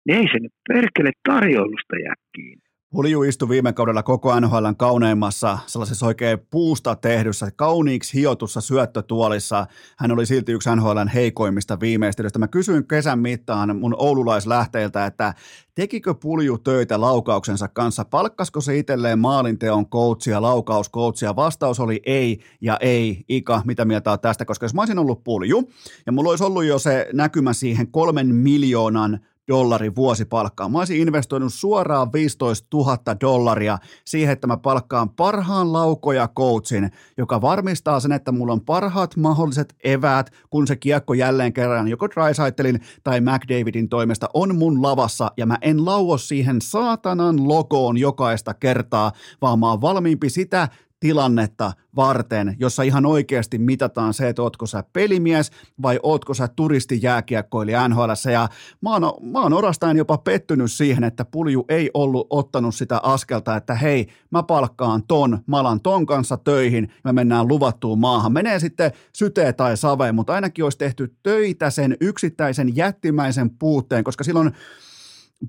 niin 0.05 0.17
ei 0.19 0.27
se 0.33 0.39
nyt 0.39 0.55
perkele 0.73 1.11
tarjoilusta 1.29 1.95
jää 2.05 2.17
kiinni. 2.35 2.64
Pulju 2.95 3.23
istui 3.23 3.49
viime 3.49 3.73
kaudella 3.73 4.03
koko 4.03 4.39
NHL 4.39 4.65
kauneimmassa, 4.77 5.57
sellaisessa 5.65 6.05
oikein 6.05 6.39
puusta 6.51 6.95
tehdyssä, 6.95 7.51
kauniiksi 7.55 8.13
hiotussa 8.13 8.61
syöttötuolissa. 8.61 9.67
Hän 9.97 10.11
oli 10.11 10.25
silti 10.25 10.51
yksi 10.51 10.69
NHLn 10.75 11.07
heikoimmista 11.07 11.79
viimeistelystä. 11.79 12.39
Mä 12.39 12.47
kysyin 12.47 12.87
kesän 12.87 13.19
mittaan 13.19 13.77
mun 13.77 13.95
oululaislähteiltä, 13.97 15.05
että 15.05 15.33
tekikö 15.75 16.13
Pulju 16.13 16.57
töitä 16.57 17.01
laukauksensa 17.01 17.67
kanssa? 17.67 18.05
Palkkasko 18.05 18.61
se 18.61 18.77
itselleen 18.77 19.19
maalinteon 19.19 19.89
coachia, 19.89 20.41
laukauskoutsia? 20.41 21.35
Vastaus 21.35 21.79
oli 21.79 22.01
ei 22.05 22.39
ja 22.61 22.77
ei. 22.81 23.25
Ika, 23.29 23.61
mitä 23.65 23.85
mieltä 23.85 24.11
on 24.11 24.19
tästä? 24.19 24.45
Koska 24.45 24.65
jos 24.65 24.73
mä 24.73 24.81
olisin 24.81 24.99
ollut 24.99 25.23
Pulju 25.23 25.69
ja 26.05 26.11
mulla 26.11 26.29
olisi 26.29 26.43
ollut 26.43 26.65
jo 26.65 26.79
se 26.79 27.09
näkymä 27.13 27.53
siihen 27.53 27.91
kolmen 27.91 28.35
miljoonan 28.35 29.19
dollarin 29.47 29.95
vuosipalkkaa. 29.95 30.69
Mä 30.69 30.77
olisin 30.77 31.01
investoinut 31.01 31.53
suoraan 31.53 32.13
15 32.13 32.67
000 32.73 32.97
dollaria 33.21 33.77
siihen, 34.05 34.33
että 34.33 34.47
mä 34.47 34.57
palkkaan 34.57 35.09
parhaan 35.09 35.73
laukoja 35.73 36.27
coachin, 36.27 36.91
joka 37.17 37.41
varmistaa 37.41 37.99
sen, 37.99 38.11
että 38.11 38.31
mulla 38.31 38.53
on 38.53 38.61
parhaat 38.61 39.15
mahdolliset 39.15 39.75
eväät, 39.83 40.31
kun 40.49 40.67
se 40.67 40.75
kiekko 40.75 41.13
jälleen 41.13 41.53
kerran 41.53 41.87
joko 41.87 42.09
Drysaitelin 42.09 42.79
tai 43.03 43.21
McDavidin 43.21 43.89
toimesta 43.89 44.29
on 44.33 44.55
mun 44.55 44.81
lavassa 44.81 45.31
ja 45.37 45.45
mä 45.45 45.57
en 45.61 45.85
lauo 45.85 46.17
siihen 46.17 46.61
saatanan 46.61 47.47
logoon 47.47 47.97
jokaista 47.97 48.53
kertaa, 48.53 49.11
vaan 49.41 49.59
mä 49.59 49.69
oon 49.69 49.81
valmiimpi 49.81 50.29
sitä 50.29 50.69
tilannetta 51.05 51.73
varten, 51.95 52.55
jossa 52.59 52.83
ihan 52.83 53.05
oikeasti 53.05 53.57
mitataan 53.57 54.13
se, 54.13 54.29
että 54.29 54.41
ootko 54.41 54.65
sä 54.65 54.83
pelimies 54.93 55.51
vai 55.81 55.99
ootko 56.03 56.33
sä 56.33 56.47
turistijääkiekkoilija 56.47 57.87
NHL. 57.87 58.11
Ja 58.31 58.49
mä 58.81 58.93
oon, 58.93 59.01
mä 59.31 59.41
oon 59.41 59.53
orastain 59.53 59.97
jopa 59.97 60.17
pettynyt 60.17 60.71
siihen, 60.71 61.03
että 61.03 61.25
Pulju 61.25 61.65
ei 61.69 61.91
ollut 61.93 62.27
ottanut 62.29 62.75
sitä 62.75 62.99
askelta, 63.03 63.55
että 63.55 63.75
hei, 63.75 64.07
mä 64.31 64.43
palkkaan 64.43 65.03
ton, 65.07 65.39
mä 65.47 65.59
alan 65.59 65.81
ton 65.81 66.05
kanssa 66.05 66.37
töihin, 66.37 66.93
me 67.03 67.11
mennään 67.11 67.47
luvattuun 67.47 67.99
maahan. 67.99 68.33
Menee 68.33 68.59
sitten 68.59 68.91
syteen 69.13 69.55
tai 69.55 69.77
saveen, 69.77 70.15
mutta 70.15 70.33
ainakin 70.33 70.63
olisi 70.63 70.77
tehty 70.77 71.15
töitä 71.23 71.69
sen 71.69 71.97
yksittäisen 72.01 72.75
jättimäisen 72.75 73.49
puutteen, 73.49 74.03
koska 74.03 74.23
silloin 74.23 74.51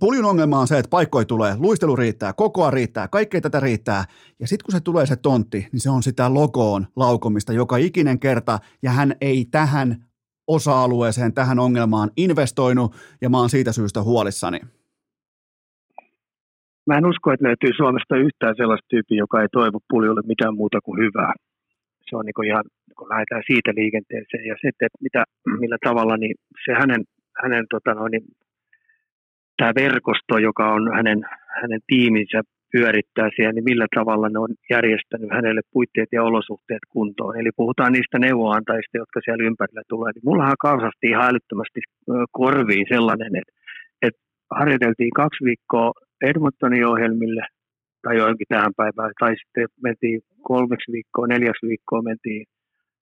Puljun 0.00 0.24
ongelma 0.24 0.58
on 0.58 0.66
se, 0.66 0.78
että 0.78 0.90
paikkoja 0.90 1.24
tulee, 1.24 1.54
luistelu 1.58 1.96
riittää, 1.96 2.32
kokoa 2.32 2.70
riittää, 2.70 3.08
kaikkea 3.08 3.40
tätä 3.40 3.60
riittää. 3.60 4.04
Ja 4.40 4.46
sitten 4.46 4.64
kun 4.64 4.72
se 4.72 4.80
tulee 4.80 5.06
se 5.06 5.16
tontti, 5.16 5.68
niin 5.72 5.80
se 5.80 5.90
on 5.90 6.02
sitä 6.02 6.34
logoon 6.34 6.86
laukomista 6.96 7.52
joka 7.52 7.76
ikinen 7.76 8.18
kerta, 8.18 8.58
ja 8.82 8.90
hän 8.90 9.14
ei 9.20 9.44
tähän 9.50 9.96
osa-alueeseen, 10.46 11.34
tähän 11.34 11.58
ongelmaan 11.58 12.10
investoinut, 12.16 12.94
ja 13.20 13.30
mä 13.30 13.38
oon 13.38 13.50
siitä 13.50 13.72
syystä 13.72 14.02
huolissani. 14.02 14.60
Mä 16.86 16.98
en 16.98 17.06
usko, 17.06 17.32
että 17.32 17.46
löytyy 17.46 17.70
Suomesta 17.76 18.16
yhtään 18.16 18.54
sellaista 18.56 18.86
tyyppiä, 18.88 19.18
joka 19.18 19.42
ei 19.42 19.48
toivo 19.52 19.78
puljolle 19.90 20.22
mitään 20.26 20.54
muuta 20.54 20.78
kuin 20.80 20.98
hyvää. 21.04 21.32
Se 22.10 22.16
on 22.16 22.24
niin 22.26 22.46
ihan, 22.50 22.64
kun 22.98 23.08
lähdetään 23.08 23.42
siitä 23.46 23.70
liikenteeseen 23.76 24.46
ja 24.46 24.54
sitten, 24.54 24.86
että 24.86 24.98
mitä, 25.00 25.24
millä 25.60 25.78
tavalla, 25.84 26.16
niin 26.16 26.34
se 26.64 26.72
hänen 26.80 27.04
hänen 27.42 27.64
tota 27.70 27.94
noin, 27.94 28.12
tämä 29.56 29.72
verkosto, 29.74 30.38
joka 30.38 30.72
on 30.74 30.94
hänen, 30.96 31.20
hänen 31.60 31.80
tiiminsä 31.86 32.40
pyörittää 32.72 33.28
siellä, 33.36 33.52
niin 33.52 33.70
millä 33.72 33.86
tavalla 33.94 34.28
ne 34.28 34.38
on 34.38 34.52
järjestänyt 34.70 35.30
hänelle 35.36 35.60
puitteet 35.72 36.08
ja 36.12 36.22
olosuhteet 36.22 36.84
kuntoon. 36.88 37.40
Eli 37.40 37.50
puhutaan 37.56 37.92
niistä 37.92 38.18
neuvoantajista, 38.18 38.98
jotka 39.02 39.20
siellä 39.24 39.46
ympärillä 39.46 39.82
tulee. 39.88 40.12
Niin 40.12 40.28
mullahan 40.30 40.62
karsasti 40.66 41.06
ihan 41.06 41.28
älyttömästi 41.30 41.80
korviin 42.32 42.86
sellainen, 42.94 43.32
että, 43.40 43.52
että 44.06 44.20
harjoiteltiin 44.58 45.14
kaksi 45.22 45.44
viikkoa 45.44 45.92
Edmontonin 46.30 46.86
ohjelmille 46.86 47.44
tai 48.02 48.16
johonkin 48.16 48.46
tähän 48.48 48.74
päivään, 48.76 49.12
tai 49.20 49.34
sitten 49.40 49.66
mentiin 49.82 50.20
kolmeksi 50.42 50.92
viikkoa, 50.92 51.26
neljäksi 51.26 51.66
viikkoa 51.66 52.02
mentiin 52.02 52.44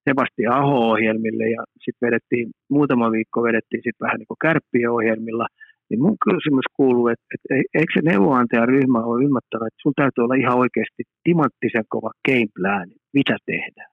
Sebastian 0.09 0.53
Aho-ohjelmille 0.53 1.49
ja 1.49 1.63
sitten 1.83 2.07
vedettiin, 2.07 2.47
muutama 2.69 3.11
viikko 3.11 3.43
vedettiin 3.43 3.83
sitten 3.83 4.05
vähän 4.05 4.17
niin 4.19 4.27
kuin 4.27 4.43
kärppien 4.45 4.91
ohjelmilla– 4.91 5.47
niin 5.89 6.01
mun 6.05 6.17
kysymys 6.25 6.67
kuuluu, 6.77 7.07
että, 7.07 7.25
että 7.33 7.47
eikö 7.79 7.91
se 7.93 8.01
neuvonantajaryhmä 8.11 8.99
ole 8.99 9.23
ymmärtänyt, 9.25 9.67
että 9.67 9.83
sun 9.85 9.93
täytyy 9.95 10.23
olla 10.23 10.35
ihan 10.35 10.57
oikeasti 10.63 11.03
timanttisen 11.23 11.85
kova 11.89 12.11
game 12.27 12.49
plan, 12.55 12.87
mitä 13.13 13.35
tehdään. 13.45 13.91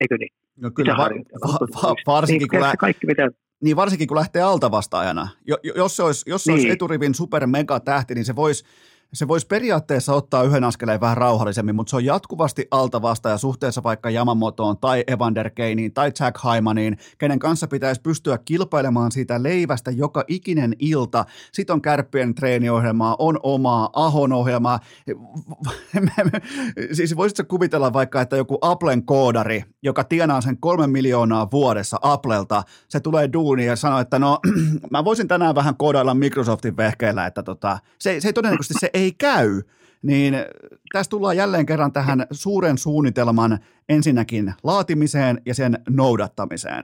Eikö 0.00 0.16
niin? 0.18 0.32
No 0.60 0.70
kyllä, 0.70 0.94
va- 0.96 1.48
va- 1.48 1.66
va- 1.82 1.94
varsinkin, 2.06 2.48
niin, 2.48 2.60
kun 2.60 2.68
lä- 2.68 2.84
kaikki 2.86 3.06
mitä... 3.06 3.28
niin 3.64 3.76
varsinkin 3.76 4.08
kun 4.08 4.16
lähtee 4.16 4.42
altavastaajana. 4.42 5.28
Jo, 5.46 5.56
jos 5.76 5.96
se 5.96 6.02
olisi, 6.02 6.30
jos 6.30 6.44
se 6.44 6.52
niin. 6.52 6.56
olisi 6.56 6.70
eturivin 6.70 7.14
super 7.14 7.46
mega 7.46 7.80
tähti, 7.80 8.14
niin 8.14 8.24
se 8.24 8.36
voisi 8.36 8.64
se 9.12 9.28
voisi 9.28 9.46
periaatteessa 9.46 10.14
ottaa 10.14 10.42
yhden 10.42 10.64
askeleen 10.64 11.00
vähän 11.00 11.16
rauhallisemmin, 11.16 11.74
mutta 11.74 11.90
se 11.90 11.96
on 11.96 12.04
jatkuvasti 12.04 12.68
alta 12.70 13.02
vasta 13.02 13.28
ja 13.28 13.38
suhteessa 13.38 13.82
vaikka 13.82 14.10
Yamamotoon 14.10 14.78
tai 14.78 15.04
Evander 15.06 15.50
Keiniin 15.50 15.92
tai 15.92 16.12
Jack 16.20 16.38
Haimaniin, 16.38 16.96
kenen 17.18 17.38
kanssa 17.38 17.68
pitäisi 17.68 18.00
pystyä 18.00 18.38
kilpailemaan 18.38 19.12
siitä 19.12 19.42
leivästä 19.42 19.90
joka 19.90 20.24
ikinen 20.28 20.76
ilta. 20.78 21.24
Sitten 21.52 21.74
on 21.74 21.82
kärppien 21.82 22.34
treeniohjelmaa, 22.34 23.16
on 23.18 23.38
omaa 23.42 23.90
Ahon 23.92 24.32
ohjelmaa. 24.32 24.80
siis 26.92 27.16
voisitko 27.16 27.44
kuvitella 27.48 27.92
vaikka, 27.92 28.20
että 28.20 28.36
joku 28.36 28.58
Applen 28.60 29.02
koodari, 29.02 29.64
joka 29.82 30.04
tienaa 30.04 30.40
sen 30.40 30.56
kolme 30.60 30.86
miljoonaa 30.86 31.50
vuodessa 31.50 31.98
Applelta, 32.02 32.62
se 32.88 33.00
tulee 33.00 33.32
duuniin 33.32 33.68
ja 33.68 33.76
sanoo, 33.76 33.98
että 33.98 34.18
no 34.18 34.38
mä 34.90 35.04
voisin 35.04 35.28
tänään 35.28 35.54
vähän 35.54 35.76
koodailla 35.76 36.14
Microsoftin 36.14 36.76
vehkeellä, 36.76 37.26
että 37.26 37.42
tota, 37.42 37.78
se, 37.98 38.20
se 38.20 38.28
ei 38.28 38.32
todennäköisesti 38.32 38.74
se 38.80 38.90
ei 39.00 39.12
käy, 39.12 39.50
niin 40.02 40.34
tässä 40.92 41.10
tullaan 41.10 41.36
jälleen 41.36 41.66
kerran 41.66 41.92
tähän 41.92 42.26
suuren 42.30 42.78
suunnitelman 42.78 43.58
ensinnäkin 43.88 44.52
laatimiseen 44.62 45.36
ja 45.46 45.54
sen 45.54 45.72
noudattamiseen. 45.88 46.82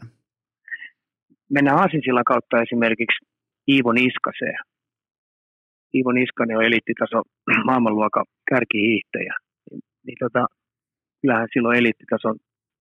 Mennään 1.50 1.78
Aasinsilla 1.78 2.24
kautta 2.24 2.62
esimerkiksi 2.62 3.26
Iivo 3.68 3.92
Niskaseen. 3.92 4.58
Iivo 5.94 6.12
Niskanen 6.12 6.56
on 6.56 6.64
eliittitaso 6.64 7.22
maailmanluokan 7.68 8.24
kärkihiihtäjä. 8.50 9.34
Niin, 9.70 9.80
niin 10.06 10.18
tota, 10.20 10.46
kyllähän 11.20 11.48
silloin 11.52 11.78
eliittitason 11.78 12.36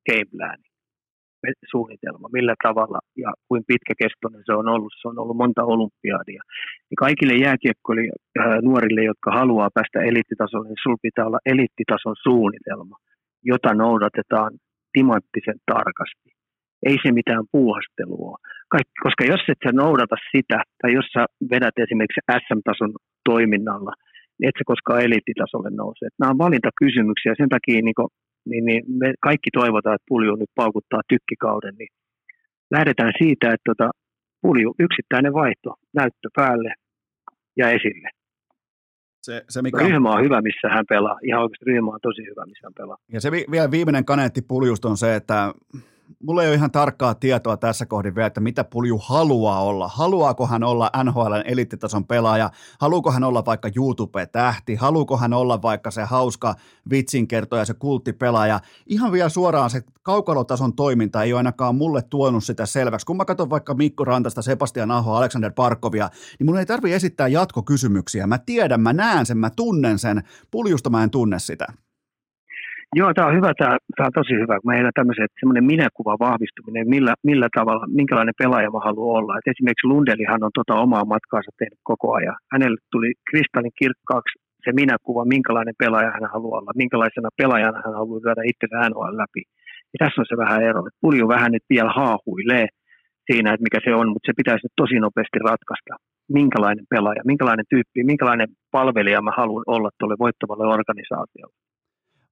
game 0.10 0.26
plan 0.32 0.65
suunnitelma, 1.72 2.36
millä 2.38 2.56
tavalla 2.64 3.00
ja 3.24 3.30
kuin 3.48 3.64
pitkäkestoinen 3.68 4.44
se 4.46 4.54
on 4.54 4.68
ollut. 4.68 4.94
Se 5.02 5.08
on 5.08 5.20
ollut 5.20 5.38
monta 5.38 5.64
olympiadia. 5.64 6.42
Niin 6.88 7.00
kaikille 7.06 7.36
jääkiekkoille 7.46 8.04
äh, 8.08 8.58
nuorille, 8.68 9.04
jotka 9.04 9.30
haluaa 9.40 9.76
päästä 9.78 10.00
eliittitasolle, 10.10 10.68
niin 10.68 10.82
sinulla 10.82 11.06
pitää 11.08 11.26
olla 11.26 11.46
eliittitason 11.54 12.16
suunnitelma, 12.28 12.96
jota 13.52 13.72
noudatetaan 13.74 14.52
timanttisen 14.94 15.60
tarkasti. 15.72 16.30
Ei 16.88 16.98
se 17.04 17.10
mitään 17.12 17.46
puuhastelua. 17.52 18.36
Kaikki, 18.74 18.98
koska 19.06 19.24
jos 19.34 19.44
et 19.52 19.62
sä 19.64 19.72
noudata 19.84 20.18
sitä, 20.32 20.58
tai 20.82 20.94
jos 21.00 21.08
sä 21.14 21.22
vedät 21.54 21.76
esimerkiksi 21.84 22.28
SM-tason 22.44 22.92
toiminnalla, 23.30 23.94
niin 24.38 24.48
et 24.50 24.58
sä 24.60 24.64
koskaan 24.74 25.06
eliittitasolle 25.08 25.70
nouse. 25.82 26.06
Nämä 26.20 26.32
on 26.34 26.44
valintakysymyksiä, 26.46 27.34
sen 27.38 27.52
takia 27.56 27.82
niin 27.82 28.00
niin, 28.46 28.66
niin 28.66 28.84
me 28.88 29.14
kaikki 29.22 29.50
toivotaan, 29.54 29.96
että 29.96 30.06
pulju 30.08 30.36
nyt 30.36 30.50
paukuttaa 30.56 31.02
tykkikauden, 31.10 31.76
niin 31.80 31.88
lähdetään 32.72 33.14
siitä, 33.18 33.54
että 33.54 33.72
tota, 33.72 33.92
pulju 34.42 34.76
yksittäinen 34.80 35.34
vaihto, 35.34 35.74
näyttö 35.94 36.30
päälle 36.36 36.74
ja 37.58 37.70
esille. 37.70 38.10
Se, 39.22 39.44
se 39.50 39.62
mikä... 39.62 39.78
Ryhmä 39.78 40.10
on 40.10 40.24
hyvä, 40.24 40.42
missä 40.42 40.70
hän 40.70 40.86
pelaa. 40.90 41.18
Ihan 41.24 41.42
oikeasti 41.42 41.66
ryhmä 41.66 41.92
on 41.92 42.00
tosi 42.02 42.22
hyvä, 42.22 42.46
missä 42.46 42.68
hän 42.68 42.74
pelaa. 42.78 42.98
Ja 43.14 43.22
se 43.22 43.32
vi- 43.32 43.46
vielä 43.52 43.72
viimeinen 43.72 44.06
kaneetti 44.06 44.42
puljusta 44.42 44.88
on 44.88 44.98
se, 44.98 45.16
että 45.16 45.54
mulla 46.24 46.44
ei 46.44 46.50
ole 46.50 46.56
ihan 46.56 46.72
tarkkaa 46.72 47.16
tietoa 47.16 47.58
tässä 47.58 47.86
kohdin 47.86 48.16
vielä, 48.16 48.28
että 48.28 48.42
mitä 48.42 48.64
Pulju 48.64 48.98
haluaa 48.98 49.64
olla. 49.64 49.88
Haluaako 49.88 50.48
hän 50.48 50.64
olla 50.64 50.92
NHLn 51.04 51.44
eliittitason 51.46 52.06
pelaaja? 52.06 52.50
Haluuko 52.80 53.12
hän 53.12 53.24
olla 53.24 53.46
vaikka 53.46 53.70
YouTube-tähti? 53.76 54.76
Haluuko 54.76 55.18
hän 55.18 55.34
olla 55.34 55.62
vaikka 55.62 55.92
se 55.92 56.04
hauska 56.04 56.56
vitsinkertoja, 56.90 57.66
se 57.66 57.74
kulttipelaaja? 57.74 58.60
Ihan 58.86 59.12
vielä 59.12 59.30
suoraan 59.30 59.70
se 59.70 59.84
kaukalotason 60.04 60.76
toiminta 60.76 61.24
ei 61.24 61.34
ole 61.34 61.40
ainakaan 61.40 61.76
mulle 61.76 62.02
tuonut 62.02 62.44
sitä 62.44 62.66
selväksi. 62.66 63.06
Kun 63.06 63.18
mä 63.18 63.26
katson 63.26 63.50
vaikka 63.50 63.74
Mikko 63.74 64.06
Rantasta, 64.06 64.42
Sebastian 64.42 64.92
Aho, 64.92 65.16
Alexander 65.16 65.52
Parkovia, 65.52 66.10
niin 66.40 66.46
mun 66.46 66.60
ei 66.60 66.66
tarvi 66.66 66.94
esittää 66.94 67.28
jatkokysymyksiä. 67.28 68.28
Mä 68.28 68.38
tiedän, 68.38 68.82
mä 68.82 68.94
näen 68.94 69.26
sen, 69.26 69.38
mä 69.38 69.50
tunnen 69.50 70.00
sen. 70.00 70.24
Puljusta 70.52 70.90
mä 70.90 71.04
en 71.04 71.12
tunne 71.12 71.40
sitä. 71.40 71.66
Joo, 73.00 73.14
tämä 73.14 73.28
on 73.28 73.38
hyvä, 73.40 73.52
tämä, 73.62 73.76
tämä 73.96 74.08
on 74.10 74.20
tosi 74.20 74.34
hyvä, 74.42 74.56
kun 74.60 74.72
meillä 74.74 74.92
tämmöiset 75.00 75.32
semmoinen 75.40 75.70
minäkuva 75.74 76.24
vahvistuminen, 76.28 76.86
millä, 76.96 77.14
millä 77.30 77.50
tavalla, 77.58 77.86
minkälainen 78.02 78.40
pelaaja 78.42 78.76
mä 78.76 78.82
haluan 78.88 79.16
olla. 79.18 79.38
Et 79.38 79.52
esimerkiksi 79.54 79.90
Lundelihan 79.92 80.44
on 80.48 80.54
tota 80.60 80.74
omaa 80.86 81.06
matkaansa 81.14 81.52
tehnyt 81.60 81.82
koko 81.92 82.08
ajan. 82.20 82.38
Hänelle 82.54 82.80
tuli 82.92 83.10
kristallin 83.30 83.78
kirkkaaksi 83.82 84.34
se 84.64 84.72
minäkuva, 84.82 85.34
minkälainen 85.36 85.78
pelaaja 85.84 86.16
hän 86.16 86.32
haluaa 86.36 86.60
olla, 86.60 86.82
minkälaisena 86.84 87.30
pelaajana 87.40 87.82
hän 87.86 87.98
haluaa 88.00 88.24
lyödä 88.26 88.44
itsensä 88.52 88.90
NOL 88.90 89.18
läpi. 89.22 89.44
Ja 89.94 89.98
tässä 90.02 90.22
on 90.22 90.30
se 90.30 90.38
vähän 90.44 90.64
ero. 90.70 90.80
Pulju 91.02 91.26
vähän 91.36 91.52
nyt 91.56 91.66
vielä 91.74 91.92
haahuilee 92.00 92.68
siinä, 93.28 93.48
että 93.54 93.68
mikä 93.68 93.80
se 93.86 93.92
on, 94.02 94.08
mutta 94.14 94.28
se 94.28 94.40
pitäisi 94.42 94.66
nyt 94.66 94.80
tosi 94.82 94.98
nopeasti 95.06 95.40
ratkaista. 95.50 95.94
Minkälainen 96.40 96.86
pelaaja, 96.94 97.30
minkälainen 97.32 97.66
tyyppi, 97.74 98.00
minkälainen 98.14 98.50
palvelija 98.76 99.26
mä 99.28 99.34
haluan 99.42 99.64
olla 99.76 99.90
tuolle 100.00 100.16
voittavalle 100.20 100.66
organisaatiolle. 100.78 101.65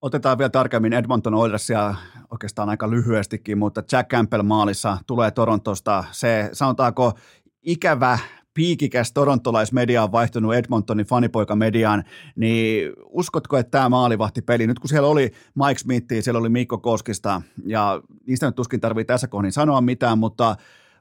Otetaan 0.03 0.37
vielä 0.37 0.49
tarkemmin 0.49 0.93
Edmonton 0.93 1.33
Oilersia 1.33 1.95
oikeastaan 2.31 2.69
aika 2.69 2.89
lyhyestikin, 2.89 3.57
mutta 3.57 3.83
Jack 3.91 4.09
Campbell 4.09 4.43
maalissa 4.43 4.97
tulee 5.07 5.31
Torontosta. 5.31 6.03
Se 6.11 6.49
sanotaanko 6.53 7.13
ikävä 7.61 8.19
piikikäs 8.53 9.13
torontolaismedia 9.13 10.03
on 10.03 10.11
vaihtunut 10.11 10.55
Edmontonin 10.55 11.05
fanipoikamediaan, 11.05 12.03
niin 12.35 12.93
uskotko, 13.09 13.57
että 13.57 13.71
tämä 13.71 13.89
maalivahtipeli, 13.89 14.67
nyt 14.67 14.79
kun 14.79 14.89
siellä 14.89 15.07
oli 15.07 15.31
Mike 15.55 15.79
Smithia, 15.79 16.21
siellä 16.21 16.39
oli 16.39 16.49
Mikko 16.49 16.77
Koskista, 16.77 17.41
ja 17.65 18.01
niistä 18.27 18.45
nyt 18.45 18.55
tuskin 18.55 18.79
tarvii 18.79 19.05
tässä 19.05 19.27
kohdin 19.27 19.51
sanoa 19.51 19.81
mitään, 19.81 20.17
mutta 20.17 20.55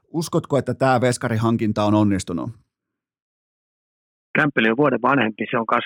uskotko, 0.07 0.57
että 0.57 0.73
tämä 0.73 1.01
veskarihankinta 1.01 1.83
on 1.83 1.93
onnistunut? 1.93 2.49
Kämppeli 4.35 4.69
on 4.69 4.77
vuoden 4.77 5.01
vanhempi, 5.01 5.45
se 5.51 5.57
on 5.57 5.65
kas 5.65 5.83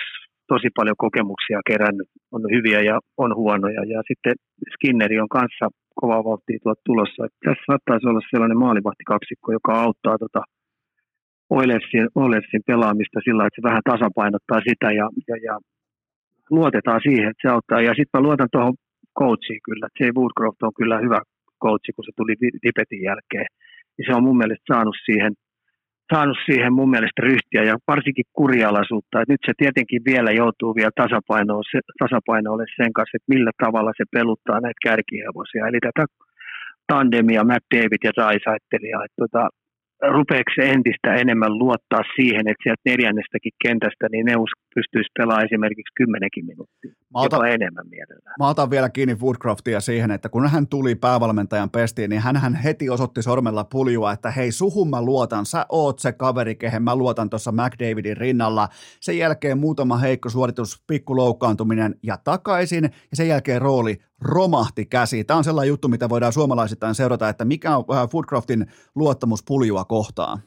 tosi 0.48 0.70
paljon 0.76 1.04
kokemuksia 1.06 1.68
kerännyt, 1.70 2.10
on 2.32 2.42
hyviä 2.56 2.82
ja 2.90 3.00
on 3.18 3.36
huonoja. 3.36 3.82
Ja 3.94 4.00
sitten 4.10 4.36
Skinneri 4.74 5.20
on 5.20 5.30
kanssa 5.30 5.66
kovaa 6.02 6.24
vauhtia 6.24 6.60
tuot 6.64 6.80
tulossa. 6.86 7.26
Että 7.26 7.40
tässä 7.46 7.64
saattaisi 7.68 8.08
olla 8.08 8.22
sellainen 8.32 8.64
maalivahtikaksikko, 8.66 9.52
joka 9.52 9.72
auttaa 9.86 10.18
tota 10.18 10.42
Oilersin, 11.50 12.08
Oilersin 12.16 12.64
pelaamista 12.68 13.20
sillä, 13.24 13.46
että 13.46 13.58
se 13.60 13.68
vähän 13.70 13.88
tasapainottaa 13.92 14.62
sitä 14.70 14.88
ja, 15.00 15.06
ja, 15.30 15.36
ja 15.48 15.56
luotetaan 16.50 17.02
siihen, 17.08 17.30
että 17.30 17.42
se 17.44 17.54
auttaa. 17.54 17.82
Ja 17.82 17.94
sitten 17.98 18.16
mä 18.16 18.26
luotan 18.26 18.50
tuohon 18.52 18.76
coachiin 19.20 19.62
kyllä. 19.68 19.88
Jay 20.00 20.12
Woodcroft 20.18 20.64
on 20.64 20.78
kyllä 20.80 20.98
hyvä 21.06 21.20
coachi, 21.64 21.92
kun 21.96 22.06
se 22.06 22.12
tuli 22.18 22.34
Dipetin 22.64 23.04
jälkeen. 23.10 23.48
Ja 23.98 24.04
se 24.06 24.12
on 24.18 24.24
mun 24.24 24.38
mielestä 24.38 24.74
saanut 24.74 24.98
siihen– 25.06 25.34
saanut 26.14 26.38
siihen 26.46 26.74
mun 26.74 26.90
mielestä 26.90 27.22
ryhtiä 27.22 27.64
ja 27.64 27.76
varsinkin 27.88 28.26
kurialaisuutta. 28.34 29.22
Et 29.22 29.30
nyt 29.30 29.44
se 29.46 29.54
tietenkin 29.58 30.02
vielä 30.06 30.32
joutuu 30.32 30.76
vielä 30.76 31.00
tasapainoon, 31.04 31.64
se, 31.72 31.80
tasapainoille 32.00 32.66
sen 32.78 32.94
kanssa, 32.94 33.18
että 33.18 33.34
millä 33.36 33.52
tavalla 33.64 33.92
se 33.98 34.04
peluttaa 34.12 34.60
näitä 34.60 34.84
kärkihevosia. 34.88 35.68
Eli 35.68 35.80
tätä 35.88 36.06
tandemia 36.88 37.44
McDavid 37.44 38.02
ja 38.04 38.12
Raisaittelia. 38.18 39.00
Tota, 39.22 39.50
rupeeko 40.02 40.52
se 40.56 40.70
entistä 40.70 41.16
enemmän 41.16 41.58
luottaa 41.58 42.02
siihen, 42.16 42.48
että 42.48 42.64
sieltä 42.64 42.82
neljännestäkin 42.86 43.52
kentästä 43.64 44.08
niin 44.12 44.26
ne 44.26 44.34
pystyisi 44.76 45.12
pelaamaan 45.18 45.46
esimerkiksi 45.46 45.94
kymmenenkin 45.96 46.46
minuuttia, 46.46 46.92
mä 47.14 47.20
otan, 47.22 47.38
jopa 47.38 47.48
enemmän 47.48 47.88
mielellään. 47.90 48.36
Mä 48.40 48.50
otan 48.50 48.70
vielä 48.70 48.90
kiinni 48.90 49.16
Woodcroftia 49.22 49.80
siihen, 49.80 50.12
että 50.12 50.30
kun 50.30 50.50
hän 50.50 50.68
tuli 50.68 50.96
päävalmentajan 50.96 51.70
pestiin, 51.70 52.10
niin 52.10 52.22
hän 52.22 52.56
heti 52.56 52.90
osoitti 52.90 53.22
sormella 53.22 53.64
puljua, 53.64 54.12
että 54.12 54.32
hei 54.32 54.52
suhun 54.52 54.90
mä 54.90 55.02
luotan, 55.02 55.46
sä 55.46 55.66
oot 55.70 56.00
se 56.00 56.12
kaveri, 56.12 56.56
kehen 56.56 56.84
mä 56.84 56.96
luotan 56.96 57.30
tuossa 57.30 57.52
McDavidin 57.52 58.18
rinnalla. 58.18 58.68
Sen 59.02 59.18
jälkeen 59.18 59.58
muutama 59.58 59.98
heikko 59.98 60.30
suoritus, 60.30 60.84
pikku 60.88 61.16
loukkaantuminen 61.16 61.96
ja 62.04 62.18
takaisin, 62.24 62.84
ja 62.84 63.16
sen 63.16 63.28
jälkeen 63.28 63.62
rooli 63.62 63.98
romahti 64.22 64.86
käsi. 64.86 65.24
Tämä 65.24 65.38
on 65.38 65.44
sellainen 65.44 65.70
juttu, 65.70 65.88
mitä 65.88 66.10
voidaan 66.10 66.34
suomalaisittain 66.34 66.96
seurata, 66.96 67.30
että 67.30 67.46
mikä 67.46 67.78
on 67.78 67.84
Foodcraftin 68.12 68.66
luottamus 68.96 69.44
puljua 69.48 69.86
kohtaan. 69.86 70.38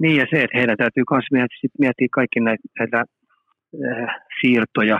Niin 0.00 0.16
ja 0.16 0.26
se, 0.30 0.42
että 0.42 0.58
heidän 0.58 0.76
täytyy 0.76 1.04
myös 1.10 1.24
miettiä, 1.32 1.68
miettiä 1.78 2.08
kaikki 2.12 2.40
näitä, 2.40 2.62
näitä 2.78 2.98
äh, 2.98 4.16
siirtoja, 4.40 4.98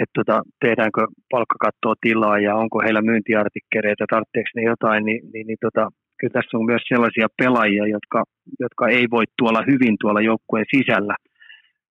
että 0.00 0.12
tota, 0.18 0.42
tehdäänkö 0.60 1.06
palkkakattoa 1.30 1.94
tilaa 2.00 2.38
ja 2.38 2.54
onko 2.56 2.80
heillä 2.84 3.02
myyntiartikkereita, 3.02 4.04
tarvitseeko 4.10 4.50
ne 4.56 4.62
jotain, 4.62 5.04
niin, 5.04 5.20
niin, 5.32 5.46
niin 5.46 5.58
tota, 5.60 5.88
kyllä 6.18 6.32
tässä 6.32 6.58
on 6.58 6.66
myös 6.66 6.82
sellaisia 6.88 7.28
pelaajia, 7.38 7.86
jotka, 7.86 8.24
jotka 8.60 8.88
ei 8.88 9.06
voi 9.10 9.24
tuolla 9.38 9.62
hyvin 9.70 9.96
tuolla 10.00 10.20
joukkueen 10.20 10.66
sisällä– 10.76 11.16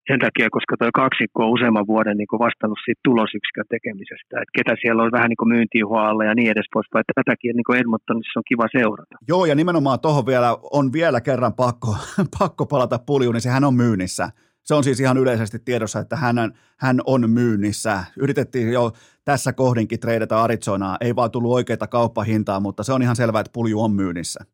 sen 0.08 0.20
takia, 0.26 0.54
koska 0.56 0.74
tuo 0.76 0.90
kaksikko 1.04 1.38
on 1.44 1.54
useamman 1.56 1.86
vuoden 1.86 2.16
niin 2.16 2.44
vastannut 2.46 2.78
siitä 2.84 3.00
tulosyksikön 3.04 3.68
tekemisestä, 3.74 4.34
että 4.42 4.56
ketä 4.58 4.74
siellä 4.82 5.02
on 5.02 5.12
vähän 5.16 5.30
niin 5.30 5.52
myyntijuha 5.54 6.24
ja 6.28 6.34
niin 6.34 6.50
edes 6.50 6.68
pois, 6.72 6.86
että 6.86 7.12
tätäkin 7.20 7.56
niin 7.56 7.80
Edmontonissa 7.80 8.40
on 8.40 8.50
kiva 8.50 8.66
seurata. 8.78 9.14
Joo, 9.28 9.44
ja 9.50 9.54
nimenomaan 9.54 10.00
tuohon 10.00 10.26
vielä 10.26 10.48
on 10.78 10.92
vielä 10.92 11.20
kerran 11.20 11.54
pakko, 11.54 11.90
pakko 12.38 12.66
palata 12.66 12.98
puljuun, 13.06 13.34
niin 13.34 13.48
sehän 13.48 13.64
on 13.64 13.74
myynnissä. 13.74 14.28
Se 14.62 14.74
on 14.74 14.84
siis 14.84 15.00
ihan 15.00 15.18
yleisesti 15.18 15.58
tiedossa, 15.58 15.98
että 15.98 16.16
hän, 16.16 16.36
hän 16.78 17.00
on 17.06 17.30
myynnissä. 17.30 18.04
Yritettiin 18.16 18.72
jo 18.72 18.92
tässä 19.24 19.52
kohdinkin 19.52 20.00
treidata 20.00 20.42
Arizonaa, 20.42 20.96
ei 21.00 21.16
vaan 21.16 21.30
tullut 21.30 21.52
oikeita 21.52 21.86
kauppahintaa, 21.86 22.60
mutta 22.60 22.82
se 22.82 22.92
on 22.92 23.02
ihan 23.02 23.16
selvää, 23.16 23.40
että 23.40 23.54
pulju 23.54 23.82
on 23.82 23.92
myynnissä. 23.92 24.44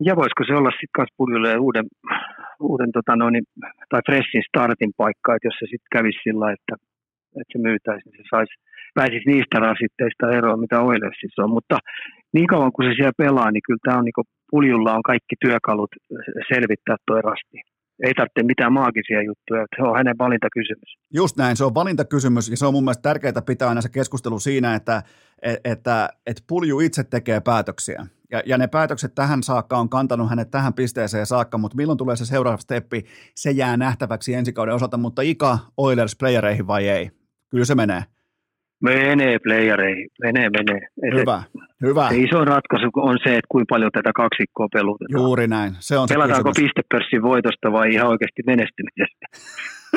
Ja 0.00 0.16
voisiko 0.16 0.44
se 0.46 0.54
olla 0.54 0.70
sitten 0.70 0.90
myös 0.98 1.08
puljulle 1.16 1.58
uuden 1.58 1.86
uuden 2.60 2.92
tota 2.92 3.16
noin, 3.16 3.42
tai 3.90 4.00
freshin 4.06 4.42
startin 4.48 4.92
paikka, 4.96 5.34
että 5.34 5.46
jos 5.48 5.58
se 5.58 5.66
sitten 5.72 5.92
kävisi 5.96 6.18
sillä, 6.22 6.52
että, 6.52 6.74
että 7.38 7.52
se 7.52 7.58
myytäisi, 7.58 8.04
niin 8.04 8.16
se 8.16 8.24
saisi, 8.30 8.54
pääsisi 8.94 9.30
niistä 9.30 9.56
rasitteista 9.68 10.30
eroon, 10.38 10.60
mitä 10.60 10.80
Oilersissa 10.80 11.44
on. 11.44 11.50
Mutta 11.50 11.78
niin 12.32 12.46
kauan 12.46 12.72
kuin 12.72 12.88
se 12.88 12.94
siellä 12.94 13.22
pelaa, 13.24 13.50
niin 13.50 13.66
kyllä 13.66 13.84
tämä 13.84 13.98
on 13.98 14.04
niin 14.04 14.28
puljulla 14.50 14.96
on 14.96 15.02
kaikki 15.02 15.36
työkalut 15.44 15.92
selvittää 16.48 16.96
tuo 17.06 17.20
rasti. 17.20 17.58
Ei 18.02 18.14
tarvitse 18.14 18.42
mitään 18.42 18.72
maagisia 18.72 19.22
juttuja, 19.22 19.66
se 19.76 19.82
on 19.82 19.96
hänen 19.96 20.18
valintakysymys. 20.18 20.98
Just 21.14 21.36
näin, 21.36 21.56
se 21.56 21.64
on 21.64 21.74
valintakysymys 21.74 22.48
ja 22.48 22.56
se 22.56 22.66
on 22.66 22.74
mun 22.74 22.84
mielestä 22.84 23.02
tärkeää 23.02 23.42
pitää 23.46 23.68
aina 23.68 23.80
se 23.80 23.88
keskustelu 23.88 24.38
siinä, 24.38 24.74
että, 24.74 25.02
että, 25.42 25.70
että, 25.70 26.08
että 26.26 26.42
pulju 26.46 26.80
itse 26.80 27.04
tekee 27.04 27.40
päätöksiä. 27.40 28.06
Ja, 28.30 28.42
ja 28.46 28.58
ne 28.58 28.66
päätökset 28.66 29.14
tähän 29.14 29.42
saakka 29.42 29.78
on 29.78 29.88
kantanut 29.88 30.30
hänet 30.30 30.50
tähän 30.50 30.74
pisteeseen 30.74 31.26
saakka, 31.26 31.58
mutta 31.58 31.76
milloin 31.76 31.98
tulee 31.98 32.16
se 32.16 32.26
seuraava 32.26 32.58
steppi, 32.58 33.04
se 33.34 33.50
jää 33.50 33.76
nähtäväksi 33.76 34.34
ensi 34.34 34.52
kauden 34.52 34.74
osalta, 34.74 34.96
mutta 34.96 35.22
Ika 35.22 35.58
Oilers 35.76 36.16
playereihin 36.16 36.66
vai 36.66 36.88
ei? 36.88 37.10
Kyllä 37.50 37.64
se 37.64 37.74
menee. 37.74 38.13
Menee 38.84 39.38
playereihin, 39.38 40.08
menee, 40.22 40.48
menee. 40.50 40.80
Hyvä, 41.20 41.42
se, 41.52 41.58
hyvä. 41.86 42.08
Se 42.08 42.16
iso 42.16 42.44
ratkaisu 42.44 42.90
on 42.96 43.18
se, 43.24 43.30
että 43.30 43.48
kuinka 43.48 43.74
paljon 43.74 43.90
tätä 43.92 44.10
kaksikkoa 44.16 44.68
pelutetaan. 44.72 45.22
Juuri 45.22 45.46
näin, 45.46 45.72
se 45.78 45.98
on 45.98 46.08
Pelataanko 46.08 46.52
se 46.54 46.62
pistepörssin 46.62 47.22
voitosta 47.22 47.72
vai 47.72 47.94
ihan 47.94 48.08
oikeasti 48.08 48.42
menestymisestä? 48.46 49.26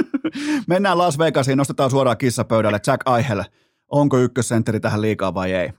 Mennään 0.74 0.98
Las 0.98 1.20
Vegasiin, 1.20 1.58
nostetaan 1.58 1.90
suoraan 1.90 2.18
kissapöydälle. 2.18 2.80
Jack 2.88 3.02
Eichel, 3.18 3.44
onko 3.92 4.18
ykkössentteri 4.20 4.80
tähän 4.80 5.02
liikaa 5.02 5.34
vai 5.34 5.54
ei? 5.54 5.70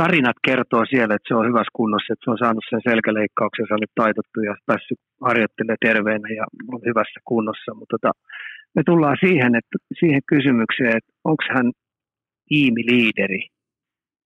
Tarinat 0.00 0.38
kertoo 0.48 0.84
siellä, 0.92 1.14
että 1.14 1.28
se 1.28 1.34
on 1.40 1.48
hyvässä 1.50 1.76
kunnossa, 1.80 2.12
että 2.12 2.24
se 2.24 2.30
on 2.30 2.42
saanut 2.44 2.64
sen 2.70 2.82
selkäleikkauksensa 2.90 3.74
nyt 3.80 3.92
taitettu 3.94 4.36
ja 4.48 4.54
päässyt 4.66 5.00
harjoittelemaan 5.28 5.84
terveenä 5.88 6.28
ja 6.40 6.44
on 6.72 6.80
hyvässä 6.88 7.20
kunnossa. 7.30 7.70
Mutta 7.78 7.94
tota, 7.94 8.10
me 8.76 8.82
tullaan 8.90 9.18
siihen, 9.26 9.52
että, 9.60 9.76
siihen 10.00 10.22
kysymykseen, 10.32 10.96
että 10.98 11.12
onko 11.30 11.42
hän 11.54 11.66
tiimiliideri, 12.48 13.42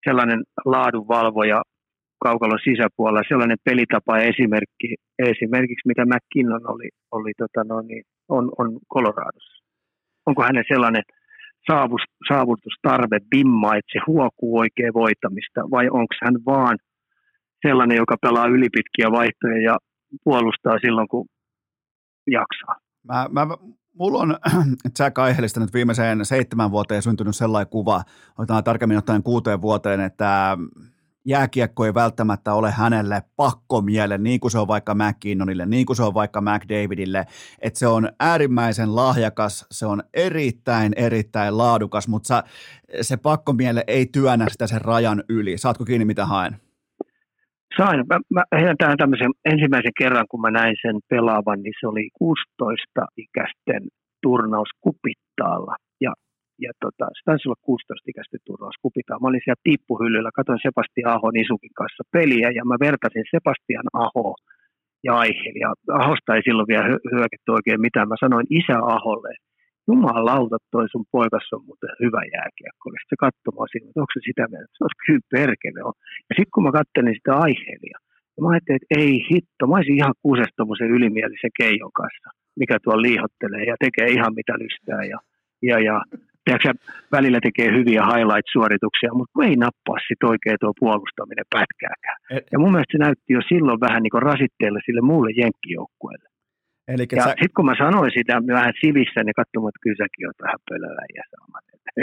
sellainen 0.06 0.40
laadunvalvoja 0.74 1.62
kaukalon 2.24 2.66
sisäpuolella, 2.68 3.30
sellainen 3.32 3.60
pelitapa 3.68 4.14
esimerkki, 4.18 4.88
esimerkiksi 5.18 5.88
mitä 5.90 6.04
McKinnon 6.12 6.64
oli, 6.72 6.88
oli 7.18 7.32
tota 7.42 7.60
no, 7.64 7.80
niin, 7.80 8.02
on, 8.28 8.44
on 8.58 8.68
Coloradossa. 8.94 9.62
Onko 10.26 10.42
hänen 10.42 10.64
sellainen– 10.68 11.02
saavutustarve 12.28 13.18
bimma, 13.30 13.76
että 13.76 13.92
se 13.92 14.00
huokuu 14.06 14.58
oikein 14.58 14.94
voitamista, 14.94 15.60
vai 15.70 15.88
onko 15.88 16.14
hän 16.24 16.34
vaan 16.46 16.78
sellainen, 17.66 17.96
joka 17.96 18.16
pelaa 18.22 18.46
ylipitkiä 18.46 19.10
vaihtoja 19.10 19.62
ja 19.62 19.76
puolustaa 20.24 20.78
silloin, 20.78 21.08
kun 21.08 21.26
jaksaa. 22.26 22.76
Mä, 23.08 23.28
mä, 23.30 23.56
mulla 23.98 24.18
on 24.18 24.36
Jack 24.98 25.18
Aihelista 25.18 25.60
nyt 25.60 25.74
viimeiseen 25.74 26.24
seitsemän 26.24 26.70
vuoteen 26.70 27.02
syntynyt 27.02 27.36
sellainen 27.36 27.70
kuva, 27.70 28.02
otetaan 28.38 28.64
tarkemmin 28.64 28.98
ottaen 28.98 29.22
kuuteen 29.22 29.62
vuoteen, 29.62 30.00
että 30.00 30.58
jääkiekko 31.24 31.84
ei 31.84 31.94
välttämättä 31.94 32.54
ole 32.54 32.70
hänelle 32.70 33.22
pakkomielle, 33.36 34.18
niin 34.18 34.40
kuin 34.40 34.50
se 34.50 34.58
on 34.58 34.68
vaikka 34.68 34.94
McKinnonille, 34.94 35.66
niin 35.66 35.86
kuin 35.86 35.96
se 35.96 36.02
on 36.02 36.14
vaikka 36.14 36.40
McDavidille, 36.40 37.26
että 37.62 37.78
se 37.78 37.86
on 37.86 38.08
äärimmäisen 38.20 38.96
lahjakas, 38.96 39.66
se 39.70 39.86
on 39.86 40.02
erittäin, 40.14 40.92
erittäin 40.96 41.58
laadukas, 41.58 42.08
mutta 42.08 42.42
se 43.00 43.16
pakkomiele 43.16 43.84
ei 43.86 44.06
työnnä 44.06 44.46
sitä 44.48 44.66
sen 44.66 44.80
rajan 44.80 45.24
yli. 45.28 45.58
Saatko 45.58 45.84
kiinni, 45.84 46.04
mitä 46.04 46.26
haen? 46.26 46.56
Sain. 47.76 48.04
Mä, 48.08 48.20
mä 48.30 48.42
heidän 48.56 48.76
tähän 48.76 48.96
tämmöisen 48.96 49.30
ensimmäisen 49.44 49.92
kerran, 49.98 50.26
kun 50.30 50.40
mä 50.40 50.50
näin 50.50 50.76
sen 50.82 51.00
pelaavan, 51.08 51.62
niin 51.62 51.74
se 51.80 51.86
oli 51.86 52.08
16-ikäisten 52.24 53.88
turnaus 54.22 54.68
Kupittaalla. 54.80 55.76
Ja 56.66 56.72
tota, 56.84 57.04
se 57.16 57.22
taisi 57.24 57.48
olla 57.48 57.68
16 57.70 58.10
ikäistä 58.10 58.36
turvaus 58.46 58.76
kupitaan. 58.84 59.20
Mä 59.20 59.28
olin 59.28 59.44
siellä 59.44 59.66
tippuhyllyllä, 59.68 60.30
katsoin 60.38 60.64
Sebastian 60.66 61.12
Ahon 61.14 61.36
Isukin 61.42 61.74
kanssa 61.80 62.02
peliä 62.14 62.48
ja 62.58 62.62
mä 62.70 62.76
vertasin 62.86 63.26
Sebastian 63.34 63.88
Aho 64.04 64.28
ja 65.06 65.12
Aihel. 65.22 65.56
Ja 65.64 65.70
Ahosta 66.00 66.34
ei 66.34 66.42
silloin 66.46 66.70
vielä 66.72 66.86
hyöketty 67.14 67.48
oikein 67.58 67.80
mitään. 67.86 68.10
Mä 68.12 68.24
sanoin 68.24 68.46
isä 68.60 68.76
Aholle, 68.94 69.32
jumalauta 69.88 70.56
toi 70.74 70.86
sun 70.88 71.06
poikas 71.16 71.46
on 71.56 71.64
muuten 71.68 71.92
hyvä 72.02 72.22
jääkiekko. 72.36 72.84
Sitten 72.90 73.12
se 73.12 73.22
katsomaan 73.26 73.68
sinne, 73.72 73.86
että 73.88 74.00
onko 74.02 74.12
se 74.14 74.20
sitä 74.28 74.44
mieltä? 74.52 74.72
Se 74.76 74.84
on 74.84 74.94
kyllä 75.06 75.26
perkele 75.36 75.80
on. 75.88 75.94
Ja 76.28 76.32
sitten 76.36 76.54
kun 76.54 76.64
mä 76.66 76.72
katselin 76.80 77.16
sitä 77.18 77.32
Aihelia, 77.46 77.98
mä 78.40 78.48
ajattelin, 78.48 78.80
että 78.80 78.94
ei 79.02 79.14
hitto, 79.30 79.62
mä 79.66 79.76
olisin 79.76 80.00
ihan 80.02 80.14
kuusesta 80.22 80.62
ylimielisen 80.96 81.54
keijon 81.60 81.94
kanssa, 82.00 82.28
mikä 82.60 82.76
tuo 82.84 83.02
liihottelee 83.06 83.64
ja 83.70 83.76
tekee 83.84 84.06
ihan 84.16 84.32
mitä 84.38 84.54
lystää. 84.64 85.02
Ja, 85.12 85.18
ja, 85.62 85.76
ja 85.88 85.96
tiedätkö, 86.44 86.70
välillä 87.16 87.40
tekee 87.42 87.68
hyviä 87.78 88.02
highlight-suorituksia, 88.10 89.10
mutta 89.18 89.44
ei 89.48 89.56
nappaa 89.64 89.98
sit 90.08 90.22
oikein 90.32 90.58
tuo 90.60 90.72
puolustaminen 90.80 91.46
pätkääkään. 91.54 92.18
Et, 92.36 92.44
ja 92.52 92.58
mun 92.58 92.72
mielestä 92.72 92.94
se 92.94 93.04
näytti 93.06 93.30
jo 93.38 93.42
silloin 93.52 93.80
vähän 93.86 94.02
niin 94.02 94.14
kuin 94.14 94.26
rasitteelle 94.30 94.80
sille 94.86 95.02
muulle 95.10 95.30
jenkkijoukkueelle. 95.42 96.28
Ja 96.88 97.24
sä... 97.24 97.30
sitten 97.30 97.56
kun 97.56 97.68
mä 97.70 97.76
sanoin 97.84 98.12
sitä 98.18 98.34
vähän 98.58 98.74
sivissä, 98.82 99.20
niin 99.22 99.40
katsomaan, 99.40 99.70
että 99.70 99.84
kyllä 99.84 100.00
säkin 100.02 100.28
oot 100.28 100.44
vähän 100.46 100.60
pölövä 100.68 101.04
ja 101.18 101.24
sama. 101.32 101.58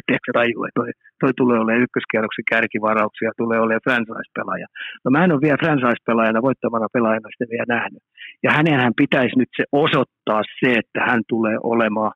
Tiedätkö 0.06 0.32
raju, 0.40 0.60
että 0.64 0.80
toi, 0.80 0.90
toi 1.22 1.34
tulee 1.42 1.60
olemaan 1.60 1.86
ykköskierroksen 1.86 2.50
kärkivarauksia, 2.52 3.40
tulee 3.42 3.60
olemaan 3.60 3.86
franchise-pelaaja. 3.88 4.68
No 5.04 5.08
mä 5.12 5.24
en 5.24 5.34
ole 5.34 5.46
vielä 5.46 5.64
franchise-pelaajana, 5.64 6.48
voittavana 6.48 6.88
pelaajana 6.96 7.30
sitä 7.32 7.52
vielä 7.54 7.74
nähnyt. 7.78 8.04
Ja 8.46 8.50
hänenhän 8.58 8.94
pitäisi 9.02 9.36
nyt 9.40 9.52
se 9.60 9.64
osoittaa 9.86 10.42
se, 10.60 10.70
että 10.82 11.00
hän 11.10 11.22
tulee 11.32 11.58
olemaan 11.64 12.14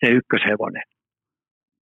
se 0.00 0.06
ykköshevonen. 0.18 0.86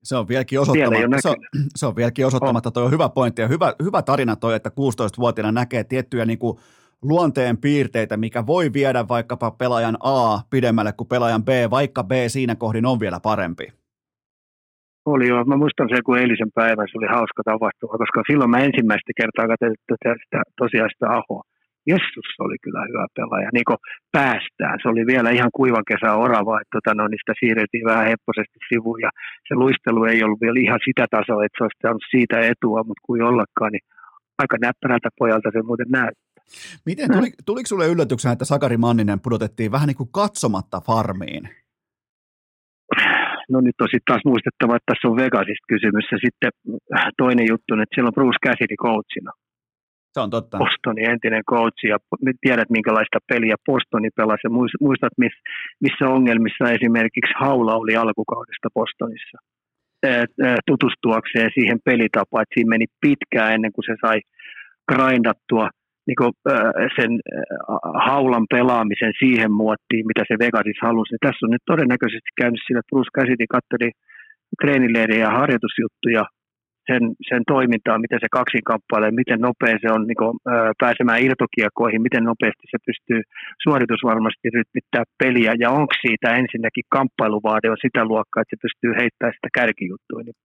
Se 0.08 0.16
on 0.16 0.28
vieläkin 0.28 0.60
osoittamatta, 0.60 1.20
se 1.20 1.28
on, 1.28 1.36
se 1.76 1.86
on 1.86 1.96
vieläkin 1.96 2.26
osoittamatta, 2.26 2.70
toi 2.70 2.84
on 2.84 2.90
hyvä 2.90 3.08
pointti 3.08 3.42
ja 3.42 3.48
hyvä, 3.48 3.72
hyvä 3.82 4.02
tarina 4.02 4.36
toi, 4.36 4.54
että 4.54 4.68
16-vuotiaana 4.68 5.52
näkee 5.52 5.84
tiettyjä 5.84 6.24
niin 6.24 6.38
kuin 6.38 6.58
luonteen 7.02 7.56
piirteitä, 7.58 8.16
mikä 8.16 8.46
voi 8.46 8.72
viedä 8.72 9.08
vaikkapa 9.08 9.50
pelaajan 9.50 9.96
A 10.00 10.38
pidemmälle 10.50 10.92
kuin 10.92 11.08
pelaajan 11.08 11.44
B, 11.44 11.48
vaikka 11.70 12.04
B 12.04 12.12
siinä 12.28 12.54
kohdin 12.54 12.86
on 12.86 13.00
vielä 13.00 13.20
parempi. 13.22 13.66
Oli 15.06 15.28
joo. 15.28 15.44
Mä 15.44 15.56
muistan 15.56 15.88
sen, 15.88 16.04
kun 16.04 16.18
eilisen 16.18 16.52
päivän 16.54 16.86
se 16.88 16.98
oli 16.98 17.06
hauska 17.06 17.42
tapahtuma, 17.44 17.98
koska 17.98 18.22
silloin 18.30 18.50
mä 18.50 18.58
ensimmäistä 18.58 19.12
kertaa 19.16 19.48
katsoin 19.48 19.74
sitä 20.24 20.42
tosiaan 20.62 20.90
sitä 20.92 21.06
Ahoa. 21.18 21.42
Jessus 21.92 22.28
oli 22.44 22.56
kyllä 22.64 22.82
hyvä 22.88 23.06
pelaaja, 23.16 23.50
niin 23.52 23.68
kuin 23.68 23.80
päästään. 24.16 24.76
Se 24.82 24.88
oli 24.88 25.06
vielä 25.12 25.30
ihan 25.30 25.52
kuivan 25.58 25.88
kesän 25.90 26.18
orava, 26.26 26.60
että 26.60 26.74
tota, 26.76 26.94
no, 26.94 27.08
niistä 27.08 27.32
siirrettiin 27.40 27.86
vähän 27.92 28.10
hepposesti 28.12 28.58
sivuun 28.68 29.00
ja 29.06 29.10
se 29.48 29.54
luistelu 29.54 30.04
ei 30.04 30.22
ollut 30.24 30.40
vielä 30.44 30.60
ihan 30.60 30.80
sitä 30.86 31.04
tasoa, 31.10 31.44
että 31.44 31.58
se 31.58 31.64
olisi 31.64 31.82
saanut 31.82 32.10
siitä 32.14 32.36
etua, 32.52 32.80
mutta 32.86 33.06
kuin 33.06 33.22
ollakaan, 33.30 33.72
niin 33.72 33.86
aika 34.42 34.56
näppärältä 34.60 35.08
pojalta 35.18 35.48
se 35.52 35.62
muuten 35.62 35.90
näyttää. 35.98 36.42
Miten 36.86 37.12
tuli, 37.12 37.30
tuliko 37.46 37.66
sinulle 37.66 37.88
yllätyksenä, 37.94 38.32
että 38.32 38.44
Sakari 38.44 38.76
Manninen 38.76 39.20
pudotettiin 39.20 39.72
vähän 39.72 39.86
niin 39.86 40.00
kuin 40.02 40.12
katsomatta 40.12 40.80
farmiin? 40.86 41.44
No 43.52 43.60
nyt 43.60 43.80
on 43.80 43.88
sitten 43.92 44.10
taas 44.10 44.24
muistettava, 44.24 44.76
että 44.76 44.90
tässä 44.90 45.08
on 45.08 45.16
Vegasista 45.16 45.70
kysymys 45.72 46.06
ja 46.12 46.18
sitten 46.24 46.50
toinen 47.22 47.46
juttu, 47.52 47.74
että 47.74 47.94
siellä 47.94 48.08
on 48.08 48.18
Bruce 48.18 48.42
Cassidy 48.46 48.76
coachina. 48.84 49.32
Se 50.16 50.20
on 50.20 50.30
totta. 50.36 50.58
Bostonin 50.58 51.10
entinen 51.10 51.44
coach 51.52 51.80
ja 51.92 51.98
tiedät 52.44 52.70
minkälaista 52.76 53.18
peliä 53.30 53.56
Bostoni 53.66 54.10
pelasi 54.18 54.48
muistat 54.86 55.14
miss, 55.22 55.36
missä 55.84 56.04
ongelmissa 56.16 56.64
esimerkiksi 56.76 57.34
Haula 57.42 57.74
oli 57.82 57.94
alkukaudesta 57.96 58.68
Bostonissa 58.76 59.38
tutustuakseen 60.70 61.50
siihen 61.56 61.78
pelitapaan, 61.88 62.42
että 62.42 62.54
siinä 62.54 62.74
meni 62.74 62.86
pitkään 63.04 63.54
ennen 63.54 63.72
kuin 63.74 63.84
se 63.88 63.94
sai 64.04 64.18
grindattua 64.90 65.66
niin 66.08 66.18
kuin, 66.20 66.32
sen 66.98 67.12
haulan 68.08 68.46
pelaamisen 68.54 69.12
siihen 69.22 69.52
muottiin, 69.62 70.04
mitä 70.10 70.22
se 70.28 70.34
Vegasissa 70.44 70.86
halusi. 70.86 71.10
Niin 71.12 71.24
tässä 71.26 71.46
on 71.46 71.52
nyt 71.54 71.64
todennäköisesti 71.72 72.30
käynyt 72.40 72.62
sillä, 72.62 72.80
että 72.80 72.92
Bruce 72.92 73.14
Cassidy 73.16 73.46
katseli 73.56 73.90
treenileiriä 74.60 75.24
ja 75.26 75.36
harjoitusjuttuja 75.40 76.24
sen, 76.90 77.02
sen 77.28 77.42
toimintaa, 77.52 78.04
miten 78.04 78.20
se 78.22 78.28
kaksin 78.38 78.64
kamppailee, 78.70 79.10
miten 79.10 79.40
nopea 79.40 79.76
se 79.80 79.88
on 79.96 80.02
niin 80.06 80.20
kuin, 80.22 80.38
pääsemään 80.82 81.22
irtokiekoihin, 81.26 82.02
miten 82.06 82.24
nopeasti 82.24 82.66
se 82.70 82.78
pystyy 82.86 83.20
suoritusvarmasti 83.64 84.46
rytmittää 84.56 85.04
peliä 85.22 85.52
ja 85.62 85.68
onko 85.70 85.94
siitä 86.04 86.28
ensinnäkin 86.40 86.84
kamppailuvaade 86.96 87.70
on 87.70 87.84
sitä 87.86 88.04
luokkaa, 88.04 88.42
että 88.42 88.54
se 88.54 88.64
pystyy 88.66 88.92
heittämään 89.00 89.36
sitä 89.36 89.48
kärkijuttua. 89.58 90.20
Niin 90.22 90.38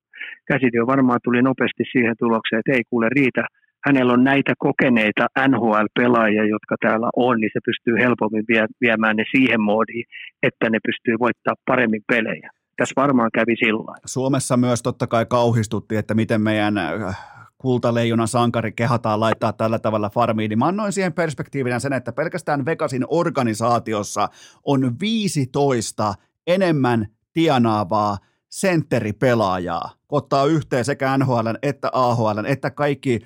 Käsitio 0.50 0.88
varmaan 0.88 1.20
tuli 1.24 1.42
nopeasti 1.42 1.84
siihen 1.92 2.16
tulokseen, 2.20 2.60
että 2.60 2.78
ei 2.78 2.84
kuule 2.90 3.08
riitä, 3.10 3.44
hänellä 3.86 4.14
on 4.14 4.24
näitä 4.24 4.54
kokeneita 4.58 5.26
NHL-pelaajia, 5.52 6.46
jotka 6.56 6.76
täällä 6.86 7.10
on, 7.16 7.36
niin 7.42 7.54
se 7.54 7.60
pystyy 7.66 7.96
helpommin 8.06 8.46
vie, 8.48 8.66
viemään 8.82 9.16
ne 9.16 9.26
siihen 9.36 9.62
moodiin, 9.62 10.06
että 10.44 10.70
ne 10.70 10.80
pystyy 10.88 11.16
voittaa 11.20 11.56
paremmin 11.66 12.02
pelejä. 12.12 12.50
Tässä 12.82 13.02
varmaan 13.02 13.30
kävi 13.34 13.56
sillä 13.56 13.98
Suomessa 14.06 14.58
myös 14.58 14.82
totta 14.82 15.08
kai 15.08 15.26
kauhistuttiin, 15.26 16.00
että 16.00 16.14
miten 16.14 16.42
meidän 16.42 16.78
äh, 16.78 17.20
kultaleijonan 17.58 18.28
sankari 18.28 18.72
kehataan 18.72 19.20
laittaa 19.20 19.54
tällä 19.54 19.80
tavalla 19.80 20.10
farmiin, 20.10 20.50
niin 20.50 20.60
mä 20.60 20.68
annoin 20.68 20.94
siihen 20.94 21.14
perspektiivinä 21.14 21.80
sen, 21.80 21.94
että 21.94 22.12
pelkästään 22.12 22.66
Vegasin 22.66 23.06
organisaatiossa 23.08 24.30
on 24.64 25.00
15 25.00 26.14
enemmän 26.48 27.08
tienaavaa 27.34 28.18
sentteripelaajaa, 28.50 29.90
ottaa 30.10 30.46
yhteen 30.46 30.86
sekä 30.86 31.18
NHL 31.18 31.48
että 31.62 31.90
AHL 31.94 32.46
että 32.48 32.72
kaikki 32.72 33.20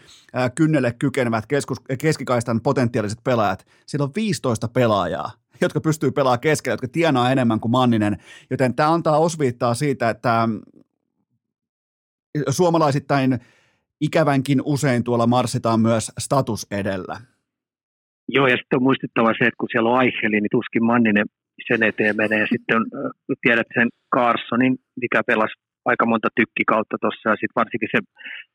kynnelle 0.55 0.93
kykenevät 0.99 1.45
keskus, 1.45 1.77
keskikaistan 1.99 2.61
potentiaaliset 2.61 3.19
pelaajat. 3.23 3.65
Siellä 3.85 4.03
on 4.03 4.11
15 4.15 4.67
pelaajaa, 4.67 5.31
jotka 5.61 5.81
pystyy 5.81 6.11
pelaamaan 6.11 6.39
keskellä, 6.39 6.73
jotka 6.73 6.87
tienaa 6.87 7.31
enemmän 7.31 7.59
kuin 7.59 7.71
Manninen, 7.71 8.17
joten 8.49 8.75
tämä 8.75 8.93
antaa 8.93 9.19
osviittaa 9.19 9.73
siitä, 9.73 10.09
että 10.09 10.47
suomalaisittain 12.49 13.39
ikävänkin 14.01 14.61
usein 14.65 15.03
tuolla 15.03 15.27
marssitaan 15.27 15.79
myös 15.79 16.11
status 16.19 16.67
edellä. 16.71 17.17
Joo, 18.29 18.47
ja 18.47 18.57
sitten 18.57 18.77
on 18.77 18.83
muistettava 18.83 19.33
se, 19.37 19.45
että 19.45 19.59
kun 19.59 19.69
siellä 19.71 19.89
on 19.89 19.97
Aicheli, 19.97 20.41
niin 20.41 20.55
tuskin 20.57 20.85
Manninen 20.85 21.25
sen 21.67 21.83
eteen 21.83 22.15
menee. 22.17 22.39
Ja 22.39 22.47
sitten 22.47 22.77
on, 22.77 22.85
tiedät 23.41 23.67
sen 23.73 23.87
Carsonin, 24.15 24.75
mikä 25.01 25.23
pelasi 25.23 25.53
aika 25.85 26.05
monta 26.05 26.27
tykkikautta 26.35 26.97
tuossa, 27.01 27.29
ja 27.29 27.35
sitten 27.35 27.59
varsinkin 27.61 27.89
se 27.91 27.99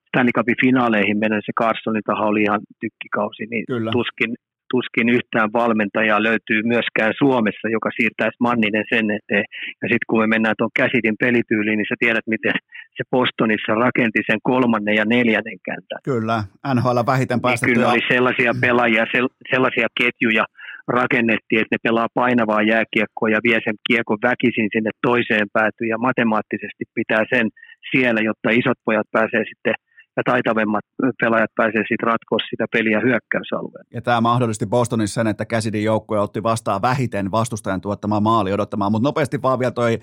Stanley 0.09 0.33
Cupin 0.33 0.61
finaaleihin 0.65 1.19
menen 1.19 1.43
se 1.47 1.53
Carsonin 1.61 2.03
taho 2.07 2.25
oli 2.27 2.43
ihan 2.43 2.61
tykkikausi, 2.81 3.45
niin 3.51 3.65
Kyllä. 3.67 3.91
tuskin, 3.91 4.31
tuskin 4.71 5.09
yhtään 5.17 5.51
valmentajaa 5.53 6.23
löytyy 6.23 6.61
myöskään 6.63 7.13
Suomessa, 7.23 7.67
joka 7.77 7.91
siirtäisi 7.97 8.37
Manninen 8.47 8.85
sen 8.93 9.07
eteen. 9.19 9.47
Ja 9.83 9.87
sitten 9.91 10.09
kun 10.09 10.21
me 10.21 10.27
mennään 10.27 10.59
tuon 10.59 10.79
käsitin 10.83 11.17
pelityyliin, 11.21 11.79
niin 11.79 11.91
sä 11.91 11.97
tiedät, 11.99 12.27
miten 12.35 12.55
se 12.97 13.03
Bostonissa 13.11 13.73
rakenti 13.75 14.21
sen 14.31 14.41
kolmannen 14.43 14.95
ja 15.01 15.05
neljännen 15.05 15.59
kentän. 15.69 16.01
Kyllä, 16.05 16.39
NHL 16.75 17.01
vähiten. 17.13 17.39
Niin 17.45 17.75
kyllä 17.75 17.91
oli 17.93 18.05
sellaisia 18.15 18.53
pelaajia, 18.61 19.05
sellaisia 19.53 19.89
ketjuja, 20.01 20.45
rakennettiin, 20.89 21.61
että 21.61 21.75
ne 21.75 21.85
pelaa 21.87 22.09
painavaa 22.15 22.63
jääkiekkoa 22.63 23.29
ja 23.35 23.41
vie 23.47 23.59
sen 23.65 23.77
kiekon 23.89 24.19
väkisin 24.23 24.69
sinne 24.75 24.91
toiseen 25.07 25.49
päätyyn 25.53 25.93
ja 25.95 25.99
matemaattisesti 25.99 26.85
pitää 26.95 27.25
sen 27.35 27.47
siellä, 27.91 28.21
jotta 28.29 28.51
isot 28.61 28.79
pojat 28.85 29.09
pääsee 29.17 29.45
sitten 29.51 29.75
ja 30.17 30.23
taitavemmat 30.25 30.85
pelaajat 31.21 31.51
pääsee 31.57 31.83
sitten 31.89 32.07
ratkoa 32.07 32.39
sitä 32.51 32.67
peliä 32.73 33.01
hyökkäysalueen. 33.01 33.87
Ja 33.95 34.03
tämä 34.03 34.21
mahdollisti 34.21 34.67
Bostonissa 34.67 35.15
sen, 35.15 35.27
että 35.27 35.45
Käsidin 35.45 35.85
joukkue 35.85 36.21
otti 36.21 36.43
vastaan 36.43 36.83
vähiten 36.83 37.31
vastustajan 37.31 37.81
tuottamaa 37.81 38.21
maali 38.21 38.53
odottamaan, 38.53 38.93
mutta 38.93 39.09
nopeasti 39.09 39.43
vaan 39.43 39.59
vielä 39.59 39.73
toi 39.73 39.99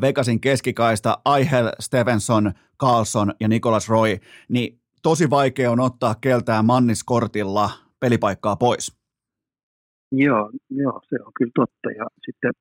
Vegasin 0.00 0.40
keskikaista, 0.40 1.18
Aihel, 1.24 1.68
Stevenson, 1.80 2.52
Carlson 2.80 3.32
ja 3.40 3.48
Nicholas 3.48 3.88
Roy, 3.88 4.16
niin 4.48 4.80
tosi 5.02 5.30
vaikea 5.30 5.70
on 5.70 5.80
ottaa 5.80 6.14
keltään 6.20 6.64
manniskortilla 6.64 7.70
pelipaikkaa 8.00 8.56
pois. 8.56 8.98
Joo, 10.12 10.50
joo, 10.70 11.00
se 11.08 11.16
on 11.26 11.32
kyllä 11.38 11.50
totta. 11.54 11.90
Ja 11.90 12.06
sitten 12.26 12.52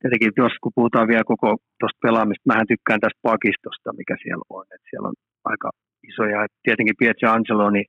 tietenkin 0.00 0.32
jos 0.36 0.52
kun 0.62 0.72
puhutaan 0.74 1.08
vielä 1.08 1.24
koko 1.24 1.56
tuosta 1.80 1.98
pelaamista, 2.02 2.42
mähän 2.46 2.66
tykkään 2.68 3.00
tästä 3.00 3.20
pakistosta, 3.22 3.92
mikä 3.92 4.16
siellä 4.22 4.44
on. 4.50 4.64
että 4.74 4.88
siellä 4.90 5.08
on 5.08 5.14
aika 5.44 5.70
isoja. 6.10 6.44
Et 6.44 6.52
tietenkin 6.62 6.98
Pietro 6.98 7.30
Angelo, 7.30 7.70
niin 7.70 7.86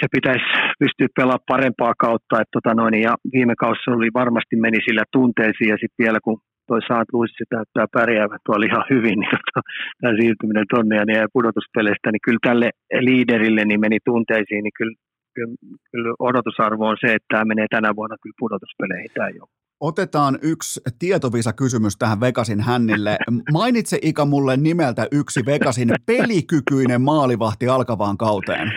se 0.00 0.06
pitäisi 0.16 0.44
pystyä 0.78 1.08
pelaamaan 1.16 1.50
parempaa 1.52 1.94
kautta. 2.04 2.40
Et 2.40 2.50
tota 2.52 2.74
noin, 2.74 2.94
ja 3.06 3.12
viime 3.32 3.54
kaussa 3.64 3.90
oli 3.90 4.10
varmasti 4.14 4.56
meni 4.56 4.78
sillä 4.86 5.04
tunteisiin 5.12 5.70
ja 5.72 5.76
sitten 5.80 6.02
vielä 6.04 6.18
kun 6.24 6.38
toi 6.66 6.80
Saat 6.88 7.08
Luissi 7.12 7.44
täyttää 7.48 7.86
pärjäävät 7.96 8.42
tuolla 8.46 8.66
ihan 8.66 8.84
hyvin, 8.90 9.18
niin 9.20 9.34
tota, 9.36 9.60
tämä 10.00 10.12
siirtyminen 10.20 10.66
tonne 10.74 10.96
ja 10.96 11.32
pudotuspeleistä, 11.32 12.08
niin 12.10 12.24
kyllä 12.26 12.44
tälle 12.48 12.68
liiderille 13.08 13.62
niin 13.64 13.80
meni 13.80 13.98
tunteisiin, 14.04 14.62
niin 14.64 14.76
kyllä 14.78 14.96
kyllä, 15.34 15.54
kyllä 15.90 16.14
odotusarvo 16.18 16.84
on 16.88 16.96
se, 17.00 17.08
että 17.14 17.26
tämä 17.32 17.44
menee 17.44 17.66
tänä 17.70 17.96
vuonna 17.96 18.16
kyllä 18.22 18.40
pudotuspeleihin 18.42 19.10
tämä 19.14 19.28
jo. 19.28 19.44
Otetaan 19.80 20.38
yksi 20.42 20.80
tietovisa 20.98 21.52
kysymys 21.52 21.96
tähän 21.96 22.20
Vegasin 22.20 22.60
hännille. 22.60 23.16
Mainitse 23.52 23.98
Ika 24.02 24.24
mulle 24.24 24.56
nimeltä 24.56 25.06
yksi 25.12 25.40
Vegasin 25.46 25.88
pelikykyinen 26.06 27.02
maalivahti 27.02 27.68
alkavaan 27.68 28.16
kauteen. 28.16 28.72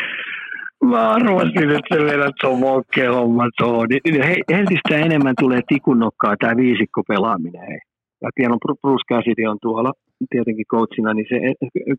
Mä 0.83 1.09
arvasin, 1.09 1.69
että 1.69 1.95
se 1.95 2.03
vedät 2.03 2.35
tuon 2.41 2.59
homma 3.15 3.49
tuohon. 3.57 3.87
Entistä 4.49 4.97
enemmän 4.97 5.35
tulee 5.39 5.61
tikunnokkaa 5.67 6.35
tämä 6.39 6.57
viisikko 6.57 7.03
pelaaminen. 7.07 7.61
Hei. 7.67 7.79
Ja 8.21 8.29
tiedän, 8.35 8.57
Bruce 8.81 9.13
Cassidy 9.13 9.45
on 9.45 9.57
tuolla 9.61 9.91
tietenkin 10.29 10.65
coachina, 10.71 11.13
niin 11.13 11.25
se, 11.29 11.35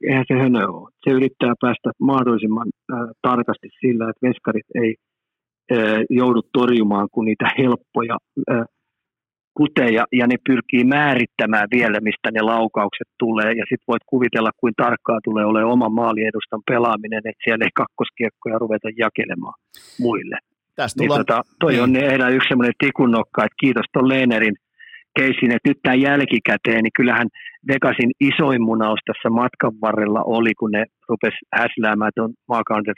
eihän 0.08 0.24
se 0.28 0.34
hönö 0.34 0.66
ole. 0.66 0.90
Se 1.04 1.10
yrittää 1.10 1.54
päästä 1.60 1.90
mahdollisimman 2.00 2.68
äh, 2.92 2.98
tarkasti 3.22 3.68
sillä, 3.80 4.10
että 4.10 4.26
veskarit 4.28 4.66
ei 4.82 4.94
äh, 5.72 6.02
joudu 6.10 6.42
torjumaan 6.52 7.08
kuin 7.12 7.24
niitä 7.24 7.48
helppoja 7.58 8.16
äh, 8.50 8.64
kuteja, 9.54 10.04
ja 10.12 10.26
ne 10.26 10.36
pyrkii 10.48 10.84
määrittämään 10.84 11.68
vielä, 11.76 11.98
mistä 12.00 12.30
ne 12.30 12.40
laukaukset 12.40 13.08
tulee, 13.18 13.50
ja 13.60 13.64
sitten 13.68 13.90
voit 13.92 14.02
kuvitella, 14.06 14.50
kuin 14.56 14.74
tarkkaa 14.76 15.18
tulee 15.24 15.44
olemaan 15.44 15.72
oman 15.72 15.92
maaliedustan 15.92 16.62
pelaaminen, 16.70 17.22
että 17.24 17.44
siellä 17.44 17.64
ei 17.64 17.80
kakkoskiekkoja 17.82 18.58
ruveta 18.58 18.88
jakelemaan 19.04 19.58
muille. 20.00 20.36
Tästä 20.76 21.00
niin 21.00 21.10
tota, 21.10 21.42
toi 21.60 21.72
niin. 21.72 21.82
on 21.82 21.94
heidän 21.94 22.34
yksi 22.34 22.48
sellainen 22.48 22.82
tikunnokka, 22.84 23.44
että 23.44 23.60
kiitos 23.60 23.86
tuon 23.92 24.08
Leenerin 24.08 24.56
keisin, 25.18 25.54
että 25.54 25.68
nyt 25.68 25.78
tämä 25.82 25.94
jälkikäteen, 25.94 26.82
niin 26.82 26.96
kyllähän 26.96 27.28
Vegasin 27.68 28.10
isoin 28.20 28.62
munaus 28.62 29.00
tässä 29.06 29.28
matkan 29.30 29.72
varrella 29.80 30.22
oli, 30.36 30.54
kun 30.54 30.70
ne 30.70 30.84
rupes 31.08 31.34
häsläämään 31.52 32.12
tuon 32.14 32.32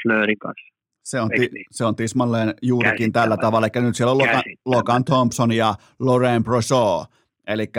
Fleurin 0.03 0.39
kanssa. 0.39 0.76
Se 1.07 1.21
on, 1.21 1.29
ti- 1.29 1.51
se 1.71 1.85
on 1.85 1.97
tismalleen 1.97 2.55
juurikin 2.63 3.13
tällä 3.13 3.37
tavalla. 3.37 3.67
Eli 3.75 3.83
nyt 3.85 3.97
siellä 3.97 4.11
on 4.13 4.19
Logan, 4.19 4.43
Logan 4.65 5.05
Thompson 5.05 5.53
ja 5.53 5.75
Lauren 5.99 6.45
Brosseau. 6.45 7.05
Eli 7.47 7.71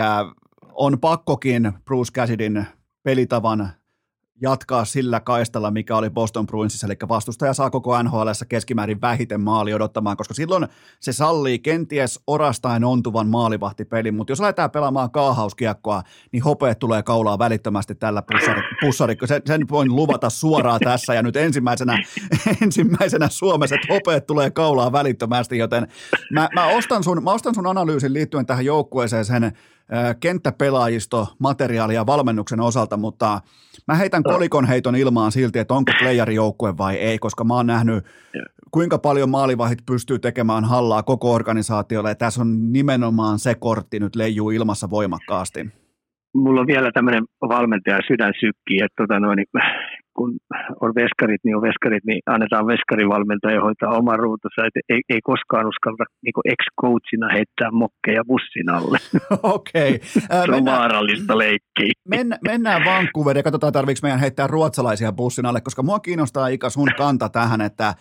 on 0.72 1.00
pakkokin 1.00 1.72
Bruce 1.84 2.12
Cassidyn 2.12 2.66
pelitavan 3.02 3.68
jatkaa 4.40 4.84
sillä 4.84 5.20
kaistalla, 5.20 5.70
mikä 5.70 5.96
oli 5.96 6.10
Boston 6.10 6.46
Bruinsissa, 6.46 6.86
eli 6.86 6.96
vastustaja 7.08 7.54
saa 7.54 7.70
koko 7.70 8.02
NHL 8.02 8.28
keskimäärin 8.48 9.00
vähiten 9.00 9.40
maali 9.40 9.74
odottamaan, 9.74 10.16
koska 10.16 10.34
silloin 10.34 10.68
se 11.00 11.12
sallii 11.12 11.58
kenties 11.58 12.20
orastain 12.26 12.84
ontuvan 12.84 13.28
maalivahtipelin, 13.28 14.14
mutta 14.14 14.32
jos 14.32 14.40
lähdetään 14.40 14.70
pelaamaan 14.70 15.10
kaahauskiekkoa, 15.10 16.02
niin 16.32 16.42
hopeet 16.42 16.78
tulee 16.78 17.02
kaulaa 17.02 17.38
välittömästi 17.38 17.94
tällä 17.94 18.22
pussari, 18.22 18.62
pussari. 18.80 19.16
Sen, 19.24 19.42
sen 19.46 19.68
voin 19.70 19.96
luvata 19.96 20.30
suoraan 20.30 20.80
tässä, 20.80 21.14
ja 21.14 21.22
nyt 21.22 21.36
ensimmäisenä, 21.36 21.98
ensimmäisenä 22.62 23.28
Suomessa, 23.28 23.74
että 23.74 23.94
hopeet 23.94 24.26
tulee 24.26 24.50
kaulaa 24.50 24.92
välittömästi, 24.92 25.58
joten 25.58 25.88
mä, 26.32 26.48
mä, 26.54 26.66
ostan 26.66 27.04
sun, 27.04 27.24
mä 27.24 27.32
ostan 27.32 27.54
sun 27.54 27.66
analyysin 27.66 28.12
liittyen 28.12 28.46
tähän 28.46 28.64
joukkueeseen 28.64 29.24
sen, 29.24 29.52
kenttäpelaajisto, 30.20 31.26
materiaalia 31.38 32.06
valmennuksen 32.06 32.60
osalta, 32.60 32.96
mutta 32.96 33.40
mä 33.88 33.94
heitän 33.94 34.22
kolikon 34.22 34.68
heiton 34.68 34.96
ilmaan 34.96 35.32
silti, 35.32 35.58
että 35.58 35.74
onko 35.74 35.92
playerijoukkue 36.00 36.78
vai 36.78 36.96
ei, 36.96 37.18
koska 37.18 37.44
mä 37.44 37.54
oon 37.54 37.66
nähnyt, 37.66 38.04
kuinka 38.70 38.98
paljon 38.98 39.30
maalivahit 39.30 39.78
pystyy 39.86 40.18
tekemään 40.18 40.64
hallaa 40.64 41.02
koko 41.02 41.32
organisaatiolle, 41.32 42.08
ja 42.08 42.14
tässä 42.14 42.40
on 42.40 42.72
nimenomaan 42.72 43.38
se 43.38 43.54
kortti 43.54 44.00
nyt 44.00 44.16
leijuu 44.16 44.50
ilmassa 44.50 44.90
voimakkaasti. 44.90 45.66
Mulla 46.34 46.60
on 46.60 46.66
vielä 46.66 46.92
tämmöinen 46.92 47.24
valmentaja 47.48 47.98
sydän 48.06 48.32
sykkii, 48.40 48.80
että 48.82 49.02
tota 49.02 49.20
noin, 49.20 49.38
kun 50.18 50.30
on 50.84 50.92
veskarit, 51.00 51.42
niin 51.44 51.56
on 51.56 51.62
veskarit, 51.68 52.04
niin 52.04 52.20
annetaan 52.26 52.66
veskarivalmentaja 52.66 53.60
hoitaa 53.66 53.98
oma 54.00 54.16
ruutunsa. 54.16 54.66
Et 54.66 54.76
ei, 54.88 55.00
ei 55.08 55.20
koskaan 55.30 55.66
uskalla 55.72 56.04
niin 56.24 56.48
ex-coachina 56.54 57.28
heittää 57.36 57.70
mokkeja 57.70 58.22
bussin 58.30 58.70
alle. 58.78 58.98
Okei. 59.56 59.94
Okay. 59.94 60.08
Se 60.08 60.42
on 60.42 60.50
mennään, 60.50 60.78
vaarallista 60.78 61.38
leikkiä. 61.38 61.92
Mennä, 62.08 62.38
mennään 62.48 62.82
Vancouveriin 62.84 63.40
ja 63.40 63.42
katsotaan, 63.42 63.72
tarviiko 63.72 63.98
meidän 64.02 64.20
heittää 64.20 64.46
ruotsalaisia 64.46 65.12
bussin 65.12 65.46
alle, 65.46 65.60
koska 65.60 65.82
mua 65.82 66.00
kiinnostaa 66.00 66.48
Ika 66.48 66.70
sun 66.70 66.90
kanta 66.96 67.28
tähän, 67.28 67.60
että 67.60 67.94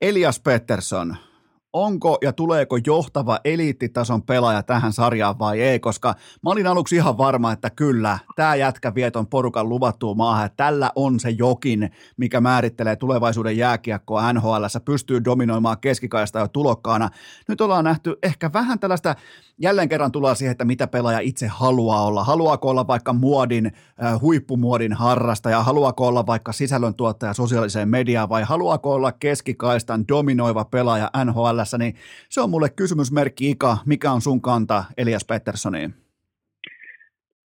Elias 0.00 0.40
Pettersson– 0.44 1.16
onko 1.72 2.18
ja 2.22 2.32
tuleeko 2.32 2.78
johtava 2.86 3.38
eliittitason 3.44 4.22
pelaaja 4.22 4.62
tähän 4.62 4.92
sarjaan 4.92 5.38
vai 5.38 5.60
ei, 5.60 5.80
koska 5.80 6.14
mä 6.42 6.50
olin 6.50 6.66
aluksi 6.66 6.96
ihan 6.96 7.18
varma, 7.18 7.52
että 7.52 7.70
kyllä, 7.70 8.18
tämä 8.36 8.54
jätkä 8.54 8.94
vieton 8.94 9.26
porukan 9.26 9.68
luvattuu 9.68 10.14
maahan, 10.14 10.46
että 10.46 10.64
tällä 10.64 10.90
on 10.94 11.20
se 11.20 11.30
jokin, 11.30 11.90
mikä 12.16 12.40
määrittelee 12.40 12.96
tulevaisuuden 12.96 13.56
jääkiekkoa 13.56 14.32
NHL, 14.32 14.64
pystyy 14.84 15.24
dominoimaan 15.24 15.80
keskikaista 15.80 16.38
jo 16.38 16.48
tulokkaana. 16.48 17.08
Nyt 17.48 17.60
ollaan 17.60 17.84
nähty 17.84 18.16
ehkä 18.22 18.50
vähän 18.52 18.78
tällaista, 18.78 19.14
jälleen 19.58 19.88
kerran 19.88 20.12
tullaan 20.12 20.36
siihen, 20.36 20.52
että 20.52 20.64
mitä 20.64 20.86
pelaaja 20.86 21.20
itse 21.20 21.46
haluaa 21.46 22.04
olla. 22.04 22.24
Haluaako 22.24 22.70
olla 22.70 22.86
vaikka 22.86 23.12
muodin, 23.12 23.72
huippumuodin 24.20 24.92
harrastaja, 24.92 25.62
haluaako 25.62 26.06
olla 26.06 26.26
vaikka 26.26 26.52
sisällöntuottaja 26.52 27.34
sosiaaliseen 27.34 27.88
mediaan 27.88 28.28
vai 28.28 28.42
haluaako 28.42 28.94
olla 28.94 29.12
keskikaistan 29.12 30.04
dominoiva 30.08 30.64
pelaaja 30.64 31.10
NHL 31.24 31.59
NHLssä, 31.60 31.78
niin 31.78 31.94
se 32.28 32.40
on 32.40 32.50
mulle 32.50 32.68
kysymysmerkki 32.76 33.50
Ika. 33.50 33.76
Mikä 33.86 34.12
on 34.12 34.20
sun 34.20 34.40
kanta 34.40 34.84
Elias 34.96 35.24
Petterssoniin? 35.28 35.94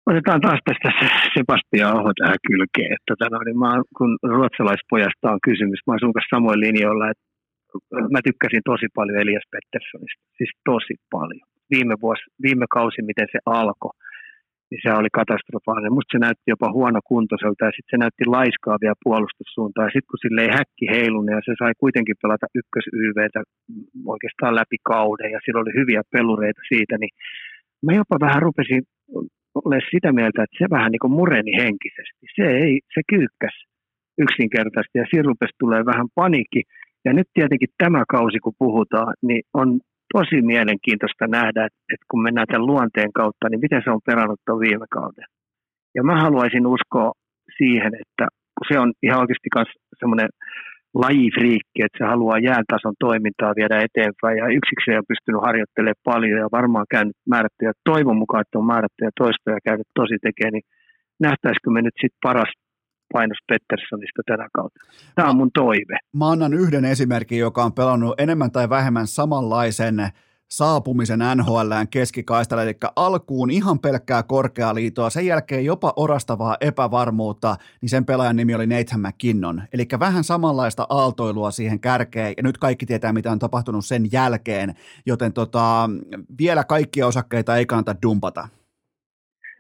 Otetaan 0.06 0.40
taas 0.40 0.60
tästä 0.64 0.89
Sebastian 1.34 1.97
Aho 1.97 2.12
tähän 2.18 2.43
kylkeen. 2.48 2.93
Että 2.93 3.09
tota, 3.10 3.44
niin 3.44 3.59
mä, 3.59 3.82
kun 3.98 4.18
ruotsalaispojasta 4.22 5.32
on 5.34 5.39
kysymys, 5.48 5.80
mä 5.86 5.93
oon 5.93 6.02
sun 6.02 6.12
kanssa 6.12 6.36
samoin 6.36 6.60
linjoilla, 6.60 7.10
että 7.10 7.24
mä 8.14 8.20
tykkäsin 8.24 8.62
tosi 8.64 8.86
paljon 8.94 9.18
Elias 9.22 9.47
Petterssonista, 9.52 10.22
siis 10.39 10.52
tosi 10.64 10.94
paljon. 11.10 11.47
Viime, 11.70 11.94
vuosi, 12.02 12.22
viime 12.43 12.66
kausi, 12.76 13.02
miten 13.02 13.28
se 13.32 13.39
alkoi, 13.47 13.94
niin 14.73 14.85
se 14.85 14.90
oli 15.01 15.11
katastrofaalinen. 15.20 15.97
Musta 15.97 16.12
se 16.15 16.20
näytti 16.27 16.53
jopa 16.55 16.69
huonokuntoiselta 16.77 17.62
ja 17.66 17.74
sitten 17.74 17.93
se 17.93 18.03
näytti 18.05 18.24
laiskaa 18.36 18.82
vielä 18.82 19.03
puolustussuuntaan. 19.07 19.89
Sitten 19.94 20.11
kun 20.11 20.23
sille 20.24 20.40
ei 20.44 20.57
häkki 20.59 20.86
heilunut 20.94 21.35
ja 21.36 21.40
se 21.47 21.53
sai 21.61 21.73
kuitenkin 21.82 22.20
pelata 22.23 22.47
ykkös 22.61 22.86
oikeastaan 24.15 24.55
läpi 24.61 24.78
kauden 24.93 25.31
ja 25.35 25.40
sillä 25.44 25.61
oli 25.62 25.73
hyviä 25.81 26.03
pelureita 26.15 26.62
siitä, 26.73 26.94
niin 26.99 27.12
mä 27.86 27.93
jopa 28.01 28.16
vähän 28.27 28.43
rupesin 28.47 28.82
ole 29.69 29.78
sitä 29.93 30.11
mieltä, 30.19 30.39
että 30.43 30.59
se 30.61 30.66
vähän 30.77 30.90
niin 30.93 31.05
kuin 31.05 31.16
mureni 31.19 31.53
henkisesti. 31.62 32.24
Se, 32.36 32.44
ei, 32.65 32.73
se 32.94 33.01
kyykkäs 33.12 33.57
yksinkertaisesti 34.24 34.99
ja 34.99 35.07
siinä 35.11 35.28
rupesi 35.31 35.55
tulee 35.62 35.82
vähän 35.93 36.09
panikki. 36.20 36.62
Ja 37.05 37.12
nyt 37.12 37.28
tietenkin 37.35 37.69
tämä 37.78 38.03
kausi, 38.09 38.39
kun 38.44 38.61
puhutaan, 38.65 39.15
niin 39.28 39.43
on 39.55 39.69
tosi 40.12 40.43
mielenkiintoista 40.43 41.26
nähdä, 41.26 41.64
että 41.66 42.06
kun 42.10 42.22
mennään 42.22 42.47
tämän 42.47 42.66
luonteen 42.66 43.12
kautta, 43.12 43.48
niin 43.48 43.60
miten 43.60 43.82
se 43.84 43.90
on 43.90 44.01
perannut 44.06 44.40
tuon 44.47 44.60
viime 44.60 44.86
kauden. 44.90 45.24
Ja 45.94 46.02
mä 46.02 46.20
haluaisin 46.20 46.66
uskoa 46.66 47.12
siihen, 47.59 47.93
että 48.02 48.24
kun 48.56 48.66
se 48.70 48.78
on 48.78 48.93
ihan 49.02 49.20
oikeasti 49.20 49.48
myös 49.56 49.70
semmoinen 50.01 50.28
lajifriikki, 50.94 51.80
että 51.82 51.98
se 51.98 52.05
haluaa 52.05 52.39
jääntason 52.51 52.94
toimintaa 53.06 53.59
viedä 53.60 53.76
eteenpäin 53.86 54.39
ja 54.39 54.47
yksikseen 54.59 54.98
on 54.98 55.10
pystynyt 55.12 55.44
harjoittelemaan 55.47 56.06
paljon 56.12 56.39
ja 56.44 56.56
varmaan 56.59 56.86
käynyt 56.94 57.16
määrättyjä, 57.32 57.72
toivon 57.93 58.18
mukaan, 58.22 58.40
että 58.40 58.59
on 58.59 58.72
määrättyjä 58.72 59.10
toistoja 59.22 59.66
käynyt 59.68 59.89
tosi 60.01 60.16
tekemään, 60.26 60.52
niin 60.56 60.68
nähtäisikö 61.26 61.68
me 61.70 61.80
nyt 61.82 61.97
sitten 62.01 62.24
paras 62.28 62.52
painos 63.12 63.39
Petterssonista 63.48 64.22
tänä 64.26 64.48
kautta. 64.52 64.80
Tämä 65.14 65.30
on 65.30 65.36
mun 65.36 65.51
toive. 65.55 65.98
Mä 66.16 66.30
annan 66.30 66.55
yhden 66.55 66.84
esimerkin, 66.84 67.39
joka 67.39 67.64
on 67.64 67.72
pelannut 67.72 68.20
enemmän 68.20 68.51
tai 68.51 68.68
vähemmän 68.68 69.06
samanlaisen 69.06 70.12
saapumisen 70.52 71.20
NHLään 71.36 71.89
keskikaistalla, 71.89 72.62
eli 72.62 72.76
alkuun 72.97 73.51
ihan 73.51 73.78
pelkkää 73.78 74.22
korkealiitoa, 74.22 75.10
sen 75.10 75.26
jälkeen 75.26 75.64
jopa 75.64 75.93
orastavaa 75.97 76.56
epävarmuutta, 76.60 77.56
niin 77.80 77.89
sen 77.89 78.05
pelaajan 78.05 78.36
nimi 78.36 78.55
oli 78.55 78.66
Nathan 78.66 79.01
McKinnon. 79.01 79.62
Eli 79.72 79.86
vähän 80.01 80.24
samanlaista 80.24 80.86
aaltoilua 80.89 81.51
siihen 81.51 81.80
kärkeen, 81.80 82.34
ja 82.36 82.43
nyt 82.43 82.59
kaikki 82.59 82.86
tietää, 82.86 83.12
mitä 83.12 83.32
on 83.32 83.39
tapahtunut 83.39 83.84
sen 83.84 84.12
jälkeen, 84.12 84.74
joten 85.06 85.32
tota, 85.32 85.90
vielä 86.39 86.64
kaikkia 86.64 87.06
osakkeita 87.06 87.56
ei 87.56 87.66
kannata 87.66 87.94
dumpata. 88.02 88.48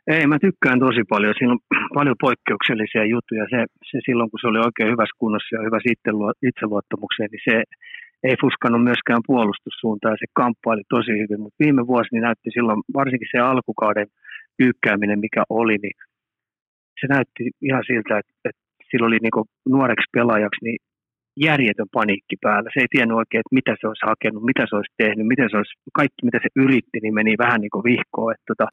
Ei, 0.06 0.26
mä 0.26 0.38
tykkään 0.46 0.78
tosi 0.86 1.02
paljon. 1.08 1.34
Siinä 1.38 1.52
on 1.52 1.62
paljon 1.98 2.22
poikkeuksellisia 2.26 3.04
juttuja. 3.14 3.44
Se, 3.50 3.58
se 3.90 3.98
silloin, 4.06 4.30
kun 4.30 4.40
se 4.40 4.48
oli 4.48 4.60
oikein 4.66 4.92
hyvässä 4.92 5.18
kunnossa 5.18 5.56
ja 5.56 5.62
hyvässä 5.66 5.92
itseluottamukseen, 6.48 7.28
niin 7.32 7.46
se 7.50 7.56
ei 8.28 8.36
fuskannut 8.44 8.84
myöskään 8.88 9.22
puolustussuuntaan. 9.30 10.16
Se 10.18 10.28
kamppaili 10.40 10.84
tosi 10.88 11.12
hyvin, 11.22 11.40
mutta 11.42 11.62
viime 11.64 11.82
vuosi 11.86 12.08
niin 12.12 12.26
näytti 12.28 12.50
silloin, 12.56 12.80
varsinkin 12.98 13.32
se 13.32 13.38
alkukauden 13.38 14.08
pyykkääminen, 14.58 15.18
mikä 15.26 15.42
oli, 15.48 15.76
niin 15.82 15.96
se 17.00 17.06
näytti 17.14 17.42
ihan 17.68 17.84
siltä, 17.86 18.18
että, 18.18 18.32
että 18.48 18.62
sillä 18.90 19.06
oli 19.06 19.18
niin 19.22 19.46
nuoreksi 19.74 20.08
pelaajaksi 20.16 20.64
niin 20.64 20.80
järjetön 21.48 21.90
paniikki 21.98 22.36
päällä. 22.44 22.70
Se 22.74 22.80
ei 22.80 22.92
tiennyt 22.94 23.20
oikein, 23.22 23.40
että 23.42 23.58
mitä 23.58 23.72
se 23.80 23.84
olisi 23.88 24.06
hakenut, 24.12 24.42
mitä 24.50 24.64
se 24.68 24.76
olisi 24.76 24.94
tehnyt, 25.02 25.26
miten 25.32 25.48
se 25.50 25.56
olisi, 25.56 25.74
kaikki 26.00 26.20
mitä 26.28 26.38
se 26.42 26.50
yritti, 26.64 26.98
niin 27.02 27.14
meni 27.14 27.42
vähän 27.44 27.60
niin 27.60 27.74
kuin 27.74 27.84
vihkoon. 27.90 28.32
Että 28.32 28.48
tota, 28.52 28.66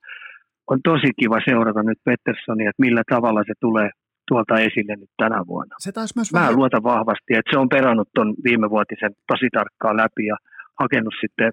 on 0.71 0.79
tosi 0.83 1.09
kiva 1.19 1.39
seurata 1.49 1.83
nyt 1.83 1.99
Petterssonia, 2.05 2.69
että 2.69 2.85
millä 2.87 3.03
tavalla 3.09 3.41
se 3.47 3.53
tulee 3.59 3.89
tuolta 4.27 4.55
esille 4.59 4.95
nyt 4.95 5.13
tänä 5.17 5.39
vuonna. 5.47 5.75
Se 5.79 5.91
taisi 5.91 6.13
myös 6.15 6.33
Mä 6.33 6.39
vähän... 6.39 6.55
luotan 6.55 6.83
vahvasti, 6.83 7.31
että 7.33 7.51
se 7.51 7.57
on 7.59 7.69
perannut 7.69 8.09
tuon 8.15 8.35
viimevuotisen 8.43 9.11
tosi 9.27 9.47
tarkkaan 9.53 9.97
läpi 9.97 10.25
ja 10.25 10.37
hakenut 10.79 11.13
sitten 11.21 11.51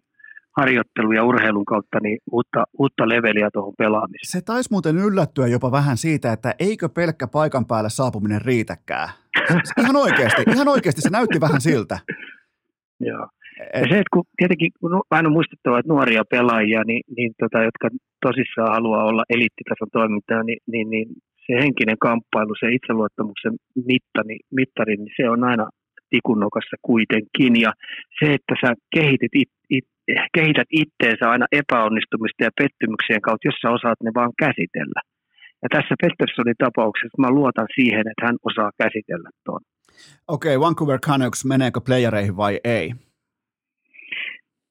harjoittelun 0.60 1.14
ja 1.16 1.24
urheilun 1.24 1.64
kautta 1.64 1.98
niin 2.02 2.18
uutta, 2.32 2.64
uutta 2.78 3.09
leveliä 3.09 3.48
tuohon 3.52 3.74
pelaamiseen. 3.78 4.32
Se 4.32 4.40
taisi 4.40 4.68
muuten 4.72 4.97
yllättyä 4.97 5.47
jopa 5.47 5.72
vähän 5.72 5.97
siitä, 5.97 6.32
että 6.32 6.55
eikö 6.59 6.88
pelkkä 6.88 7.26
paikan 7.26 7.66
päälle 7.66 7.90
saapuminen 7.90 8.43
riitäkään. 8.43 9.09
Ihan 9.80 9.97
oikeasti, 9.97 10.43
ihan 10.55 10.68
oikeasti 10.68 11.01
se 11.01 11.10
näytti 11.10 11.40
vähän 11.40 11.60
siltä. 11.60 11.98
Joo. 13.09 13.28
Se, 13.89 13.95
että 13.99 14.12
kun 14.12 14.24
tietenkin 14.37 14.70
kun 14.81 15.03
aina 15.11 15.28
muistettava, 15.28 15.78
että 15.78 15.93
nuoria 15.93 16.24
pelaajia, 16.31 16.83
niin, 16.87 17.03
niin 17.16 17.33
tota, 17.41 17.59
jotka 17.69 17.89
tosissaan 18.27 18.74
haluaa 18.77 19.05
olla 19.05 19.24
eliittitason 19.35 19.91
toimintaa, 19.93 20.43
niin, 20.43 20.61
niin, 20.73 20.91
niin 20.91 21.09
se 21.47 21.53
henkinen 21.65 21.99
kamppailu, 22.07 22.55
se 22.61 22.66
itseluottamuksen 22.77 23.55
mittari, 23.91 24.37
mittari 24.59 24.97
niin 24.97 25.15
se 25.16 25.31
on 25.31 25.45
aina 25.45 25.66
tikunnokassa 26.11 26.77
kuitenkin. 26.83 27.61
Ja 27.65 27.73
se, 28.19 28.27
että 28.35 28.55
sä 28.62 28.74
kehitit 28.97 29.35
it, 29.43 29.53
it, 29.70 29.87
kehität 30.35 30.69
itteensä 30.70 31.31
aina 31.31 31.47
epäonnistumista 31.53 32.45
ja 32.45 32.51
pettymyksien 32.61 33.23
kautta, 33.27 33.49
jos 33.49 33.59
sä 33.62 33.70
osaat 33.70 34.01
ne 34.03 34.11
vaan 34.15 34.33
käsitellä. 34.39 35.01
Ja 35.62 35.69
tässä 35.74 35.95
Petterssonin 36.03 36.59
tapauksessa 36.59 37.23
mä 37.23 37.31
luotan 37.31 37.69
siihen, 37.74 38.05
että 38.11 38.27
hän 38.27 38.37
osaa 38.51 38.70
käsitellä 38.83 39.31
tuon. 39.45 39.61
Okei, 40.28 40.57
okay, 40.57 40.66
Vancouver 40.66 41.01
Canucks, 41.01 41.45
meneekö 41.45 41.81
playereihin 41.87 42.37
vai 42.37 42.61
ei? 42.65 42.93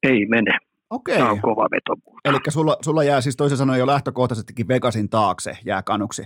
Ei 0.03 0.25
mene. 0.25 0.57
Okei. 0.89 1.17
Tämä 1.17 1.31
on 1.31 1.41
kova 1.41 1.67
veto. 1.71 1.93
Eli 2.25 2.37
sulla, 2.49 2.77
sulla 2.81 3.03
jää 3.03 3.21
siis 3.21 3.37
toisin 3.37 3.57
sanoen 3.57 3.79
jo 3.79 3.87
lähtökohtaisestikin 3.87 4.67
Vegasin 4.67 5.09
taakse 5.09 5.51
jää 5.65 5.83
kanuksi. 5.83 6.23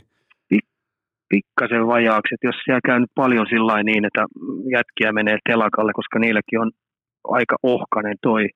pikkasen 1.29 1.87
vajaaksi, 1.87 2.33
että 2.33 2.47
jos 2.47 2.55
siellä 2.63 2.79
käy 2.85 2.99
nyt 2.99 3.11
paljon 3.15 3.45
sillä 3.49 3.83
niin, 3.83 4.05
että 4.05 4.25
jätkiä 4.71 5.11
menee 5.11 5.37
telakalle, 5.49 5.93
koska 5.93 6.19
niilläkin 6.19 6.59
on 6.59 6.71
aika 7.23 7.55
ohkainen 7.63 8.17
toi 8.21 8.49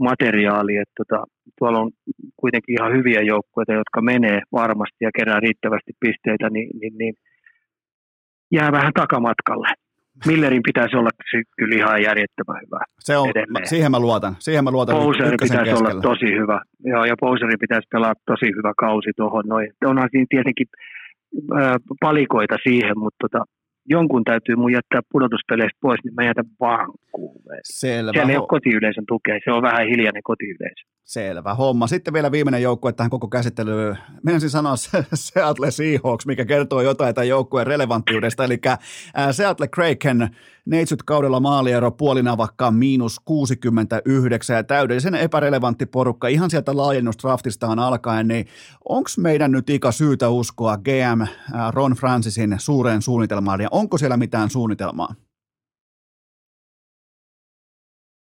materiaali, 0.00 0.76
että 0.76 0.94
tota, 1.00 1.24
tuolla 1.58 1.78
on 1.78 1.90
kuitenkin 2.36 2.76
ihan 2.78 2.92
hyviä 2.92 3.20
joukkueita, 3.22 3.72
jotka 3.72 4.00
menee 4.02 4.40
varmasti 4.52 5.00
ja 5.00 5.10
kerää 5.18 5.40
riittävästi 5.40 5.92
pisteitä, 6.00 6.50
niin, 6.50 6.70
niin, 6.80 6.94
niin 6.98 7.14
jää 8.52 8.72
vähän 8.72 8.92
takamatkalle. 8.94 9.68
Millerin 10.26 10.62
pitäisi 10.62 10.96
olla 10.96 11.10
kyllä 11.58 11.76
ihan 11.76 12.02
järjettömän 12.02 12.60
hyvä. 12.66 12.80
Se 12.98 13.16
on, 13.16 13.28
edelleen. 13.28 13.68
siihen 13.68 13.90
mä 13.90 14.00
luotan. 14.00 14.36
Siihen 14.38 14.64
mä 14.64 14.70
luotan 14.70 14.96
Pouseri 14.96 15.36
pitäisi 15.40 15.64
keskellä. 15.64 15.90
olla 15.90 16.00
tosi 16.00 16.26
hyvä. 16.40 16.62
Joo, 16.84 17.04
ja 17.04 17.14
Pouseri 17.20 17.56
pitäisi 17.60 17.88
pelaa 17.92 18.14
tosi 18.26 18.46
hyvä 18.46 18.72
kausi 18.76 19.10
tuohon. 19.16 19.44
Onhan 19.84 20.08
siinä 20.10 20.26
tietenkin 20.28 20.66
äh, 21.60 21.74
palikoita 22.00 22.56
siihen, 22.62 22.98
mutta 22.98 23.16
tota, 23.28 23.44
jonkun 23.86 24.24
täytyy 24.24 24.56
mun 24.56 24.72
jättää 24.72 25.00
pudotuspeleistä 25.12 25.78
pois, 25.80 26.00
niin 26.04 26.14
mä 26.14 26.24
jätän 26.24 26.44
Vancouverin. 26.60 27.60
Selvä. 27.64 28.12
Siellä 28.12 28.32
ei 28.32 28.38
ole 28.38 28.46
kotiyleisön 28.48 29.04
tukea, 29.08 29.38
se 29.44 29.52
on 29.52 29.62
vähän 29.62 29.88
hiljainen 29.88 30.22
kotiyleisö. 30.22 30.90
Selvä 31.04 31.54
homma. 31.54 31.86
Sitten 31.86 32.14
vielä 32.14 32.32
viimeinen 32.32 32.62
joukkue 32.62 32.92
tähän 32.92 33.10
koko 33.10 33.28
käsittelyyn. 33.28 33.98
Menisin 34.24 34.50
sanoa 34.50 34.74
Seattle 35.14 35.70
Seahawks, 35.70 36.26
mikä 36.26 36.44
kertoo 36.44 36.80
jotain 36.80 37.14
tämän 37.14 37.28
joukkueen 37.28 37.66
relevanttiudesta. 37.66 38.44
Eli 38.44 38.60
Seattle 39.30 39.68
Kraken 39.68 40.28
neitsyt 40.66 41.02
kaudella 41.02 41.40
maaliero 41.40 41.90
puolinavakkaan 41.90 42.74
miinus 42.74 43.20
69 43.24 44.56
ja 44.56 44.64
täydellisen 44.64 45.14
epärelevantti 45.14 45.86
porukka 45.86 46.28
ihan 46.28 46.50
sieltä 46.50 46.76
laajennusdraftistaan 46.76 47.78
alkaen, 47.78 48.28
niin 48.28 48.46
onko 48.88 49.10
meidän 49.18 49.52
nyt 49.52 49.70
ikä 49.70 49.92
syytä 49.92 50.28
uskoa 50.28 50.76
GM 50.76 51.22
Ron 51.74 51.92
Francisin 51.92 52.54
suureen 52.58 53.02
suunnitelmaan 53.02 53.58
Onko 53.70 53.98
siellä 53.98 54.16
mitään 54.16 54.50
suunnitelmaa? 54.50 55.14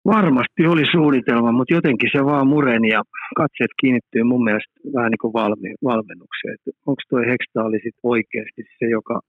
Varmasti 0.05 0.67
oli 0.67 0.83
suunnitelma, 0.91 1.51
mutta 1.51 1.73
jotenkin 1.73 2.09
se 2.11 2.25
vaan 2.25 2.47
mureni 2.47 2.89
ja 2.89 3.01
katseet 3.35 3.73
kiinnittyy 3.81 4.23
mun 4.23 4.43
mielestä 4.43 4.73
vähän 4.95 5.11
niin 5.11 5.23
kuin 5.23 5.33
valmi, 5.33 5.69
valmennukseen. 5.83 6.57
Onko 6.85 7.01
tuo 7.09 7.19
Hekstaali 7.19 7.79
sit 7.83 7.95
oikeasti 8.03 8.61
se, 8.79 8.85
joka 8.89 9.19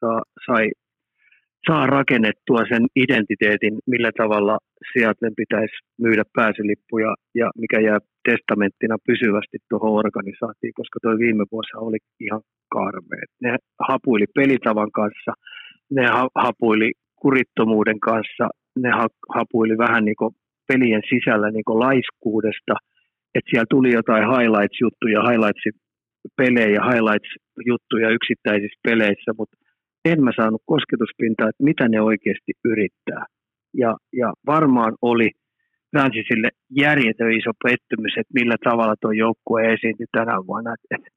saa, 0.00 0.22
sai, 0.46 0.70
saa 1.68 1.86
rakennettua 1.86 2.62
sen 2.68 2.84
identiteetin, 2.96 3.74
millä 3.86 4.10
tavalla 4.16 4.58
Seattlen 4.92 5.32
pitäisi 5.36 5.76
myydä 6.04 6.24
pääsylippuja 6.36 7.14
ja 7.34 7.50
mikä 7.58 7.80
jää 7.80 7.98
testamenttina 8.30 8.96
pysyvästi 9.06 9.58
tuohon 9.70 9.98
organisaatioon, 10.02 10.78
koska 10.80 10.98
tuo 11.02 11.18
viime 11.18 11.44
vuosi 11.52 11.72
oli 11.76 11.98
ihan 12.20 12.42
karmea. 12.76 13.24
Ne 13.42 13.56
hapuili 13.88 14.26
pelitavan 14.34 14.90
kanssa, 14.90 15.32
ne 15.90 16.04
hapuili 16.44 16.92
kurittomuuden 17.22 18.00
kanssa, 18.00 18.44
ne 18.82 18.90
hapuili 19.36 19.78
vähän 19.78 20.04
niin 20.04 20.16
kuin 20.16 20.34
pelien 20.68 21.02
sisällä 21.08 21.50
niin 21.50 21.64
kuin 21.64 21.80
laiskuudesta, 21.86 22.74
että 23.34 23.50
siellä 23.50 23.66
tuli 23.70 23.90
jotain 23.92 24.24
highlights-juttuja, 24.32 25.20
highlights-pelejä, 25.28 26.80
highlights-juttuja 26.88 28.08
yksittäisissä 28.10 28.80
peleissä, 28.82 29.30
mutta 29.38 29.56
en 30.04 30.24
mä 30.24 30.30
saanut 30.36 30.62
kosketuspintaa, 30.66 31.48
että 31.48 31.64
mitä 31.64 31.88
ne 31.88 32.00
oikeasti 32.00 32.52
yrittää. 32.64 33.24
Ja, 33.74 33.96
ja 34.12 34.32
varmaan 34.46 34.94
oli 35.02 35.30
Francisille 35.90 36.48
järjetön 36.70 37.32
iso 37.32 37.50
pettymys, 37.64 38.14
että 38.16 38.34
millä 38.34 38.56
tavalla 38.64 38.94
tuo 39.00 39.12
joukkue 39.12 39.72
esiintyi 39.72 40.06
tänä 40.12 40.36
vuonna. 40.46 40.74
että 40.90 41.08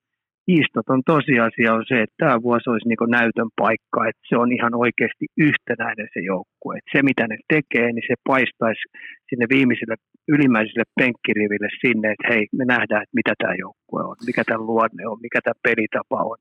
kiistaton 0.46 1.02
tosiasia 1.06 1.74
on 1.74 1.86
se, 1.88 2.02
että 2.02 2.16
tämä 2.18 2.42
vuosi 2.42 2.70
olisi 2.70 2.88
niin 2.88 3.18
näytön 3.20 3.50
paikka, 3.62 4.08
että 4.10 4.24
se 4.30 4.36
on 4.38 4.52
ihan 4.58 4.74
oikeasti 4.76 5.26
yhtenäinen 5.38 6.08
se 6.14 6.20
joukkue. 6.32 6.78
Että 6.78 6.92
se, 6.94 7.02
mitä 7.10 7.24
ne 7.28 7.38
tekee, 7.54 7.88
niin 7.92 8.08
se 8.08 8.16
paistaisi 8.32 8.84
sinne 9.30 9.46
viimeiselle 9.56 9.96
ylimmäiselle 10.36 10.86
penkkiriville 11.00 11.70
sinne, 11.84 12.08
että 12.12 12.28
hei, 12.32 12.44
me 12.60 12.66
nähdään, 12.66 13.04
että 13.04 13.20
mitä 13.20 13.34
tämä 13.38 13.54
joukkue 13.66 14.02
on, 14.10 14.16
mikä 14.26 14.44
tämä 14.46 14.68
luonne 14.72 15.04
on, 15.12 15.18
mikä 15.22 15.40
tämä 15.44 15.64
pelitapa 15.68 16.20
on. 16.32 16.38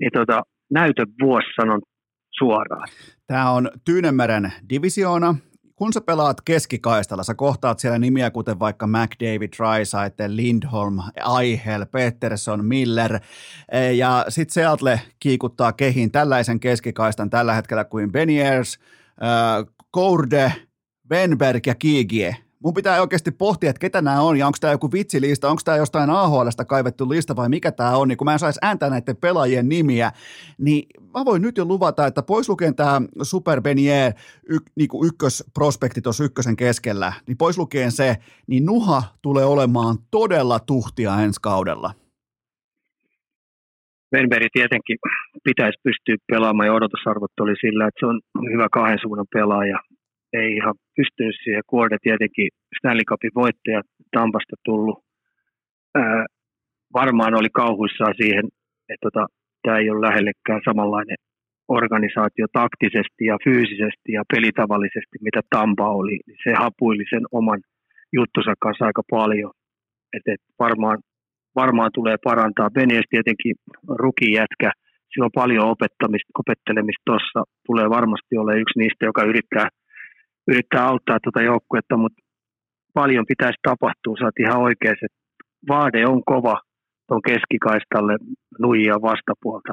Niin 0.00 0.12
tota, 0.18 0.42
näytön 0.72 1.06
vuosi 1.22 1.46
sanon 1.60 1.80
suoraan. 2.38 2.88
Tämä 3.26 3.50
on 3.50 3.70
Tyynemeren 3.84 4.52
divisioona, 4.70 5.34
kun 5.74 5.92
sä 5.92 6.00
pelaat 6.00 6.40
keskikaistalla, 6.40 7.22
sä 7.22 7.34
kohtaat 7.34 7.78
siellä 7.78 7.98
nimiä 7.98 8.30
kuten 8.30 8.58
vaikka 8.58 8.86
McDavid, 8.86 9.52
Dreisaitl, 9.58 10.22
Lindholm, 10.28 10.98
Aihel, 11.22 11.86
Pettersson, 11.86 12.64
Miller. 12.64 13.20
E, 13.72 13.92
ja 13.92 14.24
sitten 14.28 14.54
Seattle 14.54 15.00
kiikuttaa 15.18 15.72
kehiin 15.72 16.12
tällaisen 16.12 16.60
keskikaistan 16.60 17.30
tällä 17.30 17.54
hetkellä 17.54 17.84
kuin 17.84 18.12
Beniers, 18.12 18.78
Kourde, 19.90 20.52
Benberg 21.08 21.66
ja 21.66 21.74
Kiigie 21.74 22.36
mun 22.64 22.74
pitää 22.74 23.00
oikeasti 23.00 23.30
pohtia, 23.30 23.70
että 23.70 23.80
ketä 23.80 24.02
nämä 24.02 24.20
on 24.20 24.36
ja 24.36 24.46
onko 24.46 24.58
tämä 24.60 24.72
joku 24.72 24.92
vitsilista, 24.92 25.50
onko 25.50 25.62
tämä 25.64 25.76
jostain 25.76 26.10
AHLsta 26.10 26.64
kaivettu 26.64 27.08
lista 27.08 27.36
vai 27.36 27.48
mikä 27.48 27.72
tämä 27.72 27.96
on, 27.96 28.08
niin 28.08 28.18
kun 28.18 28.24
mä 28.24 28.32
en 28.32 28.38
saisi 28.38 28.58
ääntää 28.62 28.90
näiden 28.90 29.16
pelaajien 29.16 29.68
nimiä, 29.68 30.10
niin 30.58 30.86
mä 31.14 31.24
voin 31.24 31.42
nyt 31.42 31.56
jo 31.56 31.64
luvata, 31.64 32.06
että 32.06 32.22
pois 32.22 32.48
lukien 32.48 32.76
tämä 32.76 33.02
Super 33.22 33.60
Benier 33.62 34.12
y, 34.48 34.56
niin 34.76 34.88
ykkösprospekti 35.06 36.00
tuossa 36.02 36.24
ykkösen 36.24 36.56
keskellä, 36.56 37.12
niin 37.26 37.36
pois 37.36 37.58
lukien 37.58 37.92
se, 37.92 38.16
niin 38.46 38.66
Nuha 38.66 39.02
tulee 39.22 39.44
olemaan 39.44 39.96
todella 40.10 40.60
tuhtia 40.60 41.20
ensi 41.20 41.40
kaudella. 41.42 41.94
Venberi 44.12 44.46
tietenkin 44.52 44.98
pitäisi 45.44 45.78
pystyä 45.82 46.16
pelaamaan 46.32 46.66
ja 46.66 46.72
odotusarvot 46.72 47.30
oli 47.40 47.54
sillä, 47.60 47.86
että 47.86 48.00
se 48.00 48.06
on 48.06 48.20
hyvä 48.52 48.68
kahden 48.72 48.98
suunnan 49.02 49.26
pelaaja 49.34 49.78
ei 50.32 50.56
ihan 50.56 50.74
pystynyt 50.96 51.36
siihen. 51.42 51.62
Kuorde 51.66 51.96
tietenkin 52.02 52.48
Stanley 52.78 53.04
Cupin 53.04 53.30
voittaja 53.34 53.80
Tampasta 54.16 54.56
tullut. 54.64 54.98
Ää, 55.94 56.26
varmaan 56.94 57.34
oli 57.34 57.50
kauhuissaan 57.52 58.14
siihen, 58.16 58.44
että 58.88 59.02
tota, 59.06 59.26
tämä 59.62 59.78
ei 59.78 59.90
ole 59.90 60.06
lähellekään 60.06 60.60
samanlainen 60.64 61.16
organisaatio 61.68 62.46
taktisesti 62.52 63.22
ja 63.30 63.36
fyysisesti 63.44 64.08
ja 64.18 64.22
pelitavallisesti, 64.32 65.16
mitä 65.20 65.40
Tampa 65.50 65.88
oli. 65.88 66.20
Se 66.44 66.52
hapuili 66.62 67.04
sen 67.10 67.24
oman 67.32 67.60
juttunsa 68.12 68.54
kanssa 68.62 68.84
aika 68.84 69.02
paljon. 69.10 69.50
Et, 70.16 70.22
et 70.34 70.40
varmaan, 70.58 70.98
varmaan 71.54 71.90
tulee 71.94 72.16
parantaa. 72.24 72.70
Benies 72.70 73.06
tietenkin 73.10 73.54
rukijätkä, 73.88 74.70
sillä 75.10 75.24
on 75.24 75.40
paljon 75.42 75.66
opettamista, 75.74 76.30
opettelemista 76.38 77.02
tuossa. 77.06 77.40
Tulee 77.66 77.90
varmasti 77.90 78.36
olla 78.36 78.54
yksi 78.54 78.78
niistä, 78.78 79.04
joka 79.04 79.22
yrittää– 79.24 79.68
yrittää 80.48 80.86
auttaa 80.86 81.18
tuota 81.22 81.42
joukkuetta, 81.42 81.96
mutta 81.96 82.22
paljon 82.94 83.24
pitäisi 83.28 83.58
tapahtua, 83.62 84.16
sä 84.16 84.30
ihan 84.38 84.62
oikeassa, 84.62 85.06
että 85.06 85.18
vaade 85.68 86.06
on 86.06 86.22
kova 86.24 86.60
tuon 87.08 87.22
keskikaistalle 87.22 88.16
nuijia 88.58 88.94
vastapuolta 89.02 89.72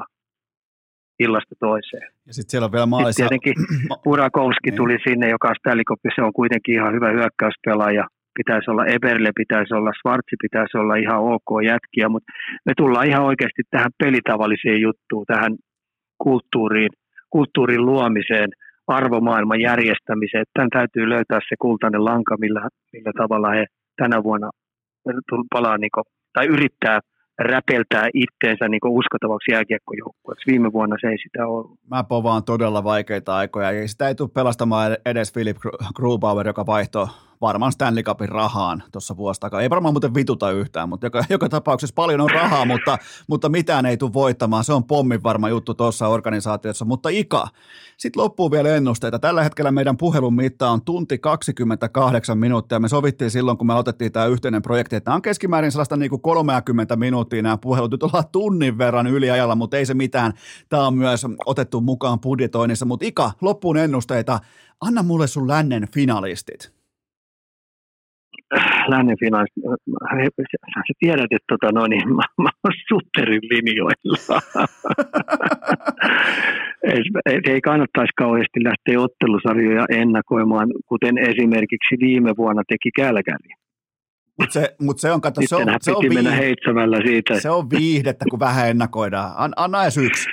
illasta 1.18 1.54
toiseen. 1.60 2.08
Ja 2.26 2.34
sitten 2.34 2.50
siellä 2.50 2.64
on 2.64 2.72
vielä 2.72 2.86
maalissa... 2.86 3.22
tietenkin 3.22 3.54
Burakovski 4.04 4.72
tuli 4.72 4.92
niin. 4.92 5.04
sinne, 5.08 5.28
joka 5.28 5.48
on 5.48 5.84
Cup, 5.88 6.00
se 6.14 6.22
on 6.22 6.32
kuitenkin 6.32 6.74
ihan 6.74 6.94
hyvä 6.94 7.08
hyökkäyspelaaja. 7.10 8.04
Pitäisi 8.38 8.70
olla 8.70 8.86
Eberle, 8.86 9.30
pitäisi 9.36 9.74
olla 9.74 9.92
Svartsi, 10.00 10.36
pitäisi 10.42 10.76
olla 10.78 10.94
ihan 10.94 11.20
ok 11.20 11.50
jätkiä, 11.64 12.08
mutta 12.08 12.32
me 12.66 12.72
tullaan 12.76 13.08
ihan 13.08 13.24
oikeasti 13.24 13.62
tähän 13.70 13.90
pelitavalliseen 13.98 14.80
juttuun, 14.80 15.26
tähän 15.26 15.52
kulttuuriin, 16.18 16.90
kulttuurin 17.30 17.86
luomiseen– 17.86 18.50
arvomaailman 18.90 19.60
järjestämiseen. 19.60 20.44
Tämän 20.54 20.70
täytyy 20.70 21.08
löytää 21.08 21.40
se 21.48 21.54
kultainen 21.60 22.04
lanka, 22.04 22.36
millä, 22.40 22.68
millä 22.92 23.12
tavalla 23.18 23.50
he 23.50 23.64
tänä 23.96 24.22
vuonna 24.22 24.50
palaa 25.50 25.78
niin 25.78 25.90
kuin, 25.94 26.04
tai 26.32 26.46
yrittää 26.46 27.00
räpeltää 27.38 28.08
itteensä 28.14 28.68
niin 28.68 28.80
uskottavaksi 28.86 29.52
jääkiekkojoukkueeksi. 29.52 30.50
Viime 30.50 30.72
vuonna 30.72 30.96
se 31.00 31.08
ei 31.08 31.18
sitä 31.18 31.46
ollut. 31.46 31.78
Mä 31.90 32.04
povaan 32.04 32.44
todella 32.44 32.84
vaikeita 32.84 33.36
aikoja 33.36 33.72
ja 33.72 33.88
sitä 33.88 34.08
ei 34.08 34.14
tule 34.14 34.30
pelastamaan 34.34 34.96
edes 35.06 35.32
Philip 35.32 35.56
Grubauer, 35.94 36.46
joka 36.46 36.66
vaihtoi 36.66 37.06
varmaan 37.40 37.72
Stanley 37.72 38.02
Cupin 38.02 38.28
rahaan 38.28 38.82
tuossa 38.92 39.16
vuosi 39.16 39.40
takaa. 39.40 39.60
Ei 39.60 39.70
varmaan 39.70 39.94
muuten 39.94 40.14
vituta 40.14 40.50
yhtään, 40.50 40.88
mutta 40.88 41.06
joka, 41.06 41.24
joka 41.30 41.48
tapauksessa 41.48 41.94
paljon 41.94 42.20
on 42.20 42.30
rahaa, 42.30 42.64
mutta, 42.64 42.98
mutta 43.28 43.48
mitään 43.48 43.86
ei 43.86 43.96
tule 43.96 44.12
voittamaan. 44.12 44.64
Se 44.64 44.72
on 44.72 44.84
pommin 44.84 45.22
varma 45.22 45.48
juttu 45.48 45.74
tuossa 45.74 46.08
organisaatiossa. 46.08 46.84
Mutta 46.84 47.08
Ika, 47.08 47.48
sitten 47.96 48.22
loppuu 48.22 48.50
vielä 48.50 48.68
ennusteita. 48.68 49.18
Tällä 49.18 49.42
hetkellä 49.42 49.70
meidän 49.70 49.96
puhelun 49.96 50.34
mitta 50.34 50.70
on 50.70 50.84
tunti 50.84 51.18
28 51.18 52.38
minuuttia. 52.38 52.80
Me 52.80 52.88
sovittiin 52.88 53.30
silloin, 53.30 53.58
kun 53.58 53.66
me 53.66 53.74
otettiin 53.74 54.12
tämä 54.12 54.26
yhteinen 54.26 54.62
projekti, 54.62 54.96
että 54.96 55.14
on 55.14 55.22
keskimäärin 55.22 55.72
sellaista 55.72 55.96
niin 55.96 56.10
kuin 56.10 56.22
30 56.22 56.96
minuuttia 56.96 57.42
nämä 57.42 57.58
puhelut. 57.58 57.90
Nyt 57.90 58.02
ollaan 58.02 58.28
tunnin 58.32 58.78
verran 58.78 59.06
yliajalla, 59.06 59.54
mutta 59.54 59.76
ei 59.76 59.86
se 59.86 59.94
mitään. 59.94 60.32
Tämä 60.68 60.86
on 60.86 60.94
myös 60.94 61.26
otettu 61.46 61.80
mukaan 61.80 62.20
budjetoinnissa. 62.20 62.86
Mutta 62.86 63.06
Ika, 63.06 63.30
loppuun 63.40 63.76
ennusteita. 63.76 64.38
Anna 64.80 65.02
mulle 65.02 65.26
sun 65.26 65.48
lännen 65.48 65.88
finalistit 65.94 66.79
lännen 68.88 69.16
finanssi, 69.20 69.60
sä 70.74 70.94
tiedät, 70.98 71.32
että 71.32 71.46
tota, 71.48 71.72
no 71.72 71.86
niin, 71.86 72.08
mä, 72.08 72.22
mä 72.42 72.50
olen 72.64 72.80
sutterin 72.88 73.40
linjoilla. 73.50 74.40
ei, 77.26 77.40
ei 77.46 77.60
kannattaisi 77.60 78.12
kauheasti 78.16 78.64
lähteä 78.64 79.00
ottelusarjoja 79.00 79.86
ennakoimaan, 79.90 80.68
kuten 80.86 81.18
esimerkiksi 81.18 81.96
viime 82.00 82.32
vuonna 82.38 82.62
teki 82.68 82.90
Kälkäri. 82.96 83.50
Mutta 84.38 84.52
se, 84.52 84.74
mut 84.80 84.98
se 84.98 85.12
on, 85.12 85.20
kato, 85.20 85.40
se 85.44 85.56
on, 85.56 85.64
se 85.80 85.92
on, 85.92 86.14
mennä 86.14 86.36
siitä. 87.06 87.40
Se 87.40 87.50
on 87.50 87.70
viihdettä, 87.70 88.24
kun 88.30 88.40
vähän 88.40 88.68
ennakoidaan. 88.68 89.32
An, 89.36 89.52
anna 89.56 89.82
edes 89.82 89.96
yksi. 89.96 90.28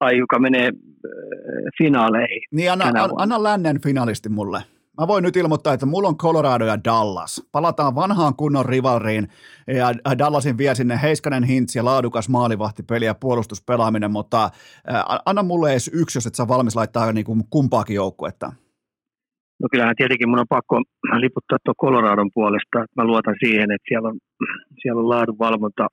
Ai, 0.00 0.18
joka 0.18 0.38
menee 0.38 0.66
äh, 0.66 0.72
finaaleihin. 1.78 2.42
Niin, 2.52 2.72
anna, 2.72 2.84
an, 2.84 3.10
anna 3.16 3.42
lännen 3.42 3.80
finalisti 3.80 4.28
mulle. 4.28 4.73
Mä 5.00 5.08
voin 5.08 5.24
nyt 5.24 5.36
ilmoittaa, 5.36 5.72
että 5.74 5.86
mulla 5.86 6.08
on 6.08 6.16
Colorado 6.16 6.64
ja 6.64 6.84
Dallas. 6.84 7.48
Palataan 7.52 7.94
vanhaan 7.94 8.36
kunnon 8.36 8.66
rivalriin 8.66 9.28
ja 9.66 10.18
Dallasin 10.18 10.58
vie 10.58 10.74
sinne 10.74 10.98
Heiskanen 11.02 11.44
Hintz 11.44 11.76
ja 11.76 11.84
laadukas 11.84 12.28
maalivahtipeli 12.28 13.04
ja 13.04 13.14
puolustuspelaaminen, 13.14 14.10
mutta 14.10 14.50
anna 15.26 15.42
mulle 15.42 15.70
edes 15.70 15.90
yksi, 15.94 16.16
jos 16.16 16.26
et 16.26 16.34
sä 16.34 16.48
valmis 16.48 16.76
laittaa 16.76 17.12
niin 17.12 17.24
kuin 17.24 17.42
kumpaakin 17.50 17.96
joukkuetta. 17.96 18.52
No 19.62 19.68
kyllähän 19.70 19.96
tietenkin 19.96 20.28
mun 20.28 20.38
on 20.38 20.46
pakko 20.48 20.82
liputtaa 21.16 21.58
tuon 21.64 21.74
Coloradon 21.80 22.30
puolesta. 22.34 22.78
Mä 22.96 23.04
luotan 23.04 23.34
siihen, 23.44 23.70
että 23.70 23.88
siellä 23.88 24.08
on, 24.08 24.18
siellä 24.82 25.00
on 25.00 25.08
laadunvalvonta 25.08 25.86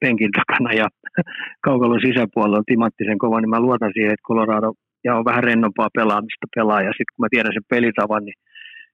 penkin 0.00 0.30
takana 0.38 0.72
ja 0.72 0.86
kaukalon 1.64 2.00
sisäpuolella 2.06 2.58
on 2.58 2.64
timanttisen 2.66 3.18
kova, 3.18 3.40
niin 3.40 3.50
mä 3.50 3.60
luotan 3.60 3.90
siihen, 3.94 4.12
että 4.12 4.28
Colorado 4.28 4.72
ja 5.04 5.10
on 5.18 5.24
vähän 5.30 5.44
rennompaa 5.44 5.96
pelaamista 5.98 6.46
pelaa. 6.56 6.82
Ja 6.86 6.92
sitten 6.96 7.12
kun 7.14 7.22
mä 7.24 7.32
tiedän 7.34 7.56
sen 7.56 7.70
pelitavan, 7.74 8.24
niin, 8.24 8.38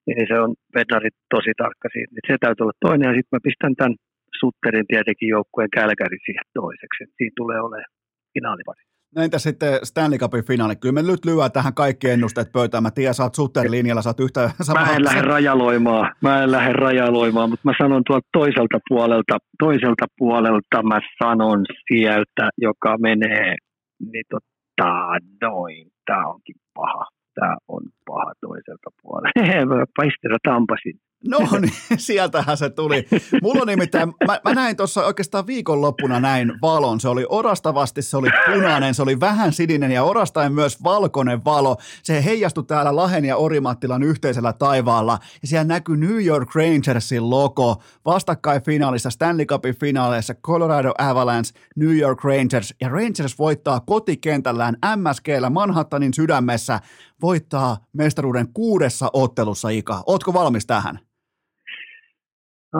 niin 0.06 0.26
se 0.30 0.36
on 0.44 0.50
Bednarit 0.74 1.16
tosi 1.34 1.52
tarkka 1.62 1.88
siitä. 1.92 2.12
Niin 2.12 2.26
se 2.28 2.36
täytyy 2.40 2.64
olla 2.64 2.82
toinen. 2.86 3.08
Ja 3.08 3.14
sitten 3.16 3.34
mä 3.36 3.46
pistän 3.48 3.74
tämän 3.76 3.94
Sutterin 4.40 4.86
tietenkin 4.92 5.28
joukkueen 5.36 5.74
kälkäri 5.78 6.18
siihen 6.26 6.46
toiseksi. 6.54 6.98
Et 7.02 7.14
siinä 7.18 7.38
tulee 7.40 7.60
olemaan 7.60 7.92
finaalivari. 8.34 8.82
No 9.16 9.22
entä 9.22 9.38
sitten 9.38 9.72
Stanley 9.82 10.18
Cupin 10.18 10.44
finaali? 10.44 10.76
Kyllä 10.76 10.92
me 10.92 11.02
nyt 11.02 11.24
lyö 11.24 11.48
tähän 11.52 11.74
kaikki 11.74 12.10
ennusteet 12.10 12.52
pöytään. 12.52 12.82
Mä 12.82 12.90
tiedän, 12.90 13.14
sä 13.14 13.22
oot 13.22 13.34
Sutter-linjalla, 13.34 14.02
sä 14.02 14.10
oot 14.10 14.20
yhtä 14.20 14.50
samaa. 14.60 14.86
Mä 14.86 14.96
en 14.96 15.04
lähde 15.04 15.22
rajaloimaan, 15.22 16.14
mä 16.22 16.42
en 16.42 16.52
lähde 16.52 16.72
rajaloimaan, 16.72 17.50
mutta 17.50 17.68
mä 17.68 17.72
sanon 17.78 18.02
tuolta 18.06 18.28
toiselta 18.32 18.78
puolelta, 18.88 19.38
toiselta 19.58 20.06
puolelta 20.18 20.82
mä 20.82 21.00
sanon 21.18 21.64
sieltä, 21.88 22.48
joka 22.58 22.98
menee, 22.98 23.54
niin 24.12 24.24
tota, 24.30 24.90
noin, 25.42 25.86
tää 26.06 26.26
onkin 26.26 26.56
paha. 26.74 27.04
Tää 27.40 27.56
on 27.68 27.82
paha 28.06 28.32
toiselta 28.40 28.90
puolelta. 29.02 29.40
Paistera 29.96 30.36
tampasin. 30.42 30.98
No 31.24 31.38
niin, 31.60 31.72
sieltähän 31.98 32.56
se 32.56 32.70
tuli. 32.70 33.06
Mulla 33.42 33.60
on 33.60 33.66
nimittäin, 33.66 34.12
mä, 34.26 34.40
mä 34.44 34.54
näin 34.54 34.76
tuossa 34.76 35.06
oikeastaan 35.06 35.46
viikonloppuna 35.46 36.20
näin 36.20 36.52
valon. 36.62 37.00
Se 37.00 37.08
oli 37.08 37.26
orastavasti, 37.28 38.02
se 38.02 38.16
oli 38.16 38.28
punainen, 38.54 38.94
se 38.94 39.02
oli 39.02 39.20
vähän 39.20 39.52
sininen 39.52 39.92
ja 39.92 40.04
orastain 40.04 40.52
myös 40.52 40.82
valkoinen 40.84 41.44
valo. 41.44 41.76
Se 42.02 42.24
heijastui 42.24 42.64
täällä 42.64 42.96
Lahen 42.96 43.24
ja 43.24 43.36
Orimattilan 43.36 44.02
yhteisellä 44.02 44.52
taivaalla. 44.52 45.18
Ja 45.42 45.48
siellä 45.48 45.64
näkyy 45.64 45.96
New 45.96 46.24
York 46.24 46.54
Rangersin 46.54 47.30
logo 47.30 47.82
vastakkain 48.04 48.62
finaalissa, 48.62 49.10
Stanley 49.10 49.46
Cupin 49.46 49.78
finaaleissa, 49.80 50.34
Colorado 50.34 50.92
Avalanche, 50.98 51.60
New 51.76 51.96
York 51.98 52.24
Rangers. 52.24 52.74
Ja 52.80 52.88
Rangers 52.88 53.38
voittaa 53.38 53.80
kotikentällään 53.80 54.76
MSGllä 54.96 55.50
Manhattanin 55.50 56.14
sydämessä, 56.14 56.80
voittaa 57.22 57.76
mestaruuden 57.92 58.48
kuudessa 58.52 59.10
ottelussa, 59.12 59.68
Ika. 59.68 60.02
Ootko 60.06 60.32
valmis 60.32 60.66
tähän? 60.66 61.05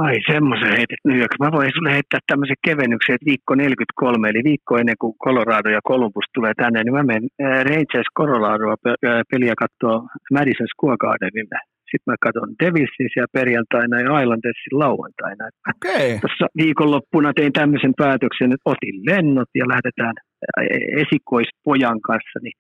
Ai 0.05 0.17
semmoisen 0.33 0.77
heitet 0.79 1.03
New 1.05 1.19
York. 1.23 1.35
Mä 1.45 1.51
voin 1.57 1.71
sulle 1.75 1.93
heittää 1.97 2.21
tämmöisen 2.27 2.65
kevennyksen, 2.67 3.15
että 3.15 3.31
viikko 3.31 3.55
43, 3.55 4.29
eli 4.29 4.41
viikko 4.51 4.73
ennen 4.77 4.99
kuin 5.01 5.15
Colorado 5.25 5.69
ja 5.77 5.87
Columbus 5.89 6.29
tulee 6.35 6.55
tänne, 6.63 6.79
niin 6.85 6.95
mä 6.95 7.03
menen 7.03 7.29
äh, 7.43 7.65
Rangers 7.71 8.11
Coloradoa 8.19 8.77
äh, 8.87 9.23
peliä 9.31 9.55
katsoa 9.65 9.97
Madison 10.37 10.73
Square 10.75 11.01
Gardenille. 11.05 11.59
Sitten 11.91 12.09
mä 12.11 12.17
katson 12.25 12.51
Devilsin 12.63 13.11
siellä 13.13 13.37
perjantaina 13.39 13.97
ja 14.01 14.21
Islandersin 14.23 14.79
lauantaina. 14.85 15.45
Okay. 15.73 16.09
Tuossa 16.23 16.47
viikonloppuna 16.63 17.31
tein 17.33 17.53
tämmöisen 17.53 17.95
päätöksen, 18.03 18.53
että 18.55 18.71
otin 18.73 18.97
lennot 19.11 19.51
ja 19.61 19.65
lähdetään 19.73 20.15
äh, 20.19 20.65
esikoispojan 21.03 22.01
kanssa 22.09 22.39
niin 22.43 22.59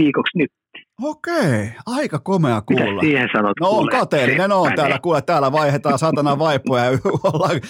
viikoksi 0.00 0.38
nyt 0.38 0.52
Okei, 1.02 1.72
aika 1.86 2.18
komea 2.18 2.60
kuulla. 2.60 2.84
Mitä 2.84 3.00
siihen 3.00 3.28
sanot? 3.32 3.52
No 3.60 3.68
on 3.70 3.88
kateellinen, 3.88 4.52
on 4.52 4.72
täällä, 4.76 4.98
kuule, 4.98 5.22
täällä 5.22 5.52
vaihdetaan 5.52 5.98
satana 5.98 6.38
vaippoja 6.38 6.84
ja 6.84 6.90
ollaan 7.32 7.60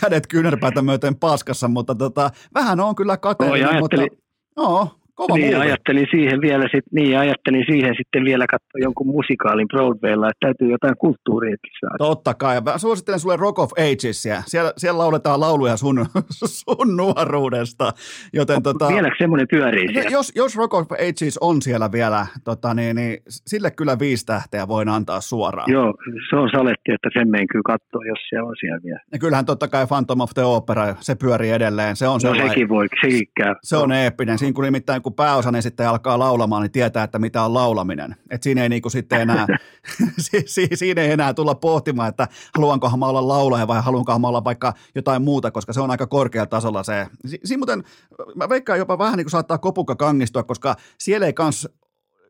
kädet 0.00 0.26
kyynärpäätä 0.26 0.82
myöten 0.82 1.16
paskassa, 1.16 1.68
mutta 1.68 1.94
tota, 1.94 2.30
vähän 2.54 2.80
on 2.80 2.94
kyllä 2.94 3.16
kateellinen, 3.16 3.74
no, 3.74 3.80
mutta 3.80 3.96
no, 4.56 4.99
Kova 5.20 5.36
niin, 5.36 5.58
ajattelin 5.58 6.06
siihen 6.10 6.40
vielä 6.40 6.68
sit, 6.74 6.84
niin, 6.92 7.18
ajattelin 7.18 7.64
siihen 7.70 7.94
sitten 7.98 8.24
vielä 8.24 8.46
katsoa 8.46 8.78
jonkun 8.80 9.06
musikaalin 9.06 9.68
Broadwaylla, 9.68 10.28
että 10.28 10.46
täytyy 10.46 10.70
jotain 10.70 10.96
kulttuuriakin 10.98 11.72
saada. 11.80 11.98
Totta 11.98 12.34
kai. 12.34 12.60
Mä 12.60 12.78
suosittelen 12.78 13.20
sulle 13.20 13.36
Rock 13.36 13.58
of 13.58 13.70
Agesia. 13.72 14.42
Siellä, 14.46 14.72
siellä 14.76 14.98
lauletaan 14.98 15.40
lauluja 15.40 15.76
sun, 15.76 16.06
sun 16.60 16.96
nuoruudesta. 16.96 17.92
Joten, 18.32 18.62
tota, 18.62 18.88
Vieläkö 18.88 19.14
semmoinen 19.18 19.46
pyörii 19.50 19.88
siellä? 19.92 20.10
Jos, 20.10 20.32
jos 20.36 20.56
Rock 20.56 20.74
of 20.74 20.92
Ages 20.92 21.38
on 21.38 21.62
siellä 21.62 21.92
vielä, 21.92 22.26
tota, 22.44 22.74
niin, 22.74 22.96
niin, 22.96 23.18
sille 23.26 23.70
kyllä 23.70 23.98
viisi 23.98 24.26
tähteä 24.26 24.68
voin 24.68 24.88
antaa 24.88 25.20
suoraan. 25.20 25.72
Joo, 25.72 25.94
se 26.30 26.36
on 26.36 26.50
saletti, 26.52 26.92
että 26.92 27.08
sen 27.12 27.30
meidän 27.30 27.48
kyllä 27.48 27.62
katsoa, 27.66 28.06
jos 28.08 28.18
se 28.30 28.42
on 28.42 28.54
siellä 28.60 28.80
vielä. 28.84 29.00
Ja 29.12 29.18
kyllähän 29.18 29.46
totta 29.46 29.68
kai 29.68 29.86
Phantom 29.86 30.20
of 30.20 30.30
the 30.34 30.44
Opera, 30.44 30.94
se 31.00 31.14
pyörii 31.14 31.50
edelleen. 31.50 31.96
Se 31.96 32.08
on 32.08 32.20
no, 32.24 32.34
sekin 32.34 32.68
voi, 32.68 32.86
sekin 33.00 33.26
käy. 33.36 33.54
Se 33.62 33.76
on 33.76 33.92
eeppinen. 33.92 34.38
Siinä 34.38 34.52
kun 34.52 34.64
nimittäin 34.64 35.02
kun 35.02 35.09
pääosan 35.14 35.62
sitten 35.62 35.88
alkaa 35.88 36.18
laulamaan, 36.18 36.62
niin 36.62 36.72
tietää, 36.72 37.04
että 37.04 37.18
mitä 37.18 37.42
on 37.42 37.54
laulaminen. 37.54 38.16
Et 38.30 38.42
siinä 38.42 38.62
ei 38.62 38.68
niinku 38.68 38.90
sitten 38.90 39.20
enää, 39.20 39.46
si, 40.18 40.42
si, 40.46 40.68
siinä 40.74 41.02
ei 41.02 41.10
enää 41.10 41.34
tulla 41.34 41.54
pohtimaan, 41.54 42.08
että 42.08 42.28
haluankohan 42.54 42.98
mä 42.98 43.06
olla 43.06 43.28
laulaja 43.28 43.68
vai 43.68 43.82
haluankohan 43.82 44.20
mä 44.20 44.28
olla 44.28 44.44
vaikka 44.44 44.74
jotain 44.94 45.22
muuta, 45.22 45.50
koska 45.50 45.72
se 45.72 45.80
on 45.80 45.90
aika 45.90 46.06
korkealla 46.06 46.46
tasolla 46.46 46.82
se. 46.82 47.06
Si, 47.26 47.40
siinä 47.44 47.58
muuten, 47.58 47.84
mä 48.34 48.48
veikkaan 48.48 48.78
jopa 48.78 48.98
vähän 48.98 49.16
niin 49.16 49.24
kuin 49.24 49.30
saattaa 49.30 49.58
kopukka 49.58 49.96
kangistua, 49.96 50.42
koska 50.42 50.76
siellä 50.98 51.26
ei 51.26 51.32
kans 51.32 51.68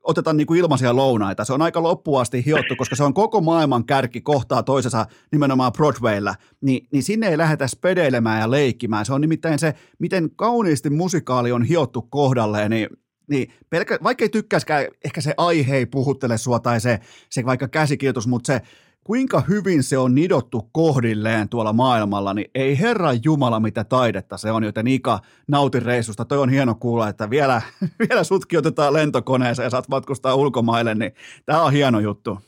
oteta 0.02 0.32
niin 0.32 0.46
kuin 0.46 0.60
ilmaisia 0.60 0.96
lounaita. 0.96 1.44
Se 1.44 1.52
on 1.52 1.62
aika 1.62 1.82
loppuasti 1.82 2.44
hiottu, 2.46 2.76
koska 2.76 2.96
se 2.96 3.04
on 3.04 3.14
koko 3.14 3.40
maailman 3.40 3.84
kärki 3.84 4.20
kohtaa 4.20 4.62
toisensa 4.62 5.06
nimenomaan 5.32 5.72
Broadwaylla, 5.72 6.34
niin, 6.60 6.88
niin 6.92 7.02
sinne 7.02 7.28
ei 7.28 7.38
lähdetä 7.38 7.66
spedeilemään 7.66 8.40
ja 8.40 8.50
leikkimään. 8.50 9.06
Se 9.06 9.12
on 9.12 9.20
nimittäin 9.20 9.58
se, 9.58 9.74
miten 9.98 10.30
kauniisti 10.36 10.90
musikaali 10.90 11.52
on 11.52 11.62
hiottu 11.62 12.02
kohdalleen, 12.02 12.70
niin 12.70 12.88
niin, 13.30 13.52
pelkä, 13.70 13.98
vaikka 14.02 14.24
ei 14.24 14.28
tykkäiskään, 14.28 14.86
ehkä 15.04 15.20
se 15.20 15.34
aihe 15.36 15.76
ei 15.76 15.86
puhuttele 15.86 16.38
sua 16.38 16.58
tai 16.58 16.80
se, 16.80 17.00
se 17.30 17.44
vaikka 17.44 17.68
käsikirjoitus, 17.68 18.26
mutta 18.26 18.46
se 18.46 18.62
kuinka 19.04 19.42
hyvin 19.48 19.82
se 19.82 19.98
on 19.98 20.14
nidottu 20.14 20.68
kohdilleen 20.72 21.48
tuolla 21.48 21.72
maailmalla, 21.72 22.34
niin 22.34 22.50
ei 22.54 22.78
herra 22.78 23.10
Jumala 23.24 23.60
mitä 23.60 23.84
taidetta 23.84 24.36
se 24.36 24.50
on, 24.50 24.64
joten 24.64 24.86
Ika 24.86 25.18
nautin 25.48 25.82
reissusta. 25.82 26.24
Toi 26.24 26.38
on 26.38 26.48
hieno 26.50 26.74
kuulla, 26.74 27.08
että 27.08 27.30
vielä, 27.30 27.62
vielä 28.08 28.24
sutkin 28.24 28.58
otetaan 28.58 28.92
lentokoneeseen 28.92 29.66
ja 29.66 29.70
saat 29.70 29.88
matkustaa 29.88 30.34
ulkomaille, 30.34 30.94
niin 30.94 31.12
tämä 31.46 31.62
on 31.62 31.72
hieno 31.72 32.00
juttu. 32.00 32.38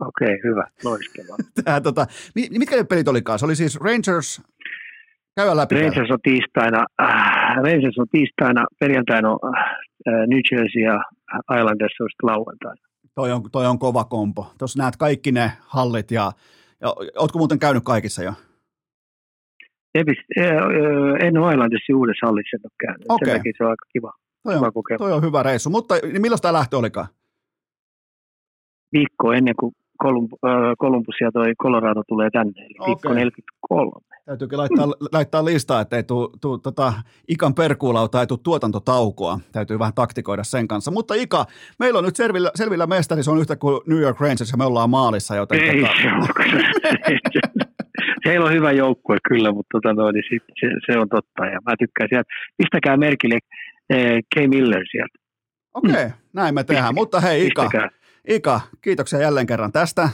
Okei, 0.00 0.24
okay, 0.24 0.38
hyvä, 0.44 0.66
loistavaa. 0.84 1.36
Tää, 1.64 1.80
tota, 1.80 2.06
mitkä 2.34 2.76
ne 2.76 2.84
pelit 2.84 3.08
olikaan? 3.08 3.38
Se 3.38 3.44
oli 3.44 3.56
siis 3.56 3.76
Rangers, 3.80 4.42
Käydään 5.36 5.56
läpi. 5.56 5.74
Rangers 5.74 6.10
on 6.10 6.18
tiistaina, 6.22 6.86
äh, 7.02 7.56
Rangers 7.56 7.98
on 7.98 8.06
tiistaina, 8.10 8.66
perjantaina 8.80 9.30
on 9.30 9.38
äh, 9.44 10.14
New 10.26 10.40
Jersey 10.50 10.82
ja 10.82 11.00
Islanders 11.58 12.00
on 12.00 12.08
lauantaina. 12.22 12.89
Toi 13.14 13.32
on, 13.32 13.42
toi 13.52 13.66
on 13.66 13.78
kova 13.78 14.04
kompo. 14.04 14.52
Tuossa 14.58 14.82
näet 14.82 14.96
kaikki 14.96 15.32
ne 15.32 15.52
hallit 15.60 16.10
ja, 16.10 16.32
ja 16.80 16.88
ootko 17.16 17.38
muuten 17.38 17.58
käynyt 17.58 17.84
kaikissa 17.84 18.22
jo? 18.22 18.32
En 19.94 21.38
ole 21.38 21.52
Islandersin 21.52 21.96
uudessa 21.96 22.26
hallissa 22.26 22.56
en 22.56 22.60
ole 22.64 22.72
käynyt. 22.86 23.06
Okay. 23.08 23.34
Sen 23.34 23.52
se 23.58 23.64
on 23.64 23.70
aika 23.70 23.86
kiva. 23.92 24.12
Toi 24.42 24.54
on, 24.54 24.60
kiva 24.60 24.98
toi 24.98 25.12
on 25.12 25.22
hyvä 25.22 25.42
reissu. 25.42 25.70
Mutta 25.70 25.94
niin 25.94 26.22
milloin 26.22 26.40
tämä 26.40 26.52
lähtö 26.52 26.78
olikaan? 26.78 27.06
Viikko 28.92 29.32
ennen 29.32 29.54
kuin 29.60 29.72
Columbus 30.80 31.16
ja 31.20 31.32
toi 31.32 31.54
Colorado 31.62 32.02
tulee 32.08 32.30
tänne, 32.30 32.62
eli 32.64 32.74
okay. 32.78 32.88
viikko 32.88 33.14
43. 33.14 34.09
Täytyykin 34.30 34.58
laittaa, 34.58 34.86
laittaa 35.12 35.44
listaa, 35.44 35.80
että 35.80 35.96
ei 35.96 36.02
tule 36.02 36.28
tuu, 36.40 36.58
tota, 36.58 36.92
Ikan 37.28 37.54
perkuulauta, 37.54 38.20
ei 38.20 38.26
tule 38.26 38.38
tuotantotaukoa. 38.42 39.40
Täytyy 39.52 39.78
vähän 39.78 39.94
taktikoida 39.94 40.44
sen 40.44 40.68
kanssa. 40.68 40.90
Mutta 40.90 41.14
Ika, 41.14 41.46
meillä 41.78 41.98
on 41.98 42.04
nyt 42.04 42.16
selvillä, 42.16 42.50
selvillä 42.54 42.86
mestari, 42.86 43.22
se 43.22 43.30
on 43.30 43.40
yhtä 43.40 43.56
kuin 43.56 43.80
New 43.86 43.98
York 43.98 44.20
Rangers 44.20 44.50
ja 44.50 44.56
me 44.56 44.64
ollaan 44.64 44.90
maalissa. 44.90 45.36
Joten 45.36 45.60
ei 45.60 45.80
tota... 45.80 45.92
se 47.32 47.40
Heillä 48.24 48.46
on 48.48 48.52
hyvä 48.52 48.72
joukkue 48.72 49.16
kyllä, 49.28 49.52
mutta 49.52 49.68
tota, 49.72 49.92
no, 49.94 50.10
niin 50.10 50.24
sit, 50.30 50.42
se, 50.60 50.66
se, 50.86 50.98
on 50.98 51.08
totta. 51.08 51.46
Ja 51.46 51.58
mä 51.66 51.74
tykkään 51.78 52.08
sieltä. 52.08 52.30
Pistäkää 52.56 52.96
merkille 52.96 53.38
eh, 53.90 54.22
K. 54.34 54.48
Miller 54.48 54.84
sieltä. 54.90 55.18
Okei, 55.74 55.90
okay, 55.90 56.04
mm. 56.04 56.12
näin 56.32 56.54
me 56.54 56.64
tehdään. 56.64 56.84
Pistäkää. 56.84 56.92
Mutta 56.92 57.20
hei 57.20 57.46
Ika, 57.46 57.70
Ika, 58.28 58.60
kiitoksia 58.80 59.18
jälleen 59.18 59.46
kerran 59.46 59.72
tästä. 59.72 60.08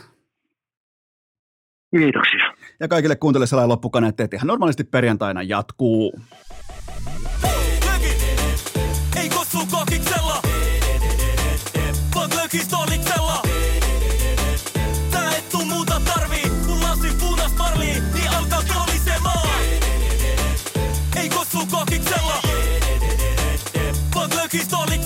Kiitoksia. 1.96 2.45
Ja 2.80 2.88
kaikille 2.88 3.16
kuuntelijoille 3.16 3.46
sellainen 3.46 3.68
loppukaneetti, 3.68 4.22
että 4.22 4.36
ihan 4.36 4.46
normaalisti 4.46 4.84
perjantaina 4.84 5.42
jatkuu. 5.42 6.12
Lökistoliksella. 24.36 25.05